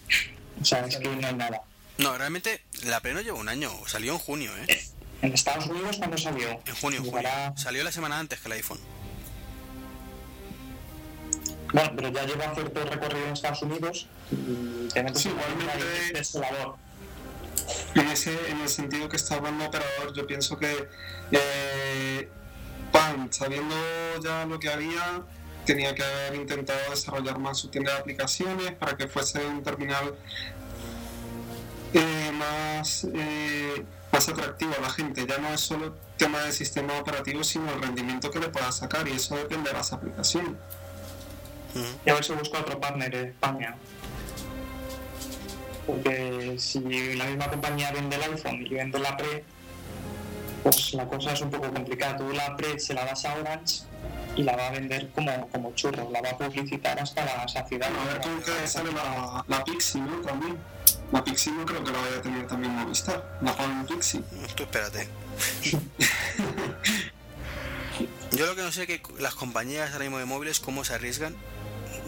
O 0.61 0.65
sea, 0.65 0.85
es 0.85 0.97
que 0.97 1.07
no 1.09 1.27
hay 1.27 1.33
nada. 1.35 1.61
No, 1.97 2.17
realmente 2.17 2.61
la 2.85 2.99
pre 3.01 3.13
no 3.13 3.21
lleva 3.21 3.37
un 3.37 3.49
año, 3.49 3.71
salió 3.87 4.13
en 4.13 4.19
junio, 4.19 4.51
¿eh? 4.67 4.83
En 5.21 5.33
Estados 5.33 5.67
Unidos, 5.67 5.97
cuando 5.97 6.17
salió? 6.17 6.49
En 6.65 6.75
junio, 6.75 6.99
en 6.99 7.05
junio. 7.09 7.29
Salió 7.55 7.83
la 7.83 7.91
semana 7.91 8.19
antes 8.19 8.39
que 8.39 8.47
el 8.47 8.53
iPhone. 8.53 8.79
Bueno, 11.73 11.91
pero 11.95 12.09
ya 12.09 12.23
lleva 12.25 12.53
cierto 12.53 12.85
recorrido 12.85 13.25
en 13.27 13.33
Estados 13.33 13.61
Unidos 13.63 14.07
y 14.31 14.87
te 14.89 15.01
metes 15.03 15.21
Sí, 15.23 15.29
igualmente- 15.29 16.13
desolador. 16.13 16.75
En, 17.95 18.07
ese, 18.09 18.37
en 18.49 18.59
el 18.61 18.69
sentido 18.69 19.07
que 19.09 19.15
está 19.15 19.35
hablando 19.35 19.65
operador, 19.65 20.13
yo 20.15 20.27
pienso 20.27 20.57
que 20.59 20.87
eh, 21.31 22.29
Pan, 22.91 23.31
sabiendo 23.31 23.75
ya 24.23 24.45
lo 24.45 24.59
que 24.59 24.69
haría, 24.69 25.21
tenía 25.65 25.95
que 25.95 26.03
haber 26.03 26.35
intentado 26.35 26.79
desarrollar 26.89 27.39
más 27.39 27.57
su 27.57 27.69
tienda 27.69 27.93
de 27.93 27.99
aplicaciones 27.99 28.71
para 28.73 28.97
que 28.97 29.07
fuese 29.07 29.45
un 29.45 29.63
terminal 29.63 30.15
eh, 31.93 32.31
más, 32.33 33.07
eh, 33.13 33.85
más 34.11 34.29
atractivo 34.29 34.73
a 34.77 34.81
la 34.81 34.89
gente. 34.89 35.25
Ya 35.27 35.37
no 35.37 35.49
es 35.49 35.61
solo 35.61 35.95
tema 36.17 36.41
de 36.41 36.51
sistema 36.51 36.97
operativo, 36.99 37.43
sino 37.43 37.71
el 37.71 37.81
rendimiento 37.81 38.31
que 38.31 38.39
le 38.39 38.49
pueda 38.49 38.71
sacar, 38.71 39.07
y 39.07 39.13
eso 39.13 39.35
depende 39.35 39.69
de 39.69 39.77
las 39.77 39.93
aplicaciones. 39.93 40.53
Y 42.05 42.09
a 42.09 42.13
ver 42.13 42.23
si 42.23 42.33
busca 42.33 42.59
otro 42.59 42.79
partner 42.79 43.15
en 43.15 43.27
España. 43.29 43.75
Porque 45.87 46.55
si 46.59 47.15
la 47.15 47.25
misma 47.25 47.49
compañía 47.49 47.91
vende 47.91 48.15
el 48.15 48.23
iPhone 48.23 48.65
y 48.65 48.69
vende 48.69 48.99
la 48.99 49.17
Pre, 49.17 49.43
pues 50.61 50.93
la 50.93 51.07
cosa 51.07 51.33
es 51.33 51.41
un 51.41 51.49
poco 51.49 51.71
complicada. 51.73 52.17
Tú 52.17 52.31
la 52.31 52.55
Pre 52.55 52.79
se 52.79 52.93
la 52.93 53.05
das 53.05 53.25
a 53.25 53.35
Orange 53.35 53.83
y 54.35 54.43
la 54.43 54.55
va 54.55 54.67
a 54.67 54.71
vender 54.71 55.09
como, 55.11 55.47
como 55.49 55.73
churro, 55.75 56.09
la 56.11 56.21
va 56.21 56.29
a 56.31 56.37
publicitar 56.37 56.99
hasta 56.99 57.23
la 57.25 57.47
saciedad. 57.47 57.89
Bueno, 57.89 58.09
a 58.09 58.13
ver 58.13 58.21
con 58.21 58.41
qué 58.41 58.67
sale 58.67 58.91
la, 58.91 59.43
la 59.47 59.63
Pixie, 59.63 60.01
¿no? 60.01 60.17
También. 60.21 60.57
La 61.11 61.23
Pixie 61.23 61.51
no 61.53 61.65
creo 61.65 61.83
que 61.83 61.91
la 61.91 61.99
vaya 61.99 62.17
a 62.17 62.21
tener 62.21 62.47
también 62.47 62.73
Movistar. 62.73 63.37
La 63.41 63.55
Palm 63.55 63.85
Pixie. 63.85 64.21
Tú 64.55 64.63
espérate. 64.63 65.07
Yo 68.31 68.47
lo 68.47 68.55
que 68.55 68.63
no 68.63 68.71
sé 68.71 68.81
es 68.83 68.87
que 68.87 69.01
las 69.19 69.35
compañías 69.35 69.91
ahora 69.91 70.05
mismo 70.05 70.17
de 70.17 70.25
móviles 70.25 70.59
cómo 70.59 70.83
se 70.83 70.95
arriesgan 70.95 71.35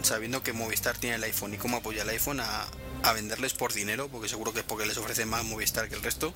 sabiendo 0.02 0.42
que 0.42 0.52
Movistar 0.52 0.96
tiene 0.96 1.16
el 1.16 1.24
iPhone 1.24 1.54
y 1.54 1.56
cómo 1.56 1.76
apoya 1.78 2.02
el 2.02 2.08
iPhone 2.08 2.40
a, 2.40 2.66
a 3.04 3.12
venderles 3.12 3.54
por 3.54 3.72
dinero, 3.72 4.08
porque 4.08 4.28
seguro 4.28 4.52
que 4.52 4.60
es 4.60 4.64
porque 4.64 4.86
les 4.86 4.96
ofrece 4.98 5.24
más 5.24 5.44
Movistar 5.44 5.88
que 5.88 5.94
el 5.94 6.02
resto, 6.02 6.34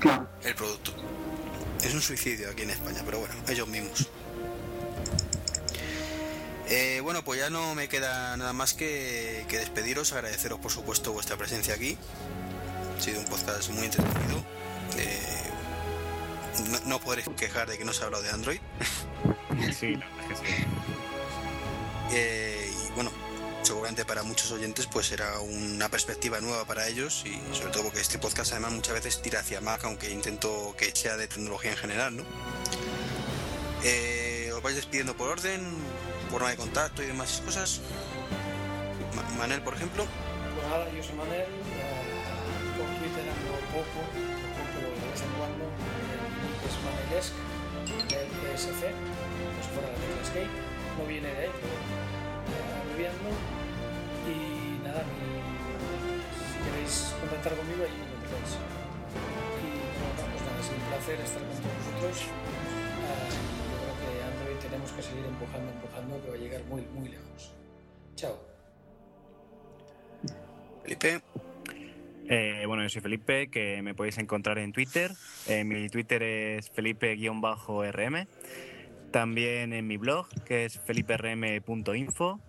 Claro. 0.00 0.28
el 0.42 0.54
producto. 0.54 0.92
Es 1.82 1.94
un 1.94 2.00
suicidio 2.00 2.50
aquí 2.50 2.62
en 2.62 2.70
España, 2.70 3.02
pero 3.04 3.20
bueno, 3.20 3.34
ellos 3.48 3.68
mismos. 3.68 4.08
Eh, 6.70 7.00
bueno, 7.02 7.24
pues 7.24 7.40
ya 7.40 7.48
no 7.48 7.74
me 7.74 7.88
queda 7.88 8.36
nada 8.36 8.52
más 8.52 8.74
que, 8.74 9.46
que 9.48 9.58
despediros, 9.58 10.12
agradeceros 10.12 10.58
por 10.60 10.70
supuesto 10.70 11.12
vuestra 11.12 11.36
presencia 11.36 11.74
aquí. 11.74 11.96
Ha 12.96 13.00
sido 13.00 13.20
un 13.20 13.26
podcast 13.26 13.70
muy 13.70 13.86
entretenido. 13.86 14.44
Eh, 14.98 15.50
no, 16.70 16.80
no 16.86 17.00
podréis 17.00 17.28
quejar 17.36 17.68
de 17.68 17.78
que 17.78 17.84
no 17.84 17.92
se 17.92 18.02
ha 18.02 18.06
hablado 18.06 18.22
de 18.22 18.30
Android. 18.30 18.60
Sí, 19.72 19.96
la 19.96 20.06
verdad 20.06 20.32
es 20.32 20.40
que 20.40 20.46
sí. 20.46 20.64
Eh, 22.12 22.72
y 22.86 22.92
bueno, 22.92 23.10
seguramente 23.62 24.04
para 24.04 24.22
muchos 24.22 24.50
oyentes 24.52 24.86
pues 24.86 25.06
será 25.06 25.40
una 25.40 25.88
perspectiva 25.88 26.40
nueva 26.40 26.64
para 26.64 26.86
ellos 26.88 27.24
y 27.26 27.38
sobre 27.54 27.72
todo 27.72 27.84
porque 27.84 28.00
este 28.00 28.18
podcast 28.18 28.52
además 28.52 28.72
muchas 28.72 28.94
veces 28.94 29.20
tira 29.20 29.40
hacia 29.40 29.60
Mac, 29.60 29.84
aunque 29.84 30.10
intento 30.10 30.74
que 30.78 30.94
sea 30.94 31.16
de 31.16 31.26
tecnología 31.28 31.72
en 31.72 31.76
general, 31.76 32.16
¿no? 32.16 32.24
Eh, 33.84 34.50
os 34.54 34.62
vais 34.62 34.76
despidiendo 34.76 35.16
por 35.16 35.28
orden, 35.28 35.60
forma 36.30 36.50
de 36.50 36.56
contacto 36.56 37.02
y 37.02 37.06
demás 37.06 37.42
cosas. 37.44 37.80
Ma- 39.14 39.28
Manel, 39.38 39.62
por 39.62 39.74
ejemplo. 39.74 40.04
Pues 40.54 40.66
nada, 40.68 40.84
yo 40.90 41.02
soy 41.02 41.14
Manel, 41.16 41.46
eh, 41.46 42.76
por 42.76 42.86
Twitter 42.98 43.24
ando 43.24 43.54
poco, 43.72 44.00
poco, 44.04 44.78
de 44.82 45.06
vez 45.10 45.22
en 45.22 45.32
cuando, 45.38 45.64
nick 46.42 46.60
es 46.66 46.76
Manelesc, 46.84 47.32
del 48.08 48.52
ESC, 48.54 48.82
pues 48.92 49.66
fuera 49.72 49.88
de 49.88 49.96
la 49.96 50.24
skate, 50.26 50.54
no 50.98 51.06
viene 51.06 51.28
de 51.32 51.38
ahí, 51.46 51.52
pero 51.62 51.74
eh, 51.74 52.80
abreviando. 52.82 53.30
Y 54.28 54.82
nada, 54.84 55.02
si 55.08 56.56
queréis 56.68 57.14
contactar 57.20 57.54
conmigo, 57.56 57.80
ahí 57.86 57.94
me 57.96 58.04
encontráis. 58.12 58.52
Y 59.64 59.70
bueno, 59.96 60.12
pues 60.18 60.42
nada, 60.44 60.58
es 60.60 60.68
un 60.68 60.82
placer 60.92 61.16
estar 61.24 61.40
con 61.48 61.56
todos 61.64 61.80
vosotros. 61.88 62.16
Tenemos 64.88 64.92
que 64.92 65.02
seguir 65.02 65.24
empujando, 65.26 65.72
empujando, 65.72 66.22
que 66.22 66.30
va 66.30 66.34
a 66.34 66.38
llegar 66.38 66.64
muy, 66.64 66.82
muy 66.94 67.08
lejos. 67.08 67.54
Chao. 68.14 68.38
Felipe. 70.82 71.20
Eh, 72.30 72.64
bueno, 72.66 72.82
yo 72.82 72.88
soy 72.88 73.00
Felipe, 73.00 73.48
que 73.48 73.82
me 73.82 73.94
podéis 73.94 74.18
encontrar 74.18 74.58
en 74.58 74.72
Twitter. 74.72 75.12
Eh, 75.46 75.64
mi 75.64 75.88
Twitter 75.88 76.22
es 76.22 76.70
felipe-rm. 76.70 78.26
También 79.10 79.72
en 79.72 79.86
mi 79.86 79.96
blog, 79.96 80.28
que 80.44 80.66
es 80.66 80.78
feliperm.info. 80.80 82.40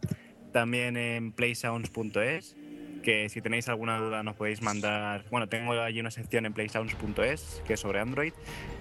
También 0.51 0.97
en 0.97 1.31
playsounds.es, 1.31 2.55
que 3.01 3.29
si 3.29 3.41
tenéis 3.41 3.69
alguna 3.69 3.97
duda 3.97 4.23
nos 4.23 4.35
podéis 4.35 4.61
mandar... 4.61 5.23
Bueno, 5.29 5.47
tengo 5.47 5.73
allí 5.73 5.99
una 5.99 6.11
sección 6.11 6.45
en 6.45 6.53
playsounds.es, 6.53 7.61
que 7.65 7.73
es 7.73 7.79
sobre 7.79 7.99
Android. 7.99 8.33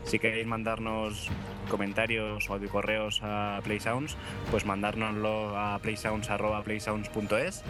Si 0.04 0.18
queréis 0.18 0.46
mandarnos 0.46 1.28
comentarios 1.70 2.48
o 2.50 2.58
correos 2.68 3.20
a 3.22 3.60
Playsounds, 3.64 4.16
pues 4.50 4.64
mandárnoslo 4.64 5.58
a 5.58 5.78
playsounds.playsounds.es. 5.78 7.62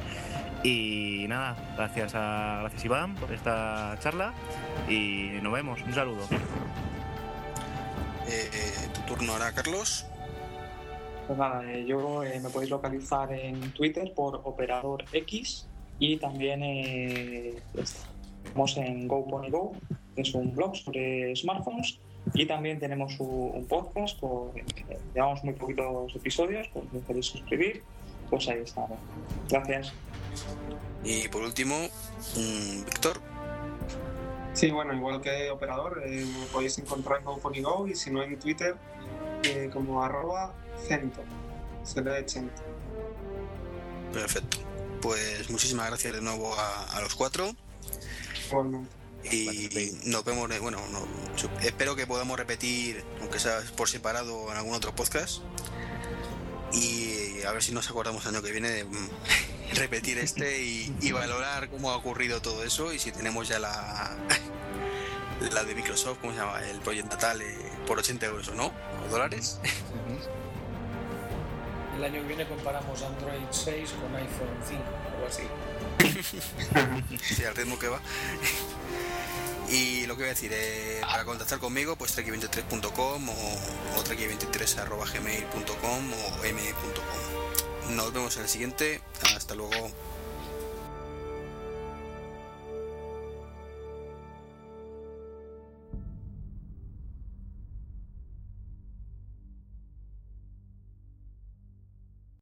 Y 0.64 1.26
nada, 1.28 1.56
gracias 1.76 2.14
a 2.14 2.58
gracias 2.62 2.84
Iván 2.84 3.14
por 3.14 3.32
esta 3.32 3.96
charla 4.00 4.32
y 4.88 5.38
nos 5.42 5.52
vemos. 5.52 5.80
Un 5.82 5.94
saludo. 5.94 6.26
Eh, 8.28 8.50
eh, 8.52 8.88
tu 8.94 9.14
turno 9.14 9.32
ahora, 9.32 9.52
Carlos. 9.52 10.06
Pues 11.28 11.38
nada, 11.38 11.62
eh, 11.70 11.84
yo 11.86 12.24
eh, 12.24 12.40
me 12.40 12.48
podéis 12.48 12.70
localizar 12.70 13.30
en 13.34 13.60
Twitter 13.72 14.14
por 14.14 14.40
Operador 14.44 15.04
X 15.12 15.68
y 15.98 16.16
también 16.16 16.62
eh, 16.62 17.56
estamos 17.74 18.76
en 18.76 19.08
GoPonyGo, 19.08 19.72
que 20.14 20.22
es 20.22 20.34
un 20.34 20.54
blog 20.54 20.76
sobre 20.76 21.34
smartphones. 21.36 21.98
Y 22.34 22.46
también 22.46 22.78
tenemos 22.78 23.18
un, 23.20 23.66
podcast, 23.68 24.22
eh, 24.22 24.98
llevamos 25.14 25.42
muy 25.44 25.54
poquitos 25.54 26.14
episodios, 26.14 26.68
por 26.68 26.82
si 26.90 26.98
queréis 27.06 27.26
suscribir, 27.26 27.82
pues 28.28 28.48
ahí 28.48 28.60
estamos. 28.62 28.98
Gracias. 29.48 29.92
Y 31.04 31.28
por 31.28 31.42
último, 31.42 31.74
mm, 32.36 32.84
Víctor. 32.84 33.20
Sí, 34.52 34.70
bueno, 34.70 34.92
igual 34.92 35.20
que 35.20 35.50
operador, 35.50 36.02
eh, 36.04 36.24
me 36.24 36.46
podéis 36.46 36.78
encontrar 36.78 37.20
en 37.20 37.24
GoPonyGo 37.24 37.86
y 37.86 37.94
si 37.94 38.10
no 38.10 38.22
en 38.22 38.38
Twitter 38.38 38.74
eh, 39.44 39.70
como 39.72 40.02
arroba 40.02 40.52
cento. 40.86 41.20
Se 41.84 42.02
lee 42.02 42.24
cento. 42.26 42.62
Perfecto. 44.12 44.67
Pues 45.00 45.48
muchísimas 45.50 45.86
gracias 45.88 46.14
de 46.14 46.20
nuevo 46.20 46.54
a, 46.58 46.96
a 46.96 47.00
los 47.00 47.14
cuatro. 47.14 47.54
Igualmente. 48.46 48.88
Y 49.30 49.98
nos 50.04 50.24
vemos, 50.24 50.50
eh, 50.50 50.58
bueno, 50.58 50.80
no- 50.90 51.06
espero 51.60 51.94
que 51.96 52.06
podamos 52.06 52.38
repetir, 52.38 53.04
aunque 53.20 53.38
sea 53.38 53.60
por 53.76 53.88
separado, 53.88 54.50
en 54.50 54.56
algún 54.56 54.74
otro 54.74 54.94
podcast. 54.94 55.38
Y 56.72 57.42
a 57.42 57.52
ver 57.52 57.62
si 57.62 57.72
nos 57.72 57.88
acordamos 57.90 58.24
el 58.26 58.34
año 58.34 58.42
que 58.42 58.52
viene 58.52 58.70
de 58.70 58.84
mm, 58.84 59.08
repetir 59.74 60.18
este 60.18 60.62
y, 60.62 60.94
y 61.00 61.12
valorar 61.12 61.68
cómo 61.70 61.90
ha 61.90 61.96
ocurrido 61.96 62.40
todo 62.42 62.62
eso 62.64 62.92
y 62.92 62.98
si 62.98 63.10
tenemos 63.12 63.48
ya 63.48 63.58
la, 63.58 64.16
la 65.52 65.64
de 65.64 65.74
Microsoft, 65.74 66.18
¿cómo 66.20 66.32
se 66.32 66.38
llama? 66.40 66.62
El 66.64 66.78
Project 66.80 67.10
Natal 67.10 67.40
eh, 67.42 67.56
por 67.86 67.98
80 67.98 68.26
euros 68.26 68.48
o 68.48 68.54
no, 68.54 68.66
o 68.66 69.10
dólares. 69.10 69.58
El 71.98 72.04
año 72.04 72.22
que 72.22 72.28
viene 72.28 72.46
comparamos 72.46 73.02
Android 73.02 73.42
6 73.50 73.90
con 74.00 74.14
iPhone 74.14 74.56
5, 74.64 74.82
algo 75.14 75.26
así. 75.26 75.42
Sí, 77.34 77.44
al 77.44 77.56
ritmo 77.56 77.76
que 77.76 77.88
va. 77.88 78.00
Y 79.68 80.06
lo 80.06 80.14
que 80.14 80.22
voy 80.22 80.28
a 80.28 80.34
decir, 80.34 80.52
eh, 80.54 81.00
para 81.02 81.24
contactar 81.24 81.58
conmigo, 81.58 81.96
pues 81.96 82.16
treki23.com 82.16 83.28
o, 83.28 83.32
o 83.32 84.04
treki23.gmail.com 84.04 86.12
o 86.12 86.44
m.com. 86.44 87.96
Nos 87.96 88.12
vemos 88.12 88.36
en 88.36 88.42
el 88.42 88.48
siguiente. 88.48 89.00
Hasta 89.34 89.56
luego. 89.56 89.90